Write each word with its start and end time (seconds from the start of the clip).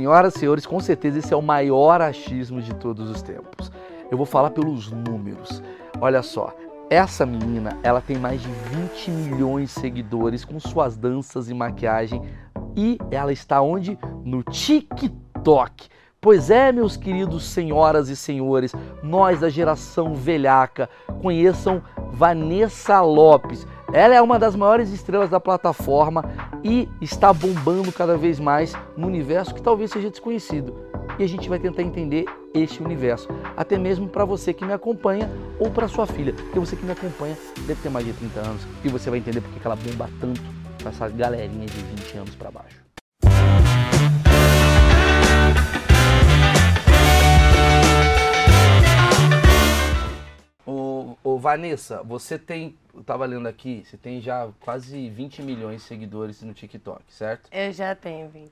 Senhoras 0.00 0.34
e 0.34 0.38
senhores, 0.38 0.64
com 0.64 0.80
certeza 0.80 1.18
esse 1.18 1.34
é 1.34 1.36
o 1.36 1.42
maior 1.42 2.00
achismo 2.00 2.62
de 2.62 2.74
todos 2.74 3.10
os 3.10 3.20
tempos. 3.20 3.70
Eu 4.10 4.16
vou 4.16 4.24
falar 4.24 4.48
pelos 4.48 4.90
números. 4.90 5.62
Olha 6.00 6.22
só, 6.22 6.56
essa 6.88 7.26
menina, 7.26 7.76
ela 7.82 8.00
tem 8.00 8.16
mais 8.16 8.40
de 8.40 8.48
20 8.48 9.10
milhões 9.10 9.68
de 9.68 9.78
seguidores 9.78 10.42
com 10.42 10.58
suas 10.58 10.96
danças 10.96 11.50
e 11.50 11.54
maquiagem 11.54 12.22
e 12.74 12.96
ela 13.10 13.30
está 13.30 13.60
onde? 13.60 13.98
No 14.24 14.42
TikTok. 14.42 15.90
Pois 16.18 16.48
é, 16.48 16.72
meus 16.72 16.96
queridos 16.96 17.44
senhoras 17.44 18.08
e 18.08 18.16
senhores, 18.16 18.72
nós 19.02 19.40
da 19.40 19.50
geração 19.50 20.14
velhaca, 20.14 20.88
conheçam 21.20 21.82
Vanessa 22.10 23.02
Lopes. 23.02 23.66
Ela 23.92 24.14
é 24.14 24.22
uma 24.22 24.38
das 24.38 24.54
maiores 24.54 24.90
estrelas 24.90 25.28
da 25.28 25.40
plataforma 25.40 26.24
e 26.62 26.88
está 27.00 27.32
bombando 27.32 27.90
cada 27.90 28.16
vez 28.16 28.38
mais 28.38 28.72
no 28.96 29.08
universo 29.08 29.54
que 29.54 29.60
talvez 29.60 29.90
seja 29.90 30.08
desconhecido. 30.08 30.76
E 31.18 31.24
a 31.24 31.28
gente 31.28 31.48
vai 31.48 31.58
tentar 31.58 31.82
entender 31.82 32.24
este 32.54 32.82
universo, 32.82 33.28
até 33.56 33.76
mesmo 33.76 34.08
para 34.08 34.24
você 34.24 34.54
que 34.54 34.64
me 34.64 34.72
acompanha 34.72 35.28
ou 35.58 35.70
para 35.70 35.88
sua 35.88 36.06
filha, 36.06 36.32
porque 36.32 36.58
você 36.58 36.76
que 36.76 36.84
me 36.84 36.92
acompanha 36.92 37.36
deve 37.66 37.82
ter 37.82 37.90
mais 37.90 38.06
de 38.06 38.12
30 38.12 38.40
anos 38.40 38.62
e 38.84 38.88
você 38.88 39.10
vai 39.10 39.18
entender 39.18 39.40
porque 39.40 39.66
ela 39.66 39.76
bomba 39.76 40.08
tanto 40.20 40.40
com 40.82 40.88
essa 40.88 41.08
galerinha 41.08 41.66
de 41.66 41.82
20 41.82 42.18
anos 42.18 42.34
para 42.36 42.50
baixo. 42.50 42.89
Ô, 51.22 51.38
Vanessa, 51.38 52.02
você 52.02 52.38
tem, 52.38 52.76
eu 52.94 53.02
tava 53.02 53.24
lendo 53.26 53.46
aqui, 53.46 53.84
você 53.84 53.96
tem 53.96 54.20
já 54.20 54.48
quase 54.60 55.08
20 55.10 55.42
milhões 55.42 55.82
de 55.82 55.88
seguidores 55.88 56.42
no 56.42 56.52
TikTok, 56.52 57.02
certo? 57.08 57.48
Eu 57.52 57.72
já 57.72 57.94
tenho 57.94 58.28
20. 58.28 58.50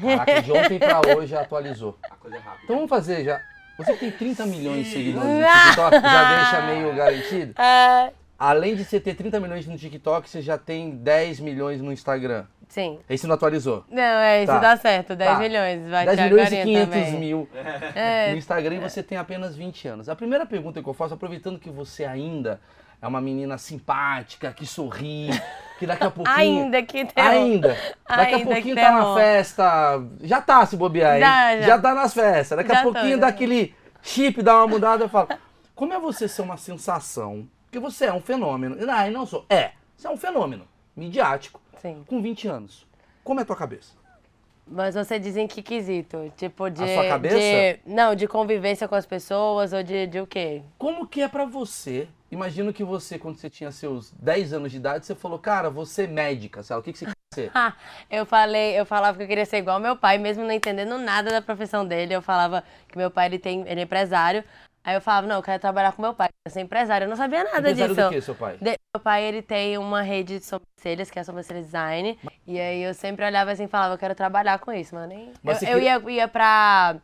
Caraca, 0.00 0.42
de 0.42 0.52
ontem 0.52 0.78
pra 0.78 1.00
hoje 1.16 1.28
já 1.28 1.40
atualizou. 1.42 1.96
A 2.04 2.16
coisa 2.16 2.36
é 2.36 2.40
rápida. 2.40 2.64
Então 2.64 2.76
vamos 2.76 2.90
fazer 2.90 3.24
já. 3.24 3.40
Você 3.76 3.94
tem 3.94 4.10
30 4.10 4.46
milhões 4.46 4.86
de 4.86 4.92
seguidores 4.92 5.28
no 5.28 5.40
TikTok, 5.66 6.00
já 6.00 6.36
deixa 6.36 6.66
meio 6.66 6.94
garantido? 6.94 7.60
É. 7.60 8.12
Além 8.38 8.74
de 8.74 8.84
você 8.84 9.00
ter 9.00 9.14
30 9.14 9.40
milhões 9.40 9.66
no 9.66 9.78
TikTok, 9.78 10.28
você 10.28 10.42
já 10.42 10.58
tem 10.58 10.90
10 10.90 11.40
milhões 11.40 11.80
no 11.80 11.92
Instagram. 11.92 12.44
Sim. 12.68 12.98
Esse 13.08 13.26
não 13.26 13.34
atualizou? 13.34 13.84
Não, 13.90 14.02
é, 14.02 14.42
isso 14.42 14.52
tá. 14.52 14.58
dá 14.58 14.76
certo. 14.76 15.14
10 15.14 15.30
tá. 15.30 15.38
milhões. 15.38 15.88
Vai 15.88 16.06
10 16.06 16.20
milhões 16.30 16.52
e 16.52 16.62
500 16.62 16.88
também. 16.88 17.12
mil 17.18 17.48
é. 17.94 18.30
no 18.32 18.36
Instagram 18.38 18.74
e 18.76 18.78
você 18.80 19.02
tem 19.02 19.18
apenas 19.18 19.56
20 19.56 19.88
anos. 19.88 20.08
A 20.08 20.16
primeira 20.16 20.46
pergunta 20.46 20.82
que 20.82 20.88
eu 20.88 20.94
faço, 20.94 21.14
aproveitando 21.14 21.58
que 21.58 21.70
você 21.70 22.04
ainda 22.04 22.60
é 23.00 23.06
uma 23.06 23.20
menina 23.20 23.58
simpática, 23.58 24.52
que 24.52 24.66
sorri, 24.66 25.28
que 25.78 25.86
daqui 25.86 26.04
a 26.04 26.10
pouquinho. 26.12 26.36
ainda 26.36 26.82
que 26.82 27.04
tem. 27.04 27.24
Ainda. 27.24 27.76
Daqui 28.08 28.34
ainda 28.34 28.50
a 28.50 28.54
pouquinho 28.54 28.74
tá 28.76 28.92
na 28.92 29.14
festa. 29.14 30.02
Já 30.22 30.40
tá 30.40 30.64
se 30.66 30.76
bobear, 30.76 31.16
hein? 31.16 31.20
Já, 31.20 31.56
já. 31.56 31.66
já 31.66 31.78
tá 31.78 31.94
nas 31.94 32.14
festas. 32.14 32.56
Daqui 32.56 32.72
já 32.72 32.80
a 32.80 32.82
pouquinho 32.82 33.16
tô, 33.16 33.20
dá 33.20 33.28
aquele 33.28 33.74
chip, 34.02 34.42
dá 34.42 34.56
uma 34.56 34.66
mudada. 34.66 35.04
Eu 35.04 35.08
falo, 35.08 35.28
como 35.74 35.92
é 35.92 35.98
você 35.98 36.26
ser 36.26 36.42
uma 36.42 36.56
sensação? 36.56 37.48
Porque 37.64 37.78
você 37.78 38.06
é 38.06 38.12
um 38.12 38.20
fenômeno. 38.20 38.76
Ah, 38.88 39.10
não 39.10 39.26
sou. 39.26 39.44
É, 39.50 39.72
você 39.96 40.06
é 40.06 40.10
um 40.10 40.16
fenômeno 40.16 40.66
midiático 40.96 41.60
Sim. 41.84 42.02
com 42.06 42.22
20 42.22 42.48
anos. 42.48 42.86
Como 43.22 43.40
é 43.40 43.42
a 43.42 43.46
tua 43.46 43.56
cabeça? 43.56 43.92
Mas 44.66 44.94
você 44.94 45.18
diz 45.18 45.36
em 45.36 45.46
que 45.46 45.62
quesito? 45.62 46.32
Tipo 46.34 46.70
de. 46.70 46.82
A 46.82 46.94
sua 46.94 47.08
cabeça? 47.08 47.36
De, 47.36 47.80
não, 47.84 48.14
de 48.14 48.26
convivência 48.26 48.88
com 48.88 48.94
as 48.94 49.04
pessoas 49.04 49.74
ou 49.74 49.82
de, 49.82 50.06
de 50.06 50.18
o 50.18 50.26
quê? 50.26 50.62
Como 50.78 51.06
que 51.06 51.20
é 51.20 51.28
para 51.28 51.44
você? 51.44 52.08
Imagino 52.30 52.72
que 52.72 52.82
você, 52.82 53.18
quando 53.18 53.36
você 53.36 53.50
tinha 53.50 53.70
seus 53.70 54.10
10 54.12 54.54
anos 54.54 54.70
de 54.72 54.78
idade, 54.78 55.04
você 55.04 55.14
falou, 55.14 55.38
cara, 55.38 55.68
você 55.68 56.04
é 56.04 56.06
médica, 56.06 56.62
sabe? 56.62 56.80
O 56.80 56.82
que, 56.82 56.92
que 56.92 56.98
você 56.98 57.04
quer 57.04 57.12
ser? 57.34 57.52
eu 58.10 58.24
falei, 58.24 58.80
eu 58.80 58.86
falava 58.86 59.18
que 59.18 59.22
eu 59.22 59.28
queria 59.28 59.44
ser 59.44 59.58
igual 59.58 59.76
ao 59.76 59.82
meu 59.82 59.94
pai, 59.94 60.16
mesmo 60.16 60.42
não 60.42 60.52
entendendo 60.52 60.96
nada 60.96 61.30
da 61.30 61.42
profissão 61.42 61.86
dele. 61.86 62.14
Eu 62.14 62.22
falava 62.22 62.64
que 62.88 62.96
meu 62.96 63.10
pai 63.10 63.26
ele 63.26 63.38
tem, 63.38 63.60
ele 63.68 63.80
é 63.80 63.84
empresário. 63.84 64.42
Aí 64.82 64.94
eu 64.94 65.02
falava, 65.02 65.26
não, 65.26 65.36
eu 65.36 65.42
quero 65.42 65.60
trabalhar 65.60 65.92
com 65.92 66.00
meu 66.00 66.14
pai, 66.14 66.30
eu 66.46 66.52
ser 66.52 66.60
empresário. 66.60 67.06
Eu 67.06 67.08
não 67.08 67.16
sabia 67.16 67.42
nada 67.42 67.70
empresário 67.70 67.94
disso. 67.94 68.08
do 68.08 68.12
que, 68.12 68.20
seu 68.20 68.34
pai? 68.34 68.58
De, 68.60 68.78
meu 68.94 69.02
pai, 69.02 69.24
ele 69.24 69.40
tem 69.40 69.78
uma 69.78 70.02
rede 70.02 70.38
de 70.38 70.44
sobrancelhas, 70.44 71.10
que 71.10 71.18
é 71.18 71.22
a 71.22 71.24
sobrancelha 71.24 71.62
design. 71.62 72.18
E 72.46 72.60
aí 72.60 72.82
eu 72.82 72.92
sempre 72.92 73.24
olhava 73.24 73.50
assim 73.50 73.64
e 73.64 73.68
falava, 73.68 73.94
eu 73.94 73.98
quero 73.98 74.14
trabalhar 74.14 74.58
com 74.58 74.70
isso, 74.70 74.94
mano. 74.94 75.06
Nem... 75.06 75.32
Eu, 75.42 75.78
eu 75.78 75.80
ia, 75.80 76.02
ia 76.06 76.28
pra, 76.28 76.96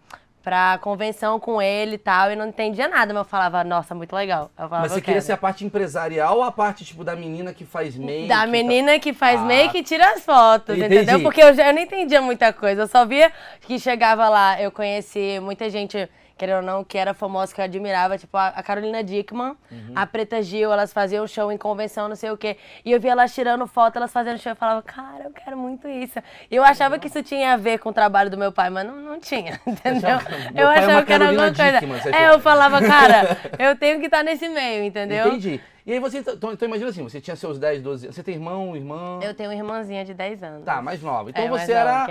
pra 0.43 0.77
convenção 0.83 1.41
com 1.41 1.63
ele 1.63 1.95
e 1.95 1.99
tal, 1.99 2.31
e 2.31 2.37
não 2.37 2.49
entendia 2.49 2.87
nada, 2.87 3.15
mas 3.15 3.23
eu 3.23 3.25
falava, 3.25 3.65
nossa, 3.65 3.95
muito 3.95 4.15
legal. 4.15 4.51
Falava, 4.55 4.81
mas 4.81 4.93
você 4.93 5.01
queria 5.01 5.23
ser 5.23 5.33
a 5.33 5.39
parte 5.39 5.65
empresarial 5.65 6.37
ou 6.37 6.43
a 6.43 6.53
parte, 6.53 6.85
tipo, 6.85 7.03
da 7.03 7.17
menina 7.17 7.55
que 7.55 7.65
faz 7.65 7.97
make? 7.97 8.29
Da 8.29 8.47
menina 8.47 8.99
que 8.99 9.15
faz 9.15 9.41
ah. 9.41 9.45
make 9.45 9.79
e 9.79 9.83
tira 9.83 10.07
as 10.13 10.21
fotos, 10.21 10.77
Entendi. 10.77 10.97
entendeu? 10.97 11.23
Porque 11.23 11.41
eu, 11.41 11.47
eu 11.47 11.73
não 11.73 11.81
entendia 11.81 12.21
muita 12.21 12.53
coisa, 12.53 12.83
eu 12.83 12.87
só 12.87 13.07
via 13.07 13.33
que 13.63 13.79
chegava 13.79 14.29
lá, 14.29 14.61
eu 14.61 14.71
conheci 14.71 15.41
muita 15.41 15.71
gente 15.71 16.11
querendo 16.41 16.57
ou 16.57 16.63
não, 16.63 16.83
que 16.83 16.97
era 16.97 17.13
famosa, 17.13 17.55
que 17.55 17.61
eu 17.61 17.65
admirava, 17.67 18.17
tipo 18.17 18.35
a 18.35 18.63
Carolina 18.63 19.05
Dickman, 19.05 19.55
uhum. 19.71 19.93
a 19.95 20.07
Preta 20.07 20.43
Gil, 20.43 20.73
elas 20.73 20.91
faziam 20.91 21.27
show 21.27 21.53
em 21.53 21.59
convenção, 21.59 22.09
não 22.09 22.17
sei 22.17 22.31
o 22.31 22.37
quê. 22.37 22.57
E 22.83 22.93
eu 22.93 22.99
via 22.99 23.13
elas 23.13 23.35
tirando 23.35 23.67
foto, 23.67 23.97
elas 23.97 24.11
fazendo 24.11 24.39
show, 24.39 24.53
eu 24.53 24.57
falava, 24.57 24.81
cara, 24.81 25.25
eu 25.25 25.33
quero 25.33 25.55
muito 25.59 25.87
isso. 25.87 26.19
E 26.51 26.57
eu 26.57 26.65
achava 26.65 26.99
que 26.99 27.09
isso 27.09 27.23
tinha 27.23 27.53
a 27.53 27.57
ver 27.59 27.79
com 27.79 27.91
o 27.91 27.93
trabalho 27.93 28.31
do 28.31 28.39
meu 28.39 28.51
pai, 28.51 28.71
mas 28.71 28.87
não, 28.87 28.97
não 28.97 29.21
tinha, 29.21 29.61
entendeu? 29.69 30.19
eu 30.55 30.71
é 30.71 30.79
achava 30.79 31.05
que 31.05 31.13
era 31.13 31.29
alguma 31.29 31.53
coisa. 31.53 31.81
Dickman, 31.81 32.01
é, 32.11 32.31
eu 32.31 32.41
falava, 32.41 32.81
cara, 32.81 33.37
eu 33.59 33.77
tenho 33.77 34.01
que 34.01 34.07
estar 34.07 34.25
nesse 34.25 34.49
meio, 34.49 34.83
entendeu? 34.83 35.29
Entendi. 35.29 35.61
E 35.87 35.93
aí 35.93 35.99
você, 35.99 36.19
então, 36.19 36.53
então, 36.53 36.69
imagina 36.69 36.91
assim, 36.91 37.03
você 37.03 37.21
tinha 37.21 37.37
seus 37.37 37.59
10, 37.59 37.83
12 37.83 38.07
anos, 38.07 38.17
você 38.17 38.23
tem 38.23 38.35
irmão, 38.35 38.77
irmã? 38.77 39.19
Eu 39.23 39.35
tenho 39.35 39.51
uma 39.51 39.57
irmãzinha 39.57 40.05
de 40.05 40.15
10 40.15 40.43
anos. 40.43 40.65
Tá, 40.65 40.83
mais 40.83 41.03
nova. 41.03 41.31
Então 41.31 41.45
é, 41.45 41.49
você 41.49 41.73
era 41.73 42.07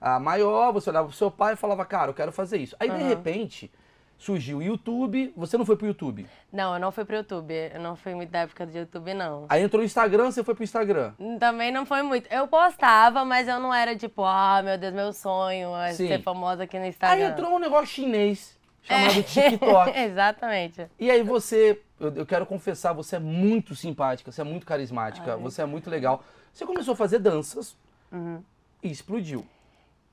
a 0.00 0.18
maior, 0.18 0.72
você 0.72 0.90
olhava 0.90 1.08
pro 1.08 1.16
seu 1.16 1.30
pai 1.30 1.54
e 1.54 1.56
falava, 1.56 1.84
cara, 1.84 2.10
eu 2.10 2.14
quero 2.14 2.32
fazer 2.32 2.58
isso. 2.58 2.76
Aí 2.80 2.90
uhum. 2.90 2.98
de 2.98 3.04
repente, 3.04 3.70
surgiu 4.22 4.58
o 4.58 4.62
YouTube. 4.62 5.32
Você 5.36 5.58
não 5.58 5.66
foi 5.66 5.76
pro 5.76 5.86
YouTube? 5.86 6.26
Não, 6.52 6.74
eu 6.74 6.80
não 6.80 6.92
fui 6.92 7.04
pro 7.04 7.16
YouTube. 7.16 7.52
Eu 7.74 7.80
não 7.80 7.96
fui 7.96 8.14
muito 8.14 8.30
da 8.30 8.40
época 8.40 8.64
do 8.64 8.76
YouTube, 8.76 9.12
não. 9.14 9.46
Aí 9.48 9.62
entrou 9.62 9.80
no 9.80 9.84
Instagram, 9.84 10.30
você 10.30 10.44
foi 10.44 10.54
pro 10.54 10.64
Instagram? 10.64 11.12
Também 11.40 11.72
não 11.72 11.84
foi 11.84 12.02
muito. 12.02 12.32
Eu 12.32 12.46
postava, 12.46 13.24
mas 13.24 13.48
eu 13.48 13.58
não 13.58 13.74
era 13.74 13.96
tipo, 13.96 14.22
ah, 14.24 14.62
meu 14.64 14.78
Deus, 14.78 14.94
meu 14.94 15.12
sonho 15.12 15.74
é 15.76 15.92
Sim. 15.92 16.06
ser 16.06 16.22
famosa 16.22 16.62
aqui 16.62 16.78
no 16.78 16.86
Instagram. 16.86 17.24
Aí 17.24 17.30
entrou 17.32 17.54
um 17.54 17.58
negócio 17.58 17.86
chinês 17.86 18.56
chamado 18.82 19.18
é. 19.18 19.22
TikTok. 19.22 19.98
Exatamente. 19.98 20.86
E 20.98 21.10
aí 21.10 21.22
você, 21.22 21.80
eu, 22.02 22.12
eu, 22.16 22.26
quero 22.26 22.44
confessar, 22.44 22.92
você 22.92 23.16
é 23.16 23.18
muito 23.20 23.76
simpática, 23.76 24.32
você 24.32 24.40
é 24.40 24.44
muito 24.44 24.66
carismática, 24.66 25.34
Ai. 25.34 25.38
você 25.38 25.62
é 25.62 25.66
muito 25.66 25.88
legal. 25.88 26.24
Você 26.52 26.66
começou 26.66 26.94
a 26.94 26.96
fazer 26.96 27.20
danças 27.20 27.76
uhum. 28.10 28.42
e 28.82 28.90
explodiu. 28.90 29.46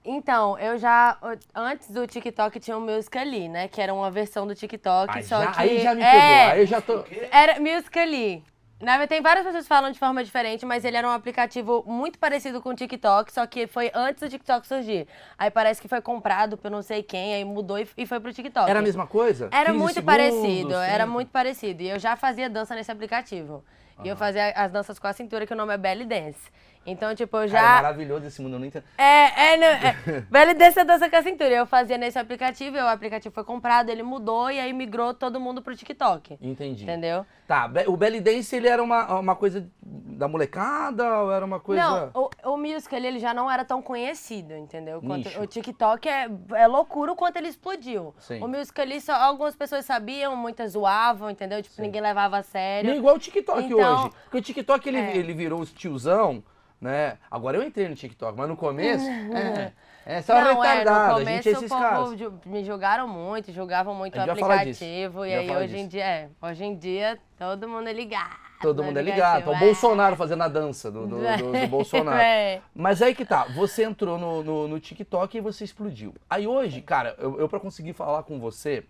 Então, 0.06 0.58
eu 0.60 0.78
já. 0.78 1.18
Antes 1.54 1.90
do 1.92 2.08
TikTok 2.08 2.60
tinha 2.60 2.78
o 2.78 2.82
Musical.ly, 2.82 3.50
né? 3.50 3.68
Que 3.68 3.82
era 3.82 3.94
uma 3.94 4.10
versão 4.10 4.48
do 4.48 4.56
TikTok. 4.56 5.18
Aí 5.18 5.24
só 5.24 5.42
já, 5.42 5.52
que. 5.52 5.62
Aí 5.62 5.80
já 5.80 5.96
me 5.96 6.02
pegou. 6.02 6.20
É, 6.20 6.52
aí 6.52 6.60
eu 6.62 6.66
já 6.66 6.80
tô. 6.80 7.04
Era 7.32 7.60
Musical.ly. 7.60 8.44
Na 8.82 9.06
tem 9.08 9.22
várias 9.22 9.46
pessoas 9.46 9.64
que 9.66 9.70
falam 9.70 9.92
de 9.92 10.00
forma 10.00 10.24
diferente, 10.24 10.66
mas 10.66 10.86
ele 10.86 10.96
era 10.96 11.06
um 11.06 11.12
aplicativo 11.12 11.84
muito 11.86 12.18
parecido 12.18 12.62
com 12.62 12.70
o 12.70 12.74
TikTok, 12.74 13.32
só 13.34 13.46
que 13.46 13.68
foi 13.68 13.92
antes 13.94 14.22
do 14.22 14.30
TikTok 14.30 14.66
surgir. 14.66 15.06
Aí 15.38 15.52
parece 15.52 15.82
que 15.82 15.88
foi 15.90 16.00
comprado 16.00 16.58
por 16.58 16.72
não 16.72 16.82
sei 16.82 17.04
quem, 17.04 17.34
aí 17.34 17.44
mudou 17.44 17.78
e, 17.78 17.86
e 17.98 18.06
foi 18.06 18.22
pro 18.22 18.32
TikTok. 18.32 18.70
Era 18.70 18.80
a 18.80 18.82
mesma 18.82 19.06
coisa? 19.06 19.50
Era 19.52 19.74
muito 19.74 19.96
segundos, 19.96 20.06
parecido, 20.06 20.74
era 20.76 21.06
muito 21.06 21.30
parecido. 21.30 21.84
E 21.84 21.90
eu 21.90 22.00
já 22.00 22.16
fazia 22.16 22.50
dança 22.50 22.74
nesse 22.74 22.90
aplicativo. 22.90 23.66
E 24.04 24.08
eu 24.08 24.16
fazia 24.16 24.52
as 24.52 24.72
danças 24.72 24.98
com 25.00 25.08
a 25.08 25.14
cintura, 25.14 25.46
que 25.46 25.54
o 25.54 25.58
nome 25.58 25.74
é 25.74 25.78
Belly 25.78 26.06
Dance. 26.06 26.50
Então, 26.86 27.14
tipo, 27.14 27.38
eu 27.38 27.48
já. 27.48 27.60
Cara, 27.60 27.80
é 27.80 27.82
maravilhoso 27.82 28.26
esse 28.26 28.42
mundo, 28.42 28.54
eu 28.54 28.60
não 28.60 28.66
entendo. 28.66 28.84
É, 28.98 29.54
é, 29.54 29.58
não, 29.58 29.68
é. 29.68 30.22
Belly 30.32 30.54
Dance 30.54 30.80
é 30.80 30.86
dança 30.86 31.10
com 31.10 31.16
a 31.16 31.22
cintura. 31.22 31.54
Eu 31.54 31.66
fazia 31.66 31.98
nesse 31.98 32.18
aplicativo, 32.18 32.78
e 32.78 32.82
o 32.82 32.88
aplicativo 32.88 33.34
foi 33.34 33.44
comprado, 33.44 33.90
ele 33.90 34.02
mudou 34.02 34.50
e 34.50 34.60
aí 34.60 34.74
migrou 34.74 35.14
todo 35.14 35.40
mundo 35.40 35.62
pro 35.62 35.76
TikTok. 35.76 36.38
Entendi. 36.42 36.84
Entendeu? 36.84 37.26
Tá, 37.48 37.70
o 37.88 37.98
Belly 37.98 38.22
Dance, 38.22 38.56
ele 38.56 38.68
era 38.68 38.82
uma, 38.82 39.20
uma 39.20 39.36
coisa 39.36 39.68
da 39.82 40.28
molecada 40.28 41.22
ou 41.22 41.31
era 41.31 41.44
uma 41.44 41.60
coisa. 41.60 42.12
Não, 42.14 42.30
o, 42.44 42.54
o 42.54 42.58
musical 42.58 43.00
ele 43.00 43.20
já 43.20 43.34
não 43.34 43.50
era 43.50 43.64
tão 43.66 43.81
conhecido, 43.81 44.54
entendeu? 44.54 45.02
O 45.42 45.48
TikTok 45.48 46.08
é, 46.08 46.30
é 46.54 46.68
loucura 46.68 47.12
o 47.12 47.16
quanto 47.16 47.38
ele 47.38 47.48
explodiu. 47.48 48.13
Sim. 48.19 48.44
O 48.44 48.48
musical 48.48 48.84
ali, 48.84 49.01
só 49.01 49.13
algumas 49.13 49.56
pessoas 49.56 49.86
sabiam, 49.86 50.36
muitas 50.36 50.74
zoavam, 50.74 51.30
entendeu? 51.30 51.62
Tipo, 51.63 51.75
Sim. 51.75 51.81
ninguém 51.84 52.01
levava 52.01 52.38
a 52.38 52.44
sério. 52.44 52.90
Nem 52.90 53.00
igual 53.00 53.16
o 53.16 53.19
TikTok 53.19 53.63
então, 53.63 53.78
hoje. 53.78 53.88
Porque 54.24 54.38
o 54.38 54.41
TikTok 54.41 54.88
ele, 54.88 54.97
é. 54.97 55.18
ele 55.18 55.33
virou 55.33 55.62
o 55.62 55.65
tiozão 55.65 56.44
né? 56.81 57.18
Agora 57.30 57.57
eu 57.57 57.63
entrei 57.63 57.89
no 57.89 57.95
TikTok, 57.95 58.38
mas 58.38 58.47
no 58.47 58.56
começo. 58.56 59.06
é, 59.36 59.74
é 60.06 60.21
só 60.21 60.36
não, 60.41 60.62
retardado. 60.62 60.89
É, 60.89 61.07
no 61.07 61.19
começo 61.19 61.30
a 61.30 61.31
gente 61.33 61.47
é 61.47 61.51
esses 61.51 61.69
casos. 61.69 62.31
me 62.45 62.63
julgaram 62.63 63.07
muito, 63.07 63.51
julgavam 63.51 63.94
muito 63.94 64.18
o 64.18 64.21
aplicativo. 64.21 65.25
E 65.25 65.33
aí 65.33 65.51
hoje 65.51 65.77
em 65.77 65.88
dia, 65.88 66.06
é, 66.06 66.30
hoje 66.41 66.63
em 66.63 66.75
dia 66.75 67.19
todo 67.38 67.68
mundo 67.68 67.89
é 67.89 67.94
ligado. 67.94 68.50
Todo 68.62 68.83
mundo 68.83 68.97
é 68.97 69.01
ligado. 69.01 69.45
Tá 69.45 69.51
o 69.51 69.56
é. 69.56 69.59
Bolsonaro 69.59 70.15
fazendo 70.15 70.44
a 70.44 70.47
dança 70.47 70.91
do, 70.91 71.07
do, 71.07 71.18
do, 71.19 71.51
do 71.59 71.68
Bolsonaro. 71.68 72.18
É. 72.18 72.62
Mas 72.74 73.01
aí 73.01 73.13
que 73.13 73.25
tá, 73.25 73.45
você 73.56 73.83
entrou 73.83 74.18
no, 74.18 74.44
no, 74.44 74.68
no, 74.68 74.80
TikTok 74.80 75.38
e 75.38 75.41
você 75.41 75.63
explodiu. 75.63 76.13
Aí 76.30 76.47
hoje, 76.47 76.81
cara, 76.81 77.15
eu, 77.19 77.39
eu 77.39 77.50
para 77.50 77.59
conseguir 77.59 77.94
falar 77.94 78.24
com 78.24 78.39
você, 78.39 78.86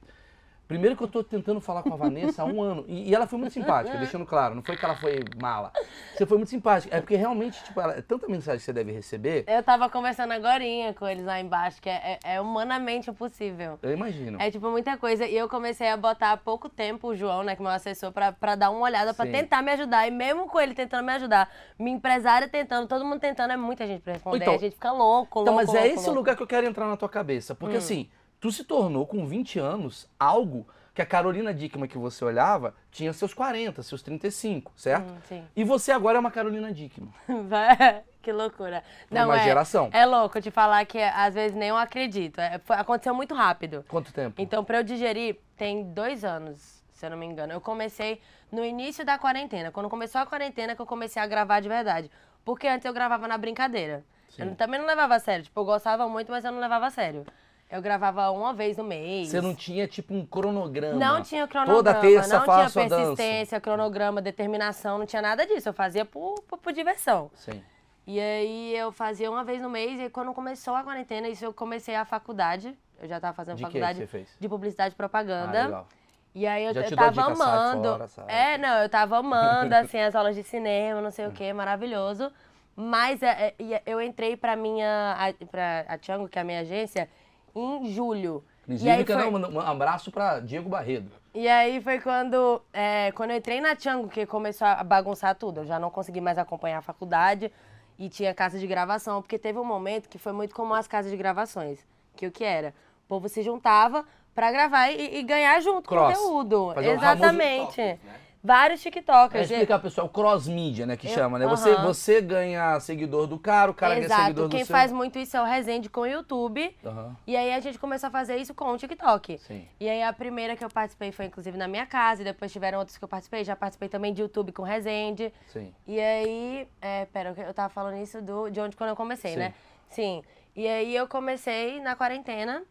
Primeiro 0.70 0.96
que 0.96 1.04
eu 1.04 1.08
tô 1.08 1.24
tentando 1.24 1.60
falar 1.60 1.82
com 1.82 1.92
a 1.92 1.98
Vanessa 1.98 2.44
há 2.44 2.46
um 2.46 2.62
ano. 2.62 2.86
E, 2.88 3.10
e 3.10 3.16
ela 3.16 3.26
foi 3.26 3.40
muito 3.40 3.52
simpática, 3.52 3.98
deixando 3.98 4.24
claro. 4.24 4.54
Não 4.54 4.62
foi 4.62 4.78
que 4.78 4.86
ela 4.86 4.96
foi 4.96 5.20
mala. 5.42 5.72
Você 6.16 6.28
foi 6.28 6.38
muito 6.38 6.52
simpática. 6.52 6.96
É 6.96 7.00
porque 7.00 7.16
realmente, 7.16 7.64
tipo, 7.64 7.82
ela, 7.82 7.94
é 7.94 8.04
tanta 8.04 8.28
mensagem 8.28 8.60
que 8.60 8.66
você 8.66 8.72
deve 8.72 8.92
receber. 8.92 9.46
Eu 9.48 9.64
tava 9.64 9.90
conversando 9.90 10.32
agora 10.32 10.64
com 10.96 11.08
eles 11.08 11.26
lá 11.26 11.40
embaixo, 11.40 11.82
que 11.82 11.90
é, 11.90 12.20
é, 12.24 12.36
é, 12.36 12.42
humanamente 12.42 13.10
impossível. 13.10 13.80
Eu 13.82 13.92
imagino. 13.92 14.40
É, 14.40 14.52
tipo, 14.52 14.70
muita 14.70 14.96
coisa. 14.96 15.26
E 15.26 15.36
eu 15.36 15.50
comecei 15.50 15.90
a 15.90 15.98
botar 15.98 16.34
há 16.34 16.38
pouco 16.38 16.70
tempo 16.70 17.08
o 17.08 17.16
João, 17.16 17.42
né, 17.42 17.56
que 17.56 17.64
é 17.64 17.66
meu 17.66 17.72
assessor, 17.72 18.12
pra, 18.12 18.32
pra 18.32 18.54
dar 18.54 18.70
uma 18.70 18.82
olhada, 18.82 19.12
pra 19.12 19.26
Sim. 19.26 19.32
tentar 19.32 19.64
me 19.64 19.72
ajudar. 19.72 20.08
E 20.08 20.12
mesmo 20.12 20.48
com 20.48 20.60
ele 20.60 20.76
tentando 20.76 21.04
me 21.04 21.14
ajudar, 21.14 21.50
minha 21.80 21.98
empresária 21.98 22.48
tentando, 22.48 22.88
todo 22.88 23.04
mundo 23.04 23.20
tentando, 23.20 23.52
é 23.52 23.58
muita 23.58 23.88
gente 23.88 24.04
pra 24.04 24.14
responder. 24.14 24.44
Então, 24.44 24.54
a 24.54 24.58
gente 24.60 24.74
fica 24.74 24.92
louco, 24.92 25.40
louco. 25.40 25.42
Então, 25.42 25.56
mas 25.56 25.66
louco, 25.66 25.82
é 25.82 25.88
esse 25.88 26.06
louco. 26.06 26.12
lugar 26.12 26.36
que 26.36 26.44
eu 26.44 26.48
quero 26.48 26.68
entrar 26.68 26.86
na 26.86 26.96
tua 26.96 27.10
cabeça. 27.10 27.56
Porque, 27.56 27.74
hum. 27.74 27.80
assim, 27.80 28.08
tu 28.40 28.52
se 28.52 28.64
tornou, 28.64 29.06
com 29.06 29.26
20 29.26 29.60
anos, 29.60 30.10
algo 30.20 30.68
que 30.94 31.02
a 31.02 31.06
Carolina 31.06 31.54
Dickman 31.54 31.88
que 31.88 31.98
você 31.98 32.26
olhava 32.26 32.74
tinha 32.92 33.14
seus 33.14 33.34
40, 33.34 33.82
seus 33.84 34.02
35, 34.02 34.72
certo? 34.76 35.12
Hum, 35.12 35.18
sim. 35.28 35.48
E 35.56 35.64
você 35.64 35.92
agora 35.92 36.18
é 36.18 36.20
uma 36.20 36.32
Carolina 36.32 36.74
Dickman. 36.74 37.14
que 38.22 38.32
loucura. 38.32 38.84
Não, 39.10 39.26
uma 39.26 39.40
é, 39.40 39.44
geração. 39.44 39.90
É 39.94 40.06
louco 40.06 40.42
te 40.42 40.52
falar 40.52 40.86
que 40.86 41.00
às 41.00 41.34
vezes 41.34 41.56
nem 41.56 41.70
eu 41.70 41.78
acredito. 41.78 42.40
É, 42.42 42.60
foi, 42.60 42.76
aconteceu 42.76 43.14
muito 43.14 43.34
rápido. 43.34 43.86
Quanto 43.88 44.12
tempo? 44.12 44.42
Então, 44.42 44.64
pra 44.64 44.80
eu 44.80 44.84
digerir, 44.84 45.38
tem 45.56 45.84
dois 45.94 46.26
anos, 46.26 46.84
se 46.92 47.06
eu 47.06 47.10
não 47.10 47.18
me 47.18 47.26
engano. 47.26 47.54
Eu 47.54 47.62
comecei 47.62 48.20
no 48.52 48.66
início 48.66 49.06
da 49.06 49.18
quarentena. 49.18 49.72
Quando 49.72 49.90
começou 49.90 50.20
a 50.20 50.26
quarentena 50.26 50.76
que 50.76 50.82
eu 50.82 50.86
comecei 50.86 51.22
a 51.22 51.28
gravar 51.28 51.60
de 51.60 51.70
verdade. 51.70 52.12
Porque 52.44 52.68
antes 52.68 52.86
eu 52.86 52.94
gravava 52.94 53.28
na 53.28 53.38
brincadeira. 53.38 54.04
Sim. 54.30 54.44
Eu 54.44 54.56
também 54.56 54.80
não 54.80 54.88
levava 54.88 55.16
a 55.16 55.20
sério. 55.20 55.44
Tipo, 55.46 55.62
eu 55.62 55.66
gostava 55.66 56.08
muito, 56.10 56.32
mas 56.32 56.44
eu 56.44 56.52
não 56.52 56.60
levava 56.60 56.88
a 56.88 56.90
sério. 56.90 57.26
Eu 57.70 57.84
gravava 57.84 58.32
uma 58.32 58.52
vez 58.52 58.78
no 58.78 58.84
mês. 58.84 59.30
Você 59.30 59.40
não 59.40 59.54
tinha, 59.54 59.88
tipo, 59.88 60.12
um 60.14 60.26
cronograma? 60.26 60.98
Não 60.98 61.22
tinha 61.22 61.48
cronograma. 61.48 61.78
Toda 61.78 62.02
terça 62.02 62.40
não 62.40 62.46
tinha 62.46 62.70
persistência, 62.70 63.58
dança. 63.58 63.62
cronograma, 63.62 64.22
determinação, 64.22 64.98
não 64.98 65.06
tinha 65.06 65.22
nada 65.22 65.46
disso. 65.46 65.70
Eu 65.70 65.74
fazia 65.74 66.04
por, 66.04 66.42
por, 66.48 66.58
por, 66.58 66.74
diversão. 66.74 67.30
Sim. 67.36 67.62
E 68.08 68.20
aí 68.20 68.76
eu 68.76 68.92
fazia 68.92 69.30
uma 69.30 69.44
vez 69.44 69.62
no 69.62 69.70
mês, 69.70 70.00
e 70.00 70.10
quando 70.10 70.34
começou 70.34 70.74
a 70.74 70.84
quarentena, 70.84 71.30
isso 71.30 71.46
eu 71.46 71.54
comecei 71.54 71.94
a 71.94 72.06
faculdade. 72.06 72.76
Eu 73.00 73.08
já 73.08 73.18
estava 73.18 73.36
fazendo 73.36 73.58
de 73.58 73.64
faculdade 73.64 74.10
de 74.40 74.50
publicidade 74.50 74.94
e 74.96 74.98
propaganda. 74.98 75.60
Ah, 75.60 75.66
legal. 75.66 75.88
E 76.34 76.48
aí 76.48 76.64
eu, 76.64 76.72
eu 76.72 76.96
tava 76.96 77.22
amando. 77.24 78.08
Fora, 78.08 78.32
é, 78.32 78.58
não, 78.58 78.82
eu 78.82 78.90
tava 78.90 79.18
amando, 79.18 79.76
assim, 79.76 80.00
as 80.00 80.16
aulas 80.16 80.36
de 80.36 80.44
cinema, 80.44 81.02
não 81.02 81.12
sei 81.12 81.28
o 81.28 81.32
que, 81.32 81.52
maravilhoso. 81.54 82.32
Mas 82.76 83.22
é, 83.22 83.54
é, 83.60 83.82
eu 83.86 84.02
entrei 84.02 84.38
pra 84.38 84.56
minha. 84.56 85.16
pra 85.52 85.86
a 85.88 85.98
Tiango, 85.98 86.30
que 86.30 86.40
é 86.40 86.42
a 86.42 86.46
minha 86.46 86.62
agência, 86.62 87.10
em 87.56 87.92
julho. 87.92 88.44
Inclusive, 88.64 89.06
foi... 89.06 89.30
um 89.30 89.60
abraço 89.60 90.12
para 90.12 90.40
Diego 90.40 90.70
Barredo. 90.70 91.12
E 91.34 91.48
aí 91.48 91.82
foi 91.82 92.00
quando, 92.00 92.62
é, 92.72 93.12
quando 93.14 93.32
eu 93.32 93.38
entrei 93.38 93.62
na 93.62 93.76
Tiango 93.76 94.08
que 94.08 94.26
começou 94.26 94.68
a 94.68 94.84
bagunçar 94.84 95.36
tudo. 95.36 95.62
Eu 95.62 95.66
já 95.66 95.80
não 95.80 95.90
consegui 95.90 96.22
mais 96.22 96.38
acompanhar 96.38 96.80
a 96.80 96.82
faculdade 96.82 97.52
e 97.98 98.10
tinha 98.10 98.34
casa 98.34 98.58
de 98.58 98.66
gravação, 98.66 99.22
porque 99.22 99.38
teve 99.38 99.60
um 99.60 99.64
momento 99.64 100.08
que 100.08 100.18
foi 100.18 100.32
muito 100.32 100.56
como 100.56 100.74
as 100.74 100.88
casas 100.88 101.12
de 101.12 101.18
gravações. 101.18 101.86
Que 102.16 102.28
o 102.28 102.32
que 102.32 102.44
era? 102.44 102.74
O 103.06 103.08
povo 103.08 103.28
se 103.28 103.42
juntava 103.42 104.06
para 104.34 104.52
gravar 104.52 104.90
e, 104.90 105.18
e, 105.18 105.24
ganhar 105.24 105.60
junto 105.62 105.90
Cross. 105.90 106.16
conteúdo. 106.16 106.72
Fazer 106.76 106.92
Exatamente. 106.92 107.82
Um? 107.82 107.98
Vários 108.42 108.82
TikTokers. 108.82 109.52
É 109.52 109.54
explicar, 109.54 109.80
pessoal, 109.80 110.08
cross 110.08 110.48
mídia, 110.48 110.86
né, 110.86 110.96
que 110.96 111.08
eu, 111.08 111.14
chama, 111.14 111.38
né? 111.38 111.46
Uh 111.46 111.50
-huh. 111.50 111.58
Você, 111.58 111.76
você 111.76 112.22
ganha 112.22 112.80
seguidor 112.80 113.28
do 113.28 113.38
cara, 113.38 113.70
o 113.70 113.74
cara 113.74 114.00
Exato. 114.00 114.10
ganha 114.10 114.24
seguidor 114.28 114.50
Quem 114.50 114.60
do 114.62 114.66
seu. 114.66 114.74
Quem 114.74 114.82
faz 114.82 114.92
muito 114.94 115.20
isso 115.20 115.36
é 115.36 115.42
o 115.42 115.46
Resende 115.46 115.90
com 115.90 116.02
o 116.02 116.06
YouTube. 116.06 116.74
Uh 116.82 116.90
-huh. 116.90 117.16
E 117.28 117.36
aí 117.36 117.54
a 117.54 117.60
gente 117.60 117.78
começou 117.78 118.08
a 118.08 118.10
fazer 118.10 118.38
isso 118.38 118.54
com 118.54 118.72
o 118.72 118.78
TikTok. 118.78 119.38
Sim. 119.40 119.68
E 119.78 119.90
aí 119.90 120.02
a 120.02 120.14
primeira 120.14 120.56
que 120.56 120.64
eu 120.64 120.70
participei 120.70 121.12
foi, 121.12 121.26
inclusive, 121.26 121.58
na 121.58 121.68
minha 121.68 121.86
casa. 121.86 122.22
E 122.22 122.26
depois 122.26 122.50
tiveram 122.52 122.80
outros 122.80 122.98
que 122.98 123.04
eu 123.04 123.10
participei. 123.10 123.44
Já 123.44 123.58
participei 123.58 123.90
também 123.90 124.14
de 124.14 124.22
YouTube 124.22 124.54
com 124.54 124.62
o 124.62 124.66
Resende. 124.66 125.34
Sim. 125.48 125.74
E 125.86 126.00
aí... 126.00 126.68
É, 126.82 127.06
pera, 127.06 127.36
eu 127.38 127.54
tava 127.54 127.68
falando 127.68 128.02
isso 128.02 128.22
do, 128.22 128.50
de 128.50 128.62
onde 128.62 128.78
quando 128.78 128.92
eu 128.92 128.96
comecei, 128.96 129.34
Sim. 129.34 129.40
né? 129.40 129.54
Sim. 129.90 130.24
E 130.56 130.66
aí 130.66 130.96
eu 130.96 131.08
comecei 131.10 131.82
na 131.82 131.94
quarentena. 131.94 132.64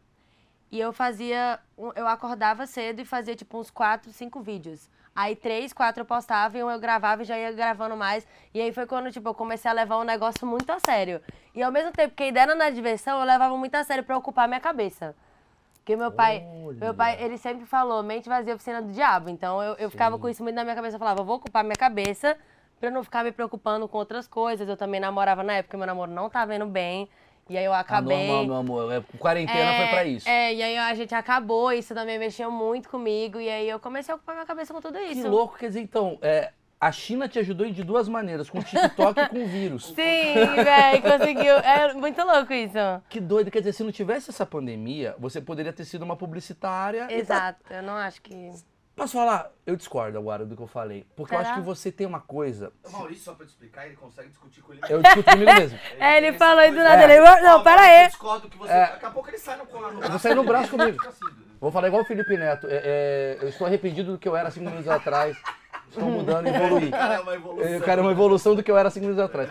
E 0.73 0.81
eu 0.81 0.95
fazia... 0.95 1.59
Eu 1.95 2.09
acordava 2.09 2.67
cedo 2.67 3.01
e 3.01 3.05
fazia, 3.05 3.37
tipo, 3.37 3.59
uns 3.59 3.71
quatro, 3.71 4.11
cinco 4.13 4.41
vídeos. 4.41 4.89
Aí 5.19 5.35
três, 5.35 5.73
quatro 5.73 6.03
eu 6.03 6.07
postava 6.07 6.57
e 6.57 6.63
um 6.63 6.71
eu 6.71 6.79
gravava 6.79 7.23
e 7.23 7.25
já 7.25 7.37
ia 7.37 7.51
gravando 7.51 7.97
mais. 7.97 8.25
E 8.55 8.61
aí 8.61 8.71
foi 8.71 8.87
quando, 8.87 9.11
tipo, 9.11 9.29
eu 9.29 9.35
comecei 9.35 9.69
a 9.69 9.75
levar 9.75 9.99
um 9.99 10.05
negócio 10.05 10.47
muito 10.47 10.71
a 10.71 10.79
sério. 10.79 11.21
E 11.53 11.61
ao 11.61 11.73
mesmo 11.73 11.91
tempo 11.91 12.15
que 12.15 12.23
a 12.23 12.29
ideia 12.29 12.45
era 12.45 12.55
na 12.55 12.71
diversão, 12.71 13.19
eu 13.19 13.27
levava 13.27 13.57
muito 13.57 13.75
a 13.75 13.83
sério 13.83 14.05
pra 14.05 14.17
ocupar 14.17 14.47
minha 14.47 14.61
cabeça. 14.61 15.17
Porque 15.79 15.97
meu 15.97 16.13
pai, 16.13 16.47
Olha. 16.65 16.79
meu 16.79 16.95
pai, 16.95 17.21
ele 17.21 17.37
sempre 17.37 17.67
falou, 17.67 18.01
mente 18.01 18.29
vazia, 18.29 18.55
oficina 18.55 18.81
do 18.81 18.93
diabo. 18.93 19.29
Então 19.29 19.61
eu, 19.61 19.75
eu 19.75 19.91
ficava 19.91 20.17
com 20.21 20.29
isso 20.29 20.41
muito 20.41 20.55
na 20.55 20.63
minha 20.63 20.77
cabeça. 20.77 20.95
Eu 20.95 21.01
falava, 21.01 21.25
vou 21.25 21.35
ocupar 21.35 21.65
minha 21.65 21.75
cabeça 21.75 22.39
pra 22.79 22.89
eu 22.89 22.93
não 22.93 23.03
ficar 23.03 23.25
me 23.25 23.33
preocupando 23.33 23.89
com 23.89 23.99
outras 23.99 24.29
coisas. 24.29 24.69
Eu 24.69 24.77
também 24.77 25.01
namorava 25.01 25.43
na 25.43 25.55
época, 25.55 25.77
meu 25.77 25.87
namoro 25.89 26.13
não 26.13 26.31
tava 26.31 26.55
indo 26.55 26.67
bem. 26.67 27.09
E 27.49 27.57
aí 27.57 27.65
eu 27.65 27.73
acabei. 27.73 28.17
Ah, 28.17 28.27
normal, 28.27 28.45
meu 28.45 28.57
amor. 28.57 28.93
É, 28.93 29.03
quarentena 29.19 29.73
é, 29.73 29.79
foi 29.79 29.87
pra 29.89 30.05
isso. 30.05 30.29
É, 30.29 30.55
e 30.55 30.63
aí 30.63 30.77
a 30.77 30.95
gente 30.95 31.15
acabou, 31.15 31.73
isso 31.73 31.95
também 31.95 32.19
mexeu 32.19 32.51
muito 32.51 32.89
comigo. 32.89 33.41
E 33.41 33.49
aí 33.49 33.69
eu 33.69 33.81
comecei 33.81 34.13
a 34.13 34.17
ocupar 34.17 34.35
minha 34.35 34.47
cabeça 34.47 34.75
com 34.75 34.81
tudo 34.81 34.99
isso. 34.99 35.23
Que 35.23 35.29
louco, 35.29 35.57
quer 35.57 35.69
dizer, 35.69 35.81
então, 35.81 36.19
é, 36.21 36.53
a 36.81 36.93
China 36.93 37.29
te 37.29 37.39
ajudou 37.39 37.69
de 37.71 37.83
duas 37.83 38.09
maneiras, 38.09 38.49
com 38.49 38.59
o 38.59 38.63
TikTok 38.63 39.21
e 39.21 39.29
com 39.29 39.45
o 39.45 39.47
vírus. 39.47 39.87
Sim, 39.97 40.35
velho, 40.63 41.03
conseguiu. 41.03 41.55
É 41.55 41.93
muito 41.95 42.23
louco 42.23 42.53
isso. 42.53 42.79
Que 43.09 43.21
doido, 43.21 43.51
quer 43.51 43.61
dizer, 43.61 43.73
se 43.73 43.83
não 43.83 43.91
tivesse 43.91 44.31
essa 44.31 44.47
pandemia, 44.47 45.15
você 45.19 45.41
poderia 45.41 45.73
ter 45.73 45.85
sido 45.85 46.03
uma 46.03 46.17
publicitária. 46.17 47.09
Exato, 47.11 47.65
tá... 47.69 47.77
eu 47.77 47.83
não 47.83 47.95
acho 47.95 48.23
que. 48.23 48.53
Posso 48.99 49.13
falar? 49.13 49.53
Eu 49.65 49.77
discordo 49.77 50.19
agora 50.19 50.45
do 50.45 50.57
que 50.57 50.63
eu 50.63 50.67
falei. 50.67 51.07
Porque 51.15 51.31
Será? 51.31 51.41
eu 51.41 51.53
acho 51.53 51.61
que 51.61 51.65
você 51.65 51.93
tem 51.93 52.05
uma 52.05 52.19
coisa. 52.19 52.73
O 52.85 52.91
Maurício, 52.91 53.23
só 53.23 53.33
pra 53.33 53.47
te 53.47 53.51
explicar, 53.51 53.87
ele 53.87 53.95
consegue 53.95 54.29
discutir 54.29 54.61
com 54.61 54.73
ele. 54.73 54.83
Eu 54.89 55.01
discuto 55.01 55.31
comigo 55.31 55.55
mesmo. 55.55 55.79
É, 56.01 56.17
ele 56.17 56.33
falou 56.37 56.65
isso 56.65 56.75
do 56.75 56.83
nada. 56.83 57.05
Ele, 57.05 57.21
não, 57.21 57.63
para 57.63 57.77
Maurício, 57.77 57.95
Eu 57.95 58.01
aí. 58.01 58.07
discordo 58.09 58.49
que 58.49 58.59
você. 58.59 58.73
É. 58.73 58.87
Daqui 58.87 59.07
a 59.07 59.11
pouco 59.11 59.31
ele 59.31 59.39
sai 59.39 59.57
no, 59.57 59.65
no 59.65 59.71
braço. 59.71 60.03
Eu 60.03 60.11
vou 60.11 60.19
sair 60.19 60.35
no 60.35 60.45
braço 60.45 60.71
comigo. 60.71 60.99
Assim. 61.07 61.27
Vou 61.61 61.71
falar 61.71 61.87
igual 61.87 62.03
o 62.03 62.05
Felipe 62.05 62.37
Neto. 62.37 62.67
É, 62.69 62.83
é, 62.85 63.39
eu 63.41 63.49
estou 63.49 63.69
arrependido 63.69 64.13
do 64.13 64.19
que 64.19 64.29
eu 64.29 64.37
era 64.37 64.51
cinco 64.51 64.67
minutos 64.67 64.89
atrás. 64.89 65.37
Estou 65.89 66.05
mudando 66.05 66.49
e 66.49 66.51
evoluir. 66.51 66.91
Cara, 66.91 67.15
é 67.15 67.21
uma 67.21 67.35
evolução. 67.35 67.69
Eu 67.69 67.81
quero 67.81 68.03
uma 68.03 68.11
evolução 68.11 68.55
do 68.57 68.63
que 68.65 68.71
eu 68.71 68.77
era 68.77 68.91
cinco 68.91 69.07
minutos 69.07 69.25
atrás. 69.25 69.49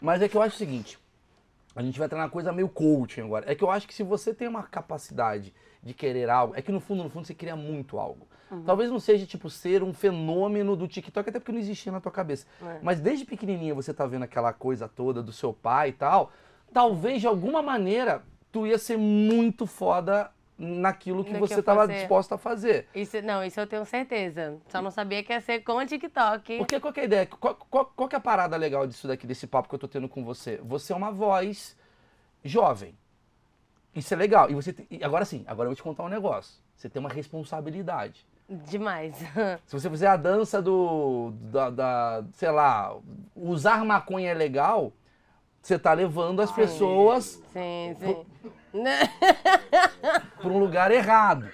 Mas 0.00 0.22
é 0.22 0.28
que 0.28 0.36
eu 0.38 0.40
acho 0.40 0.54
o 0.54 0.58
seguinte. 0.58 0.98
A 1.74 1.82
gente 1.82 1.98
vai 1.98 2.06
entrar 2.06 2.18
na 2.18 2.30
coisa 2.30 2.50
meio 2.50 2.68
coaching 2.70 3.20
agora. 3.20 3.50
É 3.50 3.54
que 3.54 3.62
eu 3.62 3.70
acho 3.70 3.86
que 3.86 3.92
se 3.92 4.02
você 4.02 4.32
tem 4.32 4.48
uma 4.48 4.62
capacidade 4.62 5.54
de 5.82 5.92
querer 5.92 6.30
algo, 6.30 6.54
é 6.56 6.62
que 6.62 6.72
no 6.72 6.80
fundo, 6.80 7.04
no 7.04 7.10
fundo, 7.10 7.26
você 7.26 7.34
cria 7.34 7.54
muito 7.54 7.98
algo. 7.98 8.26
Talvez 8.64 8.90
não 8.90 9.00
seja, 9.00 9.26
tipo, 9.26 9.50
ser 9.50 9.82
um 9.82 9.92
fenômeno 9.92 10.76
do 10.76 10.86
TikTok, 10.86 11.28
até 11.28 11.38
porque 11.40 11.50
não 11.52 11.58
existia 11.58 11.90
na 11.90 12.00
tua 12.00 12.12
cabeça. 12.12 12.46
É. 12.62 12.78
Mas 12.82 13.00
desde 13.00 13.24
pequenininha 13.24 13.74
você 13.74 13.92
tá 13.92 14.06
vendo 14.06 14.22
aquela 14.22 14.52
coisa 14.52 14.86
toda 14.88 15.22
do 15.22 15.32
seu 15.32 15.52
pai 15.52 15.88
e 15.88 15.92
tal, 15.92 16.30
talvez 16.72 17.20
de 17.20 17.26
alguma 17.26 17.60
maneira 17.60 18.22
tu 18.52 18.66
ia 18.66 18.78
ser 18.78 18.96
muito 18.96 19.66
foda 19.66 20.30
naquilo 20.58 21.22
que 21.24 21.32
No 21.34 21.40
você 21.40 21.60
estava 21.60 21.80
fazer. 21.80 21.94
disposta 21.94 22.34
a 22.36 22.38
fazer. 22.38 22.88
Isso, 22.94 23.20
não, 23.20 23.44
isso 23.44 23.60
eu 23.60 23.66
tenho 23.66 23.84
certeza. 23.84 24.56
Só 24.68 24.80
não 24.80 24.90
sabia 24.90 25.22
que 25.22 25.32
ia 25.32 25.40
ser 25.40 25.60
com 25.60 25.72
o 25.76 25.84
TikTok. 25.84 26.56
Porque 26.58 26.80
qual 26.80 26.92
que 26.94 27.00
é 27.00 27.02
a 27.02 27.06
ideia? 27.06 27.26
Qual, 27.26 27.54
qual- 27.68 27.92
qual 27.94 28.08
que 28.08 28.14
é 28.14 28.18
a 28.18 28.20
parada 28.20 28.56
legal 28.56 28.86
disso 28.86 29.06
daqui, 29.08 29.26
desse 29.26 29.46
papo 29.46 29.68
que 29.68 29.74
eu 29.74 29.78
tô 29.78 29.86
tendo 29.88 30.08
com 30.08 30.24
você? 30.24 30.58
Você 30.64 30.92
é 30.92 30.96
uma 30.96 31.10
voz 31.10 31.76
jovem. 32.44 32.94
Isso 33.94 34.14
é 34.14 34.16
legal. 34.16 34.50
E 34.50 34.54
você 34.54 34.74
agora 35.02 35.24
sim, 35.24 35.44
agora 35.46 35.66
eu 35.66 35.70
vou 35.72 35.76
te 35.76 35.82
contar 35.82 36.04
um 36.04 36.08
negócio. 36.08 36.54
Você 36.76 36.88
tem 36.88 37.00
uma 37.00 37.08
responsabilidade. 37.10 38.24
Demais. 38.48 39.16
Se 39.66 39.72
você 39.72 39.90
fizer 39.90 40.06
a 40.06 40.16
dança 40.16 40.62
do. 40.62 41.32
Da, 41.50 41.70
da- 41.70 42.24
sei 42.32 42.50
lá, 42.50 42.96
usar 43.34 43.84
maconha 43.84 44.30
é 44.30 44.34
legal, 44.34 44.92
você 45.60 45.78
tá 45.78 45.92
levando 45.92 46.40
as 46.40 46.52
pessoas 46.52 47.42
Sim, 47.52 47.96
sim. 47.98 48.26
para 50.38 50.48
um 50.48 50.58
lugar 50.58 50.92
errado. 50.92 51.50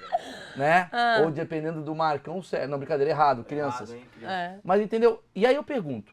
Né? 0.55 0.91
Ah. 0.93 1.23
Ou 1.23 1.31
dependendo 1.31 1.81
do 1.81 1.95
Marcão, 1.95 2.43
certo. 2.43 2.69
Não, 2.69 2.77
brincadeira, 2.77 3.11
errado, 3.11 3.43
crianças. 3.43 3.91
Errado, 3.91 4.03
hein, 4.03 4.09
criança? 4.15 4.35
É. 4.35 4.59
Mas 4.63 4.83
entendeu? 4.83 5.23
E 5.35 5.47
aí 5.47 5.55
eu 5.55 5.65
pergunto: 5.65 6.13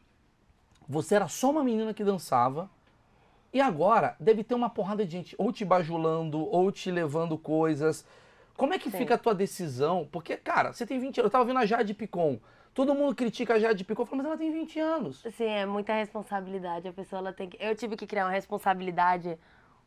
você 0.88 1.14
era 1.14 1.28
só 1.28 1.50
uma 1.50 1.62
menina 1.62 1.92
que 1.92 2.02
dançava 2.02 2.70
e 3.52 3.60
agora 3.60 4.16
deve 4.18 4.42
ter 4.42 4.54
uma 4.54 4.70
porrada 4.70 5.04
de 5.04 5.12
gente 5.12 5.34
ou 5.36 5.52
te 5.52 5.62
bajulando 5.62 6.38
ou 6.50 6.72
te 6.72 6.90
levando 6.90 7.36
coisas. 7.36 8.06
Como 8.60 8.74
é 8.74 8.78
que 8.78 8.90
Sim. 8.90 8.98
fica 8.98 9.14
a 9.14 9.18
tua 9.18 9.34
decisão? 9.34 10.06
Porque, 10.12 10.36
cara, 10.36 10.74
você 10.74 10.84
tem 10.84 10.98
20 10.98 11.18
anos. 11.18 11.28
Eu 11.28 11.30
tava 11.30 11.46
vendo 11.46 11.60
a 11.60 11.64
Jade 11.64 11.94
Picon. 11.94 12.38
Todo 12.74 12.94
mundo 12.94 13.14
critica 13.14 13.54
a 13.54 13.58
Jade 13.58 13.84
Picon. 13.84 14.02
Eu 14.02 14.06
falo, 14.06 14.18
mas 14.18 14.26
ela 14.26 14.36
tem 14.36 14.52
20 14.52 14.78
anos. 14.78 15.24
Sim, 15.34 15.46
é 15.46 15.64
muita 15.64 15.94
responsabilidade. 15.94 16.86
A 16.86 16.92
pessoa 16.92 17.20
ela 17.20 17.32
tem 17.32 17.48
que. 17.48 17.56
Eu 17.58 17.74
tive 17.74 17.96
que 17.96 18.06
criar 18.06 18.26
uma 18.26 18.32
responsabilidade 18.32 19.38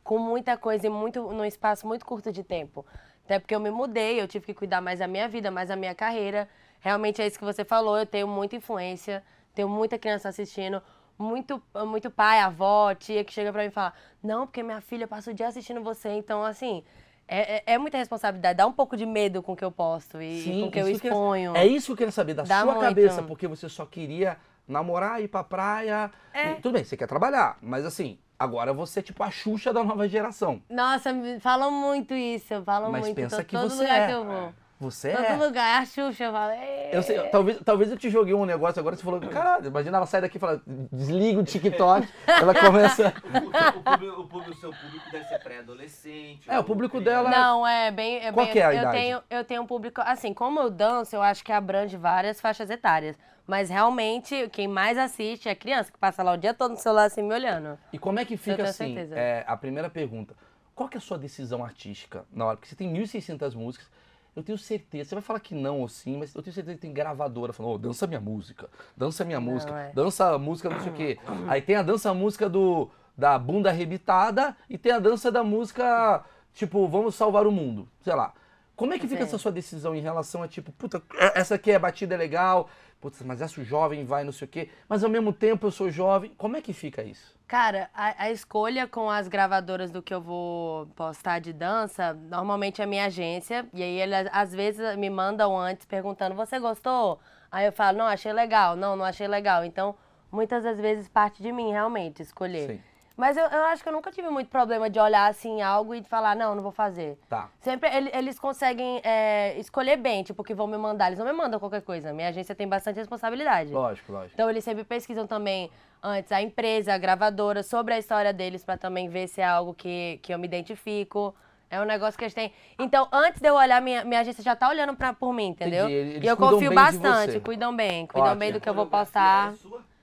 com 0.02 0.18
muita 0.18 0.56
coisa 0.56 0.88
e 0.88 0.90
muito 0.90 1.22
num 1.22 1.44
espaço 1.44 1.86
muito 1.86 2.04
curto 2.04 2.32
de 2.32 2.42
tempo. 2.42 2.84
Até 3.24 3.38
porque 3.38 3.54
eu 3.54 3.60
me 3.60 3.70
mudei, 3.70 4.20
eu 4.20 4.26
tive 4.26 4.44
que 4.46 4.54
cuidar 4.54 4.80
mais 4.80 4.98
da 4.98 5.06
minha 5.06 5.28
vida, 5.28 5.52
mais 5.52 5.68
da 5.68 5.76
minha 5.76 5.94
carreira. 5.94 6.48
Realmente 6.80 7.22
é 7.22 7.28
isso 7.28 7.38
que 7.38 7.44
você 7.44 7.64
falou, 7.64 7.96
eu 7.96 8.04
tenho 8.04 8.26
muita 8.26 8.56
influência, 8.56 9.22
tenho 9.54 9.68
muita 9.68 9.96
criança 9.98 10.28
assistindo, 10.28 10.82
muito, 11.16 11.62
muito 11.86 12.10
pai, 12.10 12.40
avó, 12.40 12.92
tia 12.92 13.22
que 13.22 13.32
chega 13.32 13.52
pra 13.52 13.62
mim 13.62 13.68
e 13.68 13.70
fala: 13.70 13.94
"Não, 14.20 14.46
porque 14.48 14.64
minha 14.64 14.80
filha 14.80 15.06
passa 15.06 15.30
o 15.30 15.34
dia 15.34 15.46
assistindo 15.46 15.80
você". 15.80 16.08
Então, 16.08 16.42
assim, 16.42 16.82
é, 17.26 17.56
é, 17.56 17.62
é 17.74 17.78
muita 17.78 17.96
responsabilidade, 17.98 18.56
dá 18.56 18.66
um 18.66 18.72
pouco 18.72 18.96
de 18.96 19.06
medo 19.06 19.42
com 19.42 19.52
o 19.52 19.56
que 19.56 19.64
eu 19.64 19.70
posto 19.72 20.20
e 20.20 20.44
com 20.60 20.66
o 20.66 20.70
que 20.70 20.78
eu 20.78 20.88
isso 20.88 21.00
que 21.00 21.06
eu- 21.08 21.12
exponho. 21.12 21.56
É 21.56 21.66
isso 21.66 21.86
que 21.86 21.92
eu 21.92 21.96
queria 21.96 22.12
saber 22.12 22.34
da 22.34 22.42
Dá 22.42 22.62
sua 22.62 22.72
muito. 22.74 22.86
cabeça, 22.86 23.22
porque 23.22 23.46
você 23.48 23.68
só 23.68 23.86
queria 23.86 24.36
namorar, 24.68 25.22
ir 25.22 25.28
pra 25.28 25.44
praia. 25.44 26.10
É. 26.32 26.52
e 26.52 26.54
tudo 26.56 26.72
bem, 26.74 26.84
você 26.84 26.96
quer 26.96 27.06
trabalhar, 27.06 27.56
mas 27.62 27.84
assim, 27.86 28.18
agora 28.38 28.72
você 28.72 29.00
é 29.00 29.02
tipo 29.02 29.22
a 29.22 29.30
Xuxa 29.30 29.72
da 29.72 29.82
nova 29.84 30.08
geração. 30.08 30.60
Nossa, 30.68 31.10
falam 31.40 31.70
muito 31.70 32.12
isso, 32.14 32.62
falam 32.64 32.90
Mas 32.90 33.02
muito. 33.02 33.14
pensa 33.16 33.36
to- 33.38 33.44
que 33.44 33.56
todo 33.56 33.70
você 33.70 33.82
lugar 33.82 34.00
é. 34.00 34.06
que 34.06 34.12
eu 34.12 34.24
vou. 34.24 34.52
Você 34.80 35.12
Todo 35.12 35.24
é. 35.24 35.36
lugar, 35.36 35.76
é 35.78 35.82
a 35.82 35.86
Xuxa, 35.86 36.24
eu 36.24 36.32
falo. 36.32 36.50
"Ê". 36.52 36.90
Eu 36.92 37.02
sei, 37.02 37.18
talvez, 37.28 37.58
talvez 37.64 37.90
eu 37.90 37.96
te 37.96 38.10
joguei 38.10 38.34
um 38.34 38.44
negócio 38.44 38.80
agora, 38.80 38.96
você 38.96 39.02
falou, 39.04 39.20
caralho, 39.20 39.66
imagina 39.68 39.96
ela 39.96 40.06
sai 40.06 40.20
daqui 40.20 40.36
e 40.36 40.40
fala, 40.40 40.60
desliga 40.92 41.38
o 41.38 41.44
TikTok, 41.44 42.08
ela 42.26 42.54
começa. 42.54 43.14
O, 43.24 43.78
o, 43.78 43.82
público, 43.82 44.20
o, 44.20 44.26
público- 44.26 44.50
o 44.50 44.54
seu 44.56 44.70
público 44.72 45.10
deve 45.10 45.24
ser 45.26 45.38
pré-adolescente. 45.38 46.50
É, 46.50 46.58
o 46.58 46.64
público 46.64 46.98
criança. 47.00 47.22
dela- 47.24 47.30
Não, 47.30 47.66
é 47.66 47.90
bem. 47.90 48.16
É 48.18 48.32
Qual 48.32 48.44
bem- 48.46 48.52
que 48.52 48.58
é 48.58 48.64
a 48.66 48.74
eu 48.74 48.78
idade? 48.80 48.96
Tenho, 48.98 49.22
eu 49.30 49.44
tenho 49.44 49.62
um 49.62 49.66
público. 49.66 50.00
Assim, 50.04 50.34
como 50.34 50.60
eu 50.60 50.70
danço, 50.70 51.14
eu 51.14 51.22
acho 51.22 51.44
que 51.44 51.52
abrange 51.52 51.96
várias 51.96 52.40
faixas 52.40 52.68
etárias. 52.70 53.16
Mas 53.46 53.70
realmente, 53.70 54.48
quem 54.50 54.66
mais 54.66 54.96
assiste 54.98 55.48
é 55.48 55.54
criança, 55.54 55.92
que 55.92 55.98
passa 55.98 56.22
lá 56.22 56.32
o 56.32 56.36
dia 56.36 56.52
todo 56.54 56.72
no 56.72 56.76
celular 56.78 57.04
assim 57.04 57.22
me 57.22 57.32
olhando. 57.34 57.78
E 57.92 57.98
como 57.98 58.18
é 58.18 58.24
que 58.24 58.36
fica 58.36 58.56
tenho 58.56 58.68
assim? 58.68 58.94
certeza. 58.94 59.16
É, 59.18 59.44
a 59.46 59.56
primeira 59.56 59.88
pergunta. 59.90 60.34
Qual 60.74 60.88
que 60.88 60.96
é 60.96 60.98
a 60.98 61.00
sua 61.00 61.18
decisão 61.18 61.62
artística 61.64 62.24
na 62.32 62.46
hora? 62.46 62.56
Porque 62.56 62.68
você 62.68 62.74
tem 62.76 62.92
1.600 62.92 63.54
músicas. 63.54 63.88
Eu 64.36 64.42
tenho 64.42 64.58
certeza, 64.58 65.10
você 65.10 65.14
vai 65.14 65.22
falar 65.22 65.40
que 65.40 65.54
não 65.54 65.80
ou 65.80 65.88
sim, 65.88 66.16
mas 66.16 66.34
eu 66.34 66.42
tenho 66.42 66.52
certeza 66.52 66.74
que 66.74 66.82
tem 66.82 66.92
gravadora 66.92 67.52
falando, 67.52 67.74
ô, 67.74 67.78
dança 67.78 68.06
minha 68.06 68.20
música, 68.20 68.68
dança 68.96 69.24
minha 69.24 69.40
música, 69.40 69.72
é. 69.78 69.92
dança 69.92 70.34
a 70.34 70.38
música 70.38 70.68
não 70.68 70.80
sei 70.80 70.90
o 70.90 70.94
quê. 70.94 71.18
Aí 71.46 71.62
tem 71.62 71.76
a 71.76 71.82
dança 71.82 72.10
a 72.10 72.14
música 72.14 72.48
do, 72.48 72.90
da 73.16 73.38
bunda 73.38 73.70
arrebitada 73.70 74.56
e 74.68 74.76
tem 74.76 74.90
a 74.90 74.98
dança 74.98 75.30
da 75.30 75.44
música, 75.44 76.24
tipo, 76.52 76.88
vamos 76.88 77.14
salvar 77.14 77.46
o 77.46 77.52
mundo, 77.52 77.88
sei 78.00 78.14
lá. 78.14 78.34
Como 78.76 78.92
é 78.92 78.98
que 78.98 79.06
fica 79.06 79.22
essa 79.22 79.38
sua 79.38 79.52
decisão 79.52 79.94
em 79.94 80.00
relação 80.00 80.42
a, 80.42 80.48
tipo, 80.48 80.72
puta, 80.72 81.00
essa 81.34 81.54
aqui 81.54 81.70
é 81.70 81.78
batida 81.78 82.14
é 82.14 82.18
legal, 82.18 82.68
putz, 83.04 83.20
mas 83.20 83.42
essa 83.42 83.62
jovem 83.62 84.02
vai 84.06 84.24
não 84.24 84.32
sei 84.32 84.46
o 84.46 84.50
quê, 84.50 84.70
mas 84.88 85.04
ao 85.04 85.10
mesmo 85.10 85.30
tempo 85.30 85.66
eu 85.66 85.70
sou 85.70 85.90
jovem. 85.90 86.32
Como 86.38 86.56
é 86.56 86.62
que 86.62 86.72
fica 86.72 87.02
isso? 87.02 87.38
Cara, 87.46 87.90
a, 87.92 88.24
a 88.24 88.30
escolha 88.30 88.88
com 88.88 89.10
as 89.10 89.28
gravadoras 89.28 89.90
do 89.90 90.00
que 90.00 90.14
eu 90.14 90.22
vou 90.22 90.86
postar 90.96 91.38
de 91.38 91.52
dança, 91.52 92.14
normalmente 92.14 92.80
é 92.80 92.84
a 92.84 92.86
minha 92.86 93.04
agência. 93.04 93.66
E 93.74 93.82
aí 93.82 94.00
eles 94.00 94.26
às 94.32 94.54
vezes 94.54 94.96
me 94.96 95.10
mandam 95.10 95.54
antes 95.54 95.84
perguntando: 95.84 96.34
você 96.34 96.58
gostou? 96.58 97.20
Aí 97.52 97.66
eu 97.66 97.72
falo: 97.72 97.98
não, 97.98 98.06
achei 98.06 98.32
legal. 98.32 98.74
Não, 98.74 98.96
não 98.96 99.04
achei 99.04 99.28
legal. 99.28 99.66
Então, 99.66 99.94
muitas 100.32 100.64
das 100.64 100.80
vezes 100.80 101.06
parte 101.06 101.42
de 101.42 101.52
mim 101.52 101.70
realmente 101.70 102.22
escolher. 102.22 102.70
Sim. 102.70 102.93
Mas 103.16 103.36
eu, 103.36 103.44
eu 103.44 103.64
acho 103.66 103.82
que 103.82 103.88
eu 103.88 103.92
nunca 103.92 104.10
tive 104.10 104.28
muito 104.28 104.48
problema 104.50 104.90
de 104.90 104.98
olhar 104.98 105.30
assim 105.30 105.62
algo 105.62 105.94
e 105.94 106.00
de 106.00 106.08
falar: 106.08 106.34
não, 106.34 106.54
não 106.54 106.62
vou 106.62 106.72
fazer. 106.72 107.16
Tá. 107.28 107.48
Sempre 107.60 107.88
ele- 107.94 108.10
eles 108.12 108.38
conseguem 108.38 109.00
é, 109.04 109.56
escolher 109.58 109.96
bem, 109.96 110.22
tipo, 110.24 110.42
o 110.42 110.44
que 110.44 110.52
vão 110.52 110.66
me 110.66 110.76
mandar. 110.76 111.06
Eles 111.06 111.18
não 111.18 111.26
me 111.26 111.32
mandam 111.32 111.60
qualquer 111.60 111.82
coisa. 111.82 112.12
Minha 112.12 112.28
agência 112.28 112.54
tem 112.54 112.66
bastante 112.66 112.96
responsabilidade. 112.96 113.72
Lógico, 113.72 114.10
lógico. 114.12 114.32
Então 114.34 114.50
eles 114.50 114.64
sempre 114.64 114.82
pesquisam 114.82 115.26
também 115.28 115.70
antes 116.02 116.32
a 116.32 116.42
empresa, 116.42 116.92
a 116.92 116.98
gravadora, 116.98 117.62
sobre 117.62 117.94
a 117.94 117.98
história 117.98 118.32
deles 118.32 118.64
pra 118.64 118.76
também 118.76 119.08
ver 119.08 119.28
se 119.28 119.40
é 119.40 119.44
algo 119.46 119.74
que, 119.74 120.18
que 120.22 120.34
eu 120.34 120.38
me 120.38 120.46
identifico. 120.46 121.34
É 121.70 121.80
um 121.80 121.84
negócio 121.84 122.18
que 122.18 122.24
eles 122.24 122.34
têm. 122.34 122.52
Então, 122.78 123.08
antes 123.12 123.40
de 123.40 123.48
eu 123.48 123.54
olhar, 123.54 123.80
minha, 123.80 124.04
minha 124.04 124.20
agência 124.20 124.42
já 124.44 124.54
tá 124.54 124.68
olhando 124.68 124.94
pra, 124.94 125.12
por 125.12 125.32
mim, 125.32 125.46
entendeu? 125.48 125.86
Entendi. 125.86 125.94
Eles 126.16 126.24
E 126.24 126.26
eu 126.26 126.36
confio 126.36 126.72
bastante, 126.74 127.40
cuidam 127.40 127.74
bem, 127.74 128.06
cuidam 128.06 128.26
Ótimo. 128.30 128.38
bem 128.40 128.52
do 128.52 128.60
que 128.60 128.68
eu 128.68 128.74
vou 128.74 128.86
postar. 128.86 129.52
é 129.52 129.56
sua? 129.56 129.93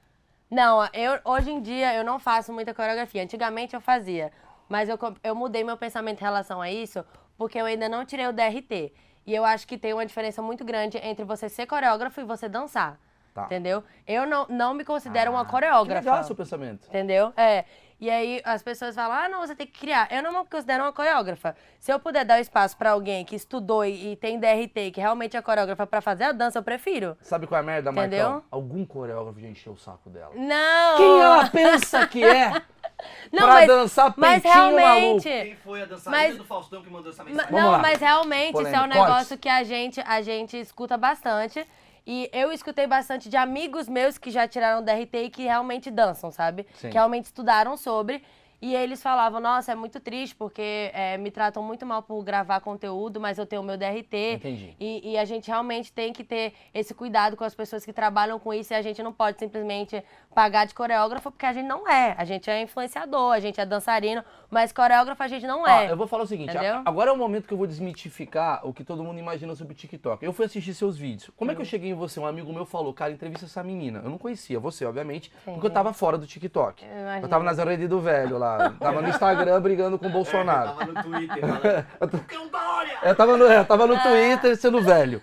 Não, 0.52 0.86
eu, 0.94 1.18
hoje 1.24 1.50
em 1.50 1.62
dia 1.62 1.96
eu 1.96 2.04
não 2.04 2.20
faço 2.20 2.52
muita 2.52 2.74
coreografia. 2.74 3.24
Antigamente 3.24 3.74
eu 3.74 3.80
fazia. 3.80 4.34
Mas 4.68 4.90
eu, 4.90 5.00
eu 5.24 5.34
mudei 5.34 5.64
meu 5.64 5.78
pensamento 5.78 6.20
em 6.20 6.24
relação 6.24 6.62
a 6.62 6.70
isso 6.70 7.06
porque 7.38 7.58
eu 7.58 7.66
ainda 7.66 7.88
não 7.88 8.06
tirei 8.06 8.28
o 8.28 8.34
DRT. 8.34 8.94
E 9.26 9.34
eu 9.34 9.46
acho 9.46 9.66
que 9.66 9.78
tem 9.78 9.94
uma 9.94 10.06
diferença 10.06 10.42
muito 10.42 10.66
grande 10.66 10.98
entre 10.98 11.24
você 11.24 11.48
ser 11.48 11.66
coreógrafo 11.68 12.20
e 12.20 12.26
você 12.26 12.50
dançar. 12.50 13.00
Tá. 13.34 13.46
Entendeu? 13.46 13.84
Eu 14.08 14.26
não, 14.28 14.46
não 14.50 14.74
me 14.74 14.84
considero 14.84 15.32
uma 15.32 15.46
Que 15.46 15.52
coreógrafa. 15.52 16.10
legal 16.10 16.24
seu 16.24 16.36
pensamento. 16.36 16.88
Entendeu? 16.88 17.32
É. 17.38 17.64
E 18.00 18.10
aí 18.10 18.42
as 18.44 18.64
pessoas 18.64 18.96
falam, 18.96 19.16
ah, 19.16 19.30
não, 19.30 19.42
você 19.42 19.56
tem 19.56 19.68
que 19.68 19.80
criar. 19.80 20.12
Eu 20.12 20.24
não 20.24 20.32
me 20.42 20.50
considero 20.50 20.84
uma 20.84 20.92
coreógrafa. 20.92 21.56
Se 21.80 21.94
eu 21.94 22.00
puder 22.00 22.26
dar 22.26 22.40
espaço 22.42 22.76
pra 22.76 22.92
alguém 22.92 23.24
que 23.24 23.36
estudou 23.36 23.86
e, 23.86 24.14
e 24.14 24.16
tem 24.16 24.40
DRT, 24.40 24.90
que 24.92 25.00
realmente 25.00 25.38
é 25.38 25.42
coreógrafa 25.42 25.86
pra 25.86 26.02
fazer 26.02 26.24
a 26.24 26.32
dança, 26.32 26.58
eu 26.58 26.64
prefiro. 26.64 27.16
Sabe 27.22 27.46
qual 27.46 27.60
é 27.60 27.62
a 27.62 27.64
merda, 27.66 27.92
Entendeu? 27.92 28.24
Marcão? 28.30 28.44
Algum 28.50 28.84
coreógrafo 28.86 29.40
já 29.40 29.48
encheu 29.48 29.74
o 29.74 29.78
saco 29.78 30.10
dela. 30.10 30.32
Não! 30.36 30.98
Quem 30.98 31.20
ela 31.22 31.50
pensa 31.52 32.08
que 32.08 32.24
é 32.24 32.50
Não, 33.32 33.40
pra 33.44 33.48
mas- 33.48 33.68
dançar 33.68 34.14
Mas 34.18 34.42
peitinho 34.42 34.64
maluco? 34.64 34.78
realmente. 34.80 35.30
Quem 35.30 35.56
foi 35.58 35.82
a 35.84 35.86
dançarina 35.86 36.24
Mas- 36.24 36.38
do 36.38 36.44
Faustão 36.44 36.82
que 36.82 36.90
mandou 36.90 37.12
essa 37.12 37.24
Ma- 37.24 37.30
mensagem? 37.30 37.52
Vamos 37.52 37.66
não, 37.66 37.72
lá. 37.74 37.78
mas 37.80 38.00
realmente 38.00 38.58
isso 38.62 38.76
é 38.76 38.82
um 38.82 38.88
negócio 38.88 39.38
que 39.38 39.48
a 39.50 39.64
gente, 39.64 40.02
a 40.02 40.22
gente 40.24 40.60
escuta 40.60 40.98
bastante. 40.98 41.64
E 42.06 42.30
eu 42.34 42.52
escutei 42.52 42.88
bastante 42.88 43.30
de 43.30 43.38
amigos 43.38 43.88
meus 43.88 44.18
que 44.18 44.32
já 44.32 44.48
tiraram 44.48 44.84
DRT 44.84 45.18
e 45.26 45.30
que 45.30 45.44
realmente 45.44 45.92
dançam, 45.92 46.32
sabe? 46.32 46.66
Sim. 46.74 46.90
Que 46.90 46.94
realmente 46.94 47.26
estudaram 47.26 47.78
sobre. 47.78 48.24
E 48.62 48.76
eles 48.76 49.02
falavam, 49.02 49.40
nossa, 49.40 49.72
é 49.72 49.76
muito 49.76 50.00
triste, 50.00 50.36
porque 50.36 50.92
é, 50.94 51.18
me 51.18 51.32
tratam 51.32 51.64
muito 51.64 51.84
mal 51.84 52.04
por 52.04 52.24
gravar 52.24 52.60
conteúdo, 52.60 53.20
mas 53.20 53.40
eu 53.40 53.46
tenho 53.46 53.64
o 53.64 53.66
meu 53.66 53.76
DRT. 53.76 54.34
Entendi. 54.36 54.76
E, 54.80 55.14
e 55.14 55.18
a 55.18 55.26
gente 55.26 55.48
realmente 55.48 55.92
tem 55.92 56.14
que 56.14 56.24
ter 56.24 56.54
esse 56.72 56.94
cuidado 56.94 57.36
com 57.36 57.44
as 57.44 57.56
pessoas 57.56 57.84
que 57.84 57.92
trabalham 57.92 58.38
com 58.38 58.54
isso 58.54 58.72
e 58.72 58.76
a 58.76 58.82
gente 58.84 59.02
não 59.02 59.12
pode 59.12 59.40
simplesmente 59.40 60.04
pagar 60.34 60.66
de 60.66 60.74
coreógrafo, 60.74 61.30
porque 61.32 61.46
a 61.46 61.54
gente 61.54 61.68
não 61.68 61.88
é. 61.88 62.16
A 62.18 62.24
gente 62.26 62.50
é 62.50 62.62
influenciador, 62.62 63.34
a 63.34 63.40
gente 63.40 63.60
é 63.60 63.66
dançarino, 63.66 64.24
mas 64.50 64.72
coreógrafo 64.72 65.22
a 65.22 65.28
gente 65.28 65.46
não 65.46 65.64
Ó, 65.64 65.68
é. 65.68 65.92
eu 65.92 65.98
vou 65.98 66.08
falar 66.08 66.24
o 66.24 66.28
seguinte, 66.28 66.58
a- 66.58 66.82
agora 66.86 67.10
é 67.10 67.14
o 67.14 67.18
momento 67.18 67.48
que 67.48 67.54
eu 67.54 67.58
vou 67.58 67.68
desmitificar 67.68 68.66
o 68.66 68.74
que 68.74 68.84
todo 68.84 69.04
mundo 69.04 69.20
imagina 69.20 69.54
sobre 69.56 69.74
o 69.74 69.76
TikTok. 69.76 70.24
Eu 70.24 70.34
fui 70.34 70.46
assistir 70.46 70.74
seus 70.74 70.98
vídeos. 70.98 71.30
Como 71.36 71.52
é 71.52 71.54
Hum. 71.54 71.58
que 71.58 71.62
eu 71.62 71.66
cheguei 71.66 71.90
em 71.92 71.94
você? 71.94 72.20
Um 72.20 72.26
amigo 72.26 72.52
meu 72.54 72.66
falou, 72.66 72.94
cara, 72.94 73.12
entrevista 73.12 73.46
essa 73.46 73.62
menina. 73.64 74.02
Eu 74.04 74.10
não 74.10 74.18
conhecia 74.18 74.60
você, 74.60 74.86
obviamente, 74.86 75.32
Sim. 75.46 75.54
porque 75.54 75.68
eu 75.68 75.72
tava 75.72 75.94
fora 75.94 76.18
do 76.18 76.26
TikTok. 76.26 76.84
Eu. 76.86 77.22
Eu 77.24 77.28
tava 77.28 77.44
nas 77.44 77.58
redes 77.58 77.88
do 77.90 78.00
velho 78.00 78.38
lá, 78.38 78.74
tava 78.80 79.02
no 79.02 79.10
Instagram 79.10 79.60
brigando 79.62 79.98
com 80.00 80.08
o 80.08 80.10
Bolsonaro. 80.10 80.70
Eu 80.72 80.76
tava 80.76 80.92
no 80.94 81.04
Twitter 81.04 81.40
falando. 81.40 82.32
Da 82.52 82.78
olha! 82.78 82.92
Eu 83.04 83.16
tava 83.16 83.38
no, 83.38 83.46
eu 83.46 83.66
tava 83.66 83.88
no 83.88 83.98
Twitter 84.02 84.58
sendo 84.58 84.82
velho. 84.82 85.22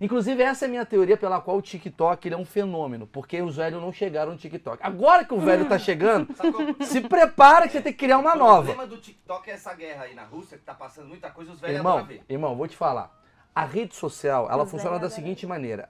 Inclusive, 0.00 0.42
essa 0.42 0.64
é 0.64 0.66
a 0.66 0.70
minha 0.70 0.86
teoria 0.86 1.16
pela 1.16 1.40
qual 1.40 1.56
o 1.56 1.62
TikTok 1.62 2.26
ele 2.28 2.34
é 2.34 2.38
um 2.38 2.44
fenômeno, 2.44 3.06
porque 3.06 3.42
os 3.42 3.56
velhos 3.56 3.80
não 3.82 3.92
chegaram 3.92 4.32
no 4.32 4.38
TikTok. 4.38 4.78
Agora 4.82 5.24
que 5.24 5.34
o 5.34 5.40
velho 5.40 5.66
tá 5.68 5.78
chegando, 5.78 6.28
se 6.84 7.00
prepara 7.00 7.66
que 7.66 7.72
você 7.72 7.80
tem 7.82 7.92
que 7.92 7.98
criar 7.98 8.18
uma 8.18 8.34
O 8.34 8.38
nova. 8.38 8.62
problema 8.72 8.86
do 8.86 8.96
TikTok 9.00 9.50
é 9.50 9.54
essa 9.54 9.74
guerra 9.74 10.04
aí 10.04 10.14
na 10.14 10.24
Rússia, 10.24 10.56
que 10.56 10.64
tá 10.64 10.74
passando 10.74 11.08
muita 11.08 11.30
coisa, 11.30 11.50
os 11.52 11.60
velhos 11.60 11.76
Irmão, 11.76 11.98
adoram 11.98 12.06
ver. 12.08 12.22
irmão, 12.28 12.56
vou 12.56 12.68
te 12.68 12.76
falar. 12.76 13.16
A 13.54 13.64
rede 13.64 13.94
social, 13.96 14.48
ela 14.50 14.62
Os 14.62 14.70
funciona 14.70 14.94
da 14.96 15.00
velhos 15.00 15.14
seguinte 15.14 15.46
maneira. 15.46 15.88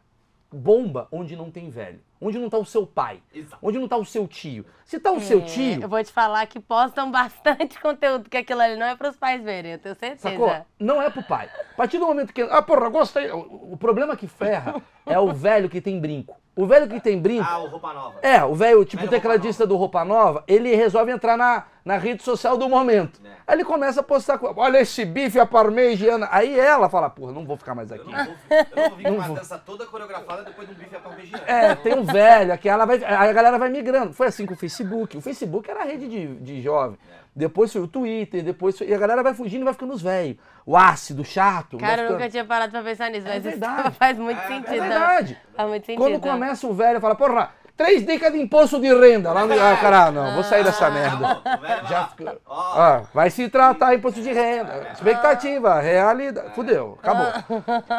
Bomba 0.50 1.06
onde 1.12 1.36
não 1.36 1.50
tem 1.50 1.68
velho. 1.68 2.00
Onde 2.20 2.38
não 2.38 2.48
tá 2.48 2.58
o 2.58 2.64
seu 2.64 2.86
pai. 2.86 3.22
Exato. 3.32 3.58
Onde 3.62 3.78
não 3.78 3.86
tá 3.86 3.96
o 3.96 4.04
seu 4.04 4.26
tio. 4.26 4.64
Se 4.84 4.98
tá 4.98 5.12
o 5.12 5.20
seu 5.20 5.38
É, 5.40 5.42
tio, 5.42 5.82
Eu 5.82 5.88
vou 5.88 6.02
te 6.02 6.10
falar 6.10 6.46
que 6.46 6.58
postam 6.58 7.10
bastante 7.12 7.78
conteúdo, 7.80 8.28
que 8.28 8.36
aquilo 8.36 8.60
ali 8.60 8.76
não 8.76 8.86
é 8.86 8.96
pros 8.96 9.16
pais 9.16 9.42
verem, 9.42 9.72
eu 9.72 9.78
tenho 9.78 9.94
certeza. 9.94 10.30
Sacou? 10.30 10.52
Não 10.78 11.00
é 11.00 11.10
pro 11.10 11.22
pai. 11.22 11.48
A 11.72 11.76
partir 11.76 11.98
do 11.98 12.06
momento 12.06 12.32
que. 12.32 12.42
Ah, 12.42 12.62
porra, 12.62 12.88
gostei. 12.88 13.30
O, 13.30 13.72
o 13.72 13.76
problema 13.76 14.16
que 14.16 14.26
ferra 14.26 14.82
é 15.06 15.18
o 15.18 15.32
velho 15.32 15.68
que 15.68 15.80
tem 15.80 16.00
brinco. 16.00 16.36
O 16.56 16.66
velho 16.66 16.88
que 16.88 16.98
tem 17.00 17.20
brinco. 17.20 17.46
Ah, 17.48 17.58
o 17.58 17.68
Roupa 17.68 17.92
Nova. 17.92 18.18
É, 18.20 18.42
o 18.42 18.52
velho, 18.52 18.84
tipo 18.84 19.02
Velho 19.02 19.10
tecladista 19.10 19.64
do 19.64 19.76
Roupa 19.76 20.04
Nova, 20.04 20.42
ele 20.48 20.74
resolve 20.74 21.12
entrar 21.12 21.36
na, 21.36 21.66
na 21.88 21.97
rede 21.97 22.23
social 22.23 22.59
do 22.59 22.68
momento. 22.68 23.18
É. 23.25 23.28
Aí 23.47 23.57
ele 23.57 23.64
começa 23.64 24.00
a 24.00 24.02
postar, 24.02 24.38
olha 24.57 24.78
esse 24.78 25.07
bife 25.07 25.40
a 25.40 25.47
parmegiana. 25.47 26.28
Aí 26.30 26.59
ela 26.59 26.87
fala, 26.90 27.09
porra, 27.09 27.33
não 27.33 27.47
vou 27.47 27.57
ficar 27.57 27.75
mais 27.75 27.90
Eu 27.90 27.97
aqui. 27.97 28.12
não 28.12 28.25
vou, 28.26 28.35
eu 28.50 28.66
não 28.76 28.88
vou 28.90 28.97
vir 28.99 29.04
com 29.09 29.11
uma 29.14 29.28
dança 29.30 29.57
toda 29.59 29.87
coreografada 29.87 30.42
depois 30.45 30.68
de 30.68 30.75
um 30.75 30.76
bife 30.76 30.95
à 30.95 31.00
parmegiana. 31.00 31.45
É, 31.47 31.75
tem 31.75 31.95
um 31.95 32.04
velho, 32.04 32.52
aqui 32.52 32.68
ela 32.68 32.85
vai, 32.85 33.02
aí 33.02 33.30
a 33.30 33.33
galera 33.33 33.59
vai 33.59 33.71
migrando. 33.71 34.12
Foi 34.12 34.26
assim 34.26 34.45
com 34.45 34.52
o 34.52 34.57
Facebook. 34.57 35.16
O 35.16 35.23
Facebook 35.23 35.71
era 35.71 35.80
a 35.80 35.85
rede 35.85 36.07
de, 36.09 36.26
de 36.37 36.61
jovem. 36.61 36.99
Depois 37.35 37.73
foi 37.73 37.80
o 37.80 37.88
Twitter, 37.88 38.42
depois 38.45 38.76
foi, 38.76 38.88
e 38.88 38.95
a 38.95 38.99
galera 38.99 39.23
vai 39.23 39.33
fugindo 39.33 39.62
e 39.62 39.64
vai 39.64 39.73
ficando 39.73 39.95
os 39.95 40.02
velhos. 40.02 40.37
O 40.66 40.76
ácido, 40.76 41.23
o 41.23 41.25
chato. 41.25 41.78
Cara, 41.78 41.92
eu 41.92 41.97
ficando- 42.09 42.12
nunca 42.18 42.28
tinha 42.30 42.45
parado 42.45 42.71
pra 42.73 42.83
pensar 42.83 43.11
nisso, 43.11 43.26
É 43.26 43.35
mas 43.35 43.42
verdade. 43.45 43.80
isso 43.88 43.92
faz 43.92 44.18
muito 44.18 44.38
É 44.40 44.47
sentido. 44.47 44.75
É 44.75 44.80
verdade. 44.80 45.38
Faz 45.57 45.68
muito 45.71 45.87
sentido. 45.87 46.02
Quando 46.04 46.21
começa 46.21 46.66
o 46.66 46.75
velho, 46.75 47.00
fala, 47.00 47.14
porra, 47.14 47.50
três 47.78 48.04
dicas 48.04 48.32
de 48.32 48.40
imposto 48.40 48.80
de 48.80 48.92
renda. 48.92 49.32
Lá 49.32 49.47
no... 49.47 49.54
Ah, 49.54 49.76
cara, 49.76 50.11
não, 50.11 50.35
vou 50.35 50.42
sair 50.42 50.64
dessa 50.64 50.90
merda. 50.90 51.35
Velho 51.37 51.61
vai 51.61 51.87
Já 51.87 52.11
Ó, 52.44 52.80
Ah, 52.80 53.04
vai 53.14 53.30
se 53.30 53.49
tratar 53.49 53.94
imposto 53.94 54.20
de 54.20 54.32
renda. 54.32 54.90
Expectativa, 54.92 55.80
realidade. 55.80 56.54
Fudeu, 56.56 56.99
acabou. 57.00 57.32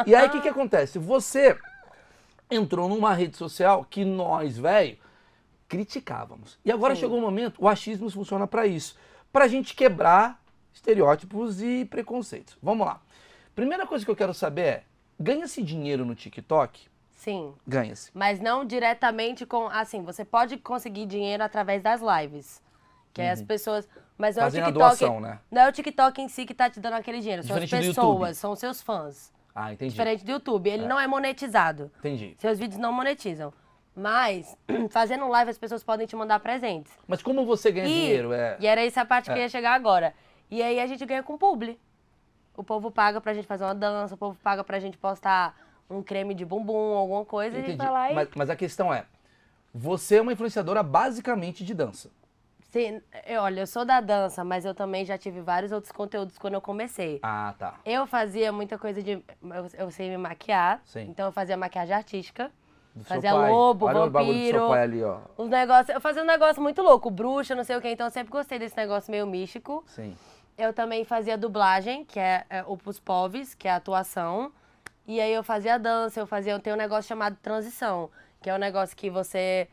E 0.06 0.14
aí 0.14 0.28
o 0.28 0.30
que, 0.30 0.42
que 0.42 0.48
acontece? 0.48 0.98
Você 0.98 1.56
entrou 2.50 2.90
numa 2.90 3.14
rede 3.14 3.38
social 3.38 3.86
que 3.88 4.04
nós, 4.04 4.58
velho, 4.58 4.98
criticávamos. 5.66 6.58
E 6.62 6.70
agora 6.70 6.94
chegou 6.94 7.16
o 7.16 7.22
momento, 7.22 7.56
o 7.58 7.66
achismo 7.66 8.10
funciona 8.10 8.46
para 8.46 8.66
isso. 8.66 8.96
Pra 9.32 9.48
gente 9.48 9.74
quebrar 9.74 10.42
estereótipos 10.74 11.62
e 11.62 11.86
preconceitos. 11.86 12.56
Vamos 12.62 12.86
lá. 12.86 13.00
Primeira 13.54 13.86
coisa 13.86 14.04
que 14.04 14.10
eu 14.10 14.16
quero 14.16 14.34
saber 14.34 14.62
é: 14.62 14.82
ganha-se 15.18 15.62
dinheiro 15.62 16.04
no 16.04 16.14
TikTok? 16.14 16.90
Sim. 17.20 17.52
Ganha-se. 17.66 18.10
Mas 18.14 18.40
não 18.40 18.64
diretamente 18.64 19.44
com. 19.44 19.66
Assim, 19.68 20.02
você 20.02 20.24
pode 20.24 20.56
conseguir 20.56 21.04
dinheiro 21.04 21.44
através 21.44 21.82
das 21.82 22.00
lives. 22.00 22.62
Que 23.12 23.20
é 23.20 23.30
as 23.30 23.42
pessoas. 23.42 23.86
Mas 24.16 24.36
não 24.36 24.44
é 24.44 24.46
o 24.46 24.50
TikTok. 24.50 24.72
doação, 24.72 25.20
né? 25.20 25.38
Não 25.50 25.60
é 25.62 25.68
o 25.68 25.72
TikTok 25.72 26.22
em 26.22 26.28
si 26.28 26.46
que 26.46 26.54
tá 26.54 26.70
te 26.70 26.80
dando 26.80 26.94
aquele 26.94 27.20
dinheiro. 27.20 27.42
São 27.42 27.58
Diferente 27.58 27.88
as 27.90 27.94
pessoas, 27.94 28.38
são 28.38 28.52
os 28.52 28.58
seus 28.58 28.80
fãs. 28.80 29.30
Ah, 29.54 29.70
entendi. 29.70 29.90
Diferente 29.90 30.24
do 30.24 30.30
YouTube. 30.30 30.70
Ele 30.70 30.86
não 30.86 30.98
é 30.98 31.06
monetizado. 31.06 31.90
Entendi. 31.98 32.34
Seus 32.38 32.58
vídeos 32.58 32.80
não 32.80 32.90
monetizam. 32.90 33.52
Mas, 33.94 34.56
fazendo 34.90 35.28
live, 35.28 35.50
as 35.50 35.58
pessoas 35.58 35.84
podem 35.84 36.06
te 36.06 36.16
mandar 36.16 36.40
presentes. 36.40 36.90
Mas 37.06 37.20
como 37.22 37.44
você 37.44 37.70
ganha 37.70 37.86
E, 37.86 37.92
dinheiro? 37.92 38.32
É... 38.32 38.56
e 38.58 38.66
era 38.66 38.82
essa 38.82 39.04
parte 39.04 39.26
que 39.26 39.32
É. 39.32 39.36
eu 39.36 39.42
ia 39.42 39.48
chegar 39.50 39.74
agora. 39.74 40.14
E 40.50 40.62
aí 40.62 40.80
a 40.80 40.86
gente 40.86 41.04
ganha 41.04 41.22
com 41.22 41.36
publi. 41.36 41.78
O 42.56 42.64
povo 42.64 42.90
paga 42.90 43.20
pra 43.20 43.34
gente 43.34 43.46
fazer 43.46 43.64
uma 43.64 43.74
dança, 43.74 44.14
o 44.14 44.18
povo 44.18 44.38
paga 44.42 44.64
pra 44.64 44.78
gente 44.78 44.96
postar 44.96 45.54
um 45.90 46.02
creme 46.02 46.34
de 46.34 46.44
bumbum, 46.44 46.94
alguma 46.94 47.24
coisa, 47.24 47.56
e 47.56 47.60
Entendi. 47.60 47.76
vai 47.76 47.90
lá 47.90 48.10
e. 48.12 48.14
Mas, 48.14 48.28
mas 48.34 48.50
a 48.50 48.56
questão 48.56 48.92
é, 48.94 49.04
você 49.74 50.16
é 50.16 50.22
uma 50.22 50.32
influenciadora 50.32 50.82
basicamente 50.82 51.64
de 51.64 51.74
dança. 51.74 52.10
Sim, 52.70 53.02
eu, 53.26 53.42
olha, 53.42 53.62
eu 53.62 53.66
sou 53.66 53.84
da 53.84 54.00
dança, 54.00 54.44
mas 54.44 54.64
eu 54.64 54.72
também 54.72 55.04
já 55.04 55.18
tive 55.18 55.40
vários 55.40 55.72
outros 55.72 55.90
conteúdos 55.90 56.38
quando 56.38 56.54
eu 56.54 56.60
comecei. 56.60 57.18
Ah, 57.20 57.52
tá. 57.58 57.74
Eu 57.84 58.06
fazia 58.06 58.52
muita 58.52 58.78
coisa 58.78 59.02
de. 59.02 59.12
Eu, 59.42 59.66
eu 59.76 59.90
sei 59.90 60.08
me 60.08 60.16
maquiar. 60.16 60.80
Sim. 60.84 61.02
Então 61.08 61.26
eu 61.26 61.32
fazia 61.32 61.56
maquiagem 61.56 61.94
artística. 61.94 62.50
Do 62.94 63.04
Fazia 63.04 63.32
lobo, 63.32 63.86
Olha 63.86 64.02
o 64.02 64.10
vampiro. 64.10 64.68
pai 64.68 64.82
ali, 64.82 65.02
ó. 65.02 65.18
Os 65.36 65.48
negócios. 65.48 65.94
Eu 65.94 66.00
fazia 66.00 66.22
um 66.22 66.26
negócio 66.26 66.60
muito 66.60 66.82
louco, 66.82 67.10
bruxa, 67.10 67.54
não 67.54 67.62
sei 67.64 67.76
o 67.76 67.80
quê. 67.80 67.90
Então 67.90 68.06
eu 68.06 68.10
sempre 68.10 68.32
gostei 68.32 68.58
desse 68.58 68.76
negócio 68.76 69.10
meio 69.10 69.26
místico. 69.26 69.84
Sim. 69.86 70.16
Eu 70.58 70.72
também 70.72 71.04
fazia 71.04 71.38
dublagem, 71.38 72.04
que 72.04 72.18
é, 72.18 72.44
é 72.50 72.64
o 72.66 72.76
pros 72.76 72.98
povos, 73.00 73.54
que 73.54 73.66
é 73.66 73.70
a 73.70 73.76
atuação. 73.76 74.52
E 75.10 75.20
aí 75.20 75.32
eu 75.32 75.42
fazia 75.42 75.76
dança, 75.76 76.20
eu 76.20 76.26
fazia, 76.26 76.52
eu 76.52 76.60
tenho 76.60 76.76
um 76.76 76.78
negócio 76.78 77.08
chamado 77.08 77.36
transição, 77.42 78.08
que 78.40 78.48
é 78.48 78.54
um 78.54 78.58
negócio 78.58 78.96
que 78.96 79.10
você 79.10 79.66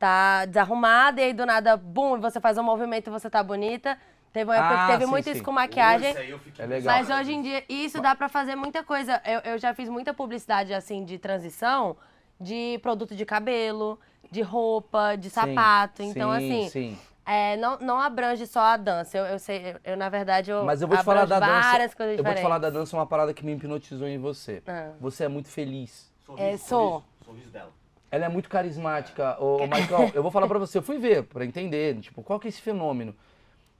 tá 0.00 0.44
desarrumada 0.46 1.20
e 1.20 1.26
aí 1.26 1.32
do 1.32 1.46
nada, 1.46 1.76
bum, 1.76 2.16
e 2.16 2.20
você 2.20 2.40
faz 2.40 2.58
um 2.58 2.64
movimento 2.64 3.06
e 3.06 3.10
você 3.10 3.30
tá 3.30 3.40
bonita. 3.40 3.96
Teve 4.32 4.50
uma 4.50 4.56
época 4.56 4.74
Ah, 4.74 4.78
que 4.78 4.92
teve 4.92 5.04
sim, 5.04 5.10
muito 5.12 5.24
sim. 5.26 5.30
isso 5.30 5.44
com 5.44 5.52
maquiagem. 5.52 6.10
Esse 6.10 6.18
aí 6.18 6.30
eu 6.30 6.40
fiquei 6.40 6.64
É 6.64 6.66
legal. 6.66 6.92
Mas 6.92 7.08
hoje 7.08 7.32
em 7.32 7.40
dia, 7.40 7.64
isso 7.68 8.00
dá 8.00 8.16
pra 8.16 8.28
fazer 8.28 8.56
muita 8.56 8.82
coisa. 8.82 9.22
Eu, 9.24 9.52
eu 9.52 9.58
já 9.58 9.72
fiz 9.72 9.88
muita 9.88 10.12
publicidade, 10.12 10.74
assim, 10.74 11.04
de 11.04 11.18
transição, 11.20 11.96
de 12.40 12.80
produto 12.82 13.14
de 13.14 13.24
cabelo, 13.24 13.96
de 14.28 14.42
roupa, 14.42 15.14
de 15.14 15.30
sapato. 15.30 16.02
Sim, 16.02 16.10
Então, 16.10 16.30
sim, 16.32 16.36
assim, 16.36 16.68
Sim. 16.68 16.98
É, 17.32 17.56
não, 17.56 17.78
não 17.78 17.98
abrange 18.00 18.46
só 18.46 18.60
a 18.60 18.76
dança. 18.76 19.16
Eu, 19.16 19.24
eu 19.26 19.38
sei, 19.38 19.72
eu, 19.72 19.92
eu, 19.92 19.96
na 19.96 20.08
verdade, 20.08 20.50
eu 20.50 20.64
Mas 20.64 20.82
eu 20.82 20.88
vou 20.88 20.96
te 20.96 21.04
falar 21.04 21.24
da 21.26 21.38
dança. 21.38 21.70
várias 21.70 21.94
coisas 21.94 22.18
eu 22.18 22.24
vou 22.24 22.32
te 22.32 22.36
diferentes. 22.36 22.42
falar 22.42 22.58
da 22.58 22.70
dança 22.70 22.96
uma 22.96 23.06
parada 23.06 23.32
que 23.32 23.44
me 23.44 23.52
hipnotizou 23.52 24.08
em 24.08 24.18
você. 24.18 24.62
Ah. 24.66 24.90
Você 25.00 25.24
é 25.24 25.28
muito 25.28 25.48
feliz. 25.48 26.10
Sorriso, 26.26 26.42
É, 26.44 26.56
sou. 26.56 26.90
Sorriso, 26.90 27.04
sorriso 27.24 27.50
dela. 27.50 27.70
Ela 28.10 28.24
é 28.24 28.28
muito 28.28 28.48
carismática. 28.48 29.36
Ô, 29.40 29.66
Michael, 29.66 30.10
eu 30.14 30.22
vou 30.22 30.32
falar 30.32 30.48
pra 30.48 30.58
você, 30.58 30.78
eu 30.78 30.82
fui 30.82 30.98
ver 30.98 31.22
pra 31.24 31.44
entender, 31.44 32.00
tipo, 32.00 32.22
qual 32.22 32.40
que 32.40 32.48
é 32.48 32.50
esse 32.50 32.60
fenômeno. 32.60 33.14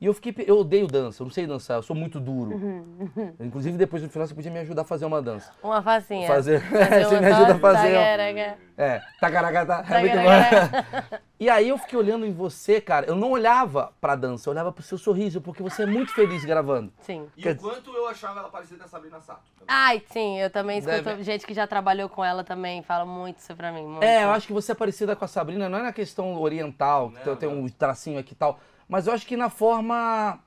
E 0.00 0.07
eu 0.07 0.14
fiquei, 0.14 0.35
eu 0.47 0.59
odeio 0.59 0.87
dança, 0.87 1.23
eu 1.23 1.26
não 1.26 1.30
sei 1.30 1.47
dançar, 1.47 1.76
eu 1.76 1.83
sou 1.83 1.95
muito 1.95 2.19
duro. 2.19 2.52
Uhum, 2.52 3.35
Inclusive 3.38 3.76
depois 3.76 4.02
no 4.02 4.09
final 4.09 4.26
você 4.26 4.35
podia 4.35 4.50
me 4.50 4.59
ajudar 4.61 4.80
a 4.80 4.85
fazer 4.87 5.04
uma 5.04 5.21
dança. 5.21 5.52
Uma 5.62 5.83
facinha. 5.83 6.26
Fazer, 6.26 6.59
Fazer 6.62 7.04
você 7.04 7.14
uma 7.16 7.21
me 7.21 7.26
ajuda 7.26 7.52
a 7.54 7.59
fazer. 7.59 7.92
tagarega. 7.92 8.57
É, 8.78 9.02
tacaracata, 9.21 9.95
é 9.95 10.00
muito 10.00 10.16
bom. 10.16 11.19
E 11.40 11.49
aí 11.49 11.71
eu 11.71 11.78
fiquei 11.78 11.99
olhando 11.99 12.26
em 12.26 12.33
você, 12.35 12.83
cara, 12.83 13.07
eu 13.07 13.16
não 13.16 13.30
olhava 13.30 13.92
pra 13.99 14.14
dança, 14.14 14.47
eu 14.49 14.52
olhava 14.52 14.71
pro 14.71 14.83
seu 14.83 14.99
sorriso, 14.99 15.40
porque 15.40 15.62
você 15.62 15.85
é 15.85 15.87
muito 15.87 16.12
feliz 16.14 16.45
gravando. 16.45 16.92
Sim. 17.00 17.26
E 17.35 17.42
Quer 17.42 17.52
o 17.52 17.57
quanto 17.57 17.90
eu 17.95 18.07
achava 18.09 18.40
ela 18.40 18.50
parecida 18.50 18.78
com 18.80 18.85
a 18.85 18.88
Sabrina 18.88 19.21
Sato. 19.21 19.40
também. 19.59 19.66
Ai, 19.69 20.02
sim, 20.11 20.38
eu 20.38 20.50
também 20.50 20.78
escuto 20.78 21.00
Deve- 21.02 21.23
gente 21.23 21.47
que 21.47 21.54
já 21.54 21.66
trabalhou 21.66 22.11
com 22.11 22.23
ela 22.23 22.45
também, 22.45 22.83
fala 22.83 23.07
muito 23.07 23.38
isso 23.38 23.54
pra 23.57 23.73
mim. 23.73 23.87
Muito. 23.87 24.02
É, 24.02 24.25
eu 24.25 24.30
acho 24.33 24.47
que 24.47 24.52
você 24.52 24.73
é 24.73 24.75
parecida 24.75 25.16
com 25.16 25.25
a 25.25 25.28
Sabrina, 25.28 25.66
não 25.66 25.78
é 25.78 25.83
na 25.83 25.92
questão 25.95 26.38
oriental, 26.38 27.09
que 27.11 27.16
Não, 27.26 27.37
tem- 27.37 27.49
tem 27.49 27.49
não. 27.59 27.64
um 27.64 27.69
tracinho 27.71 28.19
aqui 28.19 28.33
e 28.35 28.37
tal, 28.37 28.61
mas 28.91 29.07
eu 29.07 29.13
acho 29.13 29.25
que 29.25 29.37
na 29.37 29.49
forma 29.49 30.41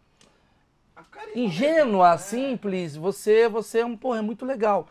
ingênua, 1.34 2.12
né? 2.12 2.18
simples, 2.18 2.94
você, 2.94 3.48
você 3.48 3.80
é 3.80 3.86
um, 3.86 3.96
porra, 3.96 4.20
é 4.20 4.22
muito 4.22 4.46
legal. 4.46 4.86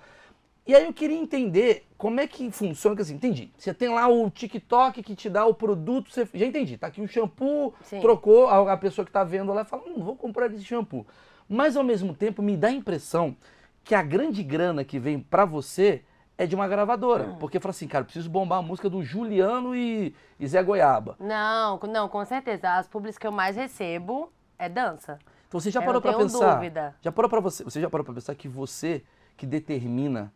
E 0.67 0.75
aí 0.75 0.87
eu 0.87 0.93
queria 0.93 1.19
entender 1.19 1.87
como 1.99 2.19
é 2.19 2.27
que 2.27 2.51
funciona, 2.51 2.97
que 2.97 3.03
assim, 3.03 3.15
entendi. 3.15 3.51
Você 3.59 3.75
tem 3.75 3.91
lá 3.91 4.09
o 4.09 4.31
TikTok 4.31 5.03
que 5.03 5.15
te 5.15 5.29
dá 5.29 5.45
o 5.45 5.53
produto, 5.53 6.11
você, 6.11 6.27
já 6.33 6.47
entendi, 6.47 6.79
tá 6.79 6.87
aqui 6.87 7.03
o 7.03 7.07
shampoo, 7.07 7.75
Sim. 7.83 8.01
trocou, 8.01 8.49
a, 8.49 8.73
a 8.73 8.77
pessoa 8.77 9.05
que 9.05 9.13
tá 9.13 9.23
vendo 9.23 9.53
lá 9.53 9.67
fala, 9.67 9.83
hum, 9.87 10.03
vou 10.03 10.17
comprar 10.17 10.51
esse 10.51 10.65
shampoo. 10.65 11.07
Mas 11.47 11.77
ao 11.77 11.85
mesmo 11.85 12.15
tempo 12.15 12.41
me 12.41 12.57
dá 12.57 12.69
a 12.69 12.73
impressão 12.73 13.37
que 13.85 13.95
a 13.95 14.03
grande 14.03 14.43
grana 14.43 14.83
que 14.83 14.99
vem 14.99 15.21
pra 15.21 15.45
você 15.45 16.03
é 16.43 16.47
de 16.47 16.55
uma 16.55 16.67
gravadora. 16.69 17.25
Hum. 17.25 17.37
Porque 17.38 17.61
fala 17.61 17.71
assim, 17.71 17.87
cara, 17.87 18.05
preciso 18.05 18.29
bombar 18.29 18.59
a 18.59 18.62
música 18.62 18.88
do 18.90 19.03
Juliano 19.03 19.75
e, 19.77 20.14
e 20.38 20.47
Zé 20.47 20.62
Goiaba. 20.62 21.16
Não, 21.21 21.79
com- 21.79 21.87
não, 21.87 22.09
com 22.09 22.25
certeza. 22.25 22.75
As 22.77 22.88
públicas 22.88 23.16
que 23.19 23.27
eu 23.27 23.33
mais 23.33 23.57
recebo 23.57 24.33
é 24.59 24.69
dança. 24.69 25.19
Então 25.49 25.61
você 25.61 25.71
já 25.71 25.81
Eu 25.81 25.85
parou 25.87 26.01
tenho 26.01 26.16
pensar? 26.19 26.55
dúvida. 26.55 26.95
Já 27.01 27.12
parou 27.12 27.29
para 27.29 27.40
você? 27.40 27.62
Você 27.64 27.81
já 27.81 27.88
parou 27.90 28.05
para 28.05 28.14
pensar 28.14 28.35
que 28.35 28.49
você 28.49 29.03
que 29.37 29.47
determina 29.47 30.33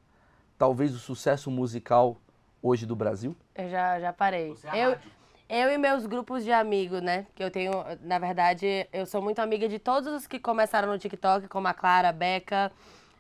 talvez 0.59 0.95
o 0.95 0.99
sucesso 0.99 1.51
musical 1.51 2.17
hoje 2.63 2.87
do 2.87 2.95
Brasil? 2.97 3.35
Eu 3.55 3.69
já, 3.71 3.99
já 4.01 4.13
parei. 4.13 4.51
Você 4.51 4.69
é 4.69 4.85
eu, 4.87 4.91
rádio. 4.91 5.11
eu 5.49 5.71
e 5.73 5.79
meus 5.79 6.07
grupos 6.07 6.45
de 6.45 6.53
amigos, 6.53 7.01
né? 7.03 7.27
Que 7.35 7.43
eu 7.43 7.51
tenho, 7.51 7.73
na 8.03 8.19
verdade, 8.19 8.87
eu 8.93 9.07
sou 9.07 9.23
muito 9.23 9.39
amiga 9.41 9.69
de 9.69 9.79
todos 9.79 10.13
os 10.13 10.27
que 10.27 10.39
começaram 10.39 10.89
no 10.89 10.99
TikTok, 10.99 11.49
como 11.49 11.67
a 11.69 11.75
Clara, 11.75 12.09
a 12.11 12.13
Beca, 12.13 12.71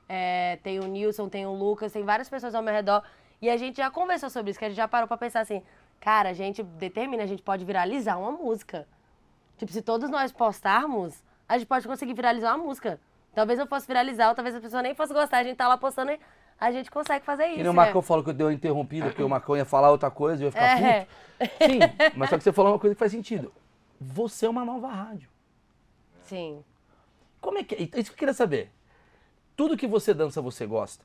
é, 0.08 0.58
tem 0.62 0.78
o 0.78 0.84
Nilson, 0.86 1.28
tem 1.28 1.46
o 1.46 1.52
Lucas, 1.52 1.92
tem 1.92 2.04
várias 2.04 2.28
pessoas 2.28 2.54
ao 2.54 2.62
meu 2.62 2.72
redor. 2.72 3.02
E 3.40 3.50
a 3.50 3.56
gente 3.56 3.76
já 3.76 3.90
conversou 3.90 4.30
sobre 4.30 4.50
isso, 4.50 4.58
que 4.58 4.64
a 4.64 4.68
gente 4.68 4.76
já 4.76 4.88
parou 4.88 5.06
pra 5.06 5.16
pensar 5.16 5.40
assim, 5.40 5.62
cara, 6.00 6.30
a 6.30 6.32
gente 6.32 6.62
determina, 6.62 7.22
a 7.22 7.26
gente 7.26 7.42
pode 7.42 7.64
viralizar 7.64 8.16
uma 8.18 8.32
música. 8.32 8.86
Tipo, 9.58 9.72
se 9.72 9.82
todos 9.82 10.08
nós 10.10 10.32
postarmos, 10.32 11.22
a 11.48 11.58
gente 11.58 11.66
pode 11.66 11.86
conseguir 11.86 12.14
viralizar 12.14 12.54
uma 12.54 12.64
música. 12.64 13.00
Talvez 13.34 13.58
eu 13.58 13.66
fosse 13.66 13.86
viralizar, 13.86 14.28
ou 14.30 14.34
talvez 14.34 14.56
a 14.56 14.60
pessoa 14.60 14.82
nem 14.82 14.94
fosse 14.94 15.12
gostar, 15.12 15.38
a 15.38 15.44
gente 15.44 15.56
tá 15.56 15.68
lá 15.68 15.76
postando 15.76 16.10
e 16.10 16.18
a 16.58 16.70
gente 16.70 16.90
consegue 16.90 17.24
fazer 17.24 17.46
isso. 17.48 17.60
E 17.60 17.62
no 17.62 17.70
né? 17.70 17.76
Marcão 17.76 18.00
falou 18.00 18.24
que 18.24 18.30
eu 18.30 18.34
dei 18.34 18.46
uma 18.46 18.52
interrompida, 18.52 19.08
porque 19.08 19.22
o 19.22 19.28
Marcão 19.28 19.56
ia 19.56 19.64
falar 19.64 19.90
outra 19.90 20.10
coisa 20.10 20.42
e 20.42 20.44
eu 20.44 20.48
ia 20.48 20.52
ficar 20.52 20.82
É. 20.82 21.00
puto. 21.00 21.16
Sim, 21.66 21.78
mas 22.16 22.30
só 22.30 22.38
que 22.38 22.44
você 22.44 22.52
falou 22.52 22.72
uma 22.72 22.78
coisa 22.78 22.94
que 22.94 22.98
faz 22.98 23.12
sentido. 23.12 23.52
Você 24.00 24.46
é 24.46 24.48
uma 24.48 24.64
nova 24.64 24.88
rádio. 24.88 25.28
Sim. 26.22 26.64
Como 27.40 27.58
é 27.58 27.64
que 27.64 27.74
é? 27.74 27.82
Isso 27.82 28.10
que 28.10 28.14
eu 28.14 28.16
queria 28.16 28.34
saber. 28.34 28.72
Tudo 29.56 29.76
que 29.76 29.86
você 29.88 30.14
dança, 30.14 30.40
você 30.40 30.66
gosta? 30.66 31.04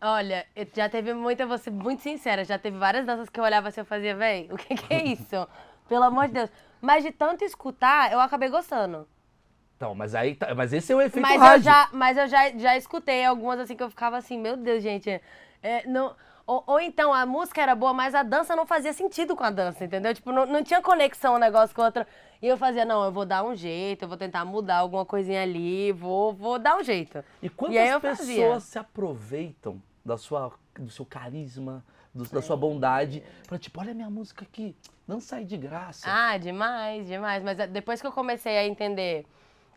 Olha, 0.00 0.46
eu- 0.54 0.66
já 0.74 0.88
teve 0.88 1.12
muita, 1.14 1.46
vou 1.46 1.58
ser 1.58 1.70
muito 1.70 2.02
sincera, 2.02 2.44
já 2.44 2.58
teve 2.58 2.76
várias 2.78 3.04
danças 3.06 3.28
que 3.28 3.38
eu 3.40 3.44
olhava 3.44 3.68
assim 3.68 3.80
e 3.80 3.82
eu 3.82 3.84
fazia, 3.86 4.14
véi, 4.16 4.48
o 4.50 4.56
que, 4.56 4.74
que 4.74 4.94
é 4.94 5.02
isso? 5.04 5.46
Pelo 5.88 6.04
amor 6.04 6.26
de 6.28 6.34
Deus. 6.34 6.50
Mas 6.80 7.04
de 7.04 7.12
tanto 7.12 7.44
escutar, 7.44 8.12
eu 8.12 8.20
acabei 8.20 8.48
gostando. 8.48 9.06
Então, 9.76 9.94
mas 9.94 10.14
aí, 10.14 10.34
tá- 10.34 10.54
mas 10.54 10.72
esse 10.72 10.92
é 10.92 10.96
o 10.96 11.00
efeito 11.00 11.34
Mas 11.34 11.42
eu, 11.44 11.58
rádio. 11.58 11.62
já, 11.62 11.88
mas 11.92 12.16
eu 12.18 12.26
já, 12.28 12.50
já 12.58 12.76
escutei 12.76 13.24
algumas 13.24 13.58
assim 13.60 13.76
que 13.76 13.82
eu 13.82 13.90
ficava 13.90 14.16
assim, 14.16 14.38
meu 14.38 14.56
Deus, 14.56 14.82
gente. 14.82 15.08
é, 15.62 15.86
não, 15.86 16.14
ou, 16.46 16.62
ou 16.66 16.80
então 16.80 17.12
a 17.12 17.24
música 17.24 17.62
era 17.62 17.74
boa, 17.74 17.92
mas 17.94 18.14
a 18.14 18.22
dança 18.22 18.54
não 18.54 18.66
fazia 18.66 18.92
sentido 18.92 19.34
com 19.34 19.42
a 19.44 19.50
dança, 19.50 19.84
entendeu? 19.84 20.12
Tipo, 20.14 20.30
não, 20.32 20.44
não 20.46 20.62
tinha 20.62 20.82
conexão 20.82 21.34
um 21.36 21.38
negócio 21.38 21.74
com 21.74 21.82
o 21.82 21.84
outro. 21.86 22.04
E 22.42 22.46
eu 22.46 22.56
fazia, 22.56 22.84
não, 22.84 23.04
eu 23.04 23.12
vou 23.12 23.24
dar 23.24 23.42
um 23.44 23.54
jeito, 23.54 24.02
eu 24.02 24.08
vou 24.08 24.16
tentar 24.16 24.44
mudar 24.44 24.76
alguma 24.78 25.04
coisinha 25.04 25.42
ali, 25.42 25.92
vou, 25.92 26.32
vou 26.32 26.58
dar 26.58 26.76
um 26.76 26.82
jeito. 26.82 27.24
E 27.42 27.48
quantas 27.48 27.76
E 27.76 28.00
pessoas 28.00 28.18
fazia. 28.18 28.60
se 28.60 28.78
aproveitam 28.78 29.82
da 30.04 30.16
sua, 30.16 30.52
do 30.78 30.90
seu 30.90 31.04
carisma, 31.06 31.84
do- 32.14 32.28
da 32.28 32.40
sua 32.42 32.56
bondade, 32.56 33.22
pra 33.46 33.58
tipo, 33.58 33.80
olha 33.80 33.92
a 33.92 33.94
minha 33.94 34.10
música 34.10 34.44
aqui, 34.44 34.76
não 35.08 35.20
sai 35.20 35.44
de 35.44 35.56
graça. 35.56 36.06
Ah, 36.08 36.36
demais, 36.36 37.06
demais. 37.06 37.42
Mas 37.42 37.58
eh, 37.58 37.66
depois 37.66 38.00
que 38.00 38.06
eu 38.06 38.12
comecei 38.12 38.56
a 38.56 38.66
entender 38.66 39.26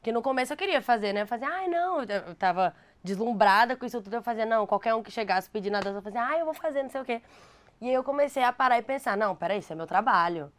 que 0.01 0.11
no 0.11 0.21
começo 0.21 0.53
eu 0.53 0.57
queria 0.57 0.81
fazer, 0.81 1.13
né? 1.13 1.21
Eu 1.23 1.27
fazia, 1.27 1.47
ai, 1.49 1.67
não, 1.67 2.01
eu 2.03 2.35
tava 2.35 2.73
deslumbrada 3.03 3.75
com 3.75 3.85
isso 3.85 4.01
tudo. 4.01 4.13
Eu 4.15 4.21
fazia, 4.21 4.45
não, 4.45 4.67
qualquer 4.67 4.93
um 4.93 5.01
que 5.03 5.11
chegasse 5.11 5.49
pedindo 5.49 5.75
a 5.75 5.79
dança, 5.79 5.97
eu 5.97 6.01
fazia, 6.01 6.21
ai, 6.21 6.41
eu 6.41 6.45
vou 6.45 6.53
fazer, 6.53 6.83
não 6.83 6.89
sei 6.89 7.01
o 7.01 7.05
quê. 7.05 7.21
E 7.81 7.87
aí 7.87 7.93
eu 7.93 8.03
comecei 8.03 8.43
a 8.43 8.51
parar 8.53 8.77
e 8.77 8.81
pensar, 8.81 9.17
não, 9.17 9.35
peraí, 9.35 9.59
isso 9.59 9.71
é 9.73 9.75
meu 9.75 9.87
trabalho. 9.87 10.51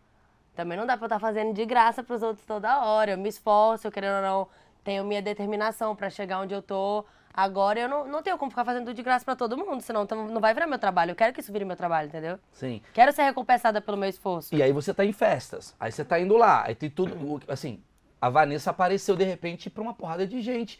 Também 0.60 0.76
não 0.76 0.84
dá 0.84 0.94
pra 0.94 1.04
eu 1.04 1.06
estar 1.06 1.18
fazendo 1.18 1.54
de 1.54 1.64
graça 1.64 2.02
pros 2.02 2.22
outros 2.22 2.44
toda 2.44 2.84
hora. 2.84 3.12
Eu 3.12 3.18
me 3.18 3.30
esforço, 3.30 3.86
eu 3.86 3.90
querendo 3.90 4.16
ou 4.16 4.22
não, 4.22 4.48
tenho 4.84 5.02
minha 5.04 5.22
determinação 5.22 5.96
pra 5.96 6.10
chegar 6.10 6.38
onde 6.38 6.52
eu 6.52 6.60
tô. 6.60 7.02
Agora 7.32 7.80
eu 7.80 7.88
não, 7.88 8.06
não 8.06 8.22
tenho 8.22 8.36
como 8.36 8.50
ficar 8.50 8.66
fazendo 8.66 8.84
tudo 8.84 8.94
de 8.94 9.02
graça 9.02 9.24
pra 9.24 9.34
todo 9.34 9.56
mundo, 9.56 9.80
senão 9.80 10.06
não 10.30 10.38
vai 10.38 10.52
virar 10.52 10.66
meu 10.66 10.78
trabalho. 10.78 11.12
Eu 11.12 11.16
quero 11.16 11.32
que 11.32 11.40
isso 11.40 11.50
vire 11.50 11.64
meu 11.64 11.76
trabalho, 11.76 12.08
entendeu? 12.08 12.38
Sim. 12.52 12.82
Quero 12.92 13.10
ser 13.10 13.22
recompensada 13.22 13.80
pelo 13.80 13.96
meu 13.96 14.10
esforço. 14.10 14.54
E 14.54 14.62
aí 14.62 14.70
você 14.70 14.92
tá 14.92 15.02
em 15.02 15.14
festas, 15.14 15.74
aí 15.80 15.90
você 15.90 16.04
tá 16.04 16.20
indo 16.20 16.36
lá, 16.36 16.66
aí 16.66 16.74
tem 16.74 16.90
tudo, 16.90 17.40
assim, 17.48 17.82
a 18.20 18.28
Vanessa 18.28 18.68
apareceu 18.70 19.16
de 19.16 19.24
repente 19.24 19.70
pra 19.70 19.82
uma 19.82 19.94
porrada 19.94 20.26
de 20.26 20.42
gente 20.42 20.78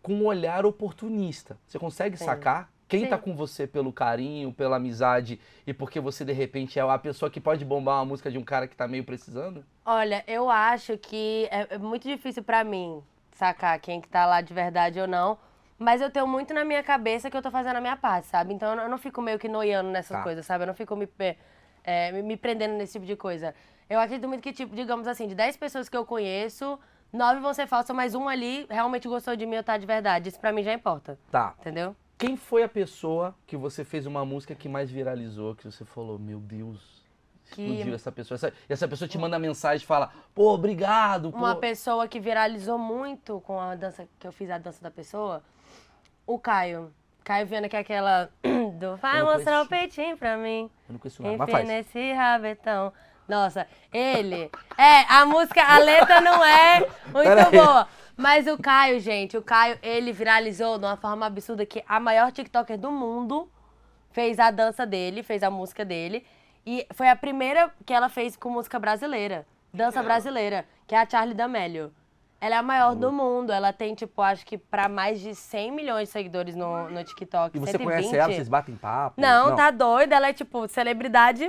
com 0.00 0.12
um 0.12 0.26
olhar 0.26 0.64
oportunista. 0.64 1.58
Você 1.66 1.76
consegue 1.76 2.16
Sim. 2.16 2.24
sacar 2.24 2.70
quem 2.88 3.00
Sim. 3.04 3.06
tá 3.10 3.18
com 3.18 3.34
você 3.36 3.66
pelo 3.66 3.92
carinho, 3.92 4.52
pela 4.52 4.76
amizade 4.76 5.38
e 5.66 5.74
porque 5.74 6.00
você 6.00 6.24
de 6.24 6.32
repente 6.32 6.78
é 6.78 6.82
a 6.82 6.98
pessoa 6.98 7.30
que 7.30 7.40
pode 7.40 7.64
bombar 7.64 7.96
uma 7.98 8.04
música 8.06 8.30
de 8.30 8.38
um 8.38 8.42
cara 8.44 8.66
que 8.66 8.74
tá 8.74 8.88
meio 8.88 9.04
precisando? 9.04 9.64
Olha, 9.84 10.24
eu 10.26 10.48
acho 10.50 10.96
que 10.96 11.46
é, 11.50 11.74
é 11.74 11.78
muito 11.78 12.08
difícil 12.08 12.42
pra 12.42 12.64
mim 12.64 13.02
sacar 13.32 13.78
quem 13.78 14.00
que 14.00 14.08
tá 14.08 14.24
lá 14.26 14.40
de 14.40 14.52
verdade 14.54 14.98
ou 14.98 15.06
não. 15.06 15.38
Mas 15.78 16.00
eu 16.00 16.10
tenho 16.10 16.26
muito 16.26 16.52
na 16.52 16.64
minha 16.64 16.82
cabeça 16.82 17.30
que 17.30 17.36
eu 17.36 17.42
tô 17.42 17.52
fazendo 17.52 17.76
a 17.76 17.80
minha 17.80 17.96
parte, 17.96 18.26
sabe? 18.26 18.52
Então 18.52 18.74
eu 18.74 18.88
não- 18.88 18.98
fico 18.98 19.22
meio 19.22 19.38
que 19.38 19.46
noiando 19.48 19.90
nessas 19.90 20.16
Tá. 20.16 20.22
coisas, 20.24 20.44
sabe? 20.44 20.64
Eu 20.64 20.66
não 20.66 20.74
fico 20.74 20.96
me, 20.96 21.08
é, 21.84 22.10
me 22.20 22.36
prendendo 22.36 22.74
nesse 22.74 22.94
tipo 22.94 23.06
de 23.06 23.14
coisa. 23.14 23.54
Eu 23.88 24.00
acredito 24.00 24.26
muito 24.26 24.42
que, 24.42 24.52
tipo, 24.52 24.74
digamos 24.74 25.06
assim, 25.06 25.28
de 25.28 25.36
10 25.36 25.56
pessoas 25.56 25.88
que 25.88 25.96
eu 25.96 26.04
conheço, 26.04 26.78
nove 27.12 27.40
vão 27.40 27.54
ser 27.54 27.68
falsas, 27.68 27.94
mas 27.94 28.14
um 28.16 28.28
ali 28.28 28.66
realmente 28.68 29.06
gostou 29.06 29.36
de 29.36 29.46
mim 29.46 29.56
ou 29.56 29.62
tá 29.62 29.76
de 29.76 29.86
verdade. 29.86 30.28
Isso 30.30 30.40
pra 30.40 30.52
mim 30.52 30.64
já 30.64 30.72
importa. 30.72 31.16
Tá. 31.30 31.54
Entendeu? 31.60 31.94
Quem 32.18 32.36
foi 32.36 32.62
a 32.64 32.68
pessoa 32.68 33.34
que 33.46 33.56
você 33.56 33.84
fez 33.84 34.04
uma 34.04 34.24
música 34.24 34.54
que 34.54 34.68
mais 34.68 34.90
viralizou, 34.90 35.54
que 35.54 35.64
você 35.64 35.84
falou, 35.84 36.18
meu 36.18 36.40
Deus, 36.40 37.04
Que- 37.52 37.62
explodiu 37.62 37.94
essa 37.94 38.10
pessoa. 38.10 38.34
Essa, 38.36 38.48
e 38.68 38.72
essa 38.72 38.88
pessoa 38.88 39.06
te 39.08 39.16
manda 39.16 39.38
mensagem 39.38 39.84
e 39.84 39.86
fala, 39.86 40.10
pô, 40.34 40.52
obrigado. 40.52 41.30
Pô. 41.30 41.38
Uma 41.38 41.54
pessoa 41.54 42.08
que 42.08 42.18
viralizou 42.18 42.76
muito 42.76 43.40
com 43.42 43.60
a 43.60 43.74
dança, 43.76 44.08
que 44.18 44.26
eu 44.26 44.32
fiz 44.32 44.50
a 44.50 44.58
dança 44.58 44.82
da 44.82 44.90
pessoa, 44.90 45.42
o 46.26 46.38
Caio. 46.38 46.92
Caio 47.22 47.46
Viana, 47.46 47.68
que 47.68 47.76
é 47.76 47.80
aquela 47.80 48.30
do 48.80 48.96
vai 48.96 49.22
mostrar 49.22 49.62
o 49.62 49.66
peitinho 49.68 50.16
pra 50.16 50.36
mim. 50.36 50.68
Eu 50.88 50.92
não 50.94 50.98
conheço 50.98 51.22
nada, 51.22 51.36
mas 51.36 51.44
Enfim, 51.48 51.52
faz. 51.52 51.68
nesse 51.68 52.12
rabetão. 52.14 52.92
Nossa, 53.28 53.66
ele. 53.92 54.50
É, 54.78 55.00
a 55.12 55.26
música, 55.26 55.62
a 55.62 55.78
letra 55.78 56.20
não 56.22 56.42
é 56.42 56.80
muito 57.12 57.50
boa. 57.52 57.86
Mas 58.18 58.48
o 58.48 58.58
Caio, 58.58 58.98
gente, 58.98 59.36
o 59.36 59.42
Caio, 59.42 59.78
ele 59.80 60.12
viralizou 60.12 60.76
de 60.76 60.84
uma 60.84 60.96
forma 60.96 61.24
absurda 61.24 61.64
que 61.64 61.84
a 61.88 62.00
maior 62.00 62.32
TikToker 62.32 62.76
do 62.76 62.90
mundo 62.90 63.48
fez 64.10 64.40
a 64.40 64.50
dança 64.50 64.84
dele, 64.84 65.22
fez 65.22 65.44
a 65.44 65.50
música 65.50 65.84
dele. 65.84 66.26
E 66.66 66.84
foi 66.92 67.08
a 67.08 67.14
primeira 67.14 67.72
que 67.86 67.94
ela 67.94 68.08
fez 68.08 68.36
com 68.36 68.50
música 68.50 68.76
brasileira. 68.76 69.46
Dança 69.72 70.02
brasileira, 70.02 70.64
que 70.84 70.96
é 70.96 70.98
a 70.98 71.08
Charlie 71.08 71.32
D'Amelio. 71.32 71.92
Ela 72.40 72.56
é 72.56 72.58
a 72.58 72.62
maior 72.62 72.96
do 72.96 73.12
mundo. 73.12 73.52
Ela 73.52 73.72
tem, 73.72 73.94
tipo, 73.94 74.20
acho 74.20 74.44
que 74.44 74.58
pra 74.58 74.88
mais 74.88 75.20
de 75.20 75.32
100 75.32 75.70
milhões 75.70 76.08
de 76.08 76.12
seguidores 76.12 76.56
no, 76.56 76.90
no 76.90 77.04
TikTok. 77.04 77.56
E 77.56 77.60
você 77.60 77.72
120. 77.72 77.86
conhece 77.86 78.16
ela, 78.16 78.32
vocês 78.32 78.48
batem 78.48 78.74
papo? 78.74 79.20
Não, 79.20 79.54
tá 79.54 79.70
doida. 79.70 80.16
Ela 80.16 80.28
é, 80.28 80.32
tipo, 80.32 80.66
celebridade. 80.66 81.48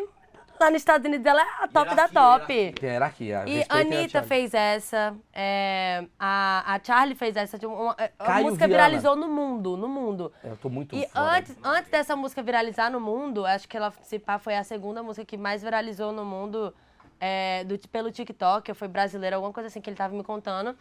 Lá 0.59 0.69
nos 0.69 0.81
Estados 0.81 1.05
Unidos, 1.07 1.25
ela 1.25 1.41
é 1.41 1.45
a 1.63 1.67
top 1.69 1.95
da 1.95 2.03
Hierarquia, 2.03 2.07
top. 2.21 2.53
hierarquia. 2.53 2.73
Tem 2.73 2.89
hierarquia. 2.89 3.43
E 3.47 3.57
respeitem 3.59 3.69
a 3.93 3.97
Anitta 3.97 4.11
Thiago. 4.11 4.27
fez 4.27 4.53
essa, 4.53 5.15
é, 5.33 6.05
a, 6.19 6.73
a 6.75 6.79
Charlie 6.83 7.15
fez 7.15 7.35
essa. 7.37 7.57
tipo, 7.57 7.71
uma- 7.73 7.95
a 8.19 8.25
Caio 8.25 8.45
música 8.45 8.67
Viana. 8.67 8.83
viralizou 8.83 9.15
no 9.15 9.29
mundo, 9.29 9.77
no 9.77 9.87
mundo. 9.87 10.33
É, 10.43 10.49
Eu 10.49 10.57
tô 10.57 10.69
muito 10.69 10.95
E 10.95 11.07
antes, 11.15 11.55
antes 11.63 11.89
dessa 11.89 12.13
música 12.15 12.43
viralizar 12.43 12.89
no 12.91 12.99
mundo, 12.99 13.45
acho 13.45 13.67
que 13.69 13.77
ela, 13.77 13.91
se 14.01 14.19
pá, 14.19 14.37
foi 14.37 14.55
a 14.57 14.63
segunda 14.65 15.01
música 15.01 15.23
que 15.25 15.37
mais 15.37 15.63
viralizou 15.63 16.11
no 16.11 16.25
mundo 16.25 16.75
é, 17.21 17.63
do, 17.63 17.77
pelo 17.87 18.11
TikTok, 18.11 18.73
foi 18.73 18.87
brasileira, 18.89 19.37
alguma 19.37 19.53
coisa 19.53 19.67
assim 19.67 19.79
que 19.79 19.89
ele 19.89 19.95
tava 19.97 20.13
me 20.13 20.23
contando. 20.23 20.75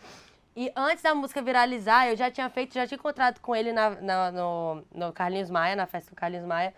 E 0.57 0.73
antes 0.75 1.03
da 1.05 1.15
música 1.15 1.41
viralizar, 1.41 2.09
eu 2.09 2.17
já 2.17 2.29
tinha 2.33 2.51
feito, 2.51 2.75
já 2.75 2.85
tinha 2.85 2.97
encontrado 2.99 3.39
com 3.39 3.55
ele 3.55 3.73
na, 3.73 3.91
na- 3.91 4.33
no, 4.33 4.83
no 4.93 5.13
Carlinhos 5.13 5.49
Maia, 5.51 5.77
na 5.77 5.87
festa 5.87 6.11
do 6.11 6.17
Carlinhos 6.17 6.45
Maia. 6.47 6.75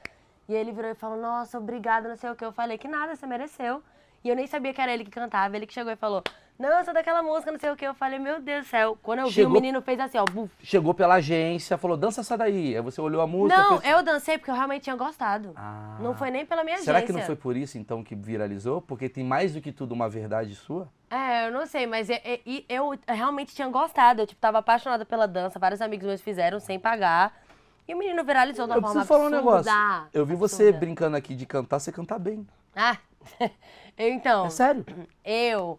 E 0.51 0.55
ele 0.55 0.73
virou 0.73 0.91
e 0.91 0.95
falou, 0.97 1.17
nossa, 1.17 1.59
obrigada, 1.59 2.09
não 2.09 2.17
sei 2.17 2.29
o 2.29 2.35
que. 2.35 2.45
Eu 2.45 2.51
falei, 2.51 2.77
que 2.77 2.89
nada, 2.89 3.15
você 3.15 3.25
mereceu. 3.25 3.81
E 4.25 4.29
eu 4.29 4.35
nem 4.35 4.49
sabia 4.49 4.75
que 4.75 4.81
era 4.81 4.93
ele 4.93 5.05
que 5.05 5.11
cantava. 5.13 5.55
Ele 5.57 5.65
que 5.65 5.73
chegou 5.73 5.93
e 5.93 5.97
falou, 5.97 6.25
não, 6.59 6.69
eu 6.77 6.85
sou 6.85 6.93
daquela 6.93 7.23
música, 7.23 7.53
não 7.53 7.59
sei 7.61 7.71
o 7.71 7.77
que. 7.77 7.85
Eu 7.87 7.95
falei, 7.95 8.19
meu 8.19 8.41
Deus 8.41 8.65
do 8.67 8.69
céu. 8.69 8.99
Quando 9.01 9.21
eu 9.21 9.27
vi, 9.29 9.33
Chegou- 9.33 9.51
o 9.53 9.55
menino 9.55 9.81
fez 9.81 10.01
assim, 10.01 10.19
ó, 10.19 10.25
buf. 10.25 10.53
Chegou 10.61 10.93
pela 10.93 11.15
agência, 11.15 11.79
falou, 11.79 11.97
dança 11.97 12.21
essa 12.21 12.37
daí. 12.37 12.75
Aí 12.75 12.83
você 12.83 13.01
olhou 13.01 13.23
a 13.23 13.29
música. 13.29 13.57
Não, 13.63 13.79
fez- 13.81 13.93
eu 13.95 14.03
dancei 14.03 14.39
porque 14.39 14.51
eu 14.51 14.57
realmente 14.57 14.83
tinha 14.83 14.97
gostado. 14.97 15.53
Ah. 15.55 15.99
Não 16.01 16.17
foi 16.17 16.33
nem 16.33 16.45
pela 16.45 16.65
minha 16.65 16.79
Será 16.79 16.99
agência. 16.99 17.15
que 17.15 17.21
não 17.21 17.25
foi 17.25 17.37
por 17.37 17.57
isso, 17.57 17.79
então, 17.79 18.03
que 18.03 18.17
viralizou? 18.17 18.83
Porque 18.83 19.09
tem 19.09 19.23
mais 19.23 19.55
do 19.55 19.61
que 19.61 19.71
tudo 19.71 19.93
uma 19.93 20.09
verdade 20.09 20.53
sua? 20.57 20.89
É, 21.09 21.47
eu 21.47 21.53
não 21.53 21.65
sei, 21.65 21.87
mas 21.87 22.11
é- 22.11 22.21
é- 22.25 22.41
e 22.45 22.67
eu, 22.69 22.91
realmente 23.07 23.55
tinha 23.55 23.69
gostado. 23.69 24.23
Eu, 24.23 24.27
tipo, 24.27 24.41
tava 24.41 24.59
apaixonada 24.59 25.05
pela 25.07 25.29
dança. 25.29 25.61
Vários 25.61 25.81
amigos 25.81 26.09
meus 26.09 26.21
fizeram 26.21 26.59
sem 26.59 26.77
pagar. 26.77 27.33
E 27.91 27.95
o 27.95 27.99
menino 27.99 28.23
viralizou 28.23 28.67
uma 28.67 28.77
Eu 28.77 28.81
forma 28.81 29.01
preciso 29.01 29.09
falar 29.09 29.27
um 29.27 29.31
negócio. 29.31 29.73
Eu 30.15 30.25
vi 30.25 30.37
você 30.37 30.63
Absurda. 30.69 30.79
brincando 30.79 31.17
aqui 31.17 31.35
de 31.35 31.45
cantar, 31.45 31.81
você 31.81 31.91
cantar 31.91 32.21
bem. 32.21 32.47
Ah, 32.77 32.97
eu, 33.99 34.09
então, 34.15 34.47
É 34.47 34.51
sério? 34.51 34.87
eu 35.25 35.77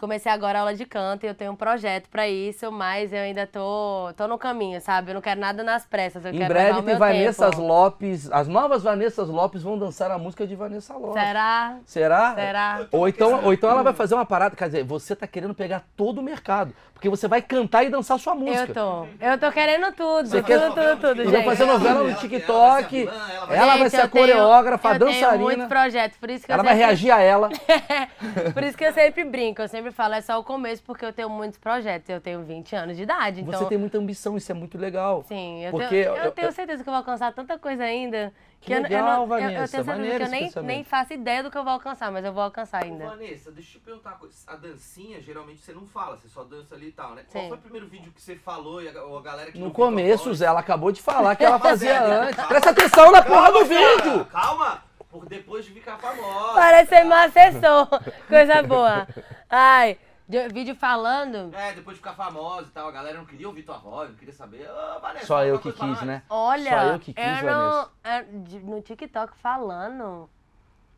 comecei 0.00 0.30
agora 0.30 0.58
a 0.58 0.60
aula 0.62 0.74
de 0.74 0.84
canto 0.84 1.24
e 1.24 1.28
eu 1.28 1.34
tenho 1.34 1.52
um 1.52 1.56
projeto 1.56 2.08
pra 2.10 2.28
isso, 2.28 2.70
mas 2.70 3.12
eu 3.12 3.20
ainda 3.20 3.46
tô, 3.46 4.12
tô 4.16 4.26
no 4.28 4.36
caminho, 4.36 4.80
sabe? 4.80 5.10
Eu 5.10 5.14
não 5.14 5.20
quero 5.22 5.40
nada 5.40 5.62
nas 5.62 5.86
pressas, 5.86 6.24
eu 6.24 6.32
em 6.32 6.38
quero 6.38 6.52
breve 6.52 6.82
tem 6.82 6.96
Vanessa 6.96 7.50
tempo. 7.50 7.62
Lopes. 7.62 8.30
As 8.30 8.46
novas 8.48 8.82
Vanessas 8.82 9.28
Lopes 9.28 9.62
vão 9.62 9.78
dançar 9.78 10.10
a 10.10 10.18
música 10.18 10.46
de 10.46 10.54
Vanessa 10.54 10.94
Lopes. 10.94 11.22
Será? 11.22 11.76
Será? 11.86 12.34
Será? 12.34 12.86
Ou 12.92 13.08
então, 13.08 13.44
ou 13.44 13.52
então 13.52 13.70
ela 13.70 13.82
vai 13.82 13.92
fazer 13.94 14.14
uma 14.14 14.26
parada, 14.26 14.54
quer 14.56 14.66
dizer, 14.66 14.84
você 14.84 15.14
tá 15.16 15.26
querendo 15.26 15.54
pegar 15.54 15.82
todo 15.96 16.18
o 16.18 16.22
mercado. 16.22 16.74
Porque 16.92 17.08
você 17.08 17.28
vai 17.28 17.42
cantar 17.42 17.84
e 17.84 17.90
dançar 17.90 18.18
sua 18.18 18.34
música. 18.34 18.70
Eu 18.70 18.74
tô. 18.74 19.06
Eu 19.20 19.38
tô 19.38 19.52
querendo 19.52 19.92
tudo, 19.92 20.26
Você 20.28 20.36
tudo, 20.42 20.46
quer- 20.46 20.58
tudo, 20.70 21.00
tudo, 21.00 21.16
Você 21.16 21.30
vai 21.30 21.32
gente. 21.32 21.44
fazer 21.44 21.64
novela 21.66 22.02
no 22.04 22.14
TikTok. 22.14 23.08
ela 23.08 23.08
vai 23.08 23.10
ser 23.10 23.16
a 23.16 23.26
vilã, 23.26 23.34
ela 23.34 23.46
vai- 23.46 23.56
Ela 23.56 23.66
vai 23.66 23.78
Gente, 23.78 23.90
ser 23.90 23.96
a 23.96 24.04
eu 24.04 24.08
tenho- 24.08 24.26
coreógrafa, 24.26 24.88
a 24.88 24.94
Eu 24.94 24.98
tenho 24.98 25.10
dançarina. 25.12 25.42
muito 25.44 25.66
projeto, 25.68 26.18
por 26.18 26.30
isso 26.30 26.46
que 26.46 26.52
Ela 26.52 26.60
eu 26.60 26.64
vai 26.64 26.74
sempre... 26.74 26.86
reagir 26.86 27.10
a 27.10 27.20
ela. 27.20 27.48
Por 28.54 28.62
isso 28.62 28.76
que 28.78 28.84
eu 28.84 28.92
sempre 28.92 29.24
brinco, 29.24 29.60
eu 29.62 29.68
sempre 29.68 29.83
falo, 29.92 30.14
é 30.14 30.20
só 30.20 30.38
o 30.38 30.44
começo, 30.44 30.82
porque 30.82 31.04
eu 31.04 31.12
tenho 31.12 31.28
muitos 31.28 31.58
projetos. 31.58 32.08
Eu 32.08 32.20
tenho 32.20 32.42
20 32.42 32.74
anos 32.76 32.96
de 32.96 33.02
idade, 33.02 33.40
então... 33.40 33.58
Você 33.58 33.66
tem 33.66 33.78
muita 33.78 33.98
ambição, 33.98 34.36
isso 34.36 34.50
é 34.50 34.54
muito 34.54 34.76
legal. 34.78 35.24
Sim, 35.28 35.64
eu, 35.64 35.70
Porque 35.70 35.88
tenho, 35.88 36.04
eu, 36.04 36.16
eu- 36.24 36.32
tenho 36.32 36.48
eu- 36.48 36.52
certeza 36.52 36.82
que 36.82 36.88
eu 36.88 36.92
vou 36.92 36.98
alcançar 36.98 37.32
tanta 37.32 37.58
coisa 37.58 37.84
ainda. 37.84 38.32
Que 38.60 38.72
eu, 38.72 38.76
não- 38.80 38.88
eu, 38.88 38.90
legal, 38.90 39.04
não, 39.06 39.14
eu, 39.16 39.20
eu 39.22 39.26
Vanessa, 39.28 39.48
tenho 39.54 39.66
certeza 39.68 39.92
maneiro 39.92 40.18
que 40.18 40.24
eu 40.24 40.62
nem, 40.62 40.76
nem 40.76 40.84
faço 40.84 41.12
ideia 41.12 41.42
do 41.42 41.50
que 41.50 41.58
eu 41.58 41.62
vou 41.64 41.72
alcançar, 41.74 42.10
mas 42.10 42.24
eu 42.24 42.32
vou 42.32 42.42
alcançar 42.42 42.82
ainda. 42.82 43.06
Vanessa, 43.10 43.50
deixa 43.52 43.76
eu 43.76 43.80
te 43.80 43.84
perguntar 43.84 44.10
uma 44.10 44.18
coisa. 44.18 44.34
A 44.46 44.56
dancinha, 44.56 45.20
geralmente 45.20 45.60
você 45.60 45.72
não 45.74 45.86
fala, 45.86 46.16
você 46.16 46.28
só 46.28 46.42
dança 46.44 46.74
ali 46.74 46.88
e 46.88 46.92
tal, 46.92 47.14
né? 47.14 47.22
Sim. 47.28 47.40
Qual 47.40 47.48
foi 47.48 47.58
o 47.58 47.60
primeiro 47.60 47.86
vídeo 47.86 48.10
que 48.12 48.22
você 48.22 48.36
falou 48.36 48.82
e 48.82 48.88
a, 48.88 48.92
a 48.92 49.20
galera 49.22 49.52
que 49.52 49.58
No 49.58 49.70
começo? 49.70 50.32
Zé, 50.32 50.46
ela 50.46 50.60
acabou 50.60 50.90
de 50.90 51.02
falar 51.02 51.36
que 51.36 51.44
ela 51.44 51.58
fazia 51.60 52.02
antes. 52.02 52.36
calma. 52.36 52.48
Presta 52.48 52.70
atenção 52.70 53.12
na 53.12 53.22
porra 53.22 53.52
do 53.52 53.58
Calma, 53.58 53.68
cara, 53.68 53.96
vídeo! 54.02 54.24
Calma! 54.26 54.82
Por 55.14 55.28
depois 55.28 55.64
de 55.64 55.70
ficar 55.70 55.96
famosa. 55.96 56.54
Parece 56.54 56.88
ser 56.88 57.04
meu 57.04 57.16
assessor, 57.16 57.88
coisa 58.26 58.60
boa. 58.64 59.06
Ai, 59.48 59.96
de- 60.28 60.48
vídeo 60.48 60.74
falando... 60.74 61.54
É, 61.54 61.72
depois 61.72 61.96
de 61.96 62.02
ficar 62.02 62.14
famosa 62.14 62.66
e 62.66 62.72
tal, 62.72 62.88
a 62.88 62.90
galera 62.90 63.18
não 63.18 63.24
queria 63.24 63.46
ouvir 63.46 63.62
tua 63.62 63.78
voz, 63.78 64.10
não 64.10 64.16
queria 64.16 64.34
saber. 64.34 64.68
Ô, 64.68 64.98
Vanessa, 65.00 65.26
Só 65.26 65.44
eu 65.44 65.60
que 65.60 65.72
quis, 65.72 66.02
né? 66.02 66.24
Olha, 66.28 66.68
Só 66.70 66.82
eu 66.94 66.98
que 66.98 67.14
quis, 67.14 67.24
eu 67.42 67.44
não... 67.48 67.70
Vanessa. 67.70 67.90
é, 68.02 68.22
no 68.58 68.82
TikTok 68.82 69.36
falando... 69.36 70.28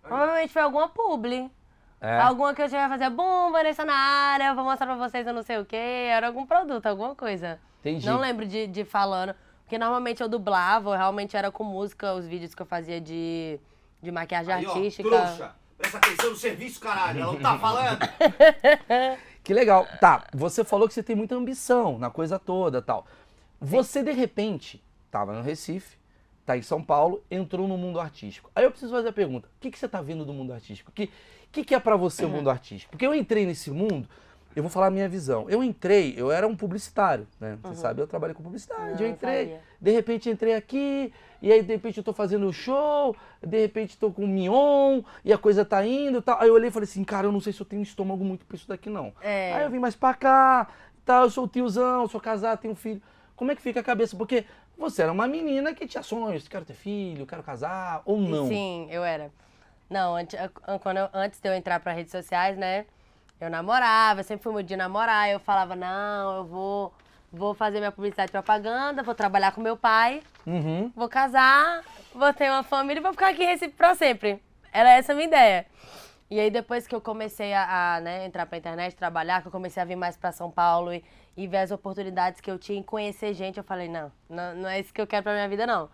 Provavelmente 0.00 0.50
foi 0.50 0.62
alguma 0.62 0.88
publi. 0.88 1.52
É. 2.00 2.18
Alguma 2.20 2.54
que 2.54 2.62
eu 2.62 2.68
já 2.68 2.78
ia 2.84 2.88
fazer, 2.88 3.10
bom, 3.10 3.52
Vanessa 3.52 3.84
na 3.84 3.94
área, 3.94 4.54
vou 4.54 4.64
mostrar 4.64 4.86
pra 4.86 4.96
vocês 4.96 5.26
eu 5.26 5.34
não 5.34 5.42
sei 5.42 5.58
o 5.58 5.66
quê. 5.66 5.76
Era 5.76 6.28
algum 6.28 6.46
produto, 6.46 6.86
alguma 6.86 7.14
coisa. 7.14 7.60
Entendi. 7.80 8.06
Não 8.06 8.18
lembro 8.18 8.46
de, 8.46 8.66
de 8.66 8.82
falando. 8.82 9.34
Porque 9.64 9.76
normalmente 9.76 10.22
eu 10.22 10.28
dublava, 10.28 10.90
eu 10.90 10.96
realmente 10.96 11.36
era 11.36 11.50
com 11.50 11.64
música, 11.64 12.14
os 12.14 12.26
vídeos 12.26 12.54
que 12.54 12.62
eu 12.62 12.66
fazia 12.66 12.98
de, 13.00 13.60
de 14.02 14.10
maquiagem 14.10 14.52
Aí, 14.52 14.66
ó, 14.66 14.74
artística. 14.74 15.08
trouxa, 15.08 15.54
presta 15.76 15.98
atenção 15.98 16.30
no 16.30 16.36
serviço, 16.36 16.80
caralho. 16.80 17.20
Ela 17.20 17.32
não 17.32 17.40
tá 17.40 17.58
falando. 17.58 17.98
Que 19.46 19.54
legal. 19.54 19.86
Tá, 20.00 20.26
você 20.34 20.64
falou 20.64 20.88
que 20.88 20.94
você 20.94 21.04
tem 21.04 21.14
muita 21.14 21.36
ambição 21.36 22.00
na 22.00 22.10
coisa 22.10 22.36
toda 22.36 22.82
tal. 22.82 23.06
Você, 23.60 24.02
de 24.02 24.10
repente, 24.10 24.82
tava 25.08 25.32
no 25.32 25.40
Recife, 25.40 25.96
tá 26.44 26.58
em 26.58 26.62
São 26.62 26.82
Paulo, 26.82 27.22
entrou 27.30 27.68
no 27.68 27.78
mundo 27.78 28.00
artístico. 28.00 28.50
Aí 28.56 28.64
eu 28.64 28.72
preciso 28.72 28.92
fazer 28.92 29.10
a 29.10 29.12
pergunta: 29.12 29.46
o 29.46 29.60
que, 29.60 29.70
que 29.70 29.78
você 29.78 29.88
tá 29.88 30.02
vendo 30.02 30.24
do 30.24 30.32
mundo 30.32 30.52
artístico? 30.52 30.90
O 30.90 30.92
que, 30.92 31.08
que, 31.52 31.64
que 31.64 31.76
é 31.76 31.78
pra 31.78 31.94
você 31.94 32.24
o 32.24 32.28
mundo 32.28 32.50
artístico? 32.50 32.90
Porque 32.90 33.06
eu 33.06 33.14
entrei 33.14 33.46
nesse 33.46 33.70
mundo, 33.70 34.08
eu 34.56 34.62
vou 34.62 34.70
falar 34.70 34.86
a 34.86 34.90
minha 34.90 35.08
visão. 35.08 35.48
Eu 35.50 35.62
entrei, 35.62 36.14
eu 36.16 36.32
era 36.32 36.48
um 36.48 36.56
publicitário, 36.56 37.26
né? 37.38 37.58
Você 37.62 37.74
sabe, 37.76 38.00
eu 38.00 38.06
trabalhei 38.06 38.34
com 38.34 38.42
publicidade. 38.42 38.94
Não, 38.94 39.00
eu 39.00 39.08
entrei, 39.08 39.58
de 39.80 39.90
repente 39.90 40.30
entrei 40.30 40.54
aqui, 40.54 41.12
e 41.42 41.52
aí 41.52 41.62
de 41.62 41.72
repente 41.72 41.98
eu 41.98 42.02
tô 42.04 42.12
fazendo 42.14 42.50
show, 42.52 43.14
de 43.46 43.60
repente 43.60 43.98
tô 43.98 44.10
com 44.10 44.24
o 44.24 44.26
Mion, 44.26 45.02
e 45.22 45.32
a 45.32 45.38
coisa 45.38 45.64
tá 45.64 45.84
indo 45.86 46.18
e 46.18 46.22
tal. 46.22 46.40
Aí 46.40 46.48
eu 46.48 46.54
olhei 46.54 46.68
e 46.68 46.72
falei 46.72 46.88
assim, 46.88 47.04
cara, 47.04 47.26
eu 47.26 47.32
não 47.32 47.40
sei 47.40 47.52
se 47.52 47.60
eu 47.60 47.66
tenho 47.66 47.82
estômago 47.82 48.24
muito 48.24 48.46
pra 48.46 48.56
isso 48.56 48.66
daqui 48.66 48.88
não. 48.88 49.12
É. 49.20 49.52
Aí 49.52 49.64
eu 49.64 49.70
vim 49.70 49.78
mais 49.78 49.94
pra 49.94 50.14
cá, 50.14 50.68
tal, 51.04 51.24
eu 51.24 51.30
sou 51.30 51.44
o 51.44 51.48
tiozão, 51.48 52.08
sou 52.08 52.20
casado, 52.20 52.58
tenho 52.60 52.74
filho. 52.74 53.02
Como 53.36 53.50
é 53.52 53.54
que 53.54 53.60
fica 53.60 53.80
a 53.80 53.84
cabeça? 53.84 54.16
Porque 54.16 54.46
você 54.78 55.02
era 55.02 55.12
uma 55.12 55.26
menina 55.28 55.74
que 55.74 55.86
tinha 55.86 56.02
sonhos, 56.02 56.48
quero 56.48 56.64
ter 56.64 56.72
filho, 56.72 57.26
quero 57.26 57.42
casar, 57.42 58.00
ou 58.06 58.18
não. 58.18 58.48
Sim, 58.48 58.88
eu 58.90 59.04
era. 59.04 59.30
Não, 59.90 60.16
antes, 60.16 60.38
quando 60.82 60.96
eu- 60.96 61.08
antes 61.12 61.38
de 61.38 61.46
eu 61.48 61.54
entrar 61.54 61.78
para 61.80 61.92
redes 61.92 62.10
sociais, 62.10 62.56
né? 62.56 62.86
Eu 63.40 63.50
namorava, 63.50 64.20
eu 64.20 64.24
sempre 64.24 64.42
fui 64.42 64.52
muito 64.52 64.66
de 64.66 64.76
namorar. 64.76 65.28
Eu 65.30 65.38
falava, 65.38 65.76
não, 65.76 66.36
eu 66.38 66.44
vou, 66.44 66.94
vou 67.32 67.54
fazer 67.54 67.78
minha 67.78 67.92
publicidade 67.92 68.30
e 68.30 68.32
propaganda, 68.32 69.02
vou 69.02 69.14
trabalhar 69.14 69.52
com 69.52 69.60
meu 69.60 69.76
pai, 69.76 70.22
Uhum. 70.46 70.90
vou 70.94 71.08
casar, 71.08 71.82
vou 72.14 72.32
ter 72.32 72.50
uma 72.50 72.62
família 72.62 73.00
e 73.00 73.02
vou 73.02 73.12
ficar 73.12 73.28
aqui 73.28 73.42
em 73.42 73.46
Recife 73.46 73.74
pra 73.74 73.94
sempre. 73.94 74.42
Era 74.72 74.90
essa 74.90 75.12
a 75.12 75.14
minha 75.14 75.26
ideia. 75.28 75.66
E 76.30 76.40
aí 76.40 76.50
depois 76.50 76.86
que 76.88 76.94
eu 76.94 77.00
comecei 77.00 77.52
a, 77.54 77.96
a, 77.96 78.00
né, 78.00 78.26
entrar 78.26 78.46
pra 78.46 78.58
internet, 78.58 78.96
trabalhar, 78.96 79.42
que 79.42 79.48
eu 79.48 79.52
comecei 79.52 79.80
a 79.82 79.86
vir 79.86 79.94
mais 79.96 80.16
pra 80.16 80.32
São 80.32 80.50
Paulo 80.50 80.92
e, 80.92 81.04
e 81.36 81.46
ver 81.46 81.58
as 81.58 81.70
oportunidades 81.70 82.40
que 82.40 82.50
eu 82.50 82.58
tinha 82.58 82.78
em 82.78 82.82
conhecer 82.82 83.32
gente, 83.32 83.58
eu 83.58 83.64
falei, 83.64 83.88
não, 83.88 84.10
não, 84.28 84.54
não 84.56 84.68
é 84.68 84.80
isso 84.80 84.92
que 84.92 85.00
eu 85.00 85.06
quero 85.06 85.22
pra 85.22 85.32
minha 85.34 85.48
vida, 85.48 85.66
não. 85.66 85.88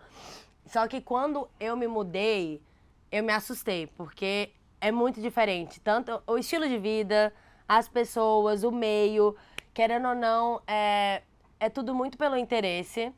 Só 0.65 0.87
que 0.87 1.01
quando 1.03 1.47
eu 1.61 1.77
me 1.77 1.87
mudei, 1.87 2.63
eu 3.11 3.23
me 3.23 3.33
assustei, 3.33 3.87
porque 3.89 4.51
é 4.83 4.91
muito 4.91 5.21
diferente. 5.23 5.81
Tanto 5.81 6.21
o 6.27 6.37
estilo 6.37 6.69
de 6.69 6.77
vida, 6.77 7.33
as 7.69 7.89
pessoas, 7.89 8.65
o 8.65 8.73
meio, 8.73 9.37
querendo 9.73 10.09
ou 10.09 10.15
não, 10.15 10.61
é, 10.67 11.23
é 11.61 11.71
tudo 11.71 11.95
muito 11.95 12.19
pelo 12.19 12.37
interesse. 12.37 13.13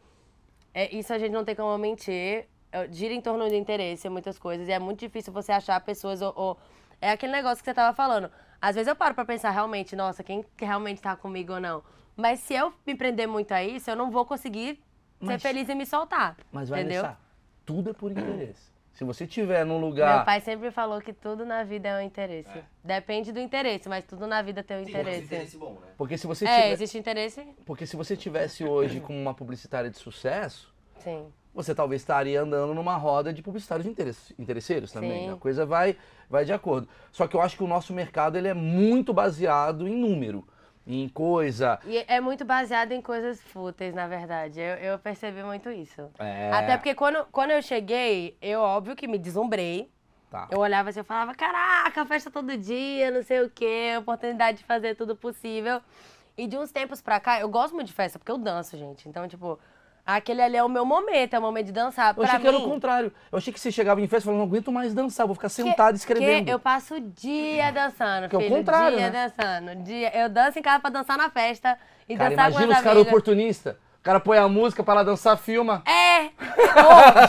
É, 0.75 0.95
isso 0.95 1.11
a 1.13 1.19
gente 1.19 1.33
não 1.33 1.43
tem 1.43 1.57
como 1.57 1.77
mentir. 1.79 2.47
É, 2.71 2.87
Gira 2.93 3.15
em 3.15 3.21
torno 3.21 3.49
do 3.49 3.55
interesse, 3.55 4.11
muitas 4.11 4.39
coisas. 4.39 4.69
E 4.69 4.73
é 4.73 4.79
muito 4.79 5.01
difícil 5.01 5.33
você 5.33 5.53
achar 5.53 5.81
pessoas 5.81 6.21
ou, 6.21 6.33
ou 6.37 6.59
é 7.01 7.11
aquele 7.11 7.33
negócio 7.33 7.59
que 7.59 7.65
você 7.65 7.75
tava 7.75 7.97
falando. 7.97 8.31
Às 8.61 8.75
vezes 8.75 8.87
eu 8.89 8.95
paro 8.95 9.15
pra 9.15 9.25
pensar 9.25 9.51
realmente, 9.51 9.97
nossa, 9.97 10.23
quem 10.23 10.45
realmente 10.59 11.01
tá 11.01 11.17
comigo 11.17 11.55
ou 11.55 11.61
não. 11.61 11.83
Mas 12.15 12.41
se 12.41 12.55
eu 12.55 12.75
me 12.87 12.95
prender 12.95 13.27
muito 13.27 13.53
a 13.53 13.65
isso, 13.65 13.91
eu 13.91 13.97
não 13.97 14.11
vou 14.11 14.27
conseguir 14.27 14.83
Mas- 15.19 15.41
ser 15.41 15.49
feliz 15.49 15.69
e 15.71 15.75
me 15.75 15.87
soltar. 15.87 16.37
Mas 16.53 16.69
vai 16.69 16.81
entendeu? 16.81 17.09
Tudo 17.65 17.89
é 17.91 17.93
por 17.95 18.11
interesse. 18.13 18.74
Se 18.95 19.03
você 19.05 19.27
tiver 19.27 19.67
num 19.67 19.79
lugar. 19.81 20.17
Meu 20.17 20.25
pai 20.25 20.41
sempre 20.41 20.71
falou 20.71 21.01
que 21.01 21.13
tudo 21.13 21.45
na 21.45 21.65
vida 21.65 21.89
é 21.89 21.99
um 21.99 22.01
interesse. 22.01 22.49
É. 22.57 22.63
Depende 22.83 23.33
do 23.33 23.41
interesse, 23.41 23.89
mas 23.89 24.05
tudo 24.05 24.27
na 24.27 24.41
vida 24.41 24.63
tem 24.63 24.79
um 24.81 24.85
Sim, 24.85 24.91
interesse. 24.91 25.25
interesse 25.25 25.57
bom, 25.59 25.73
né? 25.81 25.89
Porque 25.99 26.17
se 26.17 26.27
você 26.29 26.47
É, 26.47 26.63
tiver. 26.63 26.73
existe 26.73 26.97
interesse? 26.99 27.45
Porque 27.67 27.87
se 27.87 27.97
você 27.97 28.17
tivesse 28.17 28.65
hoje 28.65 29.01
como 29.01 29.19
uma 29.21 29.35
publicitária 29.35 29.91
de 29.91 29.99
sucesso, 29.99 30.73
Sim. 31.01 31.27
você 31.53 31.75
talvez 31.75 32.03
estaria 32.03 32.41
andando 32.41 32.73
numa 32.73 32.97
roda 32.97 33.33
de 33.33 33.43
publicitários 33.43 33.85
interesse- 33.87 34.33
interesseiros 34.39 34.93
também. 34.93 35.27
Sim. 35.27 35.33
A 35.33 35.37
coisa 35.37 35.67
vai, 35.67 35.97
vai 36.31 36.45
de 36.45 36.53
acordo. 36.53 36.89
Só 37.11 37.27
que 37.27 37.35
eu 37.35 37.43
acho 37.43 37.57
que 37.57 37.65
o 37.65 37.69
nosso 37.69 37.93
mercado 37.93 38.39
ele 38.39 38.47
é 38.47 38.55
muito 38.55 39.13
baseado 39.13 39.89
em 39.89 39.97
número, 39.97 40.47
em 40.87 41.09
coisa. 41.09 41.79
E 41.85 42.05
é 42.07 42.21
muito 42.21 42.45
baseado 42.45 42.93
em 42.93 43.01
coisas 43.01 43.41
fúteis, 43.41 43.95
na 43.95 44.07
verdade. 44.07 44.61
Eu, 44.61 44.77
eu 44.77 44.99
percebi 44.99 45.43
muito 45.43 45.71
isso. 45.71 46.11
É, 46.19 46.51
Até 46.53 46.77
porque 46.77 46.95
quando, 46.95 47.25
quando 47.33 47.53
eu 47.53 47.63
cheguei, 47.63 48.37
eu 48.41 48.61
óbvio 48.61 48.95
que 48.95 49.09
me 49.09 49.19
deslumbrei. 49.19 49.91
Tá. 50.31 50.49
Eu 50.51 50.59
olhava 50.59 50.91
assim, 50.91 50.99
eu 50.99 51.05
falava, 51.05 51.35
caraca, 51.35 52.05
festa 52.05 52.31
todo 52.31 52.57
dia, 52.57 53.11
não 53.11 53.23
sei 53.23 53.43
o 53.43 53.51
quê, 53.51 53.95
oportunidade 53.99 54.59
de 54.59 54.65
fazer 54.65 54.97
tudo 54.97 55.15
possível. 55.15 55.81
E 56.37 56.49
de 56.49 56.59
uns 56.59 56.73
tempos 56.73 57.01
pra 57.01 57.21
cá, 57.21 57.41
eu 57.41 57.49
gosto 57.49 57.75
muito 57.75 57.87
de 57.87 57.93
festa, 57.93 58.19
porque 58.19 58.33
eu 58.33 58.39
danço, 58.39 58.77
gente. 58.77 59.09
Então, 59.09 59.29
tipo, 59.29 59.59
aquele 60.07 60.43
ali 60.43 60.57
é 60.57 60.63
o 60.63 60.69
meu 60.69 60.85
momento, 60.85 61.35
é 61.35 61.39
o 61.39 61.43
momento 61.43 61.67
de 61.67 61.73
dançar. 61.73 62.09
Eu 62.11 62.15
pra 62.15 62.25
achei 62.25 62.41
que 62.41 62.47
era 62.47 62.57
o 62.59 62.65
contrário. 62.69 63.13
Eu 63.33 63.39
achei 63.39 63.53
que 63.53 63.59
você 63.61 63.71
chegava 63.73 64.01
em 64.01 64.07
festa 64.07 64.25
e 64.25 64.27
falava, 64.27 64.39
não 64.45 64.49
aguento 64.51 64.71
mais 64.73 64.93
dançar, 64.95 65.27
vou 65.27 65.35
ficar 65.35 65.49
sentado 65.49 65.95
escrevendo. 65.97 66.45
Que 66.47 66.53
eu 66.53 66.59
passo 66.59 66.95
o 66.97 67.01
dia 67.01 67.71
dançando, 67.73 68.29
Que 68.29 68.37
é 68.37 68.39
o 68.39 68.43
filho. 68.43 68.57
contrário, 68.57 68.97
dia 68.99 69.11
né? 69.11 69.33
dançando. 69.37 69.83
Dia, 69.83 70.17
eu 70.19 70.29
danço 70.29 70.59
em 70.59 70.63
casa 70.63 70.81
pra 70.81 70.91
dançar 70.91 71.17
na 71.17 71.31
festa. 71.31 71.79
E 72.09 72.17
Cara, 72.17 72.31
dançar 72.31 72.45
com 72.47 72.51
imagina 72.53 72.73
as 72.75 72.79
os 72.79 72.85
caras 72.85 73.03
oportunistas. 73.03 73.75
O 73.75 74.05
cara 74.05 74.21
põe 74.21 74.37
a 74.37 74.47
música 74.47 74.85
pra 74.85 74.95
ela 74.95 75.05
dançar, 75.05 75.35
filma. 75.39 75.83
É! 75.87 76.29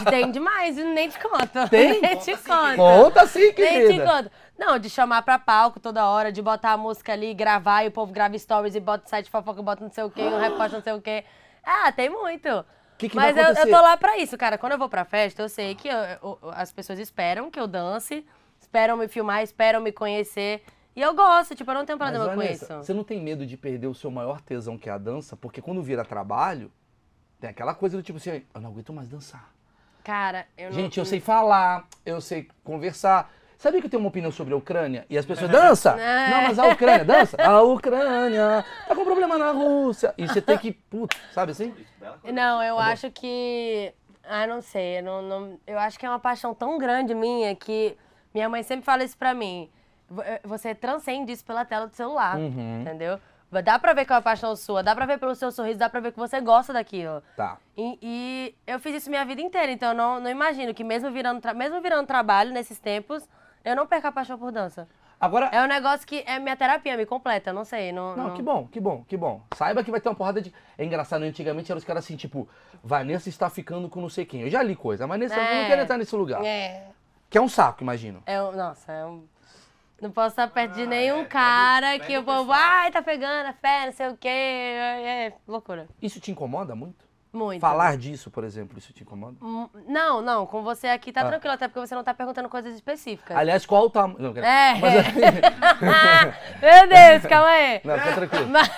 Tem 0.10 0.30
demais, 0.30 0.76
nem 0.76 1.08
te 1.08 1.18
conto. 1.20 1.70
Tem? 1.70 2.02
Nem 2.02 2.18
te 2.18 2.36
conto. 2.36 2.76
Conta 2.76 3.26
sim, 3.28 3.40
Nem 3.40 3.52
te 3.52 3.56
querida. 3.56 4.06
conto. 4.06 4.32
Não, 4.58 4.78
de 4.78 4.90
chamar 4.90 5.22
pra 5.22 5.40
palco 5.40 5.80
toda 5.80 6.06
hora, 6.06 6.32
de 6.32 6.42
botar 6.42 6.72
a 6.72 6.78
música 6.78 7.14
ali, 7.14 7.34
gravar, 7.34 7.84
e 7.84 7.88
o 7.88 7.92
povo 7.92 8.12
grava 8.12 8.38
stories 8.38 8.76
e 8.76 8.80
bota 8.80 9.08
site 9.08 9.30
fofoca, 9.30 9.62
bota 9.62 9.84
não 9.84 9.92
sei 9.92 10.04
o 10.04 10.10
quê, 10.10 10.22
um 10.24 10.38
repórter 10.40 10.78
não 10.78 10.84
sei 10.84 10.94
o 10.94 11.02
quê. 11.02 11.24
Ah, 11.66 11.92
tem 11.92 12.10
muito. 12.10 12.66
Que 12.98 13.10
que 13.10 13.16
Mas 13.16 13.36
eu, 13.36 13.44
eu 13.44 13.66
tô 13.70 13.82
lá 13.82 13.98
pra 13.98 14.18
isso, 14.18 14.38
cara. 14.38 14.58
Quando 14.58 14.74
eu 14.74 14.78
vou 14.78 14.88
pra 14.88 15.04
festa, 15.04 15.42
eu 15.42 15.50
sei 15.50 15.76
que 15.76 15.88
eu- 15.88 15.96
eu- 15.96 16.40
as 16.54 16.72
pessoas 16.72 16.98
esperam 17.00 17.52
que 17.52 17.60
eu 17.60 17.68
dance, 17.68 18.26
esperam 18.60 18.96
me 18.96 19.08
filmar, 19.08 19.42
esperam 19.44 19.82
me 19.82 19.92
conhecer. 19.92 20.64
E 20.96 21.02
eu 21.02 21.14
gosto, 21.14 21.54
tipo, 21.56 21.70
eu 21.72 21.76
não 21.76 21.86
tenho 21.86 22.00
Mas, 22.00 22.10
problema 22.12 22.34
com 22.34 22.42
Vanessa, 22.42 22.66
isso. 22.66 22.84
você 22.86 22.94
não 22.94 23.04
tem 23.04 23.22
medo 23.22 23.46
de 23.46 23.58
perder 23.58 23.88
o 23.88 23.94
seu 23.94 24.10
maior 24.10 24.40
tesão, 24.40 24.78
que 24.78 24.90
é 24.90 24.94
a 24.94 24.98
dança? 24.98 25.36
Porque 25.36 25.62
quando 25.62 25.84
vira 25.84 26.06
trabalho, 26.06 26.72
tem 27.38 27.50
aquela 27.50 27.74
coisa 27.76 27.98
do 27.98 28.04
tipo 28.04 28.18
assim, 28.18 28.42
eu 28.54 28.62
não 28.62 28.70
aguento 28.70 28.94
mais 28.94 29.10
dançar. 29.10 29.52
Cara, 30.06 30.48
eu 30.58 30.68
não. 30.70 30.72
Gente, 30.72 30.98
eu 30.98 31.04
sei 31.06 31.20
falar, 31.20 31.86
eu 32.06 32.22
sei 32.22 32.48
conversar. 32.64 33.30
Sabia 33.58 33.80
que 33.80 33.88
eu 33.88 33.90
tenho 33.92 34.02
uma 34.02 34.10
opinião 34.10 34.32
sobre 34.32 34.54
a 34.54 34.58
Ucrânia? 34.58 35.06
E 35.10 35.18
as 35.18 35.26
pessoas, 35.26 35.50
dança! 35.52 35.92
É. 36.00 36.30
Não, 36.30 36.42
mas 36.44 36.60
a 36.60 36.68
Ucrânia, 36.68 37.06
dança! 37.06 37.38
A 37.42 37.62
Ucrânia 37.62 38.66
tá 38.88 38.96
com 38.96 39.04
problema 39.04 39.38
na 39.38 39.52
Rússia. 39.52 40.14
E 40.18 40.28
você 40.28 40.42
tem 40.42 40.58
que, 40.58 40.72
puta, 40.72 41.16
sabe 41.34 41.52
assim? 41.52 41.74
Não, 42.32 42.62
eu 42.62 42.76
Tá 42.76 42.84
acho 42.86 43.12
que. 43.12 43.94
Ah, 44.24 44.46
não 44.48 44.62
sei. 44.62 45.00
Eu, 45.00 45.04
não, 45.04 45.22
não- 45.22 45.60
eu 45.68 45.78
acho 45.80 45.98
que 46.00 46.06
é 46.06 46.10
uma 46.10 46.20
paixão 46.20 46.54
tão 46.54 46.78
grande 46.78 47.14
minha 47.14 47.56
que 47.56 47.96
minha 48.34 48.50
mãe 48.50 48.64
sempre 48.64 48.84
fala 48.86 49.04
isso 49.04 49.18
pra 49.18 49.34
mim. 49.34 49.70
Eh, 50.20 50.42
Você 50.44 50.74
transcende 50.76 51.32
isso 51.32 51.46
pela 51.46 51.64
tela 51.64 51.88
do 51.88 51.96
celular. 51.96 52.36
Uhum. 52.38 52.82
Entendeu? 52.82 53.20
Dá 53.64 53.80
pra 53.80 53.94
ver 53.94 54.04
que 54.06 54.12
é 54.12 54.16
uma 54.16 54.22
paixão 54.22 54.54
sua, 54.56 54.84
dá 54.84 54.94
pra 54.94 55.06
ver 55.06 55.18
pelo 55.18 55.34
seu 55.34 55.50
sorriso, 55.50 55.80
dá 55.80 55.90
pra 55.90 56.02
ver 56.02 56.12
que 56.12 56.18
você 56.20 56.42
gosta 56.42 56.74
daquilo. 56.74 57.24
Tá. 57.38 57.58
E, 57.78 57.98
e 58.02 58.56
eu 58.68 58.80
fiz 58.80 58.96
isso 58.96 59.10
minha 59.10 59.24
vida 59.24 59.40
inteira, 59.42 59.72
então 59.72 59.90
eu 59.90 59.96
não, 59.96 60.20
não 60.20 60.30
imagino 60.30 60.74
que 60.74 60.84
mesmo 60.84 61.10
virando, 61.10 61.40
mesmo 61.56 61.80
virando 61.80 62.06
trabalho 62.06 62.52
nesses 62.52 62.80
tempos, 62.80 63.30
eu 63.66 63.76
não 63.76 63.86
perco 63.88 64.08
a 64.08 64.12
paixão 64.12 64.38
por 64.38 64.52
dança. 64.52 64.88
Agora, 65.20 65.48
É 65.48 65.62
um 65.64 65.68
negócio 65.68 66.06
que 66.06 66.24
é 66.28 66.38
minha 66.40 66.56
terapia, 66.58 66.96
me 66.98 67.06
completa, 67.06 67.50
eu 67.50 67.54
não 67.54 67.64
sei. 67.66 67.92
Não, 67.92 68.16
Não, 68.16 68.28
não- 68.30 68.34
que 68.36 68.42
bom, 68.42 68.68
que 68.68 68.80
bom, 68.80 69.04
que 69.08 69.18
bom. 69.18 69.42
Saiba 69.56 69.84
que 69.84 69.90
vai 69.90 70.00
ter 70.02 70.10
uma 70.10 70.16
porrada 70.16 70.42
de. 70.42 70.54
É 70.78 70.84
engraçado, 70.86 71.24
antigamente 71.24 71.72
eram 71.72 71.80
os 71.80 71.86
caras 71.86 72.04
assim, 72.04 72.16
tipo, 72.18 72.48
Vanessa 72.84 73.30
está 73.30 73.50
ficando 73.50 73.90
com 73.90 74.02
não 74.02 74.10
sei 74.10 74.26
quem. 74.26 74.42
Eu 74.42 74.50
já 74.50 74.62
li 74.62 74.76
coisa, 74.76 75.06
a 75.06 75.08
Vanessa 75.08 75.36
eu 75.36 75.42
não 75.44 75.50
É. 75.50 75.68
quero 75.68 75.82
entrar 75.82 75.98
nesse 75.98 76.16
lugar. 76.16 76.44
É. 76.44 76.88
Que 77.30 77.38
é 77.38 77.42
um 77.42 77.48
saco, 77.50 77.82
imagino. 77.82 78.22
É 78.26 78.42
um, 78.42 78.52
nossa, 78.52 78.92
é 78.92 79.06
um. 79.06 79.26
Não 80.02 80.12
posso 80.12 80.32
estar 80.32 80.50
perto 80.50 80.74
de 80.74 80.84
Ah, 80.84 80.88
nenhum 80.88 81.22
é, 81.22 81.26
cara 81.26 81.92
pega 81.92 82.06
que 82.06 82.18
o 82.18 82.24
povo, 82.24 82.52
ai, 82.52 82.92
tá 82.92 83.02
pegando 83.02 83.48
a 83.48 83.54
fé, 83.54 83.86
não 83.86 83.94
sei 83.94 84.08
o 84.10 84.18
quê. 84.18 84.28
É, 84.28 85.28
é 85.28 85.34
loucura. 85.48 85.88
Isso 86.02 86.20
te 86.20 86.30
incomoda 86.32 86.76
muito? 86.76 87.05
Muito. 87.36 87.60
Falar 87.60 87.98
disso, 87.98 88.32
por 88.32 88.44
exemplo, 88.46 88.78
isso 88.78 88.94
te 88.94 89.04
incomoda? 89.04 89.36
Hum, 89.42 89.68
Não, 89.88 90.22
não, 90.22 90.46
com 90.46 90.64
você 90.64 90.88
aqui 90.88 91.12
tá 91.12 91.22
Ah. 91.22 91.26
tranquilo, 91.28 91.54
até 91.54 91.68
porque 91.68 91.80
você 91.86 91.94
não 91.94 92.04
tá 92.04 92.14
perguntando 92.14 92.48
coisas 92.48 92.74
específicas. 92.74 93.36
Aliás, 93.36 93.66
qual 93.66 93.84
o 93.86 93.90
tamanho. 93.90 94.34
Não, 94.34 94.42
É. 94.42 94.74
Mas, 94.80 96.36
Meu 96.62 96.88
Deus, 96.88 97.26
calma 97.30 97.48
aí. 97.50 97.82
não, 97.84 97.98
fica 98.00 98.14
tranquilo. 98.14 98.48
Mas- 98.50 98.70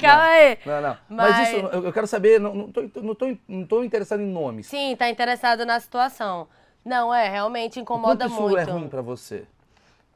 calma 0.00 0.22
aí. 0.24 0.58
Não, 0.64 0.80
não. 0.80 0.96
Mas, 1.08 1.30
Mas- 1.30 1.48
isso, 1.48 1.56
eu, 1.58 1.84
eu 1.84 1.92
quero 1.92 2.06
saber, 2.06 2.40
não, 2.40 2.54
não, 2.54 2.72
tô, 2.72 2.80
não, 3.02 3.14
tô, 3.14 3.36
não 3.48 3.66
tô 3.66 3.84
interessado 3.84 4.20
em 4.22 4.26
nomes. 4.26 4.66
Sim, 4.66 4.96
tá 4.96 5.08
interessado 5.10 5.66
na 5.66 5.78
situação. 5.78 6.48
Não, 6.84 7.12
é, 7.14 7.28
realmente 7.28 7.78
O 7.78 7.82
incomoda 7.82 8.24
quanto 8.24 8.32
isso 8.32 8.40
muito. 8.42 8.58
é 8.58 8.72
ruim 8.72 8.88
pra 8.88 9.02
você? 9.02 9.44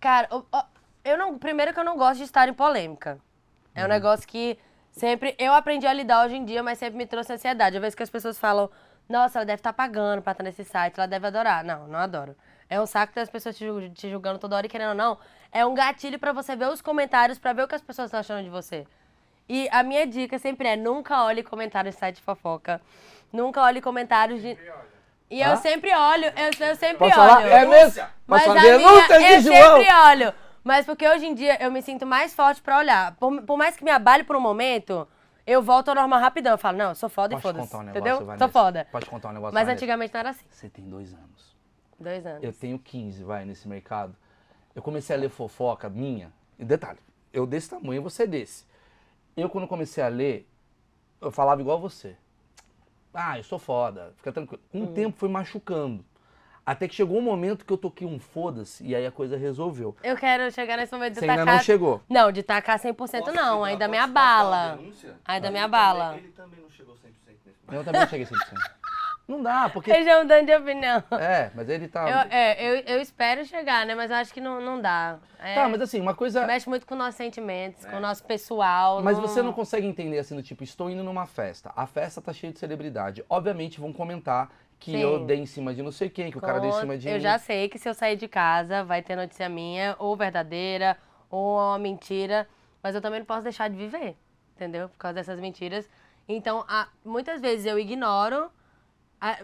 Cara, 0.00 0.28
o- 0.30 0.38
o- 0.56 0.64
eu 1.04 1.18
não. 1.18 1.38
Primeiro 1.38 1.74
que 1.74 1.78
eu 1.80 1.84
não 1.84 1.96
gosto 1.96 2.16
de 2.18 2.24
estar 2.24 2.48
em 2.48 2.54
polêmica. 2.54 3.18
É 3.74 3.80
Uhum. 3.80 3.86
um 3.86 3.88
negócio 3.90 4.26
que 4.26 4.58
sempre. 4.94 5.34
Eu 5.38 5.52
aprendi 5.52 5.86
a 5.86 5.92
lidar 5.92 6.24
hoje 6.24 6.36
em 6.36 6.44
dia, 6.44 6.62
mas 6.62 6.78
sempre 6.78 6.96
me 6.96 7.06
trouxe 7.06 7.32
ansiedade. 7.32 7.76
Às 7.76 7.80
vezes 7.82 7.94
que 7.94 8.02
as 8.02 8.10
pessoas 8.10 8.38
falam, 8.38 8.70
nossa, 9.08 9.38
ela 9.38 9.44
deve 9.44 9.60
estar 9.60 9.72
pagando 9.72 10.22
pra 10.22 10.32
estar 10.32 10.42
nesse 10.44 10.64
site, 10.64 10.94
ela 10.98 11.06
deve 11.06 11.26
adorar. 11.26 11.62
Não, 11.64 11.86
não 11.86 11.98
adoro. 11.98 12.34
É 12.70 12.80
um 12.80 12.86
saco 12.86 13.14
das 13.14 13.28
pessoas 13.28 13.56
te, 13.56 13.66
ju- 13.66 13.90
te 13.90 14.08
julgando 14.10 14.38
toda 14.38 14.56
hora 14.56 14.66
e 14.66 14.68
querendo 14.70 14.90
ou 14.90 14.94
não. 14.94 15.18
É 15.52 15.64
um 15.66 15.74
gatilho 15.74 16.18
pra 16.18 16.32
você 16.32 16.56
ver 16.56 16.68
os 16.68 16.80
comentários, 16.80 17.38
pra 17.38 17.52
ver 17.52 17.62
o 17.64 17.68
que 17.68 17.74
as 17.74 17.82
pessoas 17.82 18.06
estão 18.06 18.20
achando 18.20 18.42
de 18.42 18.48
você. 18.50 18.86
E 19.48 19.68
a 19.70 19.82
minha 19.82 20.06
dica 20.06 20.38
sempre 20.38 20.68
é: 20.68 20.74
nunca 20.76 21.22
olhe 21.24 21.42
comentários 21.42 21.94
de 21.94 22.00
site 22.00 22.16
de 22.16 22.22
fofoca. 22.22 22.80
Nunca 23.32 23.60
olhe 23.60 23.80
comentários 23.80 24.40
de. 24.40 24.56
E 25.30 25.40
eu 25.42 25.52
Hã? 25.52 25.56
sempre 25.56 25.92
olho, 25.94 26.24
eu, 26.26 26.66
eu 26.68 26.76
sempre 26.76 26.96
Posso 26.98 27.20
olho. 27.20 27.30
falar? 27.30 27.48
É 27.48 27.64
mesmo? 27.66 28.04
Mas 28.26 28.44
Posso 28.44 28.56
a 28.58 28.60
falar? 28.60 28.78
minha, 28.78 28.78
Denúncia 28.78 29.14
eu 29.32 29.42
sempre 29.42 29.94
olho. 29.94 30.34
Mas 30.64 30.86
porque 30.86 31.06
hoje 31.06 31.26
em 31.26 31.34
dia 31.34 31.62
eu 31.62 31.70
me 31.70 31.82
sinto 31.82 32.06
mais 32.06 32.34
forte 32.34 32.62
pra 32.62 32.78
olhar. 32.78 33.14
Por, 33.16 33.42
por 33.42 33.56
mais 33.58 33.76
que 33.76 33.84
me 33.84 33.90
abale 33.90 34.24
por 34.24 34.34
um 34.34 34.40
momento, 34.40 35.06
eu 35.46 35.62
volto 35.62 35.90
ao 35.90 35.94
normal 35.94 36.18
rapidão. 36.20 36.52
Eu 36.52 36.58
falo, 36.58 36.78
não, 36.78 36.88
eu 36.88 36.94
sou 36.94 37.08
foda 37.10 37.34
e 37.34 37.36
Posso 37.36 37.48
foda-se. 37.48 37.66
contar 37.70 37.78
um 37.78 37.86
negócio, 37.86 38.00
entendeu? 38.00 38.26
Vanessa? 38.26 38.44
Sou 38.44 38.52
foda. 38.52 38.88
Pode 38.90 39.06
contar 39.06 39.28
um 39.28 39.32
negócio, 39.32 39.52
Mas 39.54 39.64
Vanessa? 39.66 39.72
antigamente 39.84 40.14
não 40.14 40.20
era 40.20 40.30
assim. 40.30 40.44
Você 40.48 40.70
tem 40.70 40.88
dois 40.88 41.12
anos. 41.12 41.54
Dois 42.00 42.24
anos. 42.26 42.42
Eu 42.42 42.52
tenho 42.52 42.78
15, 42.78 43.22
vai, 43.22 43.44
nesse 43.44 43.68
mercado. 43.68 44.16
Eu 44.74 44.80
comecei 44.82 45.14
a 45.14 45.18
ler 45.18 45.28
fofoca 45.28 45.88
minha. 45.90 46.32
E 46.58 46.64
detalhe, 46.64 46.98
eu 47.32 47.46
desse 47.46 47.68
tamanho, 47.70 48.02
você 48.02 48.26
desse. 48.26 48.64
Eu, 49.36 49.50
quando 49.50 49.68
comecei 49.68 50.02
a 50.02 50.08
ler, 50.08 50.48
eu 51.20 51.30
falava 51.30 51.60
igual 51.60 51.78
você. 51.78 52.16
Ah, 53.12 53.38
eu 53.38 53.44
sou 53.44 53.58
foda, 53.58 54.12
fica 54.16 54.32
tranquilo. 54.32 54.62
Com 54.72 54.78
Hum. 54.78 54.84
o 54.84 54.86
tempo 54.88 55.16
foi 55.18 55.28
machucando. 55.28 56.04
Até 56.66 56.88
que 56.88 56.94
chegou 56.94 57.18
um 57.18 57.22
momento 57.22 57.64
que 57.64 57.72
eu 57.72 57.76
toquei 57.76 58.06
um 58.06 58.18
foda-se 58.18 58.84
e 58.84 58.94
aí 58.94 59.06
a 59.06 59.10
coisa 59.12 59.36
resolveu. 59.36 59.94
Eu 60.02 60.16
quero 60.16 60.50
chegar 60.50 60.76
nesse 60.78 60.92
momento 60.92 61.14
de 61.14 61.20
Você 61.20 61.26
tacar... 61.26 61.40
ainda 61.40 61.52
não 61.52 61.60
chegou. 61.62 62.00
Não, 62.08 62.32
de 62.32 62.42
tacar 62.42 62.78
100% 62.78 62.94
Posso 62.96 63.32
não, 63.32 63.62
te- 63.62 63.68
ainda 63.68 63.86
me 63.86 63.98
abala. 63.98 64.78
Ainda 65.26 65.50
me 65.50 65.56
Ele 65.58 65.64
abala. 65.64 66.04
também- 66.06 66.18
Ele 66.24 66.32
também 66.32 66.60
não 66.60 66.70
chegou 66.70 66.94
100% 66.94 66.98
nesse 67.46 67.58
momento. 67.66 67.72
Eu 67.72 67.84
também 67.84 68.00
não 68.00 68.08
cheguei 68.08 68.26
100%. 68.26 68.38
Não 69.26 69.42
dá, 69.42 69.70
porque... 69.70 69.90
Eles 69.90 70.04
já 70.04 70.20
mudando 70.22 70.44
de 70.44 70.54
opinião. 70.54 71.02
É, 71.12 71.50
mas 71.54 71.66
ele 71.70 71.88
tá... 71.88 72.02
Eu, 72.10 72.30
é, 72.30 72.62
eu, 72.62 72.74
eu 72.96 73.00
espero 73.00 73.42
chegar, 73.46 73.86
né? 73.86 73.94
Mas 73.94 74.10
eu 74.10 74.16
acho 74.18 74.34
que 74.34 74.40
não, 74.40 74.60
não 74.60 74.78
dá. 74.78 75.16
É, 75.38 75.54
Tá, 75.54 75.66
mas 75.66 75.80
assim, 75.80 75.98
uma 75.98 76.14
coisa... 76.14 76.46
Mexe 76.46 76.68
muito 76.68 76.86
com 76.86 76.94
nossos 76.94 77.14
sentimentos, 77.14 77.86
É. 77.86 77.90
com 77.90 77.96
o 77.96 78.00
nosso 78.00 78.22
pessoal. 78.24 79.02
Mas 79.02 79.18
você 79.18 79.40
não 79.40 79.52
consegue 79.54 79.86
entender 79.86 80.18
assim, 80.18 80.36
do 80.36 80.42
tipo, 80.42 80.62
estou 80.62 80.90
indo 80.90 81.02
numa 81.02 81.24
festa. 81.24 81.72
A 81.74 81.86
festa 81.86 82.20
tá 82.20 82.34
cheia 82.34 82.52
de 82.52 82.58
celebridade. 82.58 83.24
Obviamente 83.28 83.80
vão 83.80 83.94
comentar 83.94 84.50
que 84.78 84.92
Sim. 84.92 84.98
eu 85.00 85.24
dei 85.24 85.38
em 85.38 85.46
cima 85.46 85.72
de 85.74 85.82
não 85.82 85.90
sei 85.92 86.10
quem, 86.10 86.30
que 86.30 86.38
o 86.38 86.40
cara 86.40 86.58
deu 86.60 86.70
em 86.70 86.72
cima 86.74 86.98
de 86.98 87.08
Eu 87.08 87.14
mim. 87.14 87.20
já 87.20 87.38
sei 87.38 87.68
que 87.68 87.78
se 87.78 87.88
eu 87.88 87.94
sair 87.94 88.16
de 88.16 88.28
casa 88.28 88.84
vai 88.84 89.00
ter 89.02 89.16
notícia 89.16 89.48
minha, 89.48 89.96
ou 89.98 90.14
verdadeira, 90.16 90.96
ou 91.30 91.56
uma 91.56 91.78
mentira. 91.78 92.46
Mas 92.82 92.94
eu 92.94 93.00
também 93.00 93.18
não 93.20 93.26
posso 93.26 93.42
deixar 93.42 93.68
de 93.70 93.76
viver, 93.76 94.14
entendeu? 94.54 94.88
Por 94.90 94.98
causa 94.98 95.14
dessas 95.14 95.40
mentiras. 95.40 95.88
Então, 96.28 96.64
a- 96.68 96.88
muitas 97.04 97.40
vezes 97.40 97.64
eu 97.66 97.78
ignoro. 97.78 98.50
a- 99.20 99.38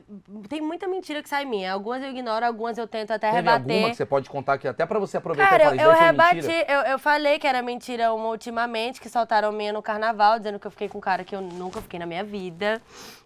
tem 0.47 0.61
muita 0.61 0.87
mentira 0.87 1.23
que 1.23 1.29
sai 1.29 1.47
minha. 1.47 1.73
Algumas 1.73 2.03
eu 2.03 2.11
ignoro, 2.11 2.45
algumas 2.45 2.77
eu 2.77 2.87
tento 2.87 3.13
até 3.13 3.29
Teve 3.31 3.37
rebater. 3.41 3.71
alguma 3.73 3.89
que 3.91 3.97
você 3.97 4.05
pode 4.05 4.29
contar 4.29 4.55
aqui, 4.55 4.69
até 4.69 4.85
pra 4.85 4.99
você 4.99 5.17
aproveitar 5.17 5.49
Cara, 5.49 5.63
e 5.63 5.67
eu, 5.67 5.71
falar, 5.71 5.83
eu 5.83 5.89
daí 5.89 6.43
foi 6.43 6.51
rebati, 6.51 6.67
eu, 6.71 6.81
eu 6.93 6.99
falei 6.99 7.39
que 7.39 7.47
era 7.47 7.63
mentira 7.63 8.13
uma 8.13 8.29
ultimamente, 8.29 9.01
que 9.01 9.09
soltaram 9.09 9.51
minha 9.53 9.73
no 9.73 9.81
carnaval, 9.81 10.37
dizendo 10.39 10.59
que 10.59 10.67
eu 10.67 10.71
fiquei 10.71 10.87
com 10.87 10.99
um 10.99 11.01
cara 11.01 11.25
que 11.25 11.35
eu 11.35 11.41
nunca 11.41 11.81
fiquei 11.81 11.99
na 11.99 12.05
minha 12.05 12.23
vida. 12.23 12.83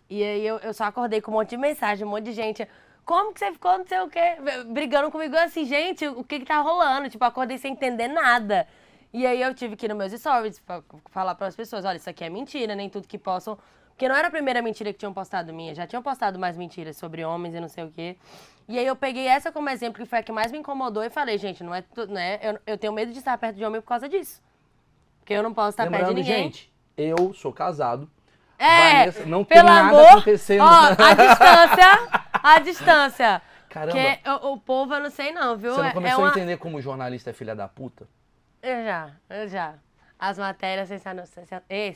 E 0.09 0.23
aí 0.23 0.47
eu, 0.47 0.59
eu 0.59 0.75
só 0.75 0.85
acordei 0.85 1.21
com 1.21 1.31
um 1.31 1.35
monte 1.35 1.51
de 1.51 1.57
mensagem, 1.57 2.07
um 2.07 2.11
monte 2.11 2.25
de 2.25 2.33
gente 2.33 2.69
como 3.05 3.33
que 3.33 3.41
você 3.41 3.53
ficou, 3.53 3.79
não 3.79 3.87
sei 3.87 4.01
o 4.01 4.09
quê, 4.09 4.37
brigando 4.67 5.11
comigo 5.11 5.37
assim, 5.37 5.65
gente, 5.65 6.07
o 6.07 6.25
que 6.25 6.41
que 6.41 6.47
tá 6.47 6.61
rolando? 6.61 7.09
Tipo, 7.11 7.25
acordei 7.25 7.59
sem 7.59 7.73
entender 7.73 8.09
nada. 8.09 8.67
E 9.13 9.27
aí 9.27 9.41
eu 9.41 9.55
tive 9.55 9.77
que 9.77 9.87
ir 9.87 9.89
nos 9.91 9.99
meus 9.99 10.13
stories 10.13 10.59
pra 10.61 10.83
falar 11.11 11.35
para 11.35 11.47
as 11.47 11.55
pessoas, 11.55 11.85
olha, 11.85 11.97
isso 11.97 12.09
aqui 12.09 12.25
é 12.25 12.31
mentira, 12.31 12.75
nem 12.75 12.89
tudo 12.89 13.07
que 13.07 13.19
possam... 13.19 13.59
Porque 13.91 14.09
não 14.09 14.17
era 14.17 14.27
a 14.27 14.31
primeira 14.31 14.61
mentira 14.61 14.93
que 14.93 14.99
tinham 14.99 15.13
postado 15.13 15.53
minha, 15.55 15.73
já 15.73 15.87
tinham 15.87 16.03
postado 16.03 16.37
mais 16.37 16.57
mentiras 16.57 16.97
sobre 16.97 17.25
homens 17.25 17.55
e 17.55 17.61
não 17.61 17.69
sei 17.69 17.85
o 17.85 17.93
quê. 17.93 18.17
E 18.67 18.77
aí 18.77 18.85
eu 18.85 18.97
peguei 18.97 19.29
essa 19.29 19.53
como 19.53 19.71
exemplo, 19.71 20.03
que 20.03 20.09
foi 20.09 20.19
a 20.19 20.23
que 20.23 20.33
mais 20.33 20.51
me 20.51 20.59
incomodou, 20.59 21.05
e 21.05 21.11
falei, 21.11 21.39
gente, 21.39 21.63
não 21.63 21.73
é 21.73 21.83
tudo, 21.83 22.13
né? 22.13 22.41
Eu, 22.43 22.59
eu 22.67 22.77
tenho 22.77 22.93
medo 22.93 23.13
de 23.13 23.19
estar 23.19 23.39
perto 23.39 23.55
de 23.55 23.65
homem 23.65 23.81
por 23.81 23.87
causa 23.87 24.09
disso. 24.09 24.43
Porque 25.21 25.33
eu 25.33 25.45
não 25.45 25.55
posso 25.55 25.71
estar 25.71 25.85
Lembrando, 25.85 26.07
perto 26.07 26.17
de 26.17 26.23
ninguém. 26.23 26.43
gente, 26.45 26.73
eu 26.97 27.33
sou 27.35 27.53
casado. 27.53 28.11
É, 28.65 28.99
Vanessa, 28.99 29.27
não 29.27 29.45
tem 29.45 29.59
pelo 29.59 29.69
nada 29.69 29.89
amor, 29.89 30.07
acontecendo. 30.09 30.63
Ó, 30.63 30.67
a 30.67 30.91
distância, 31.15 32.09
a 32.33 32.59
distância. 32.61 33.43
Caramba, 33.69 33.93
Porque 33.93 34.47
o, 34.47 34.53
o 34.53 34.59
povo 34.59 34.95
eu 34.95 35.01
não 35.01 35.11
sei 35.11 35.33
não, 35.33 35.57
viu? 35.57 35.73
você 35.75 35.81
não 35.83 35.89
É- 35.89 35.93
começou 35.93 36.21
é 36.21 36.23
uma... 36.23 36.29
a 36.29 36.31
entender 36.31 36.57
como 36.59 36.81
jornalista 36.81 37.31
é 37.31 37.33
filha 37.33 37.55
da 37.57 37.67
puta? 37.69 38.07
Eu 38.63 38.85
já, 38.85 39.11
eu 39.31 39.49
já. 39.49 39.75
As 40.19 40.39
matérias 40.39 40.89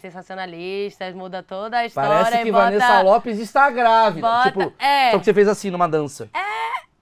sensacionalistas, 0.00 1.14
muda 1.14 1.42
toda 1.42 1.78
a 1.78 1.87
história 1.87 2.11
Parece 2.24 2.42
que 2.42 2.52
bota... 2.52 2.64
Vanessa 2.64 3.00
Lopes 3.02 3.38
está 3.38 3.70
grávida. 3.70 4.20
bota- 4.26 4.50
tipo, 4.50 4.72
é. 4.78 5.12
só 5.12 5.18
que 5.18 5.24
você 5.24 5.35
fez 5.35 5.48
assim 5.48 5.70
numa 5.70 5.88
dança. 5.88 6.28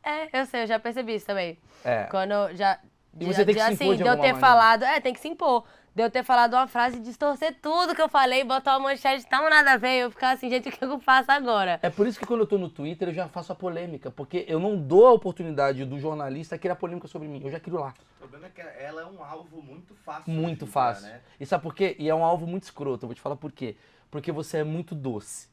É, 0.05 0.29
eu 0.41 0.47
sei, 0.47 0.63
eu 0.63 0.67
já 0.67 0.79
percebi 0.79 1.15
isso 1.17 1.27
também. 1.27 1.59
É. 1.85 2.05
Quando 2.05 2.33
eu 2.33 2.55
já... 2.55 2.79
E 3.19 3.25
você 3.25 3.45
tem 3.45 3.55
que 3.55 3.61
se 3.63 3.73
impor 3.73 3.77
de 3.77 3.85
assim, 3.85 3.97
de 3.97 4.03
eu 4.03 4.11
alguma 4.11 4.27
ter 4.27 4.33
maneira. 4.35 4.39
falado... 4.39 4.83
É, 4.85 5.01
tem 5.01 5.13
que 5.13 5.21
se 5.21 5.29
impor. 5.29 5.65
De 5.97 6.03
eu 6.03 6.11
ter 6.11 6.23
falado 6.23 6.53
uma 6.53 6.67
frase 6.69 6.99
e 6.99 7.01
distorcer 7.01 7.57
tudo 7.63 7.95
que 7.95 8.03
eu 8.03 8.09
falei, 8.11 8.45
botar 8.45 8.73
uma 8.77 8.91
manchete 8.91 9.25
tão 9.27 9.49
nada 9.49 9.73
a 9.73 9.77
ver, 9.79 9.95
eu 10.03 10.11
ficar 10.11 10.33
assim, 10.33 10.51
gente, 10.51 10.69
o 10.69 10.73
que 10.73 10.85
eu 10.85 11.01
faço 11.01 11.33
agora? 11.33 11.81
É 11.83 11.89
por 11.89 12.07
isso 12.07 12.19
que 12.19 12.27
quando 12.27 12.41
eu 12.41 12.47
tô 12.47 12.59
no 12.59 12.69
Twitter 12.69 13.09
eu 13.09 13.15
já 13.15 13.27
faço 13.29 13.51
a 13.51 13.55
polêmica, 13.55 14.11
porque 14.11 14.45
eu 14.47 14.61
não 14.61 14.77
dou 14.77 15.07
a 15.07 15.13
oportunidade 15.13 15.87
do 15.87 15.99
jornalista 15.99 16.59
criar 16.59 16.77
polêmica 16.77 17.09
sobre 17.09 17.29
mim. 17.29 17.41
Eu 17.43 17.51
já 17.51 17.59
crio 17.59 17.81
lá. 17.81 17.95
O 18.17 18.19
problema 18.29 18.45
é 18.47 18.51
que 18.51 18.61
ela 18.61 19.01
é 19.01 19.07
um 19.07 19.25
alvo 19.25 19.63
muito 19.63 19.95
fácil. 20.05 20.31
Muito 20.31 20.67
fácil. 20.67 21.07
Né? 21.09 21.21
E 21.41 21.47
sabe 21.47 21.63
por 21.63 21.75
quê? 21.75 21.97
E 21.99 22.11
é 22.11 22.15
um 22.15 22.23
alvo 22.23 22.47
muito 22.47 22.65
escroto. 22.65 23.07
Eu 23.07 23.09
vou 23.09 23.15
te 23.15 23.23
falar 23.23 23.37
por 23.37 23.51
quê. 23.51 23.75
Porque 24.11 24.31
você 24.31 24.59
é 24.59 24.65
muito 24.65 24.95
doce. 24.95 25.49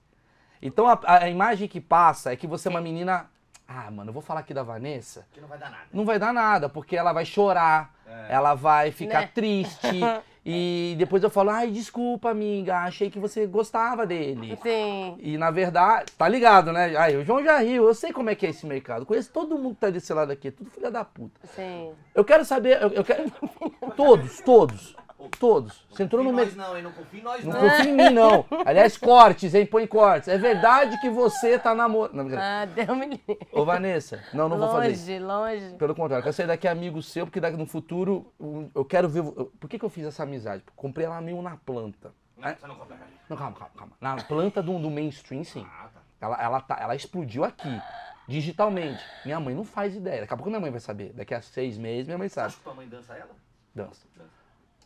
Então 0.62 0.86
a, 0.90 1.00
a 1.06 1.30
imagem 1.30 1.70
que 1.70 1.80
passa 1.80 2.34
é 2.34 2.36
que 2.36 2.48
você 2.48 2.68
é 2.68 2.72
uma 2.72 2.82
menina. 2.82 3.30
Ah, 3.66 3.90
mano, 3.90 4.10
eu 4.10 4.14
vou 4.14 4.22
falar 4.22 4.42
aqui 4.42 4.54
da 4.54 4.62
Vanessa. 4.62 5.26
Que 5.32 5.40
não 5.40 5.48
vai 5.48 5.58
dar 5.58 5.70
nada. 5.70 5.84
Não 5.94 6.04
vai 6.04 6.20
dar 6.20 6.34
nada, 6.34 6.68
porque 6.68 6.98
ela 6.98 7.14
vai 7.14 7.24
chorar, 7.24 7.94
É. 8.06 8.34
ela 8.34 8.54
vai 8.56 8.92
ficar 8.92 9.22
Né? 9.22 9.28
triste. 9.34 9.88
e 10.46 10.96
depois 10.98 11.24
eu 11.24 11.30
falo, 11.30 11.52
ai, 11.52 11.72
desculpa, 11.72 12.30
amiga, 12.30 12.80
achei 12.80 13.10
que 13.10 13.18
você 13.18 13.48
gostava 13.48 14.06
dele. 14.06 14.58
Sim. 14.62 15.16
E 15.20 15.38
na 15.38 15.50
verdade, 15.50 16.12
tá 16.18 16.28
ligado, 16.28 16.74
né? 16.74 16.96
Ai, 16.98 17.16
o 17.16 17.24
João 17.24 17.44
já 17.44 17.60
riu, 17.60 17.88
eu 17.88 17.94
sei 17.94 18.12
como 18.12 18.30
é 18.30 18.36
que 18.36 18.46
é 18.46 18.50
esse 18.50 18.66
mercado. 18.66 19.06
Conheço 19.06 19.32
todo 19.32 19.58
mundo 19.58 19.76
que 19.76 19.82
tá 19.82 19.90
desse 19.90 20.14
lado 20.14 20.32
aqui, 20.32 20.50
é 20.50 20.52
tudo 20.52 20.70
filha 20.70 20.92
da 20.92 21.06
puta. 21.06 21.40
Sim. 21.56 21.94
Eu 22.14 22.26
quero 22.26 22.44
saber, 22.44 22.82
eu, 22.82 22.90
eu 22.90 23.04
quero. 23.04 23.32
Todos, 23.96 24.42
todos. 24.42 24.96
Todos. 25.40 25.86
Você 25.90 26.04
entrou 26.04 26.24
no 26.24 26.32
meio. 26.34 26.48
nós 26.48 26.56
não, 26.56 26.78
hein? 26.78 26.84
Não 26.84 26.92
confia 26.92 27.20
em 27.20 27.24
nós 27.24 27.44
Não 27.44 27.54
não. 27.54 27.60
confia 27.62 27.86
em 27.90 27.94
mim, 27.94 28.10
não. 28.10 28.46
Aliás, 28.66 28.98
cortes, 28.98 29.54
hein? 29.54 29.66
Põe 29.66 29.86
cortes. 29.88 30.28
É 30.28 30.38
verdade 30.38 31.00
que 31.02 31.10
você 31.10 31.58
tá 31.60 31.74
namorando. 31.76 32.30
Não. 32.30 32.38
Ah, 32.38 32.66
deu 32.66 32.96
me. 32.96 33.22
Ô, 33.52 33.66
Vanessa, 33.66 34.24
não, 34.34 34.48
não 34.50 34.58
vou 34.58 34.70
fazer 34.70 34.92
isso. 34.92 35.10
Longe, 35.22 35.60
longe. 35.60 35.76
Pelo 35.78 35.96
contrário, 35.96 36.20
eu 36.22 36.24
quero 36.24 36.34
sair 36.36 36.48
daqui 36.48 36.68
amigo 36.68 37.02
seu, 37.02 37.26
porque 37.26 37.40
daqui 37.40 37.58
no 37.58 37.66
futuro 37.66 38.32
eu 38.76 38.86
quero 38.86 39.08
ver. 39.10 39.24
Por 39.24 39.70
que, 39.70 39.80
que 39.80 39.86
eu 39.86 39.90
fiz 39.90 40.06
essa 40.06 40.24
amizade? 40.24 40.64
Comprei 40.76 41.06
ela 41.06 41.20
meio 41.22 41.42
na 41.42 41.58
planta. 41.58 42.12
Não, 42.38 42.50
você 42.56 42.68
não 42.68 42.76
compra. 42.76 42.98
Não, 43.30 43.38
calma, 43.38 43.56
calma, 43.56 43.74
calma. 43.78 43.94
Na 44.02 44.16
planta 44.24 44.62
do, 44.62 44.78
do 44.80 44.90
mainstream, 44.92 45.44
sim. 45.44 45.66
Ah, 45.70 45.88
tá. 45.94 46.02
Ela, 46.20 46.42
ela, 46.42 46.62
tá, 46.62 46.78
ela 46.80 46.96
explodiu 46.96 47.44
aqui, 47.44 47.82
digitalmente. 48.28 49.04
Minha 49.26 49.40
mãe 49.40 49.54
não 49.56 49.64
faz 49.64 49.96
ideia. 49.96 50.22
Daqui 50.22 50.34
a 50.34 50.38
pouco 50.38 50.50
minha 50.50 50.60
mãe 50.60 50.72
vai 50.72 50.80
saber. 50.80 51.14
Daqui 51.14 51.34
a 51.34 51.42
seis 51.42 51.78
meses, 51.78 52.08
minha 52.08 52.18
mãe 52.18 52.28
Você 52.30 52.36
sabe. 52.36 52.48
acha 52.48 52.58
que 52.58 52.64
tua 52.64 52.74
mãe 52.74 52.88
dança 52.88 53.14
ela? 53.14 53.30
Dança. 53.76 54.06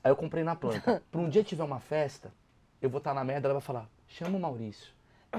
Aí 0.08 0.12
eu 0.12 0.16
comprei 0.16 0.42
na 0.42 0.56
planta. 0.56 1.04
Pra 1.12 1.20
um 1.20 1.28
dia 1.28 1.44
tiver 1.44 1.64
uma 1.64 1.82
festa, 1.82 2.32
eu 2.82 2.90
vou 2.90 3.00
estar 3.00 3.14
na 3.14 3.26
merda, 3.26 3.48
ela 3.48 3.56
vai 3.56 3.62
falar, 3.62 3.90
chama 4.08 4.38
o 4.38 4.40
Maurício. 4.40 4.94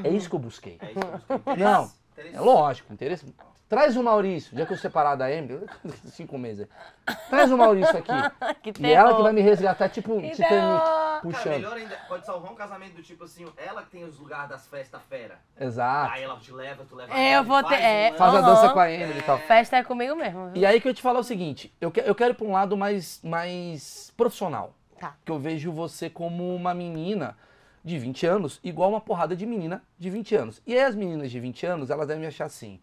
É 0.05 0.11
isso 0.11 0.29
que 0.29 0.35
eu 0.35 0.39
busquei. 0.39 0.77
É 0.81 0.91
isso 0.91 1.01
que 1.01 1.33
eu 1.33 1.39
busquei. 1.39 1.65
Não, 1.65 1.91
é 2.19 2.39
lógico, 2.39 2.93
interesse. 2.93 3.25
Traz 3.69 3.97
o 3.99 4.03
Maurício, 4.03 4.57
já 4.57 4.65
que 4.65 4.73
eu 4.73 4.79
separar 4.79 5.15
da 5.15 5.31
Emily, 5.31 5.67
cinco 6.07 6.39
meses. 6.39 6.67
aí. 7.07 7.17
Traz 7.29 7.53
o 7.53 7.59
Maurício 7.59 7.99
aqui. 7.99 8.11
que 8.73 8.73
E 8.83 8.91
ela 8.93 9.15
que 9.15 9.23
vai 9.23 9.33
me 9.33 9.43
resgatar, 9.43 9.91
tipo 9.91 10.15
Que 10.23 10.31
Titanic, 10.31 10.49
terror. 10.49 10.79
Cara, 10.81 11.21
puxando. 11.21 11.53
melhor 11.53 11.77
ainda, 11.77 11.97
pode 12.09 12.25
salvar 12.25 12.51
um 12.51 12.55
casamento 12.55 12.95
do 12.95 13.03
tipo 13.03 13.25
assim, 13.25 13.45
ela 13.59 13.83
que 13.83 13.91
tem 13.91 14.05
os 14.05 14.19
lugares 14.19 14.49
das 14.49 14.67
festas 14.67 15.01
fera. 15.11 15.39
Exato. 15.61 16.13
Aí 16.15 16.23
ela 16.23 16.39
te 16.39 16.51
leva, 16.51 16.85
tu 16.89 16.95
leva 16.97 17.13
É, 17.13 17.33
ela, 17.33 17.43
eu 17.43 17.45
vou 17.45 17.63
faz 17.63 17.77
ter- 17.77 17.85
é, 17.85 18.13
um 18.13 18.17
Faz 18.17 18.35
a 18.35 18.39
Aham. 18.39 18.47
dança 18.55 18.69
com 18.73 18.79
a 18.81 18.91
Emily 18.91 19.19
e 19.19 19.23
tal. 19.23 19.39
Festa 19.41 19.77
é 19.77 19.85
comigo 19.85 20.15
mesmo. 20.17 20.47
viu? 20.51 20.63
E 20.63 20.65
aí 20.65 20.81
que 20.81 20.89
eu 20.89 20.95
te 20.95 21.03
falar 21.03 21.19
o 21.21 21.25
seguinte, 21.25 21.71
eu, 21.81 21.91
que- 21.91 22.01
eu 22.01 22.15
quero 22.15 22.31
ir 22.31 22.35
pra 22.37 22.47
um 22.47 22.53
lado 22.53 22.75
mais, 22.77 23.21
mais 23.23 24.11
profissional. 24.17 24.73
Tá. 24.99 25.15
Que 25.27 25.31
eu 25.31 25.39
vejo 25.39 25.71
você 25.71 26.09
como 26.09 26.55
uma 26.55 26.73
menina 26.73 27.37
de 27.85 27.99
20 27.99 28.27
anos, 28.27 28.59
igual 28.65 28.89
uma 28.91 29.01
porrada 29.01 29.37
de 29.37 29.45
menina 29.45 29.83
de 29.99 30.09
20 30.09 30.35
anos. 30.35 30.63
E 30.67 30.73
aí 30.75 30.85
as 30.85 30.95
meninas 30.95 31.31
de 31.31 31.39
20 31.39 31.67
anos, 31.67 31.91
elas 31.91 32.09
devem 32.09 32.27
achar 32.27 32.47
assim, 32.47 32.81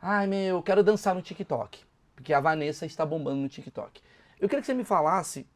ai 0.00 0.26
meu, 0.26 0.56
eu 0.56 0.62
quero 0.62 0.82
dançar 0.82 1.14
no 1.14 1.22
TikTok. 1.22 1.78
Porque 2.14 2.32
a 2.32 2.40
Vanessa 2.40 2.84
está 2.86 3.06
bombando 3.06 3.36
no 3.36 3.48
TikTok. 3.48 4.00
Eu 4.40 4.48
queria 4.48 4.60
que 4.60 4.66
você 4.66 4.74
me 4.74 4.84
falasse 4.84 5.46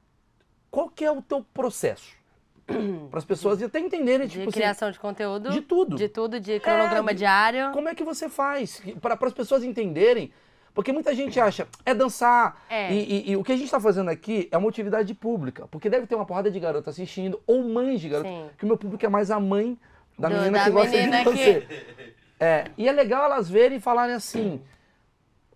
qual 0.71 0.89
que 0.89 1.05
é 1.05 1.11
o 1.11 1.21
teu 1.21 1.45
processo. 1.53 2.15
Para 3.11 3.19
as 3.19 3.25
pessoas 3.25 3.61
até 3.63 3.81
entenderem, 3.81 4.27
De 4.27 4.35
tipo 4.35 4.43
assim, 4.49 4.53
criação 4.61 4.91
de 4.91 4.99
conteúdo. 4.99 5.51
de 5.51 5.61
tudo. 5.61 5.97
De 5.97 6.09
tudo, 6.09 6.39
de 6.39 6.61
cronograma 6.61 7.13
de- 7.13 7.19
diário. 7.19 7.73
Como 7.73 7.89
é 7.89 7.95
que 7.95 8.05
você 8.05 8.29
faz? 8.29 8.81
Para 9.01 9.15
as 9.27 9.33
pessoas 9.33 9.65
entenderem. 9.65 10.33
Porque 10.73 10.91
muita 10.93 11.15
gente 11.15 11.39
acha, 11.39 11.67
é 11.85 11.93
dançar. 11.93 12.65
É. 12.71 12.91
E, 12.95 12.99
e- 13.29 13.31
e 13.33 13.37
o 13.37 13.45
que 13.45 13.53
a 13.53 13.57
gente 13.57 13.67
está 13.67 13.79
fazendo 13.81 14.09
aqui 14.09 14.49
é 14.51 14.57
uma 14.57 14.69
utilidade 14.69 15.13
pública. 15.13 15.67
Porque 15.69 15.91
deve 15.91 16.07
ter 16.07 16.15
uma 16.15 16.25
porrada 16.25 16.51
de 16.51 16.59
garota 16.59 16.89
assistindo, 16.91 17.43
ou 17.47 17.63
mães 17.65 18.01
de 18.01 18.09
garota. 18.09 18.29
Sim. 18.31 18.49
Que 18.57 18.65
o 18.65 18.69
meu 18.69 18.79
público 18.79 19.05
é 19.05 19.09
mais 19.09 19.31
a 19.31 19.39
mãe 19.41 19.77
da 20.19 20.29
Do- 20.29 20.37
menina 20.37 20.59
da 20.61 20.65
que 20.65 20.71
gosta 20.71 20.91
menina 20.97 21.19
de 21.19 21.25
você. 21.25 21.67
É, 22.43 22.65
e 22.77 22.89
é 22.89 22.93
legal 22.93 23.25
elas 23.25 23.49
verem 23.49 23.79
e 23.79 23.81
falarem 23.81 24.15
assim: 24.15 24.61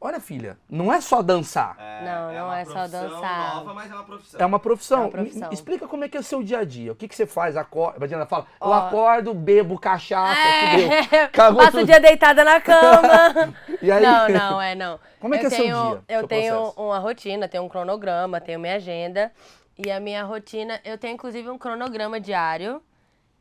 olha, 0.00 0.20
filha, 0.20 0.56
não 0.70 0.92
é 0.92 1.00
só 1.00 1.20
dançar. 1.22 1.76
Não, 2.04 2.32
não 2.32 2.44
uma 2.46 2.60
é 2.60 2.64
só 2.64 2.86
dançar. 2.86 3.54
nova, 3.56 3.74
mas 3.74 3.90
é 3.90 3.94
uma 3.94 4.04
profissão. 4.04 4.40
É 4.40 4.46
uma 4.46 4.58
profissão. 4.60 4.98
É 4.98 5.00
uma 5.04 5.10
profissão. 5.10 5.48
Me- 5.48 5.54
explica 5.54 5.88
como 5.88 6.04
é 6.04 6.08
que 6.08 6.16
é 6.16 6.20
o 6.20 6.22
seu 6.22 6.42
dia 6.42 6.58
a 6.60 6.64
dia. 6.64 6.92
O 6.92 6.94
que, 6.94 7.08
que 7.08 7.16
você 7.16 7.26
faz? 7.26 7.56
Acorda. 7.56 7.96
Imagina, 7.96 8.24
fala, 8.26 8.46
eu 8.60 8.72
acordo, 8.72 9.34
bebo 9.34 9.78
cachaça. 9.80 10.38
É, 10.40 11.26
Cagou 11.32 11.58
passo 11.58 11.72
tudo. 11.72 11.82
o 11.82 11.86
dia 11.86 11.98
deitada 12.00 12.44
na 12.44 12.60
cama. 12.60 13.54
E 13.82 13.90
aí? 13.92 14.02
Não, 14.02 14.28
não, 14.28 14.62
é 14.62 14.74
não. 14.74 14.98
Como 15.20 15.34
é 15.34 15.38
que 15.38 15.44
eu 15.46 15.48
é 15.48 15.50
seu 15.50 15.60
tenho, 15.64 15.88
dia, 15.90 16.02
Eu 16.08 16.18
seu 16.20 16.28
tenho 16.28 16.54
processo? 16.54 16.80
uma 16.82 16.98
rotina, 16.98 17.48
tenho 17.48 17.62
um 17.64 17.68
cronograma, 17.68 18.40
tenho 18.40 18.58
minha 18.60 18.76
agenda. 18.76 19.30
E 19.76 19.90
a 19.90 20.00
minha 20.00 20.22
rotina, 20.24 20.80
eu 20.84 20.96
tenho 20.96 21.14
inclusive 21.14 21.50
um 21.50 21.58
cronograma 21.58 22.18
diário 22.18 22.80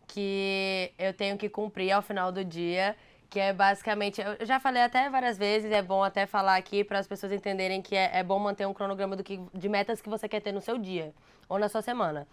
que 0.07 0.91
eu 0.99 1.13
tenho 1.13 1.37
que 1.37 1.47
cumprir 1.49 1.91
ao 1.91 2.01
final 2.01 2.31
do 2.31 2.43
dia, 2.43 2.95
que 3.29 3.39
é 3.39 3.51
basicamente, 3.53 4.21
eu 4.21 4.45
já 4.45 4.59
falei 4.59 4.81
até 4.81 5.09
várias 5.09 5.37
vezes, 5.37 5.71
é 5.71 5.81
bom 5.81 6.03
até 6.03 6.25
falar 6.25 6.55
aqui 6.55 6.83
para 6.83 6.99
as 6.99 7.07
pessoas 7.07 7.31
entenderem 7.31 7.81
que 7.81 7.95
é, 7.95 8.11
é 8.19 8.23
bom 8.23 8.39
manter 8.39 8.65
um 8.67 8.73
cronograma 8.73 9.15
do 9.15 9.23
que, 9.23 9.39
de 9.53 9.67
metas 9.69 10.01
que 10.01 10.09
você 10.09 10.27
quer 10.27 10.39
ter 10.41 10.51
no 10.51 10.61
seu 10.61 10.77
dia 10.77 11.13
ou 11.49 11.57
na 11.59 11.67
sua 11.69 11.81
semana. 11.81 12.27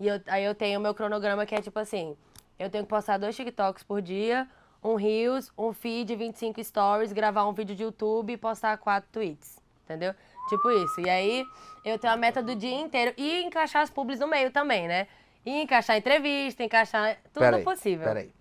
E 0.00 0.08
eu- 0.08 0.20
aí 0.26 0.44
eu 0.44 0.54
tenho 0.54 0.78
o 0.78 0.82
meu 0.82 0.94
cronograma 0.94 1.46
que 1.46 1.54
é 1.54 1.60
tipo 1.60 1.78
assim, 1.78 2.16
eu 2.58 2.68
tenho 2.70 2.84
que 2.84 2.90
postar 2.90 3.18
dois 3.18 3.34
TikToks 3.36 3.82
por 3.82 4.02
dia, 4.02 4.48
um 4.82 4.94
Reels, 4.96 5.52
um 5.56 5.72
feed, 5.72 6.14
25 6.16 6.62
stories, 6.64 7.12
gravar 7.12 7.46
um 7.46 7.52
vídeo 7.52 7.74
de 7.74 7.84
YouTube 7.84 8.32
e 8.32 8.36
postar 8.36 8.76
quatro 8.78 9.08
tweets. 9.12 9.60
Entendeu? 9.84 10.14
Tipo 10.48 10.70
isso. 10.70 11.00
E 11.00 11.08
aí 11.08 11.44
eu 11.84 11.98
tenho 11.98 12.12
a 12.12 12.16
meta 12.16 12.42
do 12.42 12.54
dia 12.56 12.74
inteiro. 12.80 13.12
E 13.16 13.42
encaixar 13.42 13.82
as 13.82 13.90
publis 13.90 14.18
no 14.18 14.26
meio 14.26 14.50
também, 14.50 14.88
né? 14.88 15.06
E 15.44 15.62
encaixar 15.62 15.96
entrevista, 15.96 16.62
encaixar 16.64 17.16
tudo 17.32 17.42
Peraí, 17.44 17.64
possível. 17.64 18.04
Peraí, 18.06 18.32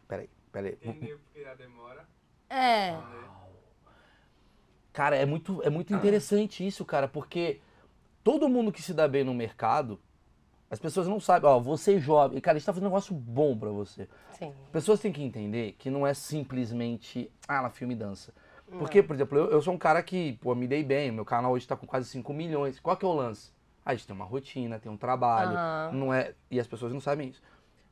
peraí. 0.51 0.77
Entendeu 0.81 1.19
porque 1.19 1.47
a 1.47 1.53
demora. 1.55 2.07
É. 2.49 2.97
Cara, 4.93 5.15
é 5.15 5.25
muito, 5.25 5.61
é 5.63 5.69
muito 5.69 5.93
interessante 5.93 6.65
isso, 6.65 6.83
cara, 6.83 7.07
porque 7.07 7.61
todo 8.23 8.49
mundo 8.49 8.71
que 8.71 8.81
se 8.81 8.93
dá 8.93 9.07
bem 9.07 9.23
no 9.23 9.33
mercado, 9.33 9.99
as 10.69 10.79
pessoas 10.79 11.07
não 11.07 11.19
sabem, 11.19 11.49
ó, 11.49 11.59
você 11.59 11.95
é 11.95 11.99
jovem, 11.99 12.39
cara, 12.41 12.55
a 12.55 12.59
gente 12.59 12.65
tá 12.65 12.73
fazendo 12.73 12.87
um 12.87 12.89
negócio 12.89 13.15
bom 13.15 13.57
pra 13.57 13.69
você. 13.69 14.07
Sim. 14.31 14.53
As 14.65 14.69
pessoas 14.69 14.99
têm 14.99 15.11
que 15.11 15.23
entender 15.23 15.75
que 15.79 15.89
não 15.89 16.05
é 16.05 16.13
simplesmente, 16.13 17.31
ah, 17.47 17.57
ela 17.57 17.69
filme 17.69 17.93
e 17.93 17.97
dança. 17.97 18.33
Porque, 18.79 19.03
por 19.03 19.13
exemplo, 19.13 19.37
eu, 19.37 19.51
eu 19.51 19.61
sou 19.61 19.73
um 19.73 19.77
cara 19.77 20.01
que, 20.01 20.33
pô, 20.41 20.55
me 20.55 20.65
dei 20.65 20.83
bem, 20.83 21.11
meu 21.11 21.25
canal 21.25 21.51
hoje 21.51 21.67
tá 21.67 21.75
com 21.75 21.85
quase 21.85 22.07
5 22.07 22.33
milhões. 22.33 22.79
Qual 22.79 22.95
que 22.95 23.03
é 23.03 23.07
o 23.07 23.13
lance? 23.13 23.51
A 23.85 23.93
gente 23.93 24.07
tem 24.07 24.15
uma 24.15 24.23
rotina, 24.23 24.79
tem 24.79 24.89
um 24.89 24.95
trabalho, 24.95 25.57
Aham. 25.57 25.91
não 25.93 26.13
é, 26.13 26.33
e 26.49 26.59
as 26.59 26.67
pessoas 26.67 26.93
não 26.93 27.01
sabem 27.01 27.29
isso. 27.29 27.41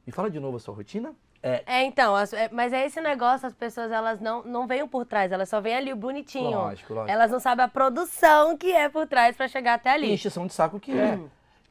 Me 0.06 0.14
fala 0.14 0.30
de 0.30 0.40
novo 0.40 0.56
a 0.56 0.60
sua 0.60 0.74
rotina? 0.74 1.14
É, 1.42 1.64
É, 1.66 1.84
então, 1.84 2.16
as- 2.16 2.34
é, 2.34 2.50
mas 2.52 2.74
é 2.74 2.86
esse 2.86 3.00
negócio, 3.00 3.48
as 3.48 3.54
pessoas 3.54 3.92
elas 3.92 4.20
não, 4.20 4.44
não 4.44 4.68
veem 4.68 4.86
por 4.88 5.06
trás, 5.06 5.32
elas 5.32 5.48
só 5.48 5.62
veem 5.62 5.76
ali 5.78 5.94
o 5.94 5.96
bonitinho. 5.96 6.50
Lógico, 6.52 6.94
lógico. 6.94 7.12
Elas 7.12 7.32
não 7.32 7.40
sabem 7.40 7.64
a 7.64 7.68
produção 7.70 8.58
que 8.58 8.72
é 8.74 8.90
por 8.90 9.08
trás 9.08 9.38
pra 9.38 9.48
chegar 9.48 9.76
até 9.76 9.92
ali. 9.92 10.12
encheção 10.14 10.46
de 10.46 10.54
saco 10.54 10.80
que 10.80 10.92
é. 10.92 11.18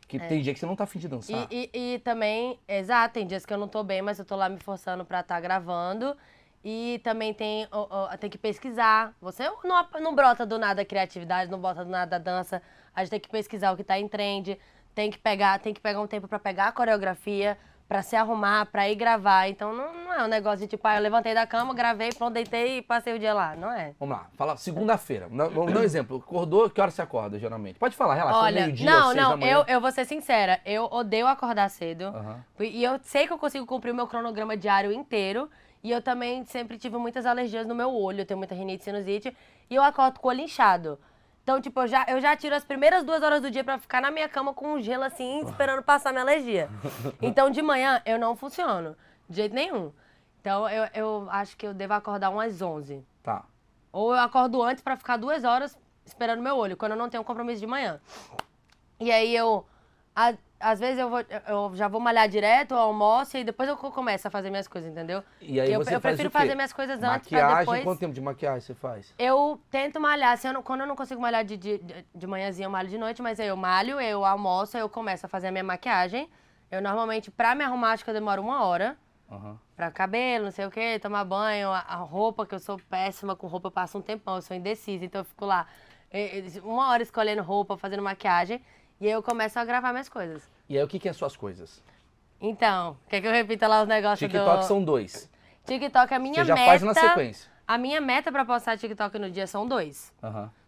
Que 0.06 0.18
tem 0.18 0.40
dia 0.40 0.54
que 0.54 0.58
você 0.60 0.64
não 0.64 0.74
tá 0.74 0.84
afim 0.84 0.98
de 0.98 1.06
dançar. 1.06 1.46
E, 1.50 1.68
e- 1.74 1.94
e 1.94 1.98
também, 1.98 2.58
exato, 2.66 3.12
tem 3.12 3.26
dias 3.26 3.44
que 3.44 3.52
eu 3.52 3.58
não 3.58 3.68
tô 3.68 3.82
bem, 3.84 4.00
mas 4.00 4.18
eu 4.18 4.24
tô 4.24 4.36
lá 4.36 4.48
me 4.48 4.58
forçando 4.58 5.04
pra 5.04 5.20
estar 5.20 5.38
gravando. 5.38 6.16
E 6.64 6.98
também 7.04 7.34
tem, 7.34 7.68
ó, 7.70 7.86
ó, 7.90 8.16
tem 8.16 8.30
que 8.30 8.38
pesquisar. 8.38 9.12
Você 9.20 9.44
não, 9.64 9.86
não 10.00 10.14
brota 10.14 10.46
do 10.46 10.58
nada 10.58 10.80
a 10.80 10.84
criatividade, 10.84 11.50
não 11.50 11.60
brota 11.60 11.84
do 11.84 11.90
nada 11.90 12.16
a 12.16 12.18
dança. 12.18 12.62
A 12.94 13.00
gente 13.04 13.10
tem 13.10 13.20
que 13.20 13.28
pesquisar 13.28 13.70
o 13.70 13.76
que 13.76 13.84
tá 13.84 13.98
em 13.98 14.08
trend. 14.08 14.58
Tem 14.94 15.10
que 15.10 15.18
pegar, 15.18 15.58
tem 15.60 15.74
que 15.74 15.80
pegar 15.80 16.00
um 16.00 16.06
tempo 16.06 16.26
pra 16.26 16.38
pegar 16.38 16.68
a 16.68 16.72
coreografia, 16.72 17.56
pra 17.89 18.03
se 18.03 18.14
arrumar, 18.14 18.66
pra 18.66 18.89
ir 18.89 18.95
gravar. 18.95 19.49
Então 19.49 19.74
não, 19.74 19.95
não 20.05 20.14
é 20.14 20.22
um 20.24 20.28
negócio 20.28 20.61
de 20.61 20.66
tipo, 20.66 20.86
ah, 20.86 20.97
eu 20.97 21.03
levantei 21.03 21.34
da 21.34 21.47
cama, 21.47 21.72
gravei, 21.72 22.11
pronto, 22.12 22.34
deitei 22.34 22.78
e 22.78 22.82
passei 22.82 23.14
o 23.14 23.18
dia 23.18 23.32
lá. 23.32 23.57
Não 23.57 23.72
é. 23.72 23.95
Vamos 23.99 24.16
lá, 24.16 24.26
fala 24.36 24.57
segunda-feira. 24.57 25.28
Vamos 25.28 25.72
dar 25.72 25.80
um 25.80 25.82
exemplo. 25.82 26.18
Acordou, 26.18 26.68
que 26.68 26.80
hora 26.80 26.91
você 26.91 27.01
acorda, 27.01 27.39
geralmente? 27.39 27.78
Pode 27.78 27.97
falar, 27.97 28.14
relaxa. 28.14 28.39
Olha, 28.39 28.62
meio-dia, 28.66 28.91
não, 28.91 29.05
seis 29.07 29.16
da 29.16 29.22
não, 29.22 29.36
manhã. 29.39 29.53
eu, 29.53 29.64
eu 29.66 29.80
vou 29.80 29.91
ser 29.91 30.05
sincera, 30.05 30.61
eu 30.66 30.84
odeio 30.84 31.26
acordar 31.26 31.70
cedo. 31.70 32.05
Aham. 32.05 32.45
E 32.61 32.84
eu 32.84 33.01
sei 33.03 33.26
que 33.26 33.32
eu 33.32 33.39
consigo 33.39 33.64
cumprir 33.64 33.93
o 33.93 33.95
meu 33.95 34.07
cronograma 34.07 34.57
diário 34.57 34.93
inteiro. 34.93 35.49
E 35.80 35.93
eu 35.93 36.03
também 36.03 36.45
sempre 36.45 36.76
tive 36.76 36.97
muitas 36.97 37.24
alergias 37.24 37.64
no 37.64 37.72
meu 37.72 37.95
olho, 37.95 38.22
eu 38.22 38.26
tenho 38.26 38.36
muita 38.36 38.53
rinite 38.53 38.82
e 38.82 38.84
sinusite. 38.84 39.36
E 39.70 39.74
eu 39.76 39.82
acordo 39.82 40.18
com 40.18 40.26
o 40.26 40.30
olho 40.30 40.41
inchado. 40.41 40.99
Então, 41.49 41.62
tipo, 41.62 41.80
eu 41.80 41.86
já, 41.88 42.05
eu 42.07 42.20
já 42.20 42.36
tiro 42.36 42.55
as 42.55 42.62
primeiras 42.62 43.03
duas 43.05 43.22
horas 43.22 43.40
do 43.40 43.51
dia 43.51 43.64
pra 43.64 43.78
ficar 43.78 44.03
na 44.03 44.11
minha 44.11 44.28
cama 44.28 44.53
com 44.53 44.74
um 44.74 44.82
gelo 44.82 45.03
assim, 45.05 45.40
esperando 45.46 45.82
passar 45.82 46.12
minha 46.12 46.20
alergia. 46.22 46.68
Então, 47.22 47.49
de 47.49 47.62
manhã, 47.62 48.03
eu 48.05 48.18
não 48.18 48.36
funciono. 48.36 48.94
De 49.26 49.36
jeito 49.36 49.55
nenhum. 49.55 49.90
Então, 50.42 50.68
eu, 50.68 50.86
eu 50.92 51.26
acho 51.30 51.57
que 51.57 51.66
eu 51.66 51.72
devo 51.72 51.94
acordar 51.94 52.28
umas 52.28 52.61
11. 52.61 53.03
Tá. 53.22 53.46
Ou 53.90 54.12
eu 54.14 54.20
acordo 54.20 54.62
antes 54.62 54.82
pra 54.82 54.94
ficar 54.94 55.16
duas 55.16 55.42
horas 55.42 55.74
esperando 56.05 56.42
meu 56.42 56.55
olho, 56.55 56.76
quando 56.76 56.92
eu 56.92 56.99
não 56.99 57.09
tenho 57.09 57.24
compromisso 57.24 57.61
de 57.61 57.66
manhã. 57.66 57.99
E 59.01 59.11
aí 59.11 59.34
eu. 59.34 59.66
a- 60.14 60.34
às 60.61 60.80
vezes 60.80 60.98
eu, 60.98 61.09
vou, 61.09 61.20
eu 61.20 61.70
já 61.74 61.88
vou 61.88 62.00
malhar 62.00 62.28
direto, 62.28 62.72
eu 62.72 62.78
almoço 62.78 63.36
e 63.36 63.44
depois 63.44 63.68
eu 63.68 63.76
co- 63.76 63.90
começo 63.90 64.26
a 64.26 64.30
fazer 64.30 64.50
minhas 64.50 64.66
coisas, 64.68 64.90
entendeu? 64.90 65.22
E 65.40 65.61
aí 65.61 65.72
eu, 65.72 65.78
você 65.82 65.94
eu 65.94 66.00
faz 66.00 66.14
prefiro 66.16 66.30
fazer 66.30 66.54
minhas 66.54 66.72
coisas 66.72 67.02
antes 67.02 67.28
pra 67.28 67.38
Maquiagem, 67.40 67.59
depois. 67.61 67.84
quanto 67.84 67.98
tempo 68.00 68.12
de 68.14 68.20
maquiagem 68.20 68.61
você 68.61 68.74
faz? 68.74 69.14
Eu 69.18 69.61
tento 69.70 70.00
malhar. 70.00 70.36
Se 70.36 70.48
eu 70.48 70.52
não- 70.52 70.62
quando 70.62 70.80
eu 70.80 70.86
não 70.86 70.96
consigo 70.96 71.20
malhar 71.20 71.44
de, 71.44 71.56
de, 71.56 71.78
de- 72.14 72.26
manhãzinha, 72.26 72.66
eu 72.66 72.70
malho 72.70 72.88
de 72.88 72.98
noite, 72.98 73.22
mas 73.22 73.38
aí 73.40 73.48
eu 73.48 73.56
malho, 73.56 74.00
eu 74.00 74.24
almoço, 74.24 74.76
aí 74.76 74.82
eu 74.82 74.88
começo 74.88 75.26
a 75.26 75.28
fazer 75.28 75.48
a 75.48 75.52
minha 75.52 75.64
maquiagem. 75.64 76.28
Eu 76.70 76.82
normalmente, 76.82 77.30
pra 77.30 77.54
me 77.54 77.64
arrumar, 77.64 77.92
acho 77.92 78.04
que 78.04 78.11
eu 78.11 78.14
demoro 78.14 78.42
uma 78.42 78.64
hora. 78.64 78.96
Aham. 79.30 79.59
Pra 79.76 79.90
cabelo, 79.90 80.46
não 80.46 80.50
sei 80.50 80.66
o 80.66 80.70
quê, 80.70 80.98
tomar 80.98 81.24
banho, 81.24 81.70
a, 81.70 81.78
a 81.80 81.96
roupa, 81.96 82.44
que 82.46 82.54
eu 82.54 82.59
sou 82.59 82.78
péssima 82.90 83.36
com 83.36 83.46
roupa, 83.46 83.68
eu 83.68 83.72
passo 83.72 83.96
um 83.98 84.02
tempão, 84.02 84.36
eu 84.36 84.42
sou 84.42 84.56
indecisa, 84.56 85.04
então 85.04 85.20
eu 85.20 85.24
fico 85.24 85.44
lá 85.46 85.66
uma 86.62 86.88
hora 86.88 87.02
escolhendo 87.02 87.42
roupa, 87.42 87.76
fazendo 87.76 88.02
maquiagem, 88.02 88.62
e 89.01 89.07
aí 89.07 89.12
eu 89.12 89.22
começo 89.22 89.59
a 89.59 89.64
gravar 89.64 89.92
minhas 89.92 90.09
coisas. 90.09 90.49
E 90.68 90.76
aí, 90.76 90.84
o 90.84 90.88
que, 90.88 90.99
que 90.99 91.09
é 91.09 91.12
suas 91.12 91.36
coisas? 91.36 91.82
Então, 92.40 92.96
quer 93.09 93.20
que 93.20 93.26
eu 93.26 93.32
repita 93.32 93.66
lá 93.66 93.82
os 93.82 93.88
negócios 93.88 94.18
TikTok 94.18 94.59
do... 94.59 94.64
são 94.64 94.82
dois. 94.82 95.30
TikTok, 95.64 96.14
a 96.14 96.18
minha 96.18 96.34
Você 96.34 96.44
já 96.44 96.55
meta... 96.55 96.66
faz 96.66 96.82
na 96.82 96.94
sequência. 96.94 97.51
A 97.66 97.76
minha 97.76 98.01
meta 98.01 98.32
pra 98.32 98.44
postar 98.44 98.78
TikTok 98.78 99.18
no 99.18 99.30
dia 99.30 99.46
são 99.46 99.66
dois. 99.66 100.12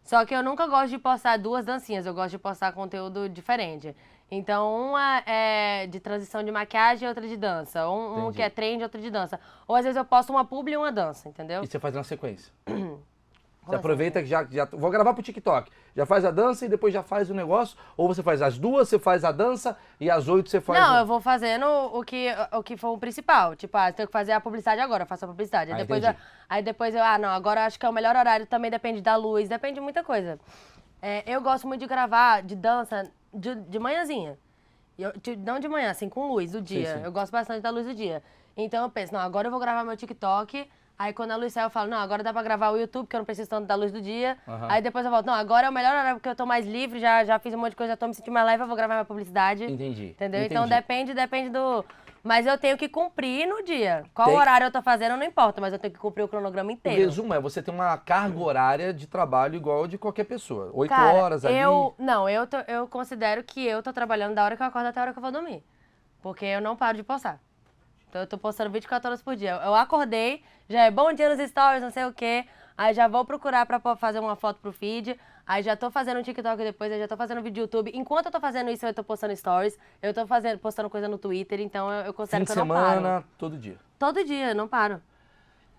Só 0.02 0.24
que 0.26 0.34
eu 0.34 0.42
nunca 0.42 0.66
gosto 0.66 0.90
de 0.90 0.98
postar 0.98 1.38
duas 1.38 1.64
dancinhas, 1.64 2.04
eu 2.04 2.12
gosto 2.12 2.32
de 2.32 2.38
postar 2.38 2.72
conteúdo 2.72 3.28
diferente. 3.28 3.94
Então, 4.30 4.90
uma 4.90 5.22
é 5.26 5.86
de 5.86 5.98
transição 5.98 6.42
de 6.42 6.50
maquiagem 6.52 7.06
e 7.06 7.08
outra 7.08 7.26
de 7.26 7.36
dança. 7.36 7.88
Um, 7.88 8.28
um 8.28 8.32
que 8.32 8.42
é 8.42 8.50
trend 8.50 8.80
e 8.80 8.84
outra 8.84 9.00
de 9.00 9.10
dança. 9.10 9.40
Ou 9.66 9.74
às 9.74 9.84
vezes 9.84 9.96
eu 9.96 10.04
posto 10.04 10.30
uma 10.30 10.44
publi 10.44 10.74
e 10.74 10.76
uma 10.76 10.92
dança, 10.92 11.28
entendeu? 11.28 11.64
E 11.64 11.66
você 11.66 11.78
faz 11.78 11.94
na 11.94 12.04
sequência. 12.04 12.52
Você 13.70 13.76
aproveita 13.76 14.20
que 14.20 14.26
já, 14.28 14.44
já. 14.50 14.64
Vou 14.66 14.90
gravar 14.90 15.14
pro 15.14 15.22
TikTok. 15.22 15.70
Já 15.96 16.04
faz 16.06 16.24
a 16.24 16.30
dança 16.30 16.64
e 16.66 16.68
depois 16.68 16.92
já 16.94 17.02
faz 17.02 17.30
o 17.30 17.34
negócio. 17.34 17.76
Ou 17.96 18.06
você 18.08 18.22
faz 18.22 18.42
as 18.42 18.58
duas, 18.58 18.88
você 18.88 18.98
faz 18.98 19.24
a 19.24 19.32
dança 19.32 19.76
e 19.98 20.10
às 20.10 20.28
oito 20.28 20.50
você 20.50 20.60
faz. 20.60 20.78
Não, 20.80 20.94
o- 20.94 20.98
eu 20.98 21.06
vou 21.06 21.20
fazendo 21.20 21.64
o 21.66 22.02
que, 22.04 22.28
o 22.52 22.62
que 22.62 22.76
for 22.76 22.90
o 22.90 22.98
principal. 22.98 23.56
Tipo, 23.56 23.76
ah, 23.76 23.92
tenho 23.92 24.06
que 24.06 24.12
fazer 24.12 24.32
a 24.32 24.40
publicidade 24.40 24.80
agora, 24.80 25.02
eu 25.04 25.06
faço 25.06 25.24
a 25.24 25.28
publicidade. 25.28 25.70
Aí, 25.70 25.76
Ah, 25.76 25.78
depois, 25.80 26.02
eu, 26.04 26.14
aí 26.48 26.62
depois 26.62 26.94
eu, 26.94 27.02
ah, 27.02 27.18
não, 27.18 27.30
agora 27.30 27.64
acho 27.66 27.78
que 27.78 27.86
é 27.86 27.88
o 27.88 27.92
melhor 27.92 28.14
horário, 28.16 28.46
também 28.46 28.70
depende 28.70 29.00
da 29.00 29.16
luz, 29.16 29.48
depende 29.48 29.74
de 29.74 29.80
muita 29.80 30.04
coisa. 30.04 30.38
É, 31.02 31.22
eu 31.26 31.40
gosto 31.40 31.66
muito 31.66 31.80
de 31.80 31.86
gravar 31.86 32.42
de 32.42 32.54
dança 32.54 33.10
de, 33.32 33.54
de 33.54 33.78
manhãzinha. 33.78 34.38
Eu, 34.98 35.12
de- 35.16 35.36
não 35.36 35.58
de 35.58 35.66
manhã, 35.66 35.90
assim, 35.90 36.08
com 36.08 36.28
luz 36.30 36.52
do 36.52 36.60
dia. 36.60 36.98
sim. 36.98 37.04
Eu 37.04 37.10
gosto 37.12 37.32
bastante 37.32 37.62
da 37.62 37.70
luz 37.70 37.86
do 37.86 37.94
dia. 37.94 38.22
Então 38.56 38.82
eu 38.82 38.90
penso, 38.90 39.14
não, 39.14 39.20
agora 39.20 39.46
eu 39.46 39.50
vou 39.50 39.58
gravar 39.60 39.82
meu 39.82 39.96
TikTok. 39.96 40.68
Aí 41.00 41.14
quando 41.14 41.30
a 41.30 41.36
luz 41.36 41.54
sai, 41.54 41.64
eu 41.64 41.70
falo, 41.70 41.88
não, 41.88 41.96
agora 41.96 42.22
dá 42.22 42.30
pra 42.30 42.42
gravar 42.42 42.68
o 42.72 42.76
YouTube, 42.76 43.04
porque 43.04 43.16
eu 43.16 43.20
não 43.20 43.24
preciso 43.24 43.48
tanto 43.48 43.66
da 43.66 43.74
luz 43.74 43.90
do 43.90 44.02
dia. 44.02 44.36
Aham. 44.46 44.66
Aí 44.70 44.82
depois 44.82 45.02
eu 45.02 45.10
volto, 45.10 45.24
não, 45.24 45.32
agora 45.32 45.66
é 45.66 45.70
o 45.70 45.72
melhor 45.72 45.92
horário 45.92 46.16
porque 46.16 46.28
eu 46.28 46.36
tô 46.36 46.44
mais 46.44 46.66
livre, 46.66 47.00
já, 47.00 47.24
já 47.24 47.38
fiz 47.38 47.54
um 47.54 47.56
monte 47.56 47.70
de 47.70 47.76
coisa, 47.76 47.92
já 47.94 47.96
tô 47.96 48.06
me 48.06 48.12
sentindo 48.12 48.34
mais 48.34 48.44
leve, 48.44 48.62
eu 48.62 48.66
vou 48.66 48.76
gravar 48.76 48.92
minha 48.92 49.04
publicidade. 49.06 49.64
Entendi. 49.64 50.08
Entendeu? 50.08 50.42
Então 50.44 50.66
entendi. 50.66 50.74
depende, 50.78 51.14
depende 51.14 51.48
do. 51.48 51.82
Mas 52.22 52.44
eu 52.46 52.58
tenho 52.58 52.76
que 52.76 52.86
cumprir 52.86 53.46
no 53.48 53.62
dia. 53.64 54.04
Qual 54.12 54.28
Tem- 54.28 54.36
horário 54.36 54.66
eu 54.66 54.70
tô 54.70 54.82
fazendo, 54.82 55.16
não 55.16 55.24
importa, 55.24 55.58
mas 55.58 55.72
eu 55.72 55.78
tenho 55.78 55.94
que 55.94 55.98
cumprir 55.98 56.22
o 56.22 56.28
cronograma 56.28 56.68
O 56.68 56.72
inteiro. 56.72 57.00
resumo 57.00 57.32
é, 57.32 57.40
você 57.40 57.62
tem 57.62 57.72
uma 57.74 57.96
carga 57.96 58.38
horária 58.38 58.92
de 58.92 59.06
trabalho 59.06 59.54
igual 59.56 59.86
de 59.86 59.96
qualquer 59.96 60.24
pessoa. 60.24 60.70
Oito 60.74 60.90
Cara, 60.90 61.16
horas 61.16 61.46
ali. 61.46 61.56
eu. 61.56 61.94
Não, 61.98 62.28
eu, 62.28 62.46
tô- 62.46 62.58
eu 62.68 62.86
considero 62.86 63.42
que 63.42 63.66
eu 63.66 63.82
tô 63.82 63.90
trabalhando 63.90 64.34
da 64.34 64.44
hora 64.44 64.54
que 64.54 64.62
eu 64.62 64.66
acordo 64.66 64.88
até 64.88 65.00
a 65.00 65.02
hora 65.04 65.12
que 65.14 65.18
eu 65.18 65.22
vou 65.22 65.32
dormir. 65.32 65.64
Porque 66.20 66.44
eu 66.44 66.60
não 66.60 66.76
paro 66.76 66.98
de 66.98 67.02
postar. 67.02 67.40
Então 68.10 68.20
eu 68.20 68.26
tô 68.26 68.36
postando 68.36 68.70
24 68.70 69.08
horas 69.08 69.22
por 69.22 69.36
dia. 69.36 69.52
Eu 69.64 69.72
acordei, 69.72 70.42
já 70.68 70.82
é 70.82 70.90
bom 70.90 71.12
dia 71.12 71.32
nos 71.32 71.48
stories, 71.48 71.80
não 71.80 71.90
sei 71.90 72.04
o 72.04 72.12
quê. 72.12 72.44
Aí 72.76 72.92
já 72.92 73.06
vou 73.06 73.24
procurar 73.24 73.64
pra 73.66 73.78
fazer 73.94 74.18
uma 74.18 74.34
foto 74.34 74.58
pro 74.60 74.72
feed. 74.72 75.16
Aí 75.46 75.62
já 75.62 75.76
tô 75.76 75.92
fazendo 75.92 76.18
um 76.18 76.22
TikTok 76.22 76.56
depois, 76.56 76.90
aí 76.90 76.98
já 76.98 77.06
tô 77.06 77.16
fazendo 77.16 77.40
vídeo 77.40 77.62
do 77.62 77.66
YouTube. 77.66 77.92
Enquanto 77.94 78.26
eu 78.26 78.32
tô 78.32 78.40
fazendo 78.40 78.68
isso, 78.68 78.84
eu 78.84 78.92
tô 78.92 79.04
postando 79.04 79.34
stories. 79.36 79.78
Eu 80.02 80.12
tô 80.12 80.26
fazendo, 80.26 80.58
postando 80.58 80.90
coisa 80.90 81.06
no 81.06 81.18
Twitter, 81.18 81.60
então 81.60 81.88
eu, 81.88 82.06
eu 82.06 82.12
Fim 82.12 82.16
considero 82.16 82.44
de 82.44 82.52
que 82.52 82.58
eu 82.58 82.64
não 82.64 82.74
paro. 82.74 82.94
semana, 82.96 83.24
todo 83.38 83.56
dia. 83.56 83.76
Todo 83.96 84.24
dia, 84.24 84.54
não 84.54 84.66
paro. 84.66 85.00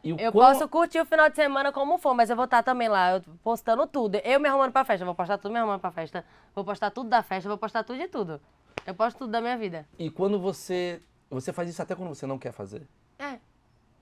E 0.02 0.16
Eu 0.18 0.32
posso 0.32 0.68
curtir 0.70 1.00
o 1.02 1.06
final 1.06 1.30
de 1.30 1.36
semana 1.36 1.72
como 1.72 1.98
for, 1.98 2.14
mas 2.14 2.30
eu 2.30 2.36
vou 2.36 2.46
estar 2.46 2.64
também 2.64 2.88
lá, 2.88 3.12
eu 3.12 3.22
postando 3.44 3.86
tudo. 3.86 4.16
Eu 4.24 4.40
me 4.40 4.48
arrumando 4.48 4.72
pra 4.72 4.86
festa, 4.86 5.06
vou 5.06 5.14
postar 5.14 5.38
tudo 5.38 5.52
me 5.52 5.60
arrumando 5.60 5.82
pra 5.82 5.92
festa. 5.92 6.24
Vou 6.56 6.64
postar 6.64 6.92
tudo 6.92 7.10
da 7.10 7.22
festa, 7.22 7.50
vou 7.50 7.58
postar 7.58 7.84
tudo 7.84 8.00
de 8.00 8.08
tudo. 8.08 8.42
Eu 8.86 8.96
posto 8.96 9.18
tudo 9.18 9.32
da 9.32 9.42
minha 9.42 9.58
vida. 9.58 9.86
E 10.00 10.10
quando 10.10 10.40
você. 10.40 11.02
Você 11.32 11.54
faz 11.54 11.70
isso 11.70 11.82
até 11.82 11.96
quando 11.96 12.10
você 12.10 12.28
não 12.28 12.38
quer 12.38 12.52
fazer? 12.52 12.86
É, 13.18 13.40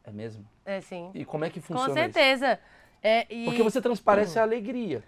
É 0.04 0.12
mesmo? 0.12 0.46
é 0.66 0.82
sim. 0.82 1.12
E 1.14 1.24
como 1.24 1.46
é 1.46 1.50
que 1.50 1.62
Com 1.62 1.68
funciona 1.68 1.90
isso? 1.90 2.14
certeza. 2.14 2.60
É, 3.04 3.26
e, 3.30 3.46
Porque 3.46 3.64
você 3.64 3.80
transparece 3.80 4.38
a 4.40 4.42
alegria. 4.42 5.04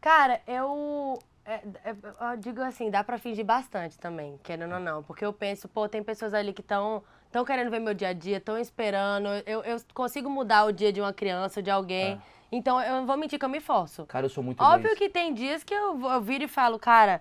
Cara, 0.00 0.40
eu, 0.46 1.18
é, 1.44 1.54
é, 1.84 1.90
eu 2.32 2.36
digo 2.38 2.62
assim, 2.62 2.88
dá 2.90 3.02
pra 3.04 3.18
fingir 3.18 3.44
bastante 3.44 3.98
também, 3.98 4.38
querendo 4.42 4.74
ou 4.74 4.80
não. 4.80 5.02
Porque 5.02 5.24
eu 5.24 5.32
penso, 5.32 5.68
pô, 5.68 5.88
tem 5.88 6.02
pessoas 6.02 6.32
ali 6.32 6.52
que 6.52 6.62
estão 6.62 7.02
tão 7.30 7.44
querendo 7.44 7.70
ver 7.70 7.80
meu 7.80 7.92
dia 7.92 8.08
a 8.08 8.12
dia, 8.12 8.38
estão 8.38 8.56
esperando. 8.56 9.28
Eu, 9.44 9.62
eu 9.62 9.76
consigo 9.92 10.30
mudar 10.30 10.64
o 10.64 10.72
dia 10.72 10.92
de 10.92 11.00
uma 11.00 11.12
criança, 11.12 11.60
de 11.60 11.70
alguém. 11.70 12.14
É. 12.14 12.18
Então 12.52 12.80
eu 12.80 12.94
não 12.94 13.06
vou 13.06 13.16
mentir 13.16 13.38
que 13.38 13.44
eu 13.44 13.48
me 13.48 13.60
forço. 13.60 14.06
Cara, 14.06 14.26
eu 14.26 14.30
sou 14.30 14.42
muito 14.42 14.62
Óbvio 14.62 14.94
que 14.96 15.08
tem 15.08 15.34
dias 15.34 15.62
que 15.62 15.74
eu, 15.74 16.00
eu 16.00 16.20
viro 16.20 16.44
e 16.44 16.48
falo, 16.48 16.78
cara, 16.78 17.20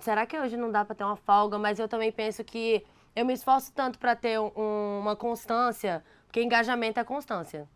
será 0.00 0.26
que 0.26 0.38
hoje 0.38 0.56
não 0.56 0.70
dá 0.70 0.84
pra 0.84 0.94
ter 0.94 1.04
uma 1.04 1.16
folga? 1.16 1.58
Mas 1.58 1.78
eu 1.78 1.88
também 1.88 2.12
penso 2.12 2.44
que 2.44 2.84
eu 3.14 3.24
me 3.24 3.32
esforço 3.32 3.72
tanto 3.72 3.98
pra 3.98 4.14
ter 4.16 4.38
um- 4.38 4.98
uma 5.00 5.14
constância, 5.16 6.04
porque 6.26 6.42
engajamento 6.42 6.98
é 7.00 7.04
constância. 7.04 7.68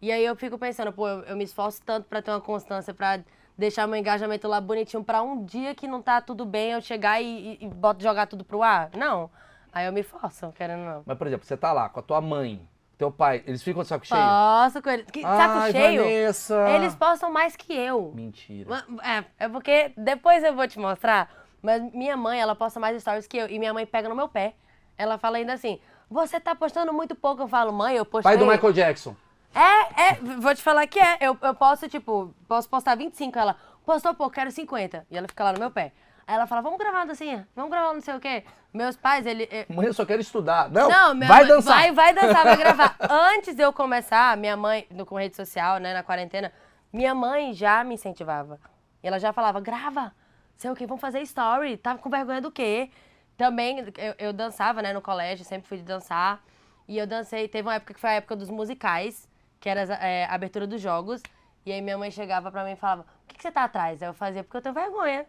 E 0.00 0.12
aí 0.12 0.24
eu 0.24 0.36
fico 0.36 0.58
pensando, 0.58 0.92
pô, 0.92 1.08
eu, 1.08 1.20
eu 1.24 1.36
me 1.36 1.44
esforço 1.44 1.82
tanto 1.84 2.06
pra 2.08 2.22
ter 2.22 2.30
uma 2.30 2.40
constância, 2.40 2.94
pra 2.94 3.18
deixar 3.56 3.86
meu 3.86 3.98
engajamento 3.98 4.46
lá 4.46 4.60
bonitinho, 4.60 5.02
pra 5.02 5.22
um 5.22 5.44
dia 5.44 5.74
que 5.74 5.88
não 5.88 6.00
tá 6.00 6.20
tudo 6.20 6.44
bem 6.44 6.72
eu 6.72 6.80
chegar 6.80 7.20
e, 7.20 7.58
e, 7.60 7.64
e 7.64 7.68
boto, 7.68 8.02
jogar 8.02 8.26
tudo 8.26 8.44
pro 8.44 8.62
ar. 8.62 8.90
Não. 8.96 9.28
Aí 9.72 9.86
eu 9.86 9.92
me 9.92 10.02
forço, 10.02 10.52
querendo 10.52 10.84
não. 10.84 11.02
Mas, 11.04 11.18
por 11.18 11.26
exemplo, 11.26 11.44
você 11.46 11.56
tá 11.56 11.72
lá 11.72 11.88
com 11.88 11.98
a 12.00 12.02
tua 12.02 12.20
mãe, 12.20 12.66
teu 12.96 13.10
pai, 13.10 13.42
eles 13.46 13.62
ficam 13.62 13.82
de 13.82 13.88
saco 13.88 14.06
cheio? 14.06 14.20
Posso 14.20 14.80
com 14.82 14.90
eles. 14.90 15.06
Que, 15.10 15.22
saco 15.22 15.58
Ai, 15.58 15.72
cheio? 15.72 16.02
Vanessa. 16.02 16.70
Eles 16.70 16.94
postam 16.94 17.32
mais 17.32 17.56
que 17.56 17.72
eu. 17.72 18.12
Mentira. 18.14 18.84
É, 19.02 19.44
é 19.44 19.48
porque 19.48 19.92
depois 19.96 20.42
eu 20.44 20.54
vou 20.54 20.66
te 20.68 20.78
mostrar, 20.78 21.28
mas 21.62 21.82
minha 21.92 22.16
mãe, 22.16 22.40
ela 22.40 22.54
posta 22.54 22.78
mais 22.80 23.00
stories 23.00 23.26
que 23.26 23.36
eu, 23.36 23.48
e 23.48 23.58
minha 23.58 23.72
mãe 23.74 23.86
pega 23.86 24.08
no 24.08 24.14
meu 24.14 24.28
pé. 24.28 24.54
Ela 24.96 25.18
fala 25.18 25.36
ainda 25.36 25.52
assim, 25.52 25.78
você 26.10 26.40
tá 26.40 26.54
postando 26.54 26.92
muito 26.92 27.14
pouco. 27.14 27.42
Eu 27.42 27.48
falo, 27.48 27.72
mãe, 27.72 27.96
eu 27.96 28.04
postei... 28.04 28.30
Pai 28.30 28.36
do 28.36 28.46
Michael 28.50 28.72
Jackson. 28.72 29.14
É, 29.54 30.02
é, 30.10 30.14
vou 30.40 30.54
te 30.54 30.62
falar 30.62 30.86
que 30.86 30.98
é. 30.98 31.18
Eu, 31.20 31.36
eu 31.40 31.54
posso, 31.54 31.88
tipo, 31.88 32.34
posso 32.46 32.68
postar 32.68 32.96
25, 32.96 33.38
ela, 33.38 33.56
postou 33.84 34.14
pouco, 34.14 34.34
quero 34.34 34.50
50. 34.50 35.06
E 35.10 35.16
ela 35.16 35.26
fica 35.28 35.44
lá 35.44 35.52
no 35.52 35.58
meu 35.58 35.70
pé. 35.70 35.92
Aí 36.26 36.34
ela 36.34 36.46
fala, 36.46 36.60
vamos 36.60 36.78
gravar 36.78 36.98
uma 36.98 37.06
dancinha, 37.06 37.48
vamos 37.56 37.70
gravar 37.70 37.94
não 37.94 38.00
sei 38.02 38.14
o 38.14 38.20
quê. 38.20 38.44
Meus 38.74 38.96
pais, 38.96 39.24
ele... 39.24 39.48
eh, 39.50 39.64
Mãe, 39.70 39.86
eu 39.86 39.94
só 39.94 40.04
quero 40.04 40.20
estudar. 40.20 40.68
Não, 40.70 40.86
não, 40.88 41.14
minha 41.14 41.26
vai 41.26 41.38
mãe- 41.38 41.48
dançar. 41.48 41.74
Vai, 41.78 41.92
vai 41.92 42.12
dançar, 42.12 42.44
vai 42.44 42.56
gravar. 42.56 42.96
Antes 43.34 43.54
de 43.54 43.62
eu 43.62 43.72
começar, 43.72 44.36
minha 44.36 44.54
mãe, 44.54 44.86
no, 44.90 45.06
com 45.06 45.16
rede 45.16 45.34
social, 45.34 45.78
né, 45.78 45.94
na 45.94 46.02
quarentena, 46.02 46.52
minha 46.92 47.14
mãe 47.14 47.54
já 47.54 47.82
me 47.82 47.94
incentivava. 47.94 48.60
Ela 49.02 49.18
já 49.18 49.32
falava, 49.32 49.58
grava, 49.58 50.12
sei 50.58 50.70
o 50.70 50.74
quê, 50.74 50.86
vamos 50.86 51.00
fazer 51.00 51.20
story. 51.22 51.76
Tava 51.76 51.98
com 51.98 52.10
vergonha 52.10 52.40
do 52.40 52.50
quê? 52.50 52.90
Também, 53.36 53.78
eu, 53.78 54.14
eu 54.18 54.32
dançava, 54.32 54.82
né, 54.82 54.92
no 54.92 55.00
colégio, 55.00 55.44
sempre 55.44 55.68
fui 55.68 55.78
de 55.78 55.84
dançar. 55.84 56.42
E 56.86 56.98
eu 56.98 57.06
dancei, 57.06 57.46
teve 57.48 57.68
uma 57.68 57.74
época 57.74 57.94
que 57.94 58.00
foi 58.00 58.10
a 58.10 58.14
época 58.14 58.34
dos 58.34 58.50
musicais, 58.50 59.28
que 59.60 59.68
era 59.68 59.82
é, 59.94 60.24
a 60.24 60.34
abertura 60.34 60.66
dos 60.66 60.80
jogos. 60.80 61.22
E 61.64 61.72
aí 61.72 61.80
minha 61.80 61.96
mãe 61.96 62.10
chegava 62.10 62.50
pra 62.50 62.64
mim 62.64 62.72
e 62.72 62.76
falava, 62.76 63.04
por 63.04 63.28
que, 63.28 63.36
que 63.36 63.42
você 63.42 63.52
tá 63.52 63.64
atrás? 63.64 64.02
Aí 64.02 64.08
eu 64.08 64.14
fazia, 64.14 64.42
porque 64.42 64.56
eu 64.56 64.62
tenho 64.62 64.74
vergonha. 64.74 65.26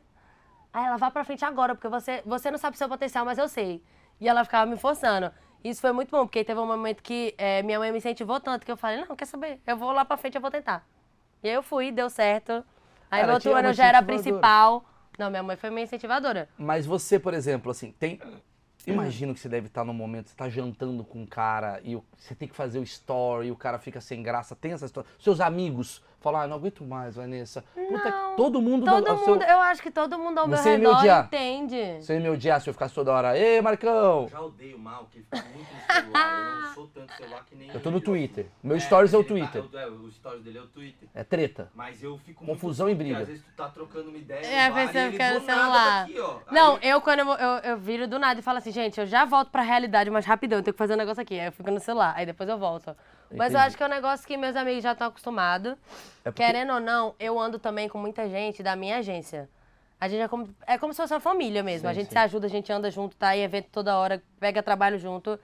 Aí 0.73 0.85
ela, 0.85 0.97
vá 0.97 1.11
pra 1.11 1.23
frente 1.23 1.43
agora, 1.45 1.75
porque 1.75 1.87
você, 1.87 2.23
você 2.25 2.49
não 2.49 2.57
sabe 2.57 2.75
o 2.75 2.77
seu 2.77 2.87
potencial, 2.89 3.25
mas 3.25 3.37
eu 3.37 3.47
sei. 3.47 3.83
E 4.19 4.27
ela 4.27 4.43
ficava 4.43 4.69
me 4.69 4.77
forçando. 4.77 5.31
Isso 5.63 5.81
foi 5.81 5.91
muito 5.91 6.09
bom, 6.09 6.25
porque 6.25 6.43
teve 6.43 6.59
um 6.59 6.65
momento 6.65 7.03
que 7.03 7.35
é, 7.37 7.61
minha 7.61 7.77
mãe 7.77 7.91
me 7.91 7.97
incentivou 7.97 8.39
tanto 8.39 8.65
que 8.65 8.71
eu 8.71 8.77
falei, 8.77 9.03
não, 9.05 9.15
quer 9.15 9.25
saber? 9.25 9.61
Eu 9.67 9.77
vou 9.77 9.91
lá 9.91 10.05
pra 10.05 10.15
frente, 10.17 10.35
eu 10.35 10.41
vou 10.41 10.49
tentar. 10.49 10.87
E 11.43 11.49
aí 11.49 11.55
eu 11.55 11.61
fui, 11.61 11.91
deu 11.91 12.09
certo. 12.09 12.63
Aí 13.11 13.21
Cara, 13.21 13.27
no 13.27 13.33
outro 13.33 13.53
ano 13.53 13.67
eu 13.69 13.73
já 13.73 13.85
era 13.87 14.01
principal. 14.01 14.85
Não, 15.19 15.29
minha 15.29 15.43
mãe 15.43 15.57
foi 15.57 15.69
minha 15.69 15.83
incentivadora. 15.83 16.47
Mas 16.57 16.85
você, 16.85 17.19
por 17.19 17.33
exemplo, 17.33 17.69
assim, 17.69 17.91
tem. 17.91 18.21
Imagino 18.87 19.33
que 19.33 19.39
você 19.41 19.49
deve 19.49 19.67
estar 19.67 19.83
num 19.83 19.93
momento, 19.93 20.29
você 20.29 20.35
tá 20.35 20.47
jantando 20.47 21.03
com 21.03 21.21
um 21.21 21.25
cara 21.25 21.81
e 21.83 22.01
você 22.17 22.33
tem 22.33 22.47
que 22.47 22.55
fazer 22.55 22.79
o 22.79 22.83
story 22.83 23.49
e 23.49 23.51
o 23.51 23.55
cara 23.55 23.77
fica 23.77 23.99
sem 23.99 24.23
graça. 24.23 24.55
Tem 24.55 24.71
essa 24.71 24.85
história. 24.85 25.09
Seus 25.19 25.41
amigos 25.41 26.01
falam, 26.19 26.41
ah, 26.41 26.47
não 26.47 26.57
aguento 26.57 26.83
mais, 26.83 27.15
Vanessa. 27.15 27.63
Puta, 27.73 28.09
Não, 28.09 28.35
todo 28.35 28.61
mundo 28.61 28.85
Todo 28.85 29.07
ao 29.07 29.17
seu- 29.19 29.27
mundo, 29.33 29.43
eu 29.43 29.59
acho 29.61 29.81
que 29.81 29.89
todo 29.91 30.17
mundo 30.19 30.37
ao 30.37 30.47
meu 30.47 30.57
Você 30.57 30.71
ia 30.71 30.77
me 30.77 30.85
redor 30.85 30.97
odiar. 30.99 31.25
entende. 31.25 32.01
Você 32.03 32.13
ia 32.15 32.19
me 32.19 32.29
odiar 32.29 32.61
se 32.61 32.69
eu 32.69 32.73
ficasse 32.73 32.93
toda 32.93 33.11
hora. 33.11 33.37
Ê, 33.37 33.61
Marcão! 33.61 34.23
Eu 34.23 34.29
já 34.29 34.41
odeio 34.41 34.77
mal, 34.79 35.05
que 35.11 35.19
ele 35.19 35.25
fica 35.25 35.47
muito 35.49 35.69
no 35.73 35.93
celular. 35.93 36.39
Eu 36.55 36.61
não 36.61 36.73
sou 36.73 36.87
tanto 36.87 37.13
celular 37.15 37.45
que 37.45 37.55
nem 37.55 37.69
Eu 37.73 37.79
tô 37.81 37.89
no. 37.91 37.99
Twitter. 38.01 38.47
Meu 38.63 38.79
stories 38.79 39.13
é 39.13 39.17
o 39.17 39.23
tá- 39.23 39.27
Twitter. 39.27 39.63
é, 39.73 39.87
o 39.87 40.11
stories 40.11 40.43
dele 40.43 40.57
é 40.57 40.61
o 40.61 40.67
Twitter. 40.67 41.07
É 41.13 41.23
treta. 41.23 41.69
Mas 41.75 42.01
eu 42.01 42.17
fico 42.19 42.45
Confusão 42.45 42.87
muito 42.87 42.99
e 43.01 43.03
briga. 43.03 43.19
Às 43.19 43.27
vezes 43.27 43.43
tu 43.43 43.51
tá 43.55 43.67
trocando 43.69 44.09
uma 44.09 44.17
ideia. 44.17 44.39
É, 44.45 44.67
e 44.67 45.11
que 45.11 45.21
era 45.21 45.39
celular. 45.41 45.95
tá 45.97 46.01
aqui, 46.03 46.19
ó. 46.19 46.39
Não, 46.51 46.75
Aí- 46.75 46.89
eu 46.89 47.01
quando 47.01 47.19
eu, 47.19 47.27
eu, 47.33 47.57
eu 47.71 47.77
viro 47.77 48.07
do 48.07 48.17
nada 48.17 48.39
e 48.39 48.43
falo 48.43 48.57
assim, 48.57 48.71
gente, 48.71 48.99
eu 48.99 49.05
já 49.05 49.25
volto 49.25 49.49
pra 49.51 49.61
realidade, 49.61 50.09
mas 50.09 50.25
rapidão, 50.25 50.59
eu 50.59 50.63
tenho 50.63 50.73
que 50.73 50.77
fazer 50.77 50.93
um 50.93 50.97
negócio 50.97 51.21
aqui. 51.21 51.39
Aí 51.39 51.47
eu 51.47 51.51
fico 51.51 51.69
no 51.71 51.79
celular, 51.79 52.13
aí 52.15 52.25
depois 52.25 52.47
eu 52.49 52.57
volto. 52.57 52.95
Mas 53.31 53.53
eu 53.53 53.59
Entendi. 53.59 53.67
acho 53.67 53.77
que 53.77 53.83
é 53.83 53.85
um 53.85 53.89
negócio 53.89 54.27
que 54.27 54.35
meus 54.37 54.55
amigos 54.55 54.81
já 54.83 54.93
estão 54.93 55.07
acostumados. 55.07 55.73
É 55.73 56.31
porque- 56.31 56.43
Querendo 56.43 56.73
ou 56.73 56.79
não, 56.79 57.13
eu 57.19 57.39
ando 57.39 57.59
também 57.59 57.87
com 57.87 57.97
muita 57.97 58.27
gente 58.27 58.63
da 58.63 58.75
minha 58.75 58.97
agência. 58.97 59.47
A 60.01 60.07
gente 60.07 60.21
é 60.21 60.27
como, 60.27 60.49
é 60.65 60.77
como 60.77 60.93
se 60.93 60.97
fosse 61.01 61.13
uma 61.13 61.19
família 61.19 61.61
mesmo. 61.61 61.87
a 61.87 61.91
Sim, 61.93 61.99
gente 61.99 62.07
sim. 62.07 62.13
se 62.13 62.17
ajuda, 62.17 62.47
a 62.47 62.49
gente 62.49 62.71
anda 62.71 62.89
junto, 62.89 63.15
tá 63.15 63.35
em 63.35 63.41
evento 63.43 63.67
toda 63.71 63.97
hora, 63.97 64.23
pega 64.39 64.63
trabalho 64.63 64.97
junto. 64.97 65.39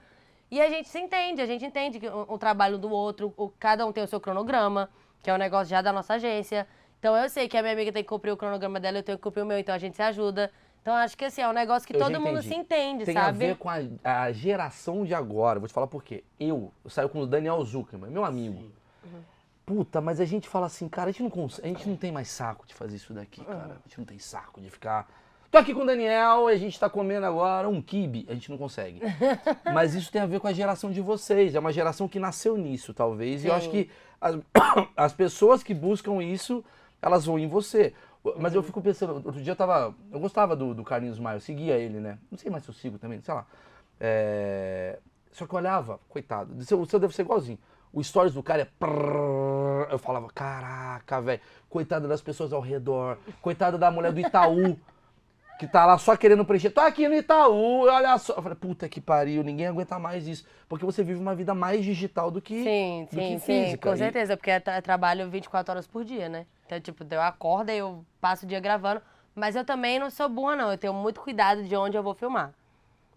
E 0.50 0.62
a 0.62 0.70
gente 0.70 0.88
se 0.88 1.00
entende, 1.00 1.42
a 1.42 1.46
gente 1.46 1.66
entende 1.66 2.00
que 2.00 2.08
o, 2.08 2.26
o 2.30 2.38
trabalho 2.38 2.78
do 2.78 2.90
outro, 2.90 3.34
o- 3.38 3.50
cada 3.60 3.86
um 3.86 3.92
tem 3.92 4.04
o 4.04 4.08
seu 4.08 4.20
cronograma, 4.20 4.90
que 5.22 5.30
é 5.30 5.34
um 5.34 5.38
negócio 5.38 5.68
já 5.70 5.82
da 5.82 5.92
nossa 5.92 6.14
agência. 6.16 6.66
Então 7.00 7.16
eu 7.18 7.30
sei 7.30 7.48
que 7.48 7.58
a 7.58 7.62
minha 7.62 7.74
amiga 7.74 7.92
tem 7.92 8.02
que 8.02 8.10
cumprir 8.10 8.32
o 8.32 8.38
cronograma 8.38 8.80
dela, 8.80 8.98
eu 9.00 9.04
tenho 9.04 9.18
que 9.18 9.24
cumprir 9.24 9.42
o 9.44 9.46
meu, 9.46 9.60
então 9.60 9.76
a 9.76 9.78
gente 9.78 9.96
se 9.96 10.02
ajuda. 10.02 10.50
Então 10.86 10.94
acho 10.94 11.18
que 11.18 11.26
assim, 11.26 11.42
é 11.42 11.50
um 11.50 11.52
negócio 11.52 11.88
que 11.88 11.96
Eu 11.96 12.00
todo 12.00 12.22
mundo 12.22 12.44
se 12.44 12.54
entende, 12.54 13.06
Tem 13.06 13.16
sabe? 13.16 13.44
a 13.44 13.48
ver 13.48 13.56
com 13.56 13.68
a, 13.68 13.80
a 14.04 14.32
geração 14.32 15.04
de 15.04 15.16
agora. 15.16 15.60
Vou 15.60 15.68
te 15.68 15.74
falar 15.74 15.88
por 15.88 16.04
quê. 16.04 16.24
Eu, 16.40 16.72
eu 16.84 16.92
saio 16.92 17.10
com 17.10 17.22
o 17.22 17.26
Daniel 17.26 17.60
Zuckerman, 17.66 18.12
meu 18.12 18.24
amigo. 18.24 18.72
Puta, 19.66 20.00
mas 20.00 20.20
a 20.20 20.26
gente 20.26 20.48
fala 20.48 20.68
assim, 20.68 20.88
cara, 20.88 21.10
a 21.10 21.12
gente 21.12 21.24
não, 21.24 21.50
a 21.64 21.68
gente 21.68 21.90
não 21.90 21.96
tem 21.96 22.12
mais 22.12 22.28
saco 22.28 22.68
de 22.68 22.76
fazer 22.76 22.98
isso 22.98 23.14
daqui, 23.16 23.44
cara. 23.44 23.80
A 23.84 23.88
gente 23.88 23.98
não 23.98 24.06
tem 24.06 24.20
saco 24.20 24.62
de 24.62 24.70
ficar. 24.70 25.10
Tô 25.50 25.58
aqui 25.58 25.74
com 25.74 25.82
o 25.82 25.86
Daniel 25.88 26.52
e 26.52 26.54
a 26.54 26.58
gente 26.58 26.80
tá 26.80 26.88
comendo 26.88 27.26
agora 27.26 27.68
um 27.68 27.82
kibe. 27.82 28.28
A 28.30 28.36
gente 28.36 28.52
não 28.52 28.58
consegue. 28.60 29.02
Mas 29.74 29.96
isso 29.96 30.12
tem 30.12 30.22
a 30.22 30.28
ver 30.28 30.40
com 30.40 30.48
a 30.48 30.54
geração 30.54 30.92
de 30.92 31.02
vocês. 31.02 31.56
É 31.56 31.60
uma 31.60 31.74
geração 31.74 32.08
que 32.08 32.20
nasceu 32.20 32.58
nisso, 32.58 32.94
talvez. 32.94 33.44
E 33.44 33.48
eu 33.48 33.56
acho 33.56 33.72
Sim. 33.72 33.72
que 33.72 33.90
as, 34.22 34.38
as 34.96 35.14
pessoas 35.14 35.64
que 35.64 35.74
buscam 35.74 36.22
isso, 36.22 36.64
elas 37.02 37.26
vão 37.26 37.40
em 37.40 37.48
você. 37.48 37.92
Mas 38.38 38.56
eu 38.56 38.64
fico 38.64 38.82
pensando, 38.82 39.14
outro 39.16 39.42
dia 39.42 39.52
eu 39.52 39.56
tava. 39.56 39.94
Eu 40.12 40.20
gostava 40.20 40.56
do, 40.56 40.74
do 40.74 40.84
Carlinhos 40.84 41.20
Maia, 41.20 41.36
eu 41.38 41.42
seguia 41.42 41.76
ele, 41.78 42.00
né? 42.00 42.18
Não 42.32 42.38
sei 42.38 42.50
mais 42.52 42.64
se 42.64 42.70
eu 42.70 42.74
sigo 42.74 42.98
também, 42.98 43.22
sei 43.22 43.34
lá. 43.34 43.46
É, 44.00 45.00
Só 45.32 45.46
que 45.46 45.54
eu 45.54 45.58
olhava, 45.58 46.00
coitado, 46.10 46.54
o 46.54 46.64
seu, 46.64 46.80
o 46.82 46.86
seu 46.86 47.00
deve 47.00 47.14
ser 47.16 47.22
igualzinho. 47.24 47.60
O 47.94 48.04
stories 48.04 48.34
do 48.34 48.44
cara 48.44 48.64
é. 48.64 48.66
prrr. 48.80 49.88
Eu 49.92 50.00
falava, 50.00 50.28
caraca, 50.34 51.22
velho, 51.22 51.42
coitada 51.70 52.08
das 52.08 52.22
pessoas 52.22 52.52
ao 52.52 52.62
redor, 52.62 53.18
coitada 53.42 53.78
da 53.78 53.92
mulher 53.92 54.12
do 54.12 54.20
Itaú, 54.20 54.78
que 55.60 55.68
tá 55.68 55.86
lá 55.86 55.98
só 55.98 56.18
querendo 56.18 56.44
preencher. 56.44 56.72
Tô 56.72 56.82
aqui 56.82 57.08
no 57.08 57.16
Itaú, 57.16 57.82
olha 57.88 58.18
só. 58.18 58.34
Eu 58.34 58.42
falei, 58.42 58.58
puta 58.58 58.90
que 58.90 59.00
pariu, 59.00 59.44
ninguém 59.44 59.68
aguenta 59.68 59.98
mais 60.00 60.28
isso. 60.28 60.46
Porque 60.68 60.84
você 60.86 61.04
vive 61.04 61.20
uma 61.20 61.36
vida 61.36 61.54
mais 61.54 61.86
digital 61.86 62.30
do 62.32 62.42
que, 62.42 62.64
Sim, 62.64 63.08
do 63.12 63.22
que 63.22 63.22
sim, 63.22 63.40
sim, 63.40 63.64
física. 63.66 63.90
com 63.90 63.96
E- 63.96 64.00
certeza, 64.00 64.36
porque 64.36 64.52
é 64.52 64.60
tra- 64.60 64.82
trabalho 64.82 65.30
24 65.30 65.72
horas 65.72 65.88
por 65.88 66.04
dia, 66.04 66.28
né? 66.28 66.46
Então, 66.66 66.80
tipo, 66.80 67.06
eu 67.10 67.22
acordo 67.22 67.70
e 67.72 67.78
eu 67.78 68.06
passo 68.20 68.46
o 68.46 68.48
dia 68.48 68.60
gravando, 68.60 69.02
mas 69.36 69.56
eu 69.56 69.64
também 69.64 70.00
não 70.00 70.10
sou 70.10 70.28
burra, 70.28 70.56
não. 70.56 70.72
Eu 70.72 70.78
tenho 70.78 70.94
muito 70.94 71.22
cuidado 71.22 71.64
de 71.64 71.76
onde 71.76 71.96
eu 71.98 72.04
vou 72.04 72.14
filmar. 72.14 72.54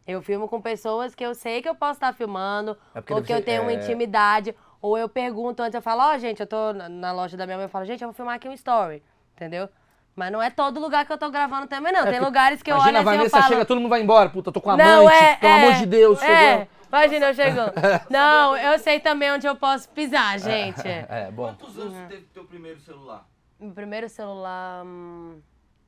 Eu 0.07 0.23
filmo 0.23 0.49
com 0.49 0.61
pessoas 0.61 1.15
que 1.15 1.25
eu 1.25 1.35
sei 1.35 1.61
que 1.61 1.69
eu 1.69 1.75
posso 1.75 1.95
estar 1.95 2.13
filmando, 2.15 2.77
É 2.95 3.01
porque 3.01 3.13
ou 3.15 3.23
que 3.23 3.33
eu 3.33 3.43
tenho 3.45 3.63
uma 3.63 3.73
é- 3.73 3.75
intimidade, 3.75 4.55
ou 4.81 4.97
eu 4.97 5.09
pergunto 5.09 5.63
antes, 5.63 5.75
eu 5.75 5.83
falo, 5.83 6.03
ó, 6.03 6.19
gente, 6.19 6.41
eu 6.41 6.47
tô 6.47 6.73
na- 6.73 7.13
loja 7.13 7.37
da 7.37 7.45
minha 7.47 7.57
mãe, 7.59 7.65
eu 7.67 7.69
falo, 7.71 7.85
gente, 7.85 8.03
eu 8.03 8.09
vou 8.09 8.15
filmar 8.15 8.37
aqui 8.37 8.49
um 8.49 8.53
story, 8.55 9.03
entendeu? 9.35 9.69
Mas 10.17 10.33
não 10.33 10.43
é 10.43 10.51
todo 10.51 10.81
lugar 10.81 11.05
que 11.07 11.13
eu 11.13 11.19
tô 11.19 11.31
gravando 11.31 11.67
também, 11.69 11.93
não. 11.93 12.01
É, 12.01 12.11
Tem 12.11 12.21
lugares 12.21 12.63
que 12.63 12.71
eu 12.73 12.77
Imagina, 12.77 12.99
olho 13.01 13.09
a 13.09 13.11
assim, 13.11 13.11
eu 13.11 13.17
Vanessa 13.19 13.41
falo... 13.41 13.53
chega, 13.53 13.65
todo 13.65 13.81
mundo 13.81 13.91
vai 13.91 14.01
embora. 14.03 14.29
Puta, 14.31 14.51
tô 14.51 14.61
com 14.61 14.71
a 14.71 14.77
Não, 14.77 15.03
amante, 15.07 15.15
é, 15.15 15.37
pelo 15.37 15.53
é, 15.53 15.57
amor 15.63 15.73
de 15.75 15.87
Deus, 15.87 16.23
é. 16.23 16.27
chegou. 16.27 16.69
Imagina, 16.89 17.27
eu 17.27 17.35
chego. 17.35 17.61
Não, 18.11 18.57
eu 18.57 18.79
sei 18.81 18.99
também 18.99 19.31
onde 19.31 19.47
eu 19.47 19.55
posso 19.55 19.89
pisar, 19.91 20.39
gente. 20.41 20.89
É, 20.89 21.31
bom. 21.31 21.55
Quantos 21.55 21.79
anos 21.79 21.95
Uhum. 21.95 22.03
tu 22.05 22.09
teve 22.09 22.23
teu 22.35 22.45
primeiro 22.45 22.81
celular? 22.81 23.25
Meu 23.59 23.73
primeiro 23.73 24.09
celular. 24.09 24.85
hum, 24.85 25.41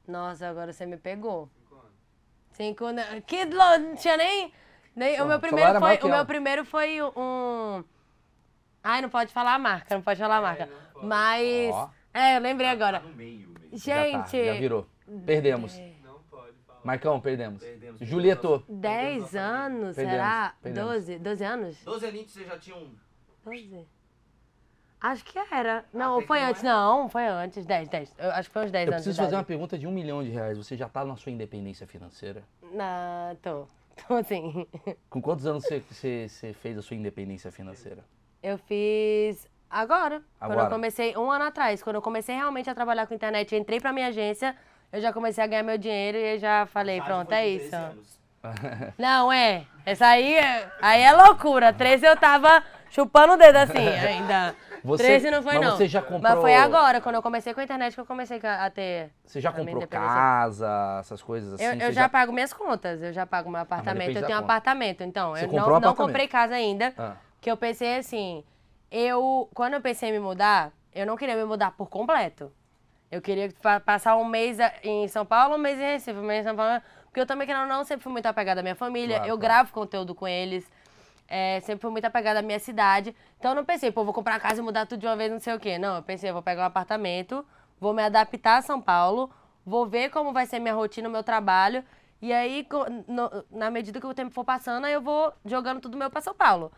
Nossa, 0.07 0.49
agora 0.49 0.73
você 0.73 0.85
me 0.87 0.97
pegou. 0.97 1.49
Cinco 2.53 2.85
anos. 2.87 3.05
Que 3.27 3.45
lo- 3.45 3.79
não 3.79 3.95
tinha 3.97 4.17
nem. 4.17 4.53
nem 4.95 5.15
o 5.15 5.17
Porra, 5.19 5.29
meu 5.29 5.37
o 5.37 5.41
primeiro 5.41 5.79
foi. 5.81 5.97
que 5.99 6.07
O 6.07 6.09
meu 6.11 6.27
primeiro 6.27 6.65
foi 6.65 7.01
um. 7.03 7.85
Ai, 8.83 9.01
não 9.03 9.09
pode 9.09 9.33
falar 9.33 9.55
a 9.55 9.59
marca, 9.59 9.95
não 9.95 10.03
pode 10.03 10.19
falar 10.19 10.39
a 10.39 10.43
marca. 10.43 10.69
Mas. 11.03 11.73
Ó. 11.75 11.91
É, 12.13 12.37
eu 12.37 12.41
lembrei 12.41 12.69
agora. 12.69 13.01
Tá 13.01 13.07
no 13.09 13.15
meio, 13.15 13.49
meio. 13.49 13.71
Já 13.79 13.95
tá, 13.97 14.03
Gente, 14.05 14.45
já 14.47 14.55
virou. 14.55 14.87
Perdemos. 15.25 15.79
Não 16.03 16.19
pode 16.29 16.57
falar. 16.67 16.81
Marcão, 16.85 17.21
perdemos. 17.21 17.63
Perdemos. 17.63 18.01
Julieto. 18.01 18.65
10 18.69 19.37
anos, 19.37 19.95
Perdemos, 19.95 20.13
será? 20.19 20.55
perdemos. 20.61 20.91
12? 20.93 21.19
12 21.21 21.45
anos? 21.45 21.85
12 21.85 22.07
aninhos 22.07 22.31
você 22.33 22.45
já 22.45 22.59
tinha 22.59 22.77
um. 22.77 22.93
12? 23.45 23.87
Acho 25.01 25.25
que 25.25 25.39
era. 25.51 25.85
Não, 25.93 26.21
que 26.21 26.27
foi 26.27 26.43
antes. 26.43 26.63
era? 26.63 26.73
Não, 26.75 27.09
foi 27.09 27.27
antes. 27.27 27.65
10, 27.65 27.89
10. 27.89 28.15
Eu 28.19 28.31
acho 28.33 28.49
que 28.49 28.53
foi 28.53 28.65
uns 28.67 28.71
10 28.71 28.87
Eu 28.87 28.93
anos. 28.93 29.03
de 29.03 29.09
preciso 29.09 29.23
fazer 29.25 29.37
uma 29.37 29.45
pergunta 29.45 29.79
de 29.79 29.87
um 29.87 29.91
milhão 29.91 30.23
de 30.23 30.31
reais. 30.31 30.59
Você 30.59 30.77
já 30.77 30.89
tá 30.89 31.05
na 31.05 31.17
sua 31.17 31.33
independência 31.33 31.87
financeira? 31.87 32.43
Não, 32.73 33.35
tô. 33.37 33.67
Tô 34.07 34.15
assim. 34.15 34.67
Com 35.09 35.21
quantos 35.23 35.47
anos 35.47 35.65
você, 35.65 35.81
você, 35.91 36.27
você 36.29 36.53
fez 36.53 36.77
a 36.79 36.83
sua 36.83 36.97
independência 36.97 37.51
financeira? 37.51 38.03
Eu 38.43 38.57
fiz 38.59 39.47
agora, 39.71 40.23
Quando 40.39 40.53
Agora? 40.53 40.67
eu 40.67 40.71
comecei, 40.71 41.17
um 41.17 41.31
ano 41.31 41.45
atrás. 41.45 41.83
Quando 41.83 41.97
eu 41.97 42.03
comecei 42.03 42.35
realmente 42.35 42.69
a 42.71 42.75
trabalhar 42.75 43.07
com 43.07 43.15
internet, 43.15 43.55
eu 43.55 43.61
entrei 43.61 43.79
pra 43.81 43.93
minha 43.93 44.09
agência, 44.09 44.57
eu 44.93 45.01
já 45.01 45.13
comecei 45.13 45.43
a 45.45 45.47
ganhar 45.47 45.63
meu 45.63 45.77
dinheiro 45.79 46.17
e 46.19 46.35
eu 46.35 46.39
já 46.39 46.67
falei, 46.67 46.99
Já 46.99 47.05
pronto, 47.05 47.33
é 47.33 47.43
com 47.43 47.49
isso. 47.49 47.71
13 47.71 47.77
anos. 47.77 48.21
Não, 48.99 49.31
é. 49.33 49.67
Essa 49.85 50.07
aí, 50.07 50.35
é- 50.35 50.71
aí 50.81 51.03
é 51.03 51.13
loucura. 51.13 51.73
13 51.73 52.07
eu 52.07 52.17
tava 52.17 52.65
chupando 52.91 53.35
o 53.35 53.37
dedo 53.37 53.57
assim 53.57 53.87
ainda. 53.87 54.55
Você- 54.85 55.05
13 55.05 55.31
não 55.31 55.43
foi, 55.43 55.55
mas 55.55 55.67
não. 55.67 55.77
você 55.77 55.87
já 55.89 56.01
Mas 56.01 56.11
comprou- 56.11 56.41
foi 56.41 56.55
agora, 56.55 57.01
quando 57.01 57.15
eu 57.17 57.23
comecei 57.23 57.53
com 57.55 57.61
a 57.61 57.65
internet, 57.65 57.95
que 57.95 58.01
eu 58.01 58.07
comecei 58.07 58.41
a 58.43 58.71
ter. 58.71 59.11
Você 59.25 59.41
já 59.41 59.53
comprou 59.53 59.87
casa, 59.87 60.99
essas 61.01 61.23
coisas 61.23 61.55
assim? 61.55 61.65
Eu, 61.65 61.73
eu 61.75 61.79
Você 61.81 61.93
já, 61.93 62.09
pago 62.09 62.33
minhas 62.33 62.53
contas, 62.53 63.03
eu 63.03 63.13
já 63.13 63.27
pago 63.27 63.51
meu 63.51 63.61
apartamento. 63.61 63.99
depende 64.09 64.19
Eu 64.21 64.27
tenho 64.27 64.39
um 64.39 64.43
apartamento, 64.43 65.03
então. 65.03 65.31
Você 65.33 65.45
eu 65.45 65.53
não, 65.53 65.81
não 65.81 65.95
comprei 65.95 66.27
casa 66.29 66.55
ainda. 66.55 66.93
Ah. 66.99 67.15
Que 67.41 67.51
eu 67.51 67.57
pensei 67.57 67.97
assim, 67.97 68.45
eu. 68.91 69.49
Quando 69.55 69.75
eu 69.75 69.81
pensei 69.81 70.09
em 70.09 70.13
me 70.13 70.21
mudar, 70.21 70.73
eu 70.95 71.07
não 71.07 71.17
queria 71.17 71.37
me 71.37 71.45
mudar 71.45 71.73
por 71.73 71.89
completo. 71.89 72.53
Eu 73.11 73.21
queria 73.21 73.53
pa- 73.61 73.81
passar 73.81 74.17
um 74.17 74.25
mês 74.25 74.59
em 74.85 75.09
São 75.09 75.27
Paulo, 75.27 75.57
um 75.57 75.59
mês 75.59 75.79
em 75.79 75.83
Recife, 75.83 76.19
um 76.19 76.23
mês 76.23 76.41
em 76.45 76.49
São 76.49 76.57
Paulo. 76.57 76.81
Porque 77.07 77.19
eu 77.21 77.27
também, 77.27 77.45
querendo 77.45 77.67
não, 77.67 77.83
sempre 77.83 78.05
fui 78.05 78.13
muito 78.13 78.27
apegada 78.27 78.61
à 78.61 78.63
minha 78.63 78.77
família. 78.77 79.17
Claro, 79.17 79.31
eu 79.33 79.37
claro. 79.37 79.41
gravo 79.41 79.73
conteúdo 79.73 80.15
com 80.15 80.29
eles. 80.29 80.71
É, 81.31 81.61
sempre 81.61 81.81
fui 81.83 81.91
muito 81.91 82.05
apegada 82.05 82.41
à 82.41 82.43
minha 82.43 82.59
cidade. 82.59 83.15
Então 83.39 83.53
eu 83.53 83.55
não 83.55 83.65
pensei, 83.65 83.91
pô, 83.93 84.05
vou 84.05 84.13
comprar 84.13 84.39
casa 84.41 84.61
e 84.61 84.65
mudar 84.65 84.87
tudo 84.87 85.01
de 85.01 85.07
uma 85.07 85.17
vez, 85.17 85.31
não 85.33 85.41
sei 85.41 85.55
o 85.55 85.61
quê. 85.61 85.79
Não, 85.79 85.97
eu 85.97 86.03
pensei, 86.03 86.29
eu 86.31 86.35
vou 86.35 86.43
pegar 86.43 86.63
um 86.63 86.67
apartamento, 86.67 87.47
vou 87.81 87.95
me 87.95 88.03
adaptar 88.03 88.59
a 88.59 88.63
São 88.63 88.81
Paulo, 88.83 89.31
vou 89.65 89.87
ver 89.87 90.11
como 90.11 90.33
vai 90.33 90.47
ser 90.47 90.59
minha 90.59 90.75
rotina, 90.75 91.09
meu 91.09 91.23
trabalho. 91.23 91.85
E 92.21 92.33
aí, 92.33 92.67
no- 93.09 93.31
na 93.51 93.71
medida 93.71 93.99
que 94.01 94.07
o 94.07 94.13
tempo 94.15 94.31
for 94.33 94.45
passando, 94.45 94.87
eu 94.87 95.01
vou 95.01 95.33
jogando 95.45 95.81
tudo 95.81 95.97
meu 95.97 96.11
pra 96.11 96.21
São 96.21 96.35
Paulo. 96.35 96.71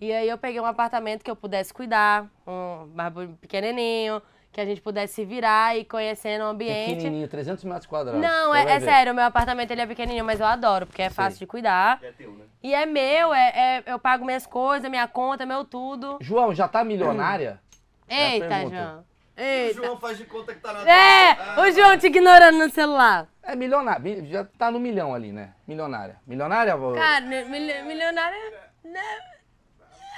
E 0.00 0.12
aí 0.12 0.28
eu 0.28 0.38
peguei 0.38 0.60
um 0.60 0.66
apartamento 0.66 1.24
que 1.24 1.30
eu 1.30 1.36
pudesse 1.36 1.72
cuidar, 1.74 2.26
um 2.46 3.34
pequenininho, 3.40 4.22
que 4.52 4.60
a 4.60 4.64
gente 4.64 4.80
pudesse 4.80 5.14
se 5.14 5.24
virar 5.24 5.76
e 5.76 5.84
conhecendo 5.84 6.42
o 6.42 6.48
ambiente. 6.48 6.96
Pequenininho, 6.96 7.28
300 7.28 7.62
metros 7.64 7.86
quadrados. 7.86 8.20
Não, 8.20 8.54
é, 8.54 8.64
é 8.72 8.80
sério, 8.80 9.12
o 9.12 9.14
meu 9.14 9.24
apartamento 9.24 9.70
ele 9.70 9.82
é 9.82 9.86
pequenininho, 9.86 10.24
mas 10.24 10.40
eu 10.40 10.46
adoro, 10.46 10.86
porque 10.86 11.02
é 11.02 11.10
fácil 11.10 11.38
de 11.38 11.46
cuidar. 11.46 12.00
É 12.02 12.10
teu, 12.12 12.32
né? 12.32 12.44
E 12.62 12.74
é 12.74 12.84
meu, 12.86 13.32
é, 13.32 13.52
é- 13.54 13.82
eu 13.86 13.98
pago 13.98 14.24
minhas 14.24 14.46
coisas, 14.46 14.88
minha 14.90 15.06
conta, 15.06 15.46
meu 15.46 15.64
tudo. 15.64 16.18
João, 16.20 16.54
já 16.54 16.66
tá 16.66 16.82
milionária? 16.84 17.60
É 18.10 18.14
a 18.26 18.30
Eita, 18.30 18.48
pergunta. 18.48 18.76
João. 18.76 18.98
O 19.36 19.40
Eita. 19.40 19.74
João 19.74 20.00
faz 20.00 20.16
de 20.16 20.24
conta 20.24 20.54
que 20.54 20.60
tá 20.60 20.72
na 20.72 20.90
É, 20.90 21.30
Ah, 21.32 21.60
o 21.60 21.70
João 21.70 21.98
te 21.98 22.06
ignorando 22.06 22.56
no 22.56 22.70
celular. 22.70 23.28
É 23.42 23.54
milionária. 23.54 24.00
mi- 24.00 24.26
Já 24.30 24.44
tá 24.44 24.70
no 24.70 24.80
milhão 24.80 25.14
ali, 25.14 25.30
né? 25.30 25.52
Milionária. 25.66 26.16
Milionária? 26.26 26.74
vô? 26.74 26.94
Cara, 26.94 27.20
mil- 27.26 27.46
milionário. 27.46 28.38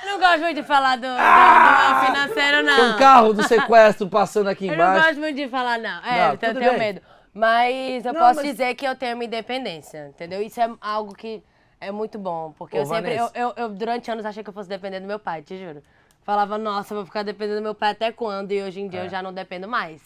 Eu 0.02 0.08
não 0.12 0.18
gosto 0.18 0.40
muito 0.40 0.56
de 0.56 0.62
falar 0.62 0.96
do, 0.96 1.02
do, 1.02 1.08
do 1.08 1.12
meu 1.12 2.06
financeiro, 2.06 2.62
não. 2.62 2.76
Tem 2.76 2.94
um 2.94 2.98
carro 2.98 3.32
do 3.32 3.42
sequestro 3.46 4.08
passando 4.08 4.48
aqui 4.48 4.66
Eu 4.66 4.76
não 4.76 4.84
embaixo. 4.84 5.06
gosto 5.06 5.18
muito 5.20 5.36
de 5.36 5.48
falar, 5.48 5.78
não. 5.78 6.04
É, 6.04 6.18
Não, 6.18 6.32
eu 6.32 6.38
tudo 6.38 6.58
tenho 6.58 6.70
bem. 6.70 6.78
medo. 6.78 7.02
Mas 7.32 8.04
eu 8.04 8.12
Não, 8.12 8.20
posso 8.20 8.36
mas- 8.40 8.46
dizer 8.50 8.74
que 8.74 8.86
eu 8.86 8.96
tenho 8.96 9.16
minha 9.16 9.26
independência, 9.26 10.08
entendeu? 10.08 10.42
Isso 10.42 10.60
é 10.60 10.68
algo 10.80 11.14
que 11.14 11.42
É 11.82 11.90
muito 11.90 12.18
bom, 12.18 12.52
porque 12.58 12.76
Ô, 12.76 12.80
eu 12.82 12.86
sempre, 12.86 13.16
eu, 13.16 13.30
eu, 13.34 13.54
eu, 13.56 13.68
durante 13.70 14.10
anos 14.10 14.26
achei 14.26 14.42
que 14.42 14.50
eu 14.50 14.52
fosse 14.52 14.68
depender 14.68 15.00
do 15.00 15.06
meu 15.06 15.18
pai, 15.18 15.40
te 15.40 15.56
juro. 15.56 15.82
Falava, 16.22 16.58
nossa, 16.58 16.92
eu 16.92 16.96
vou 16.98 17.06
ficar 17.06 17.22
dependendo 17.22 17.56
do 17.60 17.62
meu 17.62 17.74
pai 17.74 17.92
até 17.92 18.12
quando? 18.12 18.52
E 18.52 18.62
hoje 18.62 18.80
em 18.82 18.86
dia 18.88 19.00
É. 19.00 19.04
eu 19.06 19.08
já 19.08 19.22
não 19.22 19.32
dependo 19.32 19.66
mais. 19.66 20.02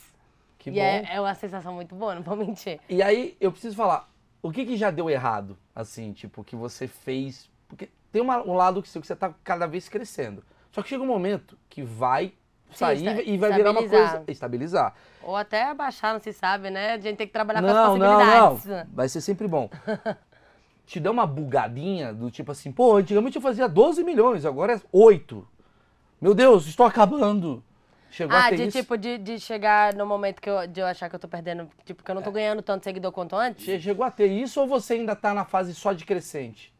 Que 0.57 0.70
e 0.70 0.74
bom. 0.74 0.80
é, 0.80 1.16
é 1.16 1.20
uma 1.20 1.34
sensação 1.34 1.74
muito 1.74 1.92
boa, 1.95 2.14
não 2.14 2.22
vou 2.22 2.36
mentir. 2.36 2.78
E 2.88 3.03
aí, 3.03 3.36
eu 3.40 3.51
preciso 3.51 3.74
falar, 3.74 4.09
o 4.40 4.53
que 4.53 4.64
que 4.64 4.76
já 4.76 4.92
deu 4.92 5.11
errado, 5.11 5.59
assim, 5.74 6.12
tipo, 6.12 6.45
que 6.45 6.55
você 6.55 6.86
fez... 6.86 7.51
Porque 7.68 7.88
tem 8.14 8.22
uma- 8.22 8.42
um 8.48 8.52
lado 8.54 8.80
que 8.80 8.88
seu 8.88 9.00
que 9.00 9.08
você 9.08 9.16
tá 9.16 9.34
cada 9.42 9.66
vez 9.66 9.88
crescendo. 9.88 10.44
Só 10.70 10.80
que 10.84 10.88
chega 10.88 11.02
um 11.02 11.06
momento 11.06 11.58
que 11.68 11.82
vai 11.82 12.26
Sim, 12.70 12.76
sair 12.76 13.08
esta- 13.08 13.22
e 13.28 13.36
vai 13.36 13.52
virar 13.52 13.72
uma 13.72 13.80
coisa... 13.88 14.22
Estabilizar. 14.28 14.94
Ou 15.20 15.34
até 15.34 15.64
abaixar, 15.64 16.12
não 16.12 16.20
se 16.20 16.32
sabe, 16.32 16.70
né? 16.70 16.92
A 16.92 16.98
gente 16.98 17.16
tem 17.16 17.26
que 17.26 17.32
trabalhar 17.32 17.60
com 17.60 17.66
as 17.66 17.72
Não, 17.74 17.82
não, 17.82 18.08
possibilidades. 18.08 18.64
não. 18.66 18.86
Vai 18.94 19.08
ser 19.08 19.20
sempre 19.20 19.48
bom. 19.48 19.68
Te 20.86 21.00
dá 21.00 21.10
uma 21.10 21.26
bugadinha 21.26 22.12
do 22.14 22.30
tipo 22.30 22.52
assim, 22.52 22.70
pô, 22.70 22.96
antigamente 22.96 23.34
eu 23.34 23.42
fazia 23.42 23.66
12 23.68 24.04
milhões, 24.04 24.44
agora 24.46 24.74
é 24.76 24.80
8. 24.92 25.44
Meu 26.20 26.34
Deus, 26.34 26.66
estou 26.68 26.86
acabando. 26.86 27.64
Chegou 28.10 28.36
a 28.36 28.44
Ah, 28.46 28.50
de 28.50 28.62
isso? 28.68 28.78
tipo, 28.78 28.96
de, 28.96 29.18
de 29.18 29.40
chegar 29.40 29.92
no 29.94 30.06
momento 30.06 30.40
que 30.40 30.48
eu, 30.48 30.66
de 30.68 30.78
eu 30.80 30.86
achar 30.86 31.08
que 31.08 31.16
eu 31.16 31.18
tô 31.20 31.26
perdendo, 31.26 31.68
tipo, 31.84 32.04
que 32.04 32.10
eu 32.10 32.14
não 32.14 32.22
tô 32.22 32.30
ganhando 32.30 32.62
tanto 32.62 32.84
seguidor 32.84 33.10
quanto 33.10 33.34
antes? 33.34 33.64
Che- 33.64 33.80
Chegou 33.80 34.04
a 34.04 34.10
ter 34.10 34.26
isso 34.26 34.60
ou 34.60 34.68
você 34.68 34.94
ainda 34.94 35.16
tá 35.16 35.32
na 35.34 35.44
fase 35.44 35.74
só 35.74 35.92
de 35.92 36.04
crescente? 36.04 36.72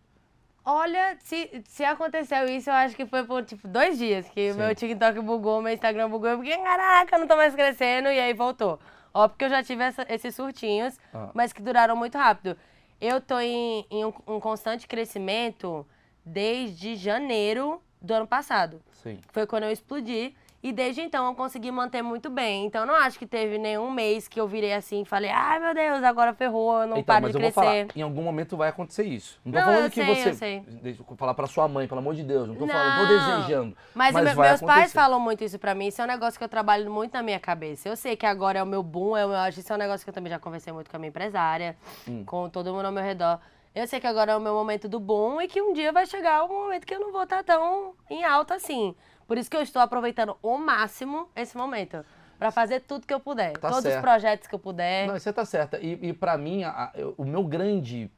Olha, 0.65 1.17
se, 1.23 1.63
se 1.69 1.85
aconteceu 1.85 2.47
isso, 2.47 2.71
eu 2.71 2.75
acho 2.75 2.97
que 2.97 3.05
foi 3.05 3.23
por, 3.25 3.45
tipo, 3.45 3.69
dois 3.69 3.99
dias 3.99 4.27
que 4.31 4.51
o 4.53 4.55
meu 4.55 4.75
TikTok 4.75 5.21
bugou, 5.21 5.61
meu 5.61 5.73
Instagram 5.73 6.09
bugou, 6.09 6.31
eu 6.31 6.39
fiquei, 6.39 6.57
caraca, 6.57 7.17
eu 7.17 7.21
não 7.21 7.27
tô 7.27 7.37
mais 7.37 7.55
crescendo, 7.55 8.09
e 8.09 8.19
aí 8.19 8.33
voltou. 8.33 8.81
Ó, 9.13 9.29
porque 9.29 9.45
eu 9.45 9.51
já 9.51 9.63
tive 9.63 9.85
essa- 9.85 10.07
esses 10.09 10.35
surtinhos, 10.35 10.99
Ah. 11.13 11.31
mas 11.35 11.53
que 11.53 11.61
duraram 11.61 11.95
muito 11.95 12.17
rápido. 12.17 12.57
Eu 13.01 13.21
tô 13.21 13.39
em, 13.39 13.85
em 13.91 14.05
um, 14.07 14.13
um 14.27 14.41
constante 14.41 14.89
crescimento 14.89 15.87
desde 16.25 16.97
janeiro 16.97 17.83
do 18.01 18.15
ano 18.15 18.27
passado. 18.27 18.81
Sim. 19.03 19.21
Foi 19.33 19.47
quando 19.47 19.65
eu 19.65 19.71
explodi. 19.71 20.35
E 20.65 20.73
desde 20.73 21.03
então 21.03 21.27
eu 21.27 21.35
consegui 21.35 21.71
manter 21.71 22.01
muito 22.01 22.31
bem. 22.31 22.65
Então 22.65 22.81
eu 22.81 22.87
não 22.87 22.95
acho 22.95 23.19
que 23.19 23.27
teve 23.27 23.59
nenhum 23.59 23.91
mês 23.91 24.27
que 24.27 24.41
eu 24.41 24.49
virei 24.49 24.73
assim 24.73 25.03
e 25.03 25.05
falei, 25.05 25.29
ai 25.31 25.59
meu 25.61 25.75
Deus, 25.75 26.03
agora 26.03 26.33
ferrou, 26.33 26.81
eu 26.81 26.87
não 26.87 26.97
então, 26.97 27.05
paro 27.05 27.23
mas 27.25 27.33
de 27.33 27.37
eu 27.37 27.43
vou 27.43 27.53
crescer. 27.53 27.87
falar, 27.87 27.87
em 27.95 28.01
algum 28.01 28.23
momento 28.23 28.57
vai 28.57 28.71
acontecer 28.71 29.03
isso. 29.05 29.39
Não 29.45 29.53
tô 29.53 29.59
Não, 29.59 29.65
falando 29.67 29.85
eu 29.85 29.91
que 29.91 30.03
sei, 30.03 30.15
você. 30.15 30.29
eu 30.31 30.35
sei. 30.35 30.61
Deixa 30.83 31.03
eu 31.07 31.17
falar 31.19 31.35
pra 31.35 31.47
sua 31.47 31.69
mãe, 31.69 31.87
pelo 31.87 32.01
amor 32.01 32.15
de 32.15 32.23
Deus. 32.23 32.49
Não 32.49 32.55
tô 32.57 32.65
Não. 32.65 32.73
falando, 32.73 32.97
tô 32.97 33.15
desejando. 33.15 33.77
Mas, 33.95 34.15
Mas 34.15 34.25
me- 34.25 34.35
vai 34.35 34.49
meus 34.49 34.61
pais 34.63 34.73
acontecer. 34.79 34.95
falam 34.95 35.21
muito 35.21 35.45
isso 35.45 35.59
pra 35.59 35.75
mim. 35.75 35.89
Isso 35.89 36.01
é 36.01 36.05
um 36.07 36.09
negócio 36.09 36.39
que 36.39 36.45
eu 36.45 36.49
trabalho 36.49 36.91
muito 36.91 37.13
na 37.13 37.23
minha 37.23 37.39
cabeça. 37.39 37.87
Eu 37.87 37.95
sei 37.97 38.17
que 38.17 38.25
agora 38.25 38.59
é 38.59 38.63
o 38.63 38.67
meu 38.67 38.83
boom, 38.83 39.15
é 39.15 39.27
o 39.27 39.29
meu 39.29 39.37
auge. 39.37 39.61
Isso 39.61 39.71
é 39.71 39.77
um 39.77 39.79
negócio 39.79 40.03
que 40.03 40.09
eu 40.09 40.15
também 40.15 40.31
já 40.33 40.39
conversei 40.39 40.73
muito 40.73 40.91
com 40.91 40.97
a 40.97 40.99
minha 40.99 41.11
empresária, 41.11 41.77
Hum. 42.09 42.25
com 42.25 42.49
todo 42.49 42.73
mundo 42.73 42.87
ao 42.87 42.93
meu 42.93 43.05
redor. 43.05 43.39
Eu 43.75 43.87
sei 43.87 44.01
que 44.01 44.07
agora 44.07 44.33
é 44.33 44.37
o 44.37 44.41
meu 44.41 44.55
momento 44.55 44.89
do 44.89 44.99
boom 44.99 45.43
e 45.43 45.47
que 45.49 45.61
um 45.61 45.75
dia 45.75 45.93
vai 45.93 46.07
chegar 46.07 46.45
o 46.45 46.49
momento 46.49 46.87
que 46.87 46.95
eu 46.95 47.01
não 47.01 47.13
vou 47.13 47.25
estar 47.25 47.43
tão 47.45 47.93
em 48.09 48.25
alta 48.25 48.55
assim. 48.55 48.95
Por 49.27 49.39
isso 49.39 49.51
que 49.51 49.57
eu 49.57 49.63
estou 49.63 49.81
aproveitando 49.81 50.37
o 50.43 50.59
máximo 50.59 51.29
esse 51.35 51.57
momento. 51.57 52.05
Pra 52.39 52.51
fazer 52.51 52.81
tudo 52.81 53.07
que 53.07 53.15
eu 53.15 53.21
puder. 53.21 53.53
Tá 53.53 53.69
Todos 53.69 53.83
certo. 53.85 53.97
os 53.97 54.01
projetos 54.03 54.47
que 54.49 54.55
eu 54.55 54.59
puder. 54.59 55.07
Não, 55.07 55.15
você 55.19 55.33
tá 55.33 55.45
certa. 55.45 55.79
E, 55.81 56.09
e 56.09 56.13
para 56.13 56.37
mim, 56.37 56.65
a- 56.65 56.91
eu- 56.95 57.15
o 57.17 57.25
meu 57.25 57.45
grande 57.45 58.11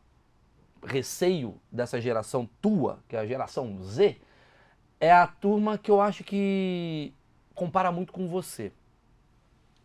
receio 0.85 1.61
dessa 1.71 2.01
geração 2.01 2.49
tua, 2.61 2.99
que 3.09 3.17
é 3.17 3.19
a 3.21 3.27
geração 3.27 3.79
Z, 3.83 4.17
é 5.01 5.13
a 5.13 5.27
turma 5.27 5.77
que 5.77 5.91
eu 5.91 6.01
acho 6.01 6.25
que 6.25 7.13
compara 7.55 7.91
muito 7.93 8.13
com 8.13 8.27
você. 8.27 8.73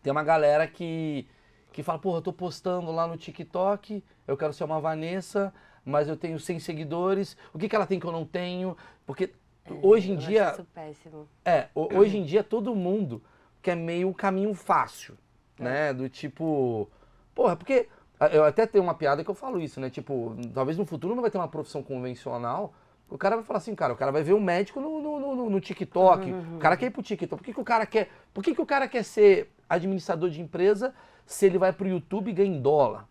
Tem 0.02 0.12
uma 0.12 0.24
galera 0.24 0.66
que, 0.68 1.28
que 1.72 1.84
fala, 1.84 2.00
porra, 2.00 2.18
eu 2.18 2.22
tô 2.22 2.34
postando 2.34 2.92
lá 2.92 3.08
no 3.08 3.18
TikTok, 3.18 4.04
eu 4.28 4.38
quero 4.38 4.54
ser 4.54 4.64
uma 4.64 4.80
Vanessa, 4.80 5.54
mas 5.84 6.08
eu 6.08 6.16
tenho 6.16 6.40
100 6.40 6.60
seguidores, 6.60 7.36
o 7.54 7.60
que, 7.60 7.68
que 7.68 7.76
ela 7.76 7.86
tem 7.86 8.00
que 8.00 8.06
eu 8.06 8.12
não 8.12 8.26
tenho? 8.26 8.78
Porque 9.06 9.34
hoje 9.82 10.12
em 10.12 10.14
É, 10.14 10.18
Eu 10.18 10.20
acho 10.20 10.28
dia, 10.28 10.52
Isso 10.52 10.68
péssimo. 10.74 11.28
é, 11.46 11.68
ho- 11.76 11.90
hoje 11.98 12.18
em 12.18 12.24
dia 12.24 12.44
todo 12.44 12.76
mundo 12.76 13.22
quer 13.62 13.76
meio 13.76 14.10
o 14.10 14.14
caminho 14.14 14.54
fácil, 14.54 15.18
né? 15.60 15.94
Do 15.94 16.10
tipo, 16.10 16.90
porra, 17.36 17.56
porque 17.56 17.88
eu 18.32 18.44
até 18.44 18.66
tenho 18.66 18.84
uma 18.84 18.94
piada 18.96 19.24
que 19.24 19.30
eu 19.30 19.36
falo 19.36 19.60
isso, 19.62 19.80
né? 19.80 19.90
Tipo, 19.90 20.36
talvez 20.54 20.78
no 20.78 20.86
futuro 20.86 21.14
não 21.16 21.22
vai 21.22 21.32
ter 21.32 21.38
uma 21.38 21.48
profissão 21.48 21.82
convencional. 21.84 22.74
O 23.10 23.18
cara 23.18 23.36
vai 23.36 23.44
falar 23.44 23.58
assim, 23.58 23.76
cara, 23.76 23.92
o 23.94 23.96
cara 23.98 24.12
vai 24.12 24.24
ver 24.24 24.34
um 24.34 24.40
médico 24.40 24.80
no, 24.80 25.02
no, 25.02 25.20
no- 25.36 25.50
no 25.50 25.60
TikTok. 25.60 26.32
O 26.56 26.60
cara 26.60 26.78
quer 26.78 26.86
ir 26.88 26.92
pro 26.92 27.04
TikTok. 27.04 27.38
Por 27.38 27.44
que, 27.46 27.54
que 27.54 27.60
o 27.60 27.64
cara 27.64 27.86
quer. 27.86 28.10
Por 28.34 28.44
que, 28.44 28.56
que 28.56 28.62
o 28.62 28.66
cara 28.66 28.88
quer 28.88 29.04
ser 29.04 29.52
administrador 29.70 30.30
de 30.30 30.40
empresa 30.42 30.94
se 31.26 31.46
ele 31.46 31.58
vai 31.58 31.74
pro 31.74 31.88
YouTube 31.88 32.30
e 32.30 32.34
ganha 32.34 32.56
em 32.56 32.62
dólar? 32.62 33.06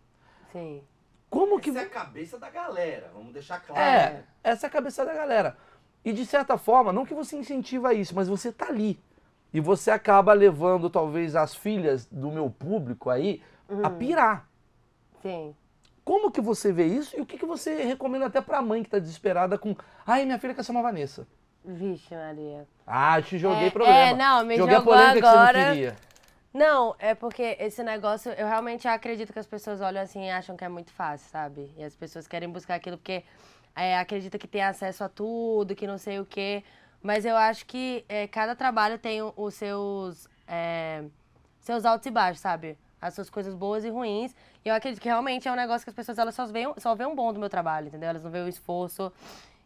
Sim. 0.51 0.81
Como 1.29 1.59
que. 1.59 1.69
Essa 1.69 1.79
é 1.79 1.83
a 1.83 1.89
cabeça 1.89 2.37
da 2.39 2.49
galera, 2.49 3.11
vamos 3.13 3.31
deixar 3.31 3.59
claro. 3.61 3.81
É, 3.81 4.23
essa 4.43 4.65
é 4.65 4.67
a 4.67 4.71
cabeça 4.71 5.05
da 5.05 5.13
galera. 5.13 5.55
E 6.03 6.11
de 6.13 6.25
certa 6.25 6.57
forma, 6.57 6.91
não 6.91 7.05
que 7.05 7.13
você 7.13 7.35
incentiva 7.37 7.93
isso, 7.93 8.15
mas 8.15 8.27
você 8.27 8.51
tá 8.51 8.67
ali. 8.67 8.99
E 9.53 9.59
você 9.59 9.91
acaba 9.91 10.33
levando 10.33 10.89
talvez 10.89 11.35
as 11.35 11.53
filhas 11.53 12.05
do 12.05 12.31
meu 12.31 12.49
público 12.49 13.09
aí 13.09 13.41
a 13.83 13.89
pirar. 13.89 14.47
Sim. 15.21 15.55
Como 16.03 16.31
que 16.31 16.41
você 16.41 16.71
vê 16.73 16.85
isso 16.85 17.15
e 17.17 17.21
o 17.21 17.25
que, 17.25 17.37
que 17.37 17.45
você 17.45 17.83
recomenda 17.83 18.25
até 18.25 18.41
pra 18.41 18.61
mãe 18.61 18.81
que 18.83 18.89
tá 18.89 18.97
desesperada 18.97 19.57
com 19.57 19.75
ai, 20.05 20.25
minha 20.25 20.39
filha 20.39 20.53
quer 20.55 20.63
ser 20.63 20.71
uma 20.71 20.81
Vanessa. 20.81 21.27
Vixe, 21.63 22.15
Maria. 22.15 22.67
Ah, 22.87 23.21
te 23.21 23.37
joguei 23.37 23.67
É, 23.67 23.69
problema. 23.69 23.97
é, 23.99 24.15
não, 24.15 24.43
me 24.43 24.57
joguei 24.57 24.75
a 24.75 24.79
jogou 24.79 24.93
polêmica 24.93 25.19
que 25.21 25.27
você 25.27 25.37
agora. 25.37 25.59
não 25.65 25.73
queria. 25.73 25.95
Não, 26.53 26.95
é 26.97 27.13
porque 27.13 27.55
esse 27.59 27.83
negócio, 27.83 28.31
eu 28.31 28.47
realmente 28.47 28.87
acredito 28.87 29.31
que 29.31 29.39
as 29.39 29.45
pessoas 29.47 29.79
olham 29.79 30.01
assim 30.01 30.25
e 30.25 30.31
acham 30.31 30.57
que 30.57 30.65
é 30.65 30.69
muito 30.69 30.91
fácil, 30.91 31.29
sabe? 31.29 31.71
E 31.77 31.83
as 31.83 31.95
pessoas 31.95 32.27
querem 32.27 32.49
buscar 32.49 32.75
aquilo 32.75 32.97
porque 32.97 33.23
é, 33.75 33.97
acredita 33.97 34.37
que 34.37 34.47
tem 34.47 34.63
acesso 34.63 35.03
a 35.03 35.09
tudo, 35.09 35.75
que 35.75 35.87
não 35.87 35.97
sei 35.97 36.19
o 36.19 36.25
quê. 36.25 36.63
Mas 37.01 37.25
eu 37.25 37.35
acho 37.35 37.65
que 37.65 38.05
é, 38.07 38.27
cada 38.27 38.55
trabalho 38.55 38.97
tem 38.97 39.21
os 39.35 39.53
seus, 39.55 40.27
é, 40.47 41.03
seus 41.59 41.85
altos 41.85 42.05
e 42.05 42.11
baixos, 42.11 42.41
sabe? 42.41 42.77
As 43.01 43.15
suas 43.15 43.29
coisas 43.29 43.55
boas 43.55 43.83
e 43.83 43.89
ruins. 43.89 44.35
E 44.63 44.69
eu 44.69 44.75
acredito 44.75 45.01
que 45.01 45.07
realmente 45.07 45.47
é 45.47 45.51
um 45.51 45.55
negócio 45.55 45.83
que 45.83 45.89
as 45.89 45.95
pessoas 45.95 46.19
elas 46.19 46.35
só 46.35 46.45
veem, 46.45 46.71
só 46.77 46.93
veem 46.93 47.09
um 47.09 47.15
bom 47.15 47.33
do 47.33 47.39
meu 47.39 47.49
trabalho, 47.49 47.87
entendeu? 47.87 48.09
Elas 48.09 48.23
não 48.23 48.29
veem 48.29 48.45
o 48.45 48.47
esforço. 48.47 49.11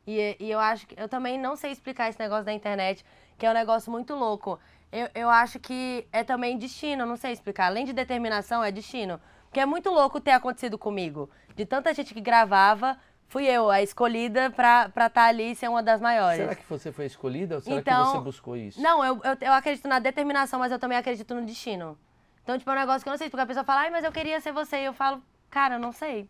E, 0.07 0.37
e 0.39 0.49
eu 0.49 0.59
acho 0.59 0.87
que 0.87 0.99
eu 0.99 1.09
também 1.09 1.37
não 1.37 1.55
sei 1.55 1.71
explicar 1.71 2.09
esse 2.09 2.19
negócio 2.19 2.45
da 2.45 2.53
internet, 2.53 3.03
que 3.37 3.45
é 3.45 3.49
um 3.49 3.53
negócio 3.53 3.91
muito 3.91 4.15
louco. 4.15 4.57
Eu, 4.91 5.09
eu 5.13 5.29
acho 5.29 5.59
que 5.59 6.07
é 6.13 6.23
também 6.23 6.57
destino, 6.57 7.05
não 7.05 7.17
sei 7.17 7.33
explicar. 7.33 7.65
Além 7.65 7.83
de 7.85 7.91
determinação, 7.91 8.63
é 8.63 8.71
destino. 8.71 9.19
Porque 9.45 9.59
é 9.59 9.65
muito 9.65 9.89
louco 9.89 10.21
ter 10.21 10.31
acontecido 10.31 10.77
comigo. 10.77 11.29
De 11.55 11.65
tanta 11.65 11.93
gente 11.93 12.13
que 12.13 12.21
gravava, 12.21 12.97
fui 13.27 13.45
eu 13.45 13.69
a 13.69 13.81
escolhida 13.81 14.49
pra 14.49 14.89
estar 15.07 15.25
ali 15.25 15.51
e 15.51 15.55
ser 15.55 15.67
uma 15.69 15.81
das 15.83 15.99
maiores. 16.01 16.37
Será 16.37 16.55
que 16.55 16.63
você 16.69 16.91
foi 16.91 17.05
escolhida 17.05 17.55
ou 17.55 17.61
será 17.61 17.77
Então, 17.79 18.03
que 18.05 18.11
você 18.11 18.23
buscou 18.23 18.57
isso? 18.57 18.81
Não, 18.81 19.03
eu, 19.03 19.21
eu, 19.23 19.37
eu 19.41 19.53
acredito 19.53 19.87
na 19.87 19.99
determinação, 19.99 20.59
mas 20.59 20.71
eu 20.71 20.79
também 20.79 20.97
acredito 20.97 21.33
no 21.35 21.45
destino. 21.45 21.97
Então, 22.43 22.57
tipo, 22.57 22.69
é 22.69 22.73
um 22.73 22.77
negócio 22.79 23.01
que 23.01 23.09
eu 23.09 23.11
não 23.11 23.17
sei, 23.17 23.29
porque 23.29 23.41
a 23.41 23.45
pessoa 23.45 23.63
fala, 23.63 23.81
ai, 23.81 23.89
mas 23.89 24.03
eu 24.03 24.11
queria 24.11 24.39
ser 24.39 24.51
você. 24.51 24.77
E 24.81 24.85
eu 24.85 24.93
falo, 24.93 25.21
cara, 25.49 25.75
eu 25.75 25.79
não 25.79 25.91
sei. 25.91 26.29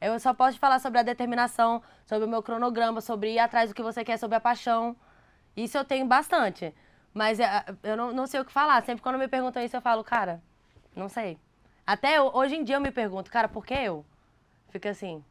Eu 0.00 0.18
só 0.20 0.34
posso 0.34 0.56
te 0.56 0.60
falar 0.60 0.78
sobre 0.78 0.98
a 0.98 1.02
determinação, 1.02 1.82
sobre 2.04 2.26
o 2.26 2.28
meu 2.28 2.42
cronograma, 2.42 3.00
sobre 3.00 3.32
ir 3.32 3.38
atrás 3.38 3.70
do 3.70 3.74
que 3.74 3.82
você 3.82 4.04
quer, 4.04 4.18
sobre 4.18 4.36
a 4.36 4.40
paixão. 4.40 4.94
Isso 5.56 5.78
eu 5.78 5.84
tenho 5.84 6.04
bastante. 6.06 6.74
Mas 7.14 7.40
é, 7.40 7.64
eu 7.82 7.96
não, 7.96 8.12
não 8.12 8.26
sei 8.26 8.38
o 8.40 8.44
que 8.44 8.52
falar. 8.52 8.82
Sempre 8.84 9.02
quando 9.02 9.18
me 9.18 9.26
perguntam 9.26 9.62
isso, 9.64 9.74
eu 9.74 9.80
falo, 9.80 10.04
cara, 10.04 10.42
não 10.94 11.08
sei. 11.08 11.38
Até 11.86 12.18
eu- 12.18 12.30
hoje 12.34 12.56
em 12.56 12.62
dia 12.62 12.76
eu 12.76 12.80
me 12.80 12.90
pergunto, 12.90 13.30
cara, 13.30 13.48
por 13.48 13.64
que 13.64 13.72
eu? 13.72 14.04
Fica 14.68 14.90
assim. 14.90 15.24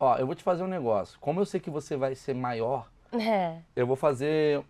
Ó, 0.00 0.16
eu 0.16 0.24
vou 0.26 0.34
te 0.34 0.42
fazer 0.42 0.62
um 0.62 0.66
negócio. 0.66 1.18
Como 1.20 1.38
eu 1.40 1.44
sei 1.44 1.60
que 1.60 1.68
você 1.70 1.96
vai 1.96 2.14
ser 2.14 2.34
maior, 2.34 2.88
É. 3.12 3.58
Eu 3.76 3.86
vou 3.88 3.96
fazer 3.96 4.62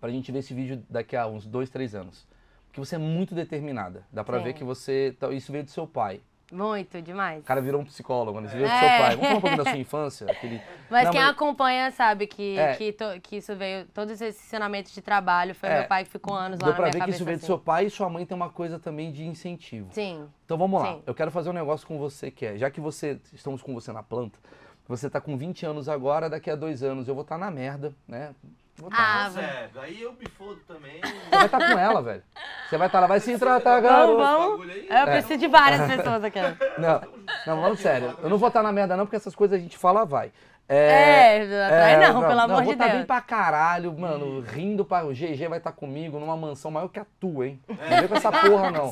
pra 0.00 0.10
gente 0.10 0.32
ver 0.32 0.38
esse 0.40 0.52
vídeo 0.54 0.82
daqui 0.88 1.14
a 1.14 1.26
uns 1.26 1.46
dois, 1.46 1.68
três 1.70 1.94
anos. 1.94 2.26
Porque 2.66 2.80
você 2.80 2.94
é 2.96 2.98
muito 2.98 3.34
determinada. 3.34 4.02
Dá 4.12 4.24
pra 4.24 4.38
Sim. 4.38 4.44
ver 4.44 4.52
que 4.54 4.64
você. 4.64 5.14
tá- 5.20 5.30
Isso 5.30 5.52
veio 5.52 5.62
do 5.62 5.70
seu 5.70 5.86
pai. 5.86 6.20
Muito, 6.52 7.00
demais. 7.02 7.40
O 7.42 7.46
cara 7.46 7.60
virou 7.60 7.80
um 7.80 7.84
psicólogo, 7.84 8.40
né? 8.40 8.48
Veio 8.48 8.64
do 8.66 8.70
É. 8.70 8.78
seu 8.78 8.88
pai. 8.88 9.16
Vamos 9.16 9.20
falar 9.26 9.36
um 9.36 9.40
pouquinho 9.40 9.64
da 9.64 9.70
sua 9.70 9.78
infância? 9.78 10.30
Aquele... 10.30 10.60
Mas 10.90 11.04
Não, 11.06 11.12
quem 11.12 11.22
acompanha 11.22 11.90
sabe 11.90 12.26
que, 12.26 12.56
É. 12.58 12.74
que, 12.76 12.92
to- 12.92 13.20
que 13.22 13.36
isso 13.36 13.56
veio, 13.56 13.86
todos 13.86 14.20
esses 14.20 14.40
ensinamentos 14.44 14.92
de 14.92 15.00
trabalho 15.02 15.54
foi 15.54 15.68
É. 15.68 15.78
meu 15.80 15.88
pai 15.88 16.04
que 16.04 16.10
ficou 16.10 16.34
anos 16.34 16.60
lá 16.60 16.66
Deu 16.66 16.72
na 16.72 16.76
pra 16.76 16.84
minha 16.86 16.92
ver 16.92 17.04
que 17.04 17.10
isso 17.10 17.24
veio 17.24 17.36
do 17.36 17.40
assim. 17.40 17.46
seu 17.46 17.58
pai 17.58 17.86
e 17.86 17.90
sua 17.90 18.08
mãe 18.08 18.24
tem 18.26 18.36
uma 18.36 18.50
coisa 18.50 18.78
também 18.78 19.10
de 19.10 19.24
incentivo. 19.24 19.88
Sim. 19.92 20.28
Então 20.44 20.56
vamos 20.56 20.80
lá. 20.80 20.94
Sim. 20.94 21.02
Eu 21.06 21.14
quero 21.14 21.30
fazer 21.30 21.50
um 21.50 21.54
negócio 21.54 21.86
com 21.86 21.98
você 21.98 22.30
que 22.30 22.44
é, 22.46 22.56
já 22.58 22.70
que 22.70 22.80
você 22.80 23.18
estamos 23.32 23.62
com 23.62 23.72
você 23.74 23.90
na 23.92 24.02
planta, 24.02 24.38
você 24.86 25.08
tá 25.08 25.20
com 25.20 25.36
20 25.38 25.64
anos 25.64 25.88
agora, 25.88 26.28
daqui 26.28 26.50
a 26.50 26.54
dois 26.56 26.82
anos 26.82 27.08
eu 27.08 27.14
vou 27.14 27.22
estar 27.22 27.38
na 27.38 27.50
merda, 27.50 27.94
né? 28.06 28.34
Vou 28.76 28.90
tá. 28.90 28.96
Ah, 28.98 29.24
Não, 29.24 29.30
Zé, 29.30 29.70
aí 29.82 30.02
eu 30.02 30.12
me 30.12 30.26
fodo 30.36 30.60
também. 30.66 31.00
Você 31.00 31.30
vai 31.30 31.46
estar 31.46 31.58
com 31.58 31.78
ela, 31.78 32.02
velho. 32.02 32.22
Você 32.68 32.76
vai 32.76 32.86
estar 32.88 33.00
lá, 33.00 33.06
vai 33.06 33.20
se 33.20 33.38
tratar, 33.38 33.80
Vamos, 33.80 33.88
garoto. 33.88 34.16
vamos. 34.18 34.50
bagulho 34.50 34.72
aí. 34.72 34.88
Eu 34.90 35.06
preciso 35.06 35.38
de 35.38 35.46
várias 35.48 35.86
pessoas 35.96 36.24
aqui. 36.24 36.40
Não, 36.78 37.00
não, 37.46 37.62
vamos 37.62 37.80
sério. 37.80 38.16
Eu 38.22 38.28
não 38.28 38.36
vou 38.36 38.48
estar 38.48 38.62
na 38.62 38.72
merda 38.72 38.96
não, 38.96 39.06
porque 39.06 39.16
essas 39.16 39.34
coisas 39.34 39.58
a 39.58 39.62
gente 39.62 39.78
fala, 39.78 40.04
vai. 40.04 40.32
É, 40.66 41.42
atrai 41.66 41.96
não, 42.12 42.20
pelo 42.22 42.40
amor 42.40 42.48
não, 42.48 42.60
de 42.60 42.64
vou 42.64 42.76
tá 42.76 42.84
Deus. 42.84 42.96
bem 42.96 43.04
pra 43.06 43.20
caralho, 43.20 43.92
mano, 43.98 44.40
rindo 44.40 44.82
pra... 44.84 45.04
O 45.04 45.10
GG 45.12 45.46
vai 45.48 45.58
estar 45.58 45.72
comigo 45.72 46.18
numa 46.18 46.36
mansão 46.36 46.70
maior 46.70 46.88
que 46.88 46.98
a 46.98 47.06
tua, 47.20 47.46
hein? 47.48 47.60
Não 47.68 47.76
vem 47.98 48.08
com 48.08 48.14
essa 48.16 48.32
porra, 48.32 48.70
não. 48.70 48.90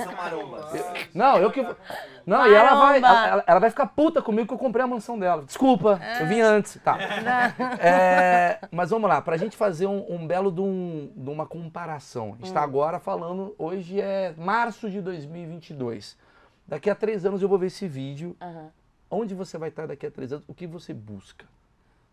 Não, 1.14 1.38
eu 1.38 1.50
que... 1.50 1.66
Não, 2.26 2.46
e 2.46 2.54
ela 2.54 2.74
vai, 2.74 2.98
ela, 2.98 3.44
ela 3.46 3.58
vai 3.60 3.70
ficar 3.70 3.86
puta 3.86 4.20
comigo 4.20 4.46
que 4.46 4.52
eu 4.54 4.58
comprei 4.58 4.84
a 4.84 4.86
mansão 4.86 5.18
dela. 5.18 5.42
Desculpa, 5.44 5.98
eu 6.20 6.26
vim 6.26 6.40
antes, 6.40 6.78
tá. 6.84 6.98
É, 7.80 8.58
mas 8.70 8.90
vamos 8.90 9.08
lá, 9.08 9.20
pra 9.22 9.36
gente 9.36 9.56
fazer 9.56 9.86
um, 9.86 10.04
um 10.12 10.26
belo 10.26 10.52
de, 10.52 10.60
um- 10.60 11.10
de 11.16 11.30
uma 11.30 11.46
comparação. 11.46 12.34
A 12.34 12.36
gente 12.36 12.50
Hum. 12.50 12.54
tá 12.54 12.62
agora 12.62 12.98
falando, 13.00 13.54
hoje 13.58 14.00
é 14.00 14.34
março 14.36 14.90
de 14.90 15.00
2022. 15.00 16.16
Daqui 16.68 16.90
a 16.90 16.94
três 16.94 17.24
anos 17.24 17.40
eu 17.42 17.48
vou 17.48 17.58
ver 17.58 17.66
esse 17.68 17.88
vídeo. 17.88 18.36
Aham. 18.40 18.68
Onde 19.10 19.34
você 19.34 19.58
vai 19.58 19.68
estar 19.68 19.86
daqui 19.86 20.06
a 20.06 20.10
três 20.10 20.32
anos? 20.32 20.44
O 20.48 20.54
que 20.54 20.66
você 20.66 20.94
busca? 20.94 21.44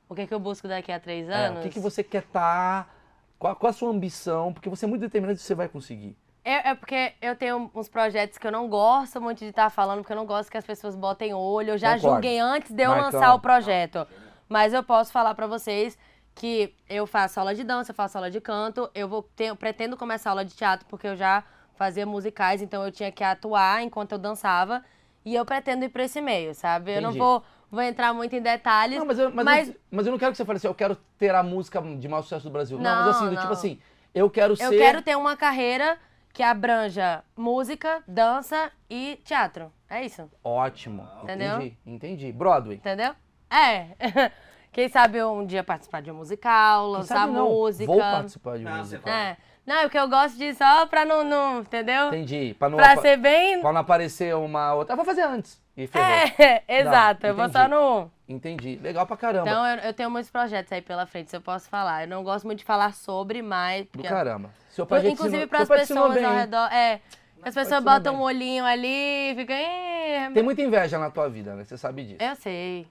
O 0.10 0.16
que, 0.16 0.26
que 0.26 0.34
eu 0.34 0.40
busco 0.40 0.68
daqui 0.68 0.92
a 0.92 1.00
três 1.00 1.30
É, 1.30 1.34
anos? 1.46 1.60
o 1.60 1.62
que, 1.62 1.70
que 1.70 1.80
você 1.80 2.04
quer 2.04 2.24
estar? 2.24 2.94
Qual, 3.38 3.56
qual 3.56 3.70
a 3.70 3.74
sua 3.74 3.90
ambição? 3.92 4.52
Porque 4.52 4.68
você 4.68 4.86
é 4.86 4.88
muito 4.88 5.02
determinado 5.02 5.38
que 5.38 5.44
você 5.44 5.54
vai 5.56 5.70
conseguir. 5.70 6.18
É, 6.44 6.70
é 6.72 6.76
porque 6.76 7.14
eu 7.22 7.36
tenho 7.36 7.70
uns 7.76 7.88
projetos 7.88 8.38
que 8.38 8.48
eu 8.48 8.52
não 8.52 8.68
gosto 8.68 9.22
muito 9.22 9.40
de 9.40 9.46
estar 9.52 9.70
falando, 9.70 10.00
porque 10.00 10.12
eu 10.12 10.18
não 10.18 10.26
gosto 10.26 10.50
que 10.50 10.58
as 10.58 10.66
pessoas 10.66 10.96
botem 10.96 11.34
olho. 11.34 11.72
Eu 11.72 11.78
já 11.78 11.94
Concordo. 11.96 12.16
julguei 12.16 12.40
antes 12.40 12.72
de 12.72 12.82
eu 12.84 12.90
Marcão. 12.90 13.06
lançar 13.20 13.34
o 13.36 13.40
projeto. 13.40 14.08
Mas 14.48 14.74
eu 14.74 14.82
posso 14.84 15.12
falar 15.12 15.36
pra 15.36 15.46
vocês 15.46 15.98
que 16.34 16.74
eu 16.90 17.06
faço 17.06 17.40
aula 17.40 17.54
de 17.54 17.64
dança, 17.64 17.92
eu 17.92 17.96
faço 17.96 18.18
aula 18.18 18.32
de 18.32 18.42
canto, 18.42 18.90
eu 18.96 19.08
vou 19.08 19.22
ter, 19.22 19.46
eu 19.46 19.56
pretendo 19.56 19.96
começar 19.96 20.32
aula 20.32 20.44
de 20.44 20.56
teatro, 20.56 20.88
porque 20.90 21.06
eu 21.08 21.16
já 21.16 21.44
fazia 21.76 22.06
musicais, 22.06 22.62
então 22.62 22.84
eu 22.84 22.92
tinha 22.92 23.12
que 23.12 23.24
atuar 23.24 23.84
enquanto 23.84 24.14
eu 24.14 24.18
dançava. 24.18 24.84
E 25.24 25.36
eu 25.36 25.46
pretendo 25.46 25.86
ir 25.86 25.90
pra 25.90 26.04
esse 26.06 26.20
meio, 26.22 26.56
sabe? 26.56 26.92
Eu 26.96 27.02
não 27.02 27.10
Entendi. 27.10 27.20
vou, 27.20 27.44
vou 27.72 27.82
entrar 27.82 28.14
muito 28.14 28.36
em 28.36 28.42
detalhes. 28.42 28.98
Não, 28.98 29.06
mas 29.06 29.20
eu, 29.20 29.32
mas, 29.32 29.46
mas 29.46 29.68
eu, 29.70 29.76
mas 29.92 30.06
eu 30.06 30.12
não 30.12 30.20
quero 30.20 30.32
que 30.32 30.38
você 30.38 30.46
fale 30.46 30.58
assim, 30.58 30.68
eu 30.68 30.74
quero 30.76 30.96
ter 31.18 31.34
a 31.34 31.44
música 31.44 31.82
de 31.82 32.08
maior 32.08 32.22
sucesso 32.22 32.44
do 32.46 32.50
Brasil. 32.52 32.78
Não, 32.78 32.84
Não, 32.84 33.06
mas 33.06 33.16
assim, 33.16 33.26
do 33.26 33.32
não. 33.34 33.42
tipo 33.42 33.54
assim, 33.54 33.80
eu 34.14 34.30
quero 34.30 34.56
ser. 34.56 34.64
eu 34.66 34.72
quero 34.72 35.02
ter 35.02 35.16
uma 35.18 35.36
carreira 35.38 35.98
que 36.34 36.44
abranja 36.44 37.24
música, 37.36 38.04
dança 38.08 38.72
e 38.90 39.20
teatro. 39.24 39.72
É 39.90 40.06
isso. 40.06 40.30
Ótimo. 40.44 41.08
Entendeu? 41.24 41.56
Entendi, 41.58 41.78
entendi. 41.86 42.32
Broadway. 42.32 42.78
Entendeu? 42.78 43.14
É. 43.50 43.88
Quem 44.72 44.88
sabe 44.88 45.24
um 45.24 45.44
dia 45.46 45.64
participar 45.64 46.02
de 46.02 46.12
um 46.12 46.16
musical, 46.16 46.84
Quem 46.86 46.92
lançar 46.94 47.16
sabe 47.22 47.34
não, 47.34 47.50
música. 47.50 47.88
Vou 47.92 48.00
participar 48.00 48.58
de 48.60 48.64
Não, 48.64 48.78
música. 48.78 49.02
você 49.04 49.10
É. 49.10 49.38
Não, 49.66 49.76
é 49.78 49.82
porque 49.84 49.98
eu 50.00 50.08
gosto 50.08 50.38
de 50.38 50.54
só 50.54 50.86
pra 50.86 51.06
não, 51.06 51.24
não 51.24 51.60
entendeu? 51.62 52.08
Entendi. 52.08 52.56
Pra 52.58 52.70
não, 52.70 52.78
Pra 52.78 52.98
ser 52.98 53.18
bem. 53.18 53.62
pra 53.62 53.72
não 53.74 53.82
aparecer 53.82 54.36
uma 54.36 54.74
outra. 54.76 54.94
Eu 54.94 54.98
vou 54.98 55.06
fazer 55.06 55.24
antes. 55.24 55.60
E 55.82 55.88
ferrou. 55.88 56.08
É, 56.38 56.64
exato. 56.68 57.26
eu 57.26 57.34
vou 57.36 57.48
só 57.50 57.68
no. 57.68 58.12
Entendi. 58.28 58.78
Legal 58.84 59.06
pra 59.08 59.16
caramba. 59.16 59.50
Então 59.50 59.66
eu, 59.66 59.78
eu 59.78 59.94
tenho 59.94 60.12
muitos 60.12 60.30
projetos 60.30 60.72
aí 60.74 60.82
pela 60.82 61.06
frente, 61.06 61.30
se 61.30 61.38
eu 61.38 61.42
posso 61.42 61.70
falar. 61.70 62.04
Eu 62.04 62.08
não 62.10 62.22
gosto 62.24 62.46
muito 62.46 62.60
de 62.60 62.66
falar 62.66 62.94
sobre, 62.94 63.42
mas. 63.42 63.88
Do 63.94 64.04
caramba. 64.04 64.50
Seu 64.70 64.86
pai 64.86 65.02
te 65.02 65.08
Inclusive 65.08 65.48
para 65.48 65.60
as 65.62 65.70
pessoas 65.70 66.14
bem, 66.16 66.26
ao 66.26 66.34
redor. 66.34 66.72
É. 66.72 67.00
As 67.42 67.56
pessoas 67.56 67.82
botam 67.82 68.12
bem. 68.14 68.22
um 68.22 68.26
olhinho 68.26 68.66
ali 68.66 69.32
e 69.32 69.36
ficam. 69.36 69.56
"Eh, 69.56 70.30
Tem 70.34 70.44
muita 70.44 70.62
inveja 70.62 71.00
na 71.00 71.10
tua 71.10 71.30
vida, 71.30 71.56
né? 71.56 71.64
Você 71.64 71.78
sabe 71.78 72.04
disso. 72.04 72.22
Eu 72.22 72.36
sei, 72.36 72.86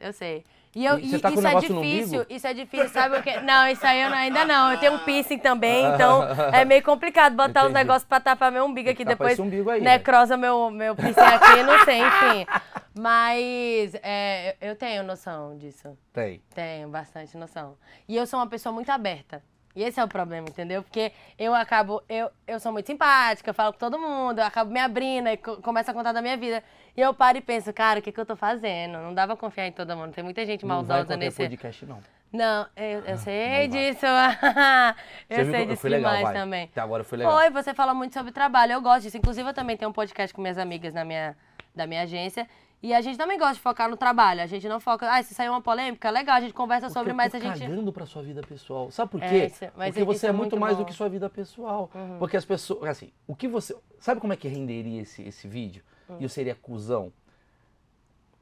eu 0.00 0.12
sei. 0.14 0.42
E, 0.74 0.84
eu, 0.86 0.98
E 1.00 1.18
tá 1.18 1.30
isso 1.32 1.46
é 1.48 1.54
difícil, 1.56 2.26
isso 2.30 2.46
é 2.46 2.54
difícil, 2.54 2.88
sabe 2.90 3.18
o 3.18 3.22
quê? 3.24 3.40
Não, 3.40 3.66
isso 3.68 3.84
aí 3.84 4.02
eu 4.02 4.08
não- 4.10 4.16
ainda 4.16 4.44
não. 4.44 4.70
Eu 4.72 4.78
tenho 4.78 4.92
um 4.94 4.98
piercing 5.00 5.38
também, 5.38 5.84
então 5.94 6.22
é 6.52 6.64
meio 6.64 6.82
complicado 6.84 7.34
botar 7.34 7.62
os 7.64 7.70
Entendi. 7.70 7.74
negócios 7.74 8.04
pra 8.04 8.20
tapar 8.20 8.52
meu 8.52 8.64
umbigo 8.64 8.88
aqui 8.88 9.04
depois. 9.04 9.36
umbigo 9.40 9.68
aí, 9.68 9.80
necrosa 9.80 10.36
meu, 10.36 10.70
meu 10.70 10.94
piercing 10.94 11.20
aqui, 11.20 11.62
não 11.64 11.84
sei, 11.84 11.98
enfim. 12.00 12.46
Mas 12.94 13.94
é, 14.02 14.56
eu 14.60 14.76
tenho 14.76 15.02
noção 15.02 15.56
disso. 15.56 15.96
Tem. 16.12 16.40
Tenho 16.54 16.88
bastante 16.88 17.36
noção. 17.36 17.76
E 18.08 18.16
eu 18.16 18.26
sou 18.26 18.38
uma 18.38 18.46
pessoa 18.46 18.72
muito 18.72 18.90
aberta. 18.90 19.42
E 19.74 19.82
esse 19.84 20.00
é 20.00 20.04
o 20.04 20.08
problema, 20.08 20.48
entendeu? 20.48 20.82
Porque 20.82 21.12
eu 21.38 21.54
acabo, 21.54 22.02
eu, 22.08 22.28
eu 22.46 22.58
sou 22.58 22.72
muito 22.72 22.86
simpática, 22.86 23.50
eu 23.50 23.54
falo 23.54 23.72
com 23.72 23.78
todo 23.78 23.98
mundo, 23.98 24.40
eu 24.40 24.44
acabo 24.44 24.70
me 24.70 24.80
abrindo 24.80 25.28
e 25.28 25.36
co- 25.36 25.58
começo 25.58 25.88
a 25.90 25.94
contar 25.94 26.12
da 26.12 26.20
minha 26.20 26.36
vida. 26.36 26.62
E 26.96 27.00
eu 27.00 27.14
paro 27.14 27.38
e 27.38 27.40
penso, 27.40 27.72
cara, 27.72 28.00
o 28.00 28.02
que, 28.02 28.10
que 28.12 28.20
eu 28.20 28.26
tô 28.26 28.36
fazendo? 28.36 28.98
Não 28.98 29.14
pra 29.14 29.36
confiar 29.36 29.66
em 29.66 29.72
todo 29.72 29.96
mundo. 29.96 30.12
Tem 30.12 30.24
muita 30.24 30.44
gente 30.44 30.62
Não 30.62 30.68
vai 30.68 30.76
maldosa 30.78 31.04
qualquer 31.06 31.16
nesse. 31.24 31.36
podcast, 31.42 31.86
não. 31.86 31.98
Não, 32.32 32.66
eu, 32.76 33.00
eu 33.06 33.16
sei 33.16 33.66
não 33.66 33.76
disso. 33.76 34.06
eu 35.28 35.44
sei 35.50 35.66
disso 35.66 35.88
legal, 35.88 36.10
demais 36.12 36.22
vai. 36.22 36.34
também. 36.34 36.64
Até 36.64 36.80
agora 36.80 37.02
foi 37.02 37.18
legal. 37.18 37.32
Foi, 37.36 37.50
você 37.50 37.74
fala 37.74 37.92
muito 37.94 38.12
sobre 38.14 38.32
trabalho. 38.32 38.72
Eu 38.72 38.80
gosto 38.80 39.02
disso. 39.02 39.16
Inclusive, 39.16 39.48
eu 39.48 39.54
também 39.54 39.76
tenho 39.76 39.90
um 39.90 39.94
podcast 39.94 40.32
com 40.34 40.40
minhas 40.40 40.58
amigas 40.58 40.94
na 40.94 41.04
minha, 41.04 41.36
da 41.74 41.86
minha 41.86 42.02
agência. 42.02 42.48
E 42.82 42.94
a 42.94 43.00
gente 43.02 43.18
também 43.18 43.36
gosta 43.38 43.54
de 43.54 43.60
focar 43.60 43.90
no 43.90 43.96
trabalho. 43.96 44.40
A 44.42 44.46
gente 44.46 44.66
não 44.68 44.80
foca. 44.80 45.10
Ah, 45.12 45.22
se 45.22 45.34
sair 45.34 45.48
uma 45.50 45.60
polêmica, 45.60 46.08
legal, 46.08 46.36
a 46.36 46.40
gente 46.40 46.54
conversa 46.54 46.86
Porque 46.86 46.98
sobre, 46.98 47.12
eu 47.12 47.16
mas 47.16 47.34
a 47.34 47.38
gente. 47.38 47.58
cagando 47.60 47.92
pra 47.92 48.06
sua 48.06 48.22
vida 48.22 48.40
pessoal. 48.42 48.90
Sabe 48.90 49.10
por 49.10 49.22
É, 49.22 49.28
quê? 49.28 49.36
isso- 49.46 49.64
mas 49.76 49.88
Porque 49.88 50.00
isso 50.00 50.20
você 50.20 50.26
é 50.26 50.28
é 50.28 50.32
muito 50.32 50.52
muito 50.52 50.60
mais 50.60 50.74
do 50.74 50.76
bom. 50.78 50.82
Uhum. 50.82 50.86
que 50.88 50.94
sua 50.94 51.08
vida 51.08 51.28
pessoal. 51.28 51.90
Porque 52.18 52.36
as 52.36 52.44
pessoas, 52.44 52.88
assim, 52.88 53.12
o 53.26 53.34
que 53.34 53.46
você, 53.48 53.76
sabe 53.98 54.20
como 54.20 54.32
é 54.32 54.36
que 54.36 54.48
renderia 54.48 55.02
esse, 55.02 55.20
esse 55.22 55.46
vídeo? 55.46 55.82
Hum. 56.10 56.16
E 56.18 56.22
eu 56.22 56.28
seria 56.28 56.54
cuzão? 56.54 57.12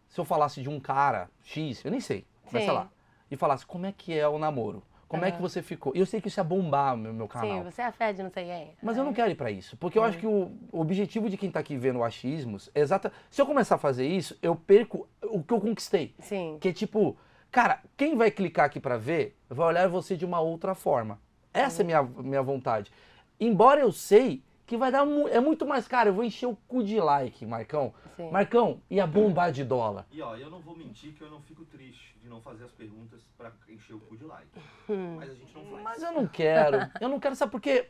Se 0.08 0.18
eu 0.18 0.24
falasse 0.24 0.62
de 0.62 0.68
um 0.68 0.80
cara 0.80 1.28
X, 1.42 1.84
eu 1.84 1.90
nem 1.90 2.00
sei, 2.00 2.24
mas 2.50 2.64
sei 2.64 2.72
lá, 2.72 2.88
e 3.30 3.36
falasse 3.36 3.66
como 3.66 3.84
é 3.86 3.92
que 3.92 4.18
é 4.18 4.26
o 4.26 4.38
namoro? 4.38 4.82
Como 5.06 5.24
é 5.24 5.30
que 5.30 5.40
você 5.40 5.62
ficou? 5.62 5.94
Eu 5.94 6.04
sei 6.04 6.20
que 6.20 6.28
isso 6.28 6.38
ia 6.38 6.44
bombar 6.44 6.94
o 6.94 6.98
meu, 6.98 7.14
meu 7.14 7.26
canal. 7.26 7.58
Sim, 7.58 7.62
você 7.62 7.80
é 7.80 7.86
a 7.86 7.92
fé 7.92 8.12
de 8.12 8.22
não 8.22 8.30
sei 8.30 8.44
quem. 8.44 8.76
Mas 8.82 8.98
eu 8.98 9.04
não 9.04 9.14
quero 9.14 9.30
ir 9.30 9.34
pra 9.36 9.50
isso, 9.50 9.74
porque 9.78 9.98
eu 9.98 10.04
acho 10.04 10.18
que 10.18 10.26
o 10.26 10.52
o 10.70 10.80
objetivo 10.80 11.30
de 11.30 11.36
quem 11.38 11.50
tá 11.50 11.60
aqui 11.60 11.76
vendo 11.76 12.00
o 12.00 12.04
achismos 12.04 12.70
é 12.74 12.80
exata. 12.80 13.10
Se 13.30 13.40
eu 13.40 13.46
começar 13.46 13.76
a 13.76 13.78
fazer 13.78 14.06
isso, 14.06 14.36
eu 14.42 14.54
perco 14.54 15.08
o 15.22 15.42
que 15.42 15.52
eu 15.52 15.60
conquistei. 15.60 16.14
Sim. 16.18 16.58
Que 16.60 16.68
é 16.68 16.72
tipo, 16.72 17.16
cara, 17.50 17.80
quem 17.96 18.16
vai 18.16 18.30
clicar 18.30 18.66
aqui 18.66 18.78
pra 18.78 18.98
ver, 18.98 19.34
vai 19.48 19.68
olhar 19.68 19.88
você 19.88 20.14
de 20.14 20.26
uma 20.26 20.40
outra 20.40 20.74
forma. 20.74 21.18
Essa 21.54 21.82
é 21.82 21.84
minha, 21.84 22.02
minha 22.02 22.42
vontade. 22.42 22.92
Embora 23.40 23.80
eu 23.80 23.90
sei 23.90 24.42
que 24.68 24.76
vai 24.76 24.92
dar 24.92 25.04
mu- 25.04 25.26
é 25.28 25.40
muito 25.40 25.66
mais 25.66 25.88
caro, 25.88 26.10
eu 26.10 26.14
vou 26.14 26.22
encher 26.22 26.46
o 26.46 26.54
cu 26.68 26.84
de 26.84 27.00
like, 27.00 27.44
Marcão. 27.46 27.92
Sim. 28.16 28.30
Marcão, 28.30 28.80
ia 28.90 29.06
bombar 29.06 29.50
de 29.50 29.64
dólar. 29.64 30.06
E 30.12 30.20
ó, 30.22 30.36
eu 30.36 30.50
não 30.50 30.60
vou 30.60 30.76
mentir 30.76 31.14
que 31.14 31.22
eu 31.22 31.30
não 31.30 31.40
fico 31.40 31.64
triste 31.64 32.16
de 32.22 32.28
não 32.28 32.40
fazer 32.42 32.64
as 32.64 32.70
perguntas 32.72 33.22
pra 33.36 33.50
encher 33.68 33.94
o 33.94 34.00
cu 34.00 34.16
de 34.16 34.24
like. 34.24 34.46
Hum. 34.90 35.16
Mas 35.16 35.30
a 35.30 35.34
gente 35.34 35.54
não 35.54 35.64
faz. 35.64 35.82
Mas 35.82 36.02
eu 36.02 36.12
não 36.12 36.26
quero. 36.26 36.78
Eu 37.00 37.08
não 37.08 37.18
quero, 37.18 37.34
sabe 37.34 37.50
por 37.50 37.60
quê? 37.60 37.88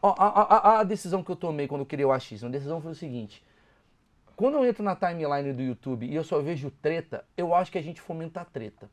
Ó, 0.00 0.14
a, 0.18 0.26
a- 0.76 0.80
a 0.80 0.82
decisão 0.84 1.22
que 1.22 1.30
eu 1.30 1.36
tomei 1.36 1.68
quando 1.68 1.80
eu 1.82 1.86
criei 1.86 2.04
o 2.06 2.12
achismo, 2.12 2.48
a 2.48 2.50
decisão 2.52 2.80
foi 2.80 2.92
o 2.92 2.94
seguinte. 2.94 3.44
Quando 4.34 4.54
eu 4.54 4.64
entro 4.64 4.82
na 4.82 4.96
timeline 4.96 5.52
do 5.52 5.60
YouTube 5.62 6.06
e 6.06 6.14
eu 6.14 6.24
só 6.24 6.40
vejo 6.40 6.70
treta, 6.70 7.24
eu 7.36 7.52
acho 7.54 7.70
que 7.70 7.76
a 7.78 7.82
gente 7.82 8.00
fomenta 8.00 8.40
a 8.40 8.44
treta. 8.44 8.88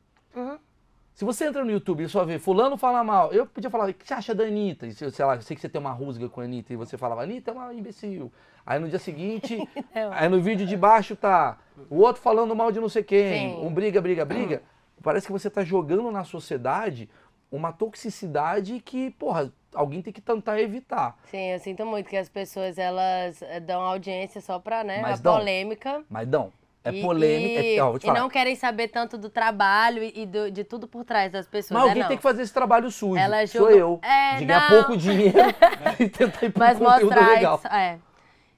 Se 1.16 1.24
você 1.24 1.46
entra 1.46 1.64
no 1.64 1.72
YouTube 1.72 2.04
e 2.04 2.10
só 2.10 2.26
vê 2.26 2.38
fulano 2.38 2.76
fala 2.76 3.02
mal, 3.02 3.32
eu 3.32 3.46
podia 3.46 3.70
falar, 3.70 3.90
o 3.90 3.94
que 3.94 4.06
você 4.06 4.14
acha 4.14 4.36
da 4.36 4.44
Anitta? 4.44 4.86
E, 4.86 4.92
se- 4.94 5.10
sei 5.12 5.24
lá, 5.26 5.40
sei 5.40 5.56
que 5.56 5.62
você 5.62 5.70
tem 5.70 5.80
uma 5.80 5.94
rusga 5.94 6.28
com 6.28 6.42
a 6.42 6.44
Anitta 6.44 6.74
e 6.74 6.76
você 6.76 6.98
falava, 6.98 7.24
Anitta 7.24 7.52
é 7.52 7.54
uma 7.54 7.74
imbecil. 7.74 8.30
Aí 8.66 8.78
no 8.80 8.90
dia 8.90 9.00
seguinte, 9.00 9.58
É. 9.96 10.04
aí 10.12 10.28
no 10.28 10.42
vídeo 10.42 10.68
de 10.68 10.76
baixo 10.76 11.16
tá 11.16 11.58
o 11.90 12.02
outro 12.02 12.22
falando 12.22 12.54
mal 12.54 12.70
de 12.70 12.82
não 12.82 12.90
sei 12.90 13.02
quem, 13.02 13.50
Sim. 13.56 13.66
um 13.66 13.74
briga, 13.74 14.02
briga, 14.02 14.26
briga. 14.26 14.62
Parece 15.02 15.26
que 15.26 15.32
você 15.32 15.50
tá 15.50 15.64
jogando 15.64 16.12
na 16.12 16.26
sociedade 16.26 17.10
uma 17.50 17.72
toxicidade 17.72 18.82
que, 18.82 19.12
porra, 19.12 19.54
alguém 19.74 20.02
tem 20.02 20.12
que 20.12 20.20
tentar 20.20 20.60
evitar. 20.60 21.18
Sim, 21.32 21.52
eu 21.52 21.60
sinto 21.60 21.86
muito 21.86 22.10
que 22.10 22.18
as 22.18 22.28
pessoas 22.28 22.78
elas 22.78 23.42
eh, 23.42 23.62
dão 23.62 23.80
audiência 23.82 24.42
só 24.42 24.60
pra, 24.60 24.84
né, 24.84 25.02
Mas 25.02 25.20
a 25.22 25.24
dão. 25.24 25.38
polêmica. 25.38 26.04
Mas 26.10 26.28
não, 26.28 26.52
é 26.86 26.92
E- 26.92 27.02
polêmica. 27.02 27.62
E, 27.62 27.76
é, 27.78 27.84
ó, 27.84 27.98
e 28.02 28.08
não 28.12 28.30
querem 28.30 28.56
saber 28.56 28.88
tanto 28.88 29.18
do 29.18 29.30
trabalho 29.30 30.02
e, 30.04 30.26
do- 30.26 30.50
de 30.52 30.64
tudo 30.64 30.88
por 30.88 31.04
trás 31.04 31.32
das 31.32 31.48
pessoas. 31.48 31.72
Mas 31.72 31.84
é 31.86 31.88
alguém 31.90 32.02
não. 32.04 32.08
tem 32.10 32.18
que 32.18 32.24
fazer 32.24 32.44
esse 32.44 32.54
trabalho 32.54 32.90
sujo. 32.92 33.18
Ela 33.18 33.46
Sou 33.48 33.62
julga- 33.62 33.76
eu. 33.76 34.00
É, 34.04 34.36
de 34.38 34.46
ganhar 34.46 34.70
não. 34.72 34.78
pouco 34.84 34.98
dinheiro 34.98 35.36
e 36.00 36.08
tentar 36.10 36.46
ir 36.46 36.52
pro 36.52 36.60
Mas 36.60 36.80
mostrar 36.80 37.28
legal. 37.30 37.56
isso. 37.58 37.68
É. 37.68 38.00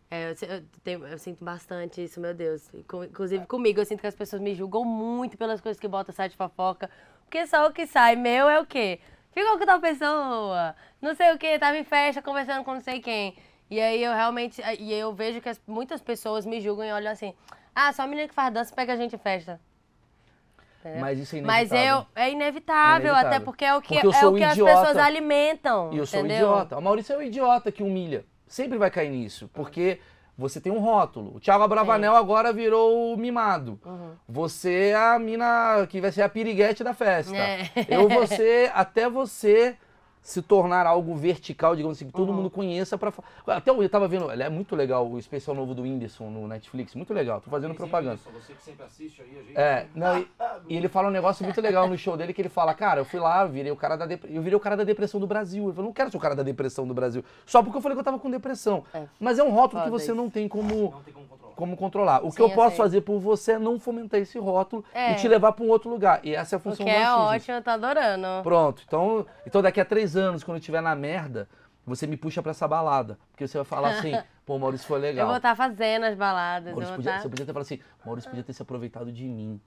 É, 0.10 0.32
eu, 0.32 0.36
eu 0.56 0.64
tenho- 0.84 1.08
eu 1.08 1.18
sinto 1.18 1.44
bastante 1.44 2.04
isso, 2.04 2.20
meu 2.22 2.34
Deus. 2.34 2.70
Inclusive 2.74 3.46
comigo, 3.46 3.80
eu 3.82 3.86
sinto 3.86 4.00
que 4.02 4.08
as 4.08 4.16
pessoas 4.16 4.42
me 4.42 4.54
julgam 4.56 4.86
muito 4.86 5.38
pelas 5.38 5.60
coisas 5.60 5.80
que 5.80 5.88
botam 5.88 6.14
site 6.16 6.36
fofoca. 6.38 6.90
Porque 7.26 7.46
só 7.48 7.68
o 7.68 7.74
que 7.74 7.86
sai 7.86 8.16
meu 8.16 8.48
é 8.48 8.60
o 8.60 8.66
quê? 8.66 9.00
Ficou 9.34 9.58
com 9.60 9.66
tal 9.66 9.80
pessoa, 9.82 10.74
não 11.02 11.14
sei 11.14 11.32
o 11.34 11.38
quê, 11.38 11.60
tava 11.60 11.78
em 11.78 11.84
festa 11.84 12.22
conversando 12.22 12.64
com 12.64 12.74
não 12.74 12.82
sei 12.82 13.00
quem. 13.02 13.36
E 13.70 13.82
aí 13.82 14.02
eu 14.02 14.14
realmente. 14.14 14.62
E 14.80 14.94
eu 14.94 15.14
vejo 15.14 15.42
que 15.42 15.50
as- 15.50 15.62
muitas 15.68 16.02
pessoas 16.02 16.46
me 16.46 16.62
julgam 16.62 16.86
e 16.86 16.92
olham 16.94 17.12
assim: 17.12 17.34
ah, 17.80 17.94
só 17.94 18.04
a 18.04 18.08
menina 18.08 18.28
que 18.28 18.34
faz 18.34 18.52
dança 18.52 18.74
pega 18.74 18.94
a 18.94 18.96
gente 18.96 19.16
em 19.16 19.20
festa. 19.20 19.60
Entendeu? 20.80 21.02
Mas 21.02 21.20
isso 21.20 21.36
é 21.36 21.42
Mas 21.42 21.70
inevitável. 21.70 22.08
eu, 22.16 22.22
é 22.24 22.32
inevitável, 22.32 23.08
É 23.08 23.12
até 23.12 23.20
inevitável. 23.20 23.46
porque 23.46 23.66
é 23.66 23.76
o 23.76 23.82
que, 23.82 23.98
é 23.98 24.02
o 24.04 24.32
um 24.32 24.36
que 24.36 24.44
as 24.44 24.58
pessoas 24.58 24.98
alimentam. 24.98 25.94
E 25.94 25.98
eu 25.98 26.06
sou 26.06 26.22
um 26.22 26.26
entendeu? 26.26 26.48
idiota. 26.48 26.78
O 26.78 26.82
Maurício 26.82 27.14
é 27.14 27.18
o 27.18 27.22
idiota 27.22 27.72
que 27.72 27.84
humilha. 27.84 28.26
Sempre 28.48 28.78
vai 28.78 28.90
cair 28.90 29.10
nisso. 29.10 29.50
Porque 29.54 30.00
você 30.38 30.62
tem 30.62 30.72
um 30.72 30.80
rótulo. 30.80 31.36
O 31.36 31.40
Thiago 31.40 31.64
Abravanel 31.64 32.16
agora 32.16 32.54
virou 32.54 33.14
o 33.14 33.18
mimado. 33.18 33.80
Uhum. 33.86 34.12
Você 34.28 34.90
é 34.90 34.96
a 34.96 35.20
mina 35.20 35.86
que 35.88 36.00
vai 36.00 36.12
ser 36.12 36.22
a 36.22 36.30
piriguete 36.30 36.84
da 36.84 36.94
festa. 36.94 37.36
É. 37.36 37.70
Eu 37.90 38.08
vou 38.08 38.26
ser, 38.28 38.72
até 38.74 39.10
você 39.10 39.76
se 40.28 40.42
tornar 40.42 40.86
algo 40.86 41.16
vertical, 41.16 41.74
digamos 41.74 41.98
assim, 41.98 42.08
que 42.08 42.12
todo 42.12 42.28
Uhum. 42.28 42.36
mundo 42.36 42.50
conheça 42.50 42.98
para 42.98 43.14
Até 43.48 43.72
eu 43.72 43.90
tava 43.90 44.10
vendo, 44.10 44.30
é 44.30 44.50
muito 44.50 44.76
legal 44.76 45.08
o 45.10 45.18
especial 45.18 45.56
novo 45.56 45.74
do 45.74 45.84
Whindersson 45.84 46.30
no 46.30 46.46
Netflix, 46.50 46.94
muito 46.96 47.14
legal, 47.14 47.40
tô 47.40 47.50
fazendo 47.50 47.74
propaganda. 47.74 48.20
Você 48.34 48.52
que 48.54 48.62
sempre 48.62 48.84
assiste 48.84 49.22
aí, 49.22 49.30
a 49.40 49.42
gente. 49.42 49.58
É, 49.58 49.88
não, 49.96 50.20
e, 50.20 50.28
e 50.68 50.76
ele 50.76 50.90
fala 50.90 51.08
um 51.08 51.12
negócio 51.12 51.46
muito 51.46 51.62
legal 51.62 51.88
no 51.88 51.98
show 51.98 52.18
dele 52.18 52.34
que 52.34 52.42
ele 52.42 52.50
fala, 52.50 52.74
cara, 52.74 53.00
eu 53.00 53.06
fui 53.06 53.22
lá, 53.22 53.44
eu 53.44 53.48
virei 53.50 53.72
o 53.72 53.76
cara 53.78 53.96
da 53.96 54.06
dep- 54.06 54.26
eu 54.30 54.42
virei 54.42 54.58
o 54.58 54.60
cara 54.60 54.76
da 54.76 54.84
depressão 54.84 55.18
do 55.18 55.26
Brasil. 55.28 55.64
Ele 55.64 55.72
falou, 55.72 55.86
não 55.86 55.94
quero 55.94 56.12
ser 56.12 56.18
o 56.18 56.20
cara 56.20 56.36
da 56.36 56.44
depressão 56.44 56.86
do 56.86 56.94
Brasil. 56.94 57.24
Só 57.46 57.64
porque 57.64 57.78
eu 57.78 57.82
falei 57.82 57.96
que 57.96 58.02
eu 58.02 58.04
tava 58.04 58.20
com 58.20 58.30
depressão. 58.30 58.84
É. 58.94 59.04
Mas 59.22 59.40
é 59.40 59.44
um 59.44 59.52
rótulo 59.52 59.82
que 59.84 59.88
Foda 59.90 59.98
você 59.98 60.12
isso. 60.12 60.16
não 60.16 60.30
tem 60.30 60.50
como, 60.50 60.92
Não 60.92 61.04
tem 61.04 61.14
como 61.14 61.26
controlar. 61.26 61.47
Como 61.58 61.76
controlar. 61.76 62.20
O 62.24 62.30
que 62.30 62.38
Sim, 62.38 62.44
eu 62.44 62.50
eu 62.50 62.56
posso 62.56 62.76
sei. 62.76 62.78
fazer 62.78 63.02
por 63.02 63.20
você 63.20 63.54
é 63.54 63.60
não 63.60 63.78
fomentar 63.80 64.20
esse 64.22 64.40
rótulo 64.40 64.86
É. 64.94 65.12
e 65.12 65.16
te 65.16 65.28
levar 65.28 65.52
para 65.52 65.66
um 65.66 65.70
outro 65.70 65.90
lugar. 65.90 66.22
E 66.24 66.34
essa 66.34 66.56
é 66.56 66.58
a 66.58 66.60
função 66.60 66.86
que 66.86 66.92
do 66.92 66.98
é 66.98 67.04
achismo. 67.04 67.24
ótimo, 67.24 67.58
eu 67.58 67.62
tô 67.64 67.70
adorando. 67.72 68.28
Pronto. 68.44 68.84
Então, 68.88 69.26
então 69.46 69.62
daqui 69.62 69.82
a 69.82 69.86
três 69.86 70.16
anos, 70.16 70.44
quando 70.44 70.56
eu 70.56 70.60
estiver 70.60 70.82
na 70.82 70.96
merda, 70.96 71.50
você 71.86 72.06
me 72.08 72.16
puxa 72.16 72.42
pra 72.42 72.52
essa 72.52 72.68
balada. 72.68 73.18
Porque 73.32 73.48
você 73.48 73.58
vai 73.58 73.66
falar 73.66 73.90
assim, 73.90 74.14
pô, 74.46 74.58
Maurício 74.60 74.88
foi 74.88 74.98
Eu 75.00 75.02
legal. 75.02 75.28
vou 75.28 75.38
estar 75.38 75.56
fazendo 75.56 76.06
as 76.06 76.16
baladas, 76.16 76.68
eu 76.68 76.74
Maurício 76.74 76.96
podia, 76.96 77.10
estar... 77.12 77.22
Você 77.24 77.30
podia 77.30 77.46
ter 77.46 77.54
falado 77.54 77.66
assim, 77.66 77.80
Maurício 78.06 78.30
podia 78.30 78.44
ter 78.44 78.54
se 78.54 78.62
aproveitado 78.62 79.12
de 79.12 79.26
mim. 79.26 79.60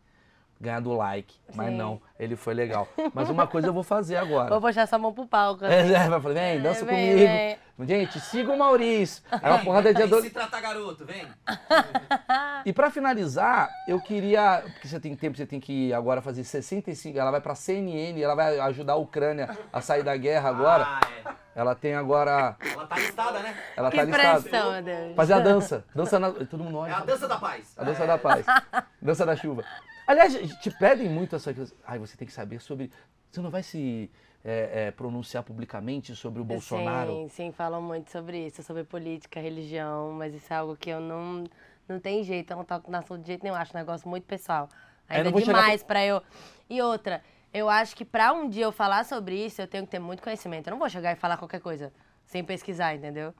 Ganhado 0.61 0.93
like. 0.95 1.35
Mas 1.55 1.71
Sim. 1.71 1.77
não, 1.77 2.03
ele 2.19 2.37
foi 2.37 2.53
legal. 2.53 2.87
Mas 3.15 3.31
uma 3.31 3.47
coisa 3.47 3.69
eu 3.69 3.73
vou 3.73 3.83
fazer 3.83 4.17
agora. 4.17 4.51
Vou 4.51 4.61
puxar 4.61 4.87
sua 4.87 4.99
mão 4.99 5.11
pro 5.13 5.27
palco. 5.27 5.65
É, 5.65 5.81
assim. 5.81 5.95
é, 5.95 6.09
vai 6.09 6.21
falar, 6.21 6.35
vem, 6.35 6.61
dança 6.61 6.85
vem, 6.85 7.13
comigo. 7.13 7.27
vem. 7.27 7.59
Gente, 7.89 8.21
siga 8.21 8.53
o 8.53 8.59
Maurício. 8.59 9.23
Aí 9.31 9.51
uma 9.51 9.61
porrada 9.61 9.89
de 9.89 9.95
Vem 9.95 10.03
adolescente. 10.07 10.29
se 10.29 10.35
tratar 10.35 10.61
garoto, 10.61 11.07
vem. 11.07 11.27
E 12.67 12.75
pra 12.75 12.91
finalizar, 12.91 13.71
eu 13.89 13.99
queria. 13.99 14.61
Porque 14.75 14.87
você 14.87 15.01
tem 15.01 15.17
tempo, 15.17 15.35
você 15.35 15.47
tem 15.47 15.59
que 15.59 15.95
agora 15.95 16.21
fazer 16.21 16.45
65. 16.45 17.19
Ela 17.19 17.31
vai 17.31 17.41
pra 17.41 17.55
CNN, 17.55 18.21
ela 18.21 18.35
vai 18.35 18.61
ajudar 18.61 18.93
a 18.93 18.97
Ucrânia 18.97 19.57
a 19.73 19.81
sair 19.81 20.03
da 20.03 20.15
guerra 20.15 20.51
agora. 20.51 20.85
Ah, 20.87 21.01
é. 21.27 21.41
Ela 21.59 21.75
tem 21.75 21.95
agora. 21.95 22.55
Ela 22.61 22.87
tá 22.87 22.97
listada, 22.99 23.39
né? 23.41 23.57
Ela 23.75 23.91
Que 23.91 23.97
tá 23.97 24.05
listada. 24.05 24.41
pressão, 24.43 24.73
meu 24.73 24.83
Deus. 24.83 25.17
Fazer 25.17 25.33
a 25.33 25.41
dança. 25.41 25.85
Dança 25.95 26.19
na. 26.19 26.31
Todo 26.33 26.63
mundo 26.63 26.77
olha. 26.77 26.91
É 26.91 26.95
a 26.95 27.01
dança 27.01 27.27
da 27.27 27.39
paz. 27.39 27.73
A 27.79 27.85
dança 27.85 28.07
da 28.07 28.19
paz. 28.19 28.45
Dança 29.01 29.25
da 29.25 29.35
chuva. 29.35 29.65
Aliás, 30.11 30.35
te 30.59 30.73
pedem 30.73 31.09
muito 31.09 31.37
essa 31.37 31.55
coisa. 31.55 31.73
Ai, 31.87 31.97
você 31.97 32.17
tem 32.17 32.27
que 32.27 32.35
saber 32.35 32.61
sobre. 32.61 32.91
Você 33.31 33.41
não 33.41 33.49
vai 33.49 33.63
se 33.63 34.11
é, 34.45 34.87
é, 34.87 34.91
pronunciar 34.91 35.45
publicamente 35.45 36.17
sobre 36.17 36.43
o 36.43 36.45
Bolsonaro? 36.45 37.13
Sim, 37.13 37.29
sim, 37.29 37.53
falam 37.53 37.81
muito 37.81 38.11
sobre 38.11 38.45
isso, 38.45 38.61
sobre 38.65 38.83
política, 38.83 39.39
religião, 39.39 40.11
mas 40.11 40.35
isso 40.35 40.53
é 40.53 40.57
algo 40.57 40.75
que 40.75 40.91
eu 40.91 41.01
não, 41.01 41.45
não 41.89 42.01
tem 42.01 42.25
jeito, 42.25 42.51
eu 42.51 42.57
não 42.57 42.65
toco 42.65 42.91
na 42.91 42.99
assunto 42.99 43.21
de 43.21 43.29
jeito 43.29 43.45
nenhum, 43.45 43.55
acho 43.55 43.71
um 43.73 43.79
negócio 43.79 44.09
muito 44.09 44.25
pessoal. 44.25 44.69
Aí 45.09 45.19
Ainda 45.19 45.29
é 45.29 45.43
demais 45.43 45.85
pra 45.85 46.05
eu. 46.05 46.21
E 46.69 46.83
outra, 46.83 47.23
eu 47.55 47.69
acho 47.69 47.95
que 47.95 48.05
pra 48.05 48.33
um 48.33 48.49
dia 48.49 48.65
eu 48.65 48.73
falar 48.73 49.05
sobre 49.05 49.37
isso, 49.47 49.63
eu 49.63 49.69
tenho 49.69 49.85
que 49.85 49.93
ter 49.93 50.01
muito 50.01 50.25
conhecimento. 50.25 50.67
Eu 50.67 50.73
não 50.73 50.79
vou 50.81 50.91
chegar 50.91 51.13
e 51.13 51.15
falar 51.15 51.37
qualquer 51.37 51.61
coisa 51.61 51.93
sem 52.25 52.43
pesquisar, 52.43 52.97
entendeu? 52.97 53.33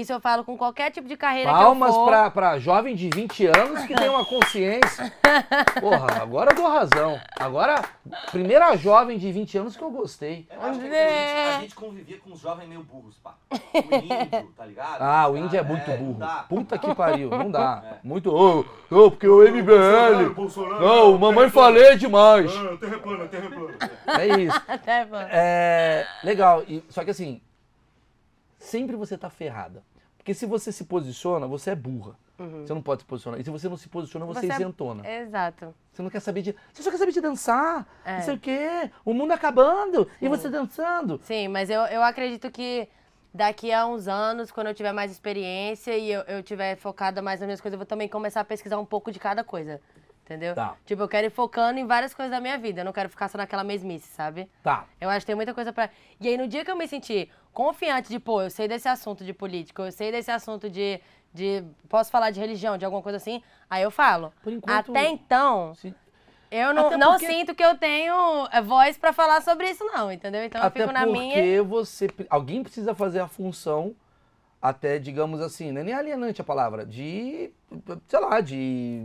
Isso 0.00 0.12
eu 0.12 0.20
falo 0.20 0.44
com 0.44 0.56
qualquer 0.56 0.90
tipo 0.90 1.06
de 1.06 1.16
carreira 1.16 1.50
Palmas 1.50 1.90
que 1.90 1.96
eu 1.96 2.00
for. 2.04 2.08
pra, 2.08 2.30
pra 2.30 2.58
jovem 2.58 2.96
de 2.96 3.08
20 3.14 3.46
anos 3.46 3.84
que 3.86 3.94
tem 3.94 4.08
uma 4.08 4.24
consciência. 4.24 5.12
Porra, 5.80 6.22
agora 6.22 6.50
eu 6.52 6.56
dou 6.56 6.66
razão. 6.68 7.20
Agora, 7.38 7.80
primeira 8.30 8.76
jovem 8.76 9.18
de 9.18 9.30
20 9.30 9.58
anos 9.58 9.76
que 9.76 9.82
eu 9.82 9.90
gostei. 9.90 10.48
Eu 10.50 10.62
acho 10.62 10.80
que 10.80 10.86
a 10.86 10.90
gente, 10.90 11.48
a 11.56 11.60
gente 11.60 11.74
convivia 11.74 12.18
com 12.18 12.30
uns 12.30 12.40
jovens 12.40 12.68
meio 12.68 12.82
burros, 12.82 13.16
pá. 13.18 13.34
O 13.50 13.56
índio, 13.56 14.52
tá 14.56 14.66
ligado? 14.66 15.00
Ah, 15.00 15.28
o 15.28 15.32
Os 15.32 15.38
índio 15.40 15.58
é 15.58 15.62
muito 15.62 15.88
não 15.88 15.96
burro. 15.96 16.14
dá. 16.18 16.44
Puta 16.48 16.78
que 16.78 16.94
pariu, 16.94 17.30
não 17.30 17.50
dá. 17.50 17.82
É. 17.84 17.96
Muito. 18.02 18.34
Ô, 18.34 18.60
ô, 18.90 19.10
porque 19.10 19.28
o 19.28 19.42
MBL. 19.42 20.34
Não, 20.80 21.16
mamãe 21.18 21.48
falei 21.50 21.96
demais. 21.96 22.52
terra 22.80 22.98
plana, 22.98 23.26
terra 23.28 23.48
plana. 23.50 23.74
É 24.18 24.26
isso. 24.40 24.62
Até. 24.66 25.06
É. 25.30 26.06
Legal. 26.22 26.62
E, 26.66 26.82
só 26.88 27.04
que 27.04 27.10
assim, 27.10 27.40
sempre 28.64 28.96
você 28.96 29.16
tá 29.16 29.30
ferrada. 29.30 29.82
Porque 30.16 30.32
se 30.32 30.46
você 30.46 30.72
se 30.72 30.84
posiciona, 30.84 31.46
você 31.46 31.70
é 31.70 31.74
burra. 31.74 32.16
Você 32.36 32.74
não 32.74 32.82
pode 32.82 33.02
se 33.02 33.06
posicionar. 33.06 33.38
E 33.38 33.44
se 33.44 33.50
você 33.50 33.68
não 33.68 33.76
se 33.76 33.88
posiciona, 33.88 34.26
você, 34.26 34.40
Você 34.40 34.46
é 34.46 34.50
é- 34.50 34.54
isentona. 34.54 35.08
Exato. 35.08 35.72
Você 35.92 36.02
não 36.02 36.10
quer 36.10 36.20
saber 36.20 36.42
de. 36.42 36.56
Você 36.72 36.82
só 36.82 36.90
quer 36.90 36.96
saber 36.96 37.12
de 37.12 37.20
dançar. 37.20 37.86
É. 38.04 38.14
Não 38.16 38.22
sei 38.22 38.34
o 38.34 38.38
quê. 38.38 38.90
O 39.04 39.14
mundo 39.14 39.30
acabando. 39.32 40.08
E 40.20 40.28
você 40.28 40.48
dançando. 40.48 41.20
Sim, 41.22 41.46
mas 41.48 41.70
eu, 41.70 41.82
eu 41.82 42.02
acredito 42.02 42.50
que 42.50 42.88
daqui 43.32 43.70
a 43.72 43.86
uns 43.86 44.08
anos, 44.08 44.50
quando 44.50 44.66
eu 44.68 44.74
tiver 44.74 44.92
mais 44.92 45.12
experiência 45.12 45.96
e 45.96 46.10
eu, 46.10 46.22
eu 46.22 46.42
tiver 46.42 46.74
focada 46.76 47.22
mais 47.22 47.38
nas 47.38 47.46
minhas 47.46 47.60
coisas, 47.60 47.74
eu 47.74 47.78
vou 47.78 47.86
também 47.86 48.08
começar 48.08 48.40
a 48.40 48.44
pesquisar 48.44 48.78
um 48.80 48.84
pouco 48.86 49.12
de 49.12 49.20
cada 49.20 49.44
coisa. 49.44 49.80
Entendeu? 50.24 50.54
Tá. 50.54 50.74
Tipo, 50.86 51.02
eu 51.02 51.08
quero 51.08 51.26
ir 51.26 51.30
focando 51.30 51.78
em 51.78 51.86
várias 51.86 52.14
coisas 52.14 52.32
da 52.32 52.40
minha 52.40 52.56
vida. 52.56 52.80
Eu 52.80 52.84
não 52.86 52.94
quero 52.94 53.10
ficar 53.10 53.28
só 53.28 53.36
naquela 53.36 53.62
mesmice, 53.62 54.08
sabe? 54.08 54.50
Tá. 54.62 54.86
Eu 54.98 55.10
acho 55.10 55.20
que 55.20 55.26
tem 55.26 55.36
muita 55.36 55.52
coisa 55.52 55.70
pra. 55.70 55.90
E 56.18 56.26
aí, 56.26 56.38
no 56.38 56.48
dia 56.48 56.64
que 56.64 56.70
eu 56.70 56.76
me 56.76 56.88
sentir 56.88 57.30
confiante 57.54 58.08
de, 58.10 58.18
pô, 58.18 58.42
eu 58.42 58.50
sei 58.50 58.68
desse 58.68 58.88
assunto 58.88 59.24
de 59.24 59.32
política, 59.32 59.82
eu 59.82 59.92
sei 59.92 60.10
desse 60.12 60.30
assunto 60.30 60.68
de. 60.68 61.00
de 61.32 61.64
posso 61.88 62.10
falar 62.10 62.30
de 62.30 62.40
religião, 62.40 62.76
de 62.76 62.84
alguma 62.84 63.02
coisa 63.02 63.16
assim, 63.16 63.42
aí 63.70 63.82
eu 63.82 63.90
falo. 63.90 64.32
Por 64.42 64.52
enquanto- 64.52 64.90
Até 64.90 65.08
então, 65.08 65.72
eu 66.50 66.74
não, 66.74 66.86
Até 66.88 66.96
não 66.96 67.12
porque- 67.12 67.26
sinto 67.26 67.54
que 67.54 67.64
eu 67.64 67.76
tenho 67.76 68.46
é, 68.52 68.60
voz 68.60 68.98
pra 68.98 69.12
falar 69.12 69.40
sobre 69.42 69.70
isso, 69.70 69.84
não, 69.84 70.12
entendeu? 70.12 70.44
Então 70.44 70.60
eu 70.60 70.66
Até 70.66 70.80
fico 70.80 70.92
na 70.92 71.06
porque 71.06 71.12
minha. 71.18 71.62
você. 71.62 72.08
Alguém 72.28 72.62
precisa 72.62 72.94
fazer 72.94 73.20
a 73.20 73.26
função, 73.26 73.94
até, 74.62 74.98
digamos 74.98 75.40
assim, 75.40 75.72
não 75.72 75.80
é 75.80 75.84
nem 75.84 75.94
alienante 75.94 76.40
a 76.40 76.44
palavra, 76.44 76.86
de. 76.86 77.50
sei 78.08 78.20
lá, 78.20 78.40
de 78.40 79.02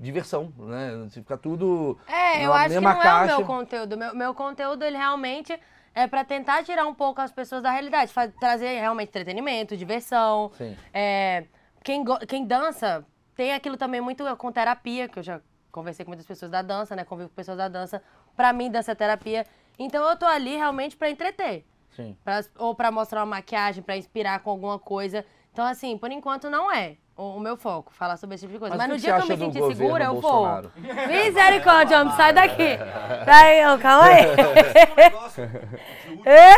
diversão, 0.00 0.52
né? 0.58 1.06
Se 1.10 1.20
ficar 1.20 1.36
tudo. 1.36 1.98
É, 2.08 2.44
eu 2.44 2.52
acho 2.52 2.74
que 2.74 2.80
não 2.80 2.90
é 2.90 2.94
caixa. 3.02 3.34
o 3.34 3.38
meu 3.38 3.46
conteúdo. 3.46 3.96
Meu, 3.96 4.14
meu 4.16 4.34
conteúdo, 4.34 4.82
ele 4.82 4.96
realmente 4.96 5.58
é 5.96 6.06
pra 6.06 6.22
tentar 6.24 6.62
tirar 6.62 6.86
um 6.86 6.94
pouco 6.94 7.20
as 7.20 7.32
pessoas 7.32 7.62
da 7.62 7.70
realidade, 7.70 8.12
fa- 8.12 8.28
trazer 8.28 8.78
realmente 8.78 9.08
entretenimento, 9.08 9.76
diversão. 9.76 10.52
Sim. 10.56 10.76
É, 10.92 11.44
quem, 11.82 12.04
quem 12.28 12.44
dança 12.46 13.04
tem 13.34 13.52
aquilo 13.54 13.76
também 13.76 14.00
muito 14.00 14.22
com 14.36 14.52
terapia, 14.52 15.08
que 15.08 15.18
eu 15.18 15.22
já 15.22 15.40
conversei 15.72 16.04
com 16.04 16.10
muitas 16.10 16.26
pessoas 16.26 16.50
da 16.50 16.60
dança, 16.62 16.94
né? 16.94 17.02
Convivo 17.04 17.30
com 17.30 17.34
pessoas 17.34 17.56
da 17.58 17.66
dança. 17.68 18.02
Pra 18.36 18.52
mim, 18.52 18.70
dança 18.70 18.92
é 18.92 18.94
terapia. 18.94 19.46
Então 19.78 20.06
eu 20.08 20.16
tô 20.16 20.26
ali 20.26 20.54
realmente 20.56 20.96
pra 20.96 21.08
entreter. 21.10 21.64
Sim. 21.90 22.16
Pra- 22.22 22.44
ou 22.58 22.74
pra 22.74 22.90
mostrar 22.90 23.20
uma 23.20 23.36
maquiagem, 23.36 23.82
pra 23.82 23.96
inspirar 23.96 24.40
com 24.40 24.50
alguma 24.50 24.78
coisa. 24.78 25.24
Então, 25.56 25.64
assim, 25.64 25.96
por 25.96 26.10
enquanto 26.12 26.50
não 26.50 26.70
é 26.70 26.98
o, 27.16 27.36
o 27.36 27.40
meu 27.40 27.56
foco, 27.56 27.90
falar 27.90 28.18
sobre 28.18 28.34
esse 28.34 28.42
tipo 28.42 28.52
de 28.52 28.58
coisa. 28.58 28.76
Mas 28.76 28.86
Mas, 28.86 28.94
no 28.94 29.00
dia 29.02 29.14
que 29.16 29.22
eu 29.22 29.26
me 29.38 29.42
sentir 29.42 29.74
segura, 29.74 30.04
eu 30.04 30.20
Bolsonaro? 30.20 30.70
vou. 30.76 31.06
Misericórdia, 31.06 31.98
homem, 32.02 32.14
sai 32.14 32.34
daqui. 32.34 32.76
Sai, 33.24 33.74
ô, 33.74 33.78
calma 33.78 34.04
aí. 34.06 34.26
Um 34.26 34.94
negócio 34.96 35.46
de 35.48 35.56
último, 36.12 36.22
É? 36.28 36.54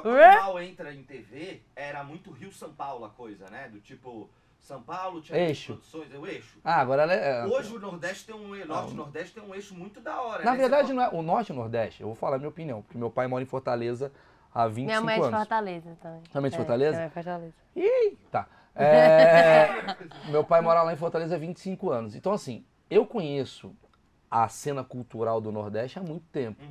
Quando 0.00 0.16
É? 0.16 0.30
o 0.38 0.42
mal 0.44 0.62
entra 0.62 0.94
em 0.94 1.02
TV, 1.02 1.60
era 1.74 2.04
muito 2.04 2.30
Rio-São 2.30 2.72
Paulo 2.72 3.04
a 3.04 3.08
coisa, 3.08 3.46
né? 3.50 3.68
Do 3.68 3.80
tipo, 3.80 4.30
São 4.60 4.80
Paulo 4.80 5.20
tinha 5.20 5.36
Eixo. 5.36 5.72
produções, 5.72 6.14
é 6.14 6.18
o 6.18 6.24
eixo. 6.24 6.60
Ah, 6.62 6.76
agora 6.80 7.02
ela 7.02 7.14
é. 7.14 7.44
Hoje 7.46 7.74
o 7.74 7.80
Nordeste 7.80 8.26
tem 8.26 8.34
um, 8.36 8.64
Norte 8.64 8.92
e 8.92 8.96
Nordeste 8.96 9.34
tem 9.34 9.42
um 9.42 9.52
eixo 9.56 9.74
muito 9.74 10.00
da 10.00 10.20
hora, 10.22 10.44
Na 10.44 10.52
né? 10.52 10.56
verdade, 10.56 10.86
Você 10.86 10.94
não 10.94 11.02
é 11.02 11.08
o 11.08 11.20
Norte 11.20 11.48
e 11.48 11.52
o 11.52 11.56
Nordeste. 11.56 12.00
Eu 12.02 12.06
vou 12.06 12.14
falar 12.14 12.36
a 12.36 12.38
minha 12.38 12.48
opinião, 12.48 12.80
porque 12.80 12.96
meu 12.96 13.10
pai 13.10 13.26
mora 13.26 13.42
em 13.42 13.46
Fortaleza 13.46 14.12
há 14.54 14.66
25 14.66 14.86
Minha 14.86 15.00
mãe 15.00 15.14
é 15.14 15.18
de 15.18 15.24
anos. 15.26 15.38
Fortaleza 15.38 15.96
também. 16.02 16.22
Também 16.32 16.50
de 16.50 16.54
É, 16.54 16.58
Fortaleza? 16.58 16.90
Minha 16.92 17.00
mãe 17.00 17.06
é 17.06 17.10
Fortaleza. 17.10 17.54
Ih, 17.76 18.16
tá. 18.30 18.46
É, 18.74 19.68
meu 20.30 20.44
pai 20.44 20.60
mora 20.60 20.82
lá 20.82 20.92
em 20.92 20.96
Fortaleza 20.96 21.34
há 21.34 21.38
25 21.38 21.90
anos. 21.90 22.14
Então, 22.14 22.32
assim, 22.32 22.64
eu 22.90 23.04
conheço 23.06 23.74
a 24.30 24.46
cena 24.48 24.84
cultural 24.84 25.40
do 25.40 25.50
Nordeste 25.50 25.98
há 25.98 26.02
muito 26.02 26.24
tempo. 26.32 26.62
Uhum. 26.62 26.70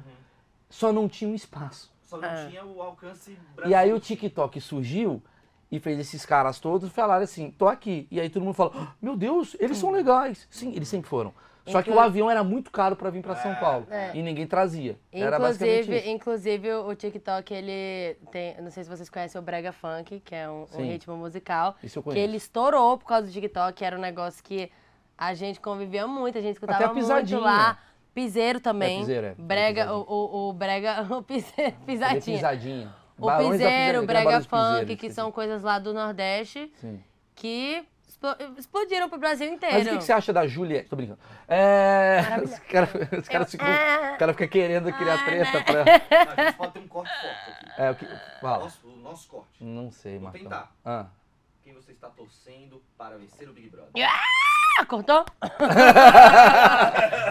Só 0.70 0.92
não 0.92 1.08
tinha 1.08 1.30
um 1.30 1.36
espaço. 1.36 1.92
Só 2.04 2.18
não 2.18 2.30
Ah. 2.30 2.46
tinha 2.50 2.64
o 2.66 2.82
alcance 2.82 3.38
E 3.66 3.74
aí 3.74 3.92
o 3.92 4.00
TikTok 4.00 4.60
surgiu 4.62 5.22
e 5.70 5.80
fez 5.80 6.00
esses 6.00 6.26
caras 6.26 6.60
todos 6.60 6.90
falarem 6.92 7.24
assim, 7.26 7.52
tô 7.52 7.68
aqui. 7.68 8.08
E 8.10 8.20
aí 8.22 8.30
todo 8.30 8.44
mundo 8.44 8.54
fala, 8.54 8.72
"Ah, 8.76 8.94
meu 9.02 9.18
Deus, 9.18 9.56
eles 9.60 9.78
são 9.78 9.92
legais. 9.92 10.48
Sim, 10.50 10.72
eles 10.74 10.88
sempre 10.88 11.10
foram. 11.10 11.34
Só 11.68 11.82
que 11.84 11.90
o 11.92 12.00
avião 12.00 12.30
era 12.30 12.44
muito 12.44 12.72
caro 12.72 12.96
pra 12.96 13.10
vir 13.10 13.22
pra 13.22 13.36
São 13.36 13.54
Paulo. 13.56 13.86
É. 13.90 14.12
E 14.16 14.22
ninguém 14.24 14.48
trazia. 14.48 14.98
Inclusive, 15.12 15.98
isso. 15.98 16.10
inclusive, 16.10 16.74
o 16.74 16.96
TikTok, 16.96 17.54
ele 17.54 18.16
tem. 18.32 18.60
Não 18.62 18.72
sei 18.72 18.84
se 18.84 18.90
vocês 18.90 19.10
conhecem 19.10 19.40
o 19.40 19.44
Brega 19.44 19.72
Funk, 19.72 20.20
que 20.22 20.34
é 20.36 20.50
um, 20.50 20.66
um 20.74 20.82
ritmo 20.84 21.16
musical. 21.18 21.76
Isso 21.84 22.00
eu 22.00 22.04
Que 22.04 22.10
conheço. 22.10 22.24
ele 22.28 22.38
estourou 22.38 22.98
por 22.98 23.06
causa 23.08 23.28
do 23.28 23.32
TikTok, 23.34 23.84
era 23.84 23.98
um 23.98 24.02
negócio 24.02 24.44
que 24.44 24.72
a 25.18 25.34
gente 25.34 25.60
convivia 25.60 26.06
muito, 26.08 26.38
a 26.38 26.42
gente 26.42 26.54
escutava 26.54 26.78
Até 26.80 26.86
a 26.92 26.94
pisadinha. 26.94 27.40
muito 27.40 27.50
lá. 27.50 27.78
Piseiro 28.14 28.60
também. 28.60 28.98
É, 28.98 29.00
piseiro, 29.02 29.28
é. 29.28 29.36
Brega, 29.38 29.82
É, 29.82 29.92
o, 29.92 30.06
o, 30.08 30.50
o 30.50 30.54
Brega, 30.54 31.02
o 31.16 31.22
piseiro, 31.22 31.54
Ele 31.60 31.68
é 31.68 31.86
pisadinha. 31.86 32.38
pisadinha. 32.38 32.96
O 33.20 33.26
Barões 33.26 33.50
piseiro, 33.52 33.74
Pisadinha, 33.74 33.98
o 33.98 34.02
que 34.02 34.08
brega 34.08 34.42
funk, 34.42 34.50
Piseiro, 34.70 34.86
que 34.86 34.94
esqueci. 34.94 35.14
são 35.16 35.32
coisas 35.32 35.64
lá 35.64 35.80
do 35.80 35.92
Nordeste, 35.94 36.72
Sim. 36.80 37.00
que 37.36 37.84
explodiram 38.58 39.08
pro 39.10 39.18
Brasil 39.20 39.48
inteiro. 39.54 39.76
Mas 39.76 39.88
o 39.88 39.90
que, 39.92 39.98
que 39.98 40.04
você 40.04 40.12
acha 40.14 40.34
da 40.34 40.48
Juliette? 40.48 40.90
Tô 40.90 40.96
brincando. 40.96 41.20
É. 41.48 42.22
Os 42.44 42.60
caras 42.60 42.90
os 43.20 43.28
caras 43.28 43.52
ficam. 43.52 43.68
O 43.68 44.18
cara 44.18 44.34
fica 44.34 44.48
querendo 44.48 44.92
criar 44.94 45.16
Ah, 45.16 45.26
treta 45.26 45.58
né? 45.60 45.64
pra. 45.64 46.44
A 46.44 46.46
gente 46.46 46.58
pode 46.58 46.74
ter 46.74 46.80
um 46.80 46.88
corte 46.88 47.12
forte 47.22 47.52
aqui. 47.52 47.82
É, 47.82 47.92
o 47.92 47.96
que. 47.96 48.06
Fala. 48.42 48.64
Nosso, 48.64 48.88
o 48.88 48.96
nosso 48.98 49.28
corte. 49.30 49.64
Não 49.64 49.92
sei, 49.92 50.14
Vou 50.14 50.24
Marcão. 50.24 50.42
tentar. 50.42 50.72
Ah. 50.84 51.06
Quem 51.68 51.74
você 51.76 51.92
está 51.92 52.08
torcendo 52.08 52.82
para 52.98 53.18
vencer 53.18 53.50
o 53.50 53.52
Big 53.52 53.70
Brother? 53.70 53.92
Ah, 54.80 54.86
cortou? 54.86 55.26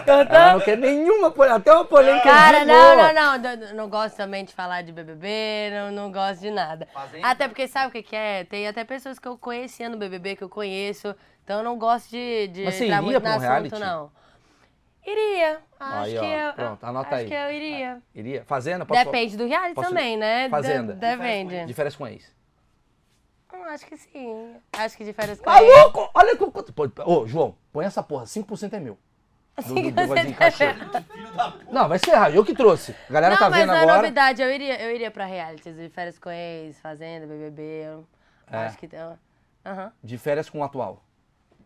Ela 0.05 0.25
cortou? 0.25 0.39
não 0.53 0.59
quer 0.59 0.77
nenhuma 0.77 1.31
polêmica, 1.31 1.55
até 1.59 1.73
uma 1.73 1.85
polêmica 1.85 2.23
Cara, 2.29 2.59
de 2.59 2.65
não, 2.65 2.95
boa. 2.97 3.13
não, 3.13 3.37
não, 3.39 3.55
não. 3.57 3.73
não- 3.73 3.89
gosto 3.89 4.15
também 4.15 4.45
de 4.45 4.53
falar 4.53 4.83
de 4.83 4.91
BBB, 4.91 5.71
não, 5.71 5.91
não 5.91 6.11
gosto 6.11 6.41
de 6.41 6.51
nada. 6.51 6.87
Fazenda? 6.93 7.27
Até 7.27 7.47
porque 7.47 7.67
sabe 7.67 7.87
o 7.87 7.91
que, 7.91 8.03
que 8.03 8.15
é? 8.15 8.43
Tem 8.43 8.67
até 8.67 8.83
pessoas 8.83 9.17
que 9.17 9.27
eu 9.27 9.35
conhecia 9.39 9.89
no 9.89 9.97
BBB, 9.97 10.35
que 10.35 10.43
eu 10.43 10.49
conheço. 10.49 11.15
Então 11.43 11.57
eu 11.57 11.63
não 11.63 11.79
gosto 11.79 12.11
de, 12.11 12.47
de 12.49 12.63
Mas 12.65 12.75
você 12.75 12.83
entrar 12.85 12.97
iria 12.97 13.19
muito 13.19 13.23
no 13.23 13.27
um 13.27 13.31
assunto, 13.31 13.41
reality? 13.49 13.79
não. 13.79 14.11
Iria. 15.03 15.59
Acho 15.79 15.99
Aí, 16.01 16.19
que 16.19 16.25
eu. 16.25 16.53
pronto, 16.53 16.83
anota 16.83 17.07
acho 17.15 17.15
aí. 17.21 17.27
que 17.27 17.33
eu 17.33 17.51
iria. 17.51 18.01
Iria? 18.13 18.43
Fazenda? 18.45 18.85
Posso 18.85 19.03
Depende 19.03 19.35
do 19.35 19.47
reality 19.47 19.73
posso- 19.73 19.89
também, 19.89 20.15
né? 20.15 20.47
Fazenda. 20.49 20.93
Depende. 20.93 21.65
De 21.65 21.73
férias 21.73 21.95
com 21.95 22.05
ex. 22.07 22.36
Hum, 23.53 23.63
acho 23.65 23.85
que 23.85 23.97
sim. 23.97 24.55
Acho 24.73 24.97
que 24.97 25.03
de 25.05 25.13
férias 25.13 25.39
com. 25.39 25.49
Maluco! 25.49 26.09
Olha 26.13 26.35
que... 26.37 26.45
quanto- 26.51 26.73
Ô, 27.05 27.25
João, 27.25 27.55
põe 27.71 27.85
essa 27.85 28.03
porra, 28.03 28.25
5% 28.25 28.73
é 28.73 28.79
meu. 28.79 28.97
Do, 29.65 29.73
do, 29.73 29.91
do 29.91 30.07
Godinho 30.07 30.35
Cachê. 30.35 30.65
Não, 31.71 31.87
vai 31.89 31.97
ser 31.97 32.11
errado, 32.11 32.35
eu 32.35 32.45
que 32.45 32.53
trouxe. 32.53 32.93
A 33.09 33.13
galera 33.13 33.33
não, 33.33 33.39
tá 33.39 33.49
mas 33.49 33.59
vendo 33.59 33.73
é 33.73 33.79
agora. 33.81 33.97
novidade. 34.03 34.41
Eu 34.41 34.51
iria, 34.51 34.79
eu 34.83 34.93
iria 34.93 35.09
pra 35.09 35.25
reality. 35.25 35.71
De 35.71 35.89
férias 35.89 36.19
com 36.19 36.29
ex, 36.29 36.79
Fazenda, 36.79 37.25
BBB. 37.25 37.61
eu 37.85 38.07
É. 38.51 38.57
Acho 38.65 38.77
que 38.77 38.87
tem. 38.87 38.99
Aham. 39.65 39.91
De 40.03 40.17
férias 40.19 40.47
com 40.49 40.59
o 40.59 40.63
atual. 40.63 41.03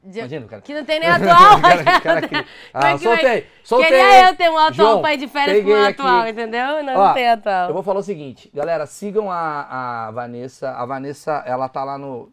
De- 0.04 0.20
Imagina, 0.20 0.48
cara. 0.48 0.62
Que 0.64 0.74
não 0.74 0.84
tem 0.84 1.00
nem 1.00 1.10
atual. 1.12 1.62
Cara- 1.62 2.00
cara 2.02 2.22
que- 2.28 2.36
é 2.36 2.46
Ah, 2.74 2.80
vai- 2.80 2.98
soltei, 2.98 3.48
soltei. 3.64 3.90
Queria 3.90 4.30
eu 4.30 4.36
ter 4.36 4.50
um 4.50 4.58
atual 4.58 4.74
João, 4.74 5.02
pra 5.02 5.14
ir 5.14 5.18
de 5.18 5.28
férias 5.28 5.64
com 5.64 5.70
um 5.70 5.84
aqui. 5.84 6.02
atual, 6.02 6.28
entendeu? 6.28 6.84
Não, 6.84 6.94
Ó, 6.96 7.08
não 7.08 7.14
tem 7.14 7.30
atual. 7.30 7.68
Eu 7.68 7.74
vou 7.74 7.84
falar 7.84 8.00
o 8.00 8.04
seguinte, 8.04 8.50
galera, 8.54 8.86
sigam 8.88 9.32
a, 9.32 10.08
a 10.08 10.12
Vanessa. 10.12 10.72
A 10.72 10.86
Vanessa, 10.86 11.44
ela 11.46 11.70
tá 11.70 11.84
lá 11.84 11.98
no. 11.98 12.32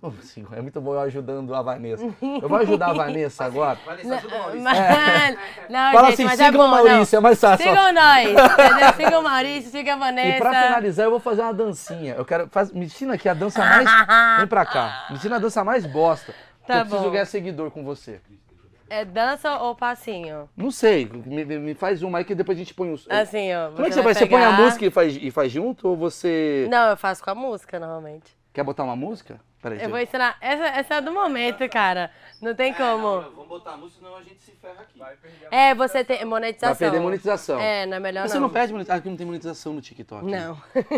É 0.56 0.62
muito 0.62 0.80
bom 0.80 0.94
eu 0.94 1.00
ajudando 1.00 1.54
a 1.54 1.60
Vanessa. 1.62 2.04
Eu 2.22 2.48
vou 2.48 2.58
ajudar 2.58 2.90
a 2.90 2.92
Vanessa 2.94 3.44
agora. 3.44 3.78
Vanessa, 3.84 4.14
ajuda 4.14 4.34
o 4.34 4.38
Maurício. 4.38 4.62
Mas- 4.64 5.36
Não, 5.68 5.92
Fala 5.92 6.10
gente, 6.10 6.22
assim, 6.22 6.32
é 6.32 6.36
sigam 6.46 6.52
bom, 6.60 6.66
o 6.66 6.70
Maurício, 6.70 7.16
é 7.16 7.20
mais 7.20 7.40
fácil. 7.40 7.66
Sigam 7.68 7.92
nós, 7.92 8.28
entendeu? 8.30 8.92
Sigam 8.96 9.20
o 9.20 9.24
Maurício, 9.24 9.70
sigam 9.70 9.94
a 9.94 9.98
Vanessa. 9.98 10.36
E 10.36 10.40
pra 10.40 10.50
finalizar, 10.62 11.04
eu 11.06 11.10
vou 11.10 11.20
fazer 11.20 11.42
uma 11.42 11.52
dancinha. 11.54 12.14
Eu 12.16 12.24
quero. 12.24 12.48
Faz, 12.50 12.72
me 12.72 12.86
ensina 12.86 13.14
aqui 13.14 13.28
a 13.28 13.34
dança 13.34 13.60
mais. 13.62 13.88
Vem 14.38 14.46
pra 14.46 14.64
cá. 14.64 15.06
Me 15.10 15.16
ensina 15.16 15.36
a 15.36 15.38
dança 15.38 15.62
mais 15.62 15.84
bosta. 15.84 16.32
Tá 16.68 16.78
eu 16.78 16.84
preciso 16.86 17.02
bom. 17.04 17.10
ganhar 17.10 17.24
seguidor 17.26 17.70
com 17.70 17.82
você. 17.84 18.20
É 18.90 19.04
dança 19.04 19.58
ou 19.58 19.74
passinho? 19.74 20.48
Não 20.56 20.70
sei. 20.70 21.04
Me, 21.26 21.44
me- 21.44 21.74
faz 21.74 22.02
uma 22.02 22.18
aí 22.18 22.24
que 22.24 22.34
depois 22.34 22.56
a 22.56 22.60
gente 22.60 22.72
põe 22.72 22.90
os. 22.92 23.06
Assim, 23.10 23.52
ó. 23.54 23.70
Como 23.72 23.82
é 23.82 23.88
que 23.88 23.94
você 23.94 24.02
vai? 24.02 24.14
Você 24.14 24.26
põe 24.26 24.42
a 24.42 24.52
música 24.52 24.86
e 24.86 24.90
faz, 24.90 25.16
e 25.20 25.30
faz 25.30 25.52
junto? 25.52 25.88
Ou 25.88 25.96
você. 25.96 26.66
Não, 26.70 26.90
eu 26.90 26.96
faço 26.96 27.22
com 27.22 27.30
a 27.30 27.34
música, 27.34 27.78
normalmente. 27.78 28.36
Quer 28.52 28.64
botar 28.64 28.84
uma 28.84 28.96
música? 28.96 29.40
Peraí. 29.60 29.78
Eu 29.82 29.88
vou 29.88 29.98
deixa 29.98 30.10
ensinar. 30.10 30.36
Essa, 30.40 30.64
essa 30.78 30.94
é 30.94 31.00
do 31.02 31.12
momento, 31.12 31.68
cara. 31.68 32.10
Não 32.40 32.54
tem 32.54 32.70
É, 32.70 32.74
como. 32.74 33.20
não, 33.20 33.30
vamos 33.32 33.48
botar 33.48 33.72
a 33.72 33.76
música, 33.76 34.00
senão 34.00 34.16
a 34.16 34.22
gente 34.22 34.40
se 34.40 34.52
ferra 34.52 34.80
aqui. 34.82 35.02
É, 35.50 35.74
você 35.74 36.02
tem 36.04 36.24
monetização. 36.24 36.74
Vai 36.74 36.90
perder 36.90 37.00
monetização. 37.04 37.60
É, 37.60 37.84
não 37.84 37.96
é 37.96 38.00
melhor 38.00 38.22
Mas 38.22 38.32
não. 38.32 38.36
você 38.36 38.40
não 38.40 38.50
perde 38.50 38.72
monetização. 38.72 38.98
Aqui 39.00 39.08
não 39.10 39.16
tem 39.16 39.26
monetização 39.26 39.72
no 39.74 39.80
TikTok. 39.82 40.24
Não. 40.24 40.56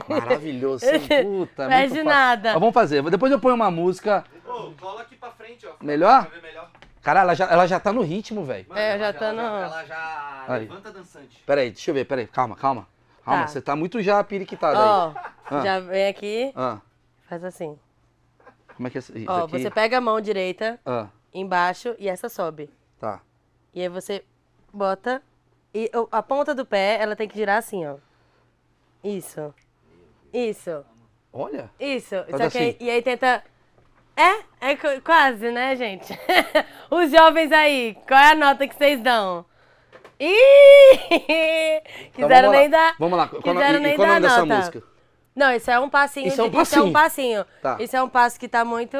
Maravilhoso. 0.08 0.84
Puta, 1.24 1.66
Perde 1.68 2.02
nada. 2.02 2.52
Mas 2.52 2.60
vamos 2.60 2.74
fazer. 2.74 3.02
Depois 3.10 3.32
eu 3.32 3.40
ponho 3.40 3.54
uma 3.54 3.70
música. 3.70 4.24
Ô, 4.50 4.72
cola 4.80 5.02
aqui 5.02 5.16
pra 5.16 5.30
frente, 5.30 5.66
ó. 5.66 5.72
Melhor? 5.80 6.22
Pra 6.26 6.34
ver 6.38 6.42
melhor. 6.42 6.70
Cara, 7.02 7.20
ela 7.20 7.34
já, 7.34 7.46
ela 7.50 7.66
já 7.66 7.80
tá 7.80 7.92
no 7.92 8.02
ritmo, 8.02 8.44
velho. 8.44 8.66
É, 8.74 8.98
já 8.98 9.06
ela 9.06 9.12
tô 9.14 9.32
no- 9.32 9.40
Ela 9.40 9.84
já 9.84 10.44
Aí. 10.48 10.60
levanta 10.60 10.92
dançante. 10.92 11.42
Peraí, 11.46 11.70
deixa 11.70 11.90
eu 11.90 11.94
ver, 11.94 12.04
peraí. 12.04 12.26
Calma, 12.26 12.54
calma. 12.56 12.86
Calma, 13.24 13.42
Tá. 13.42 13.48
você 13.48 13.60
tá 13.60 13.74
muito 13.76 14.02
já 14.02 14.22
periquitada 14.24 14.76
aí. 14.78 14.84
Ó, 14.84 15.12
Ah. 15.50 15.60
já 15.62 15.80
vem 15.80 16.08
aqui, 16.08 16.52
Ah, 16.56 16.78
faz 17.28 17.42
assim. 17.44 17.78
como 18.76 18.88
é 18.88 18.90
que 18.90 18.98
é 18.98 19.00
isso 19.00 19.12
Ó, 19.28 19.44
aqui? 19.44 19.52
você 19.58 19.70
pega 19.70 19.98
a 19.98 20.00
mão 20.00 20.20
direita 20.20 20.78
Ah, 20.84 21.06
embaixo 21.32 21.94
e 21.98 22.08
essa 22.08 22.28
sobe. 22.28 22.68
tá. 22.98 23.20
E 23.74 23.80
aí 23.82 23.88
você 23.88 24.24
bota 24.72 25.22
e 25.72 25.90
o- 25.94 26.08
a 26.10 26.22
ponta 26.22 26.54
do 26.54 26.66
pé, 26.66 26.98
ela 27.00 27.14
tem 27.16 27.28
que 27.28 27.36
girar 27.36 27.58
assim, 27.58 27.86
ó. 27.86 27.96
Isso. 29.02 29.54
Isso. 30.32 30.84
Olha. 31.32 31.70
Isso. 31.78 32.16
Faz 32.28 32.42
Só 32.42 32.50
que 32.50 32.58
aí- 32.58 32.70
assim. 32.70 32.76
e 32.84 32.90
aí 32.90 33.02
tenta 33.02 33.42
É, 34.20 34.70
é 34.72 34.76
qu- 34.76 35.00
quase, 35.02 35.50
né, 35.50 35.74
gente? 35.76 36.12
Os 36.90 37.10
jovens 37.10 37.50
aí, 37.52 37.96
qual 38.06 38.20
é 38.20 38.32
a 38.32 38.34
nota 38.34 38.66
que 38.68 38.74
vocês 38.74 39.00
dão? 39.00 39.44
Ih! 40.18 40.30
Então, 42.12 42.28
Quiseram 42.28 42.50
lá. 42.50 42.56
nem 42.58 42.70
dar. 42.70 42.94
Vamos 42.98 43.18
lá. 43.18 43.28
Qual, 43.28 43.42
quiseram 43.42 43.78
e, 43.78 43.82
nem 43.82 43.96
qual 43.96 44.06
o 44.08 44.10
dar 44.10 44.20
nome 44.20 44.28
dessa 44.28 44.44
nota. 44.44 44.56
música? 44.56 44.82
Não, 45.34 45.52
isso 45.54 45.70
é 45.70 45.78
um 45.80 45.88
passinho. 45.88 46.28
Isso 46.28 46.40
é 46.40 46.44
um 46.44 46.48
de- 46.50 46.60
Isso 46.60 46.74
é 46.74 46.82
um 46.82 46.92
passinho. 46.92 47.44
passinho. 47.44 47.62
Tá. 47.62 47.76
Isso 47.80 47.96
é 47.96 48.02
um 48.02 48.08
passo 48.08 48.38
que 48.38 48.48
tá 48.48 48.64
muito, 48.64 48.96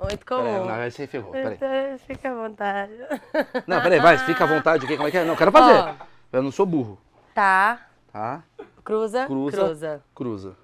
muito 0.00 0.24
Peraí, 0.26 0.42
comum. 0.54 0.64
não, 0.66 0.74
aí 0.74 0.90
você 0.90 1.06
ferrou. 1.06 1.30
Peraí. 1.30 1.54
Então, 1.54 1.68
Fica 2.06 2.30
à 2.30 2.34
vontade. 2.34 2.92
Não, 3.68 3.80
peraí, 3.82 4.00
vai, 4.00 4.18
fica 4.18 4.42
à 4.44 4.46
vontade. 4.46 4.86
Como 4.86 5.06
é 5.06 5.10
que 5.10 5.18
é? 5.18 5.24
Não, 5.24 5.36
quero 5.36 5.52
fazer. 5.52 5.94
Eu 6.32 6.42
não 6.42 6.50
sou 6.50 6.64
burro, 6.66 6.98
Tá. 7.34 7.80
tá? 8.12 8.42
Cruza, 8.82 9.26
Cruza. 9.26 9.56
cruza. 9.56 10.02
Cruza. 10.14 10.56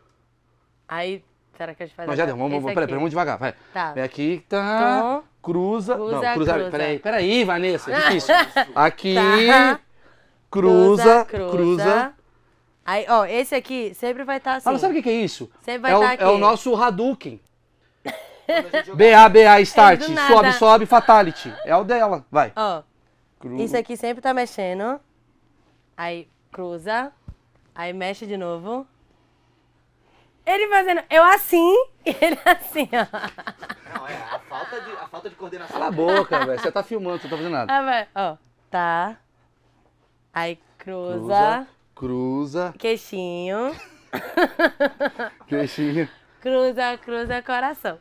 Aí, 0.89 1.23
será 1.59 1.75
que 1.75 1.83
a 1.83 1.87
gente 1.87 1.95
faz 1.95 2.09
Não, 2.09 2.17
já 2.17 2.25
deu. 2.25 2.37
Vamos, 2.37 2.51
vamos, 2.53 2.65
peraí, 2.73 2.87
peraí, 2.87 2.95
vamos 2.95 3.11
devagar, 3.11 3.37
vai. 3.39 3.55
Tá. 3.75 3.93
Vem 3.93 4.03
aqui, 4.05 4.45
tá. 4.49 4.99
Então, 4.99 5.25
Cruza. 5.43 5.95
cruza, 5.95 6.15
não, 6.15 6.35
cruza. 6.35 6.53
cruza. 6.55 6.71
Peraí, 6.71 6.99
peraí, 6.99 7.45
Vanessa, 7.45 7.93
é 7.93 8.01
difícil. 8.01 8.35
Aqui. 8.75 9.15
Tá. 9.15 9.81
Cruza, 10.51 11.25
cruza. 11.27 12.15
Aí, 12.85 13.05
ó, 13.07 13.27
esse 13.27 13.55
aqui 13.55 13.93
sempre 13.93 14.25
vai 14.25 14.39
estar 14.39 14.55
assim. 14.55 14.65
Fala, 14.65 14.79
sabe 14.79 14.95
o 14.95 14.97
que 14.97 15.03
que 15.03 15.11
é 15.11 15.21
isso? 15.23 15.51
Sempre 15.61 15.83
vai 15.83 15.93
é, 15.93 15.97
o, 15.97 16.01
tá 16.01 16.13
aqui. 16.13 16.23
é 16.23 16.27
o 16.27 16.39
nosso 16.39 16.75
Hadouken. 16.75 17.39
BA, 18.95 19.29
BA, 19.29 19.61
start. 19.61 20.09
nada. 20.09 20.33
Sobe, 20.35 20.53
sobe, 20.55 20.87
fatality. 20.87 21.53
É 21.67 21.77
o 21.77 21.85
dela. 21.85 22.25
Vai. 22.31 22.51
Ó, 22.57 22.83
Cru- 23.39 23.61
isso 23.61 23.77
aqui 23.77 23.95
sempre 23.95 24.23
tá 24.23 24.33
mexendo. 24.33 24.99
Aí, 25.95 26.29
cruza. 26.51 27.13
Aí, 27.75 27.93
mexe 27.93 28.27
de 28.27 28.39
novo. 28.39 28.87
Ele 30.49 30.67
fazendo 30.69 31.03
eu 31.11 31.23
assim 31.25 31.75
e 32.07 32.09
ele 32.25 32.39
assim, 32.43 32.89
ó. 32.91 33.99
Não, 33.99 34.09
é, 34.09 34.15
a 34.17 34.39
falta 34.39 34.81
de, 34.81 34.93
a 34.93 35.07
falta 35.07 35.29
de 35.29 35.37
coordenação. 35.37 35.75
Cala 35.75 35.89
a 35.89 35.91
boca, 35.91 36.47
velho. 36.47 36.59
Você 36.59 36.73
tá 36.73 36.83
filmando, 36.83 37.19
você 37.19 37.25
não 37.25 37.31
tá 37.31 37.37
fazendo 37.37 37.53
nada. 37.53 37.71
Aí 37.71 37.85
vai, 37.85 38.09
ó. 38.15 38.37
Tá. 38.71 39.19
Aí, 40.33 40.59
cruza. 40.79 41.19
Cruza, 41.19 41.69
cruza, 41.95 42.75
Queixinho. 42.79 43.77
queixinho. 45.47 46.09
Cruza, 46.41 46.97
cruza, 46.97 47.43
coração. 47.43 47.99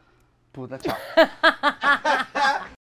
Puta, 0.53 0.77
tchau. 0.77 0.95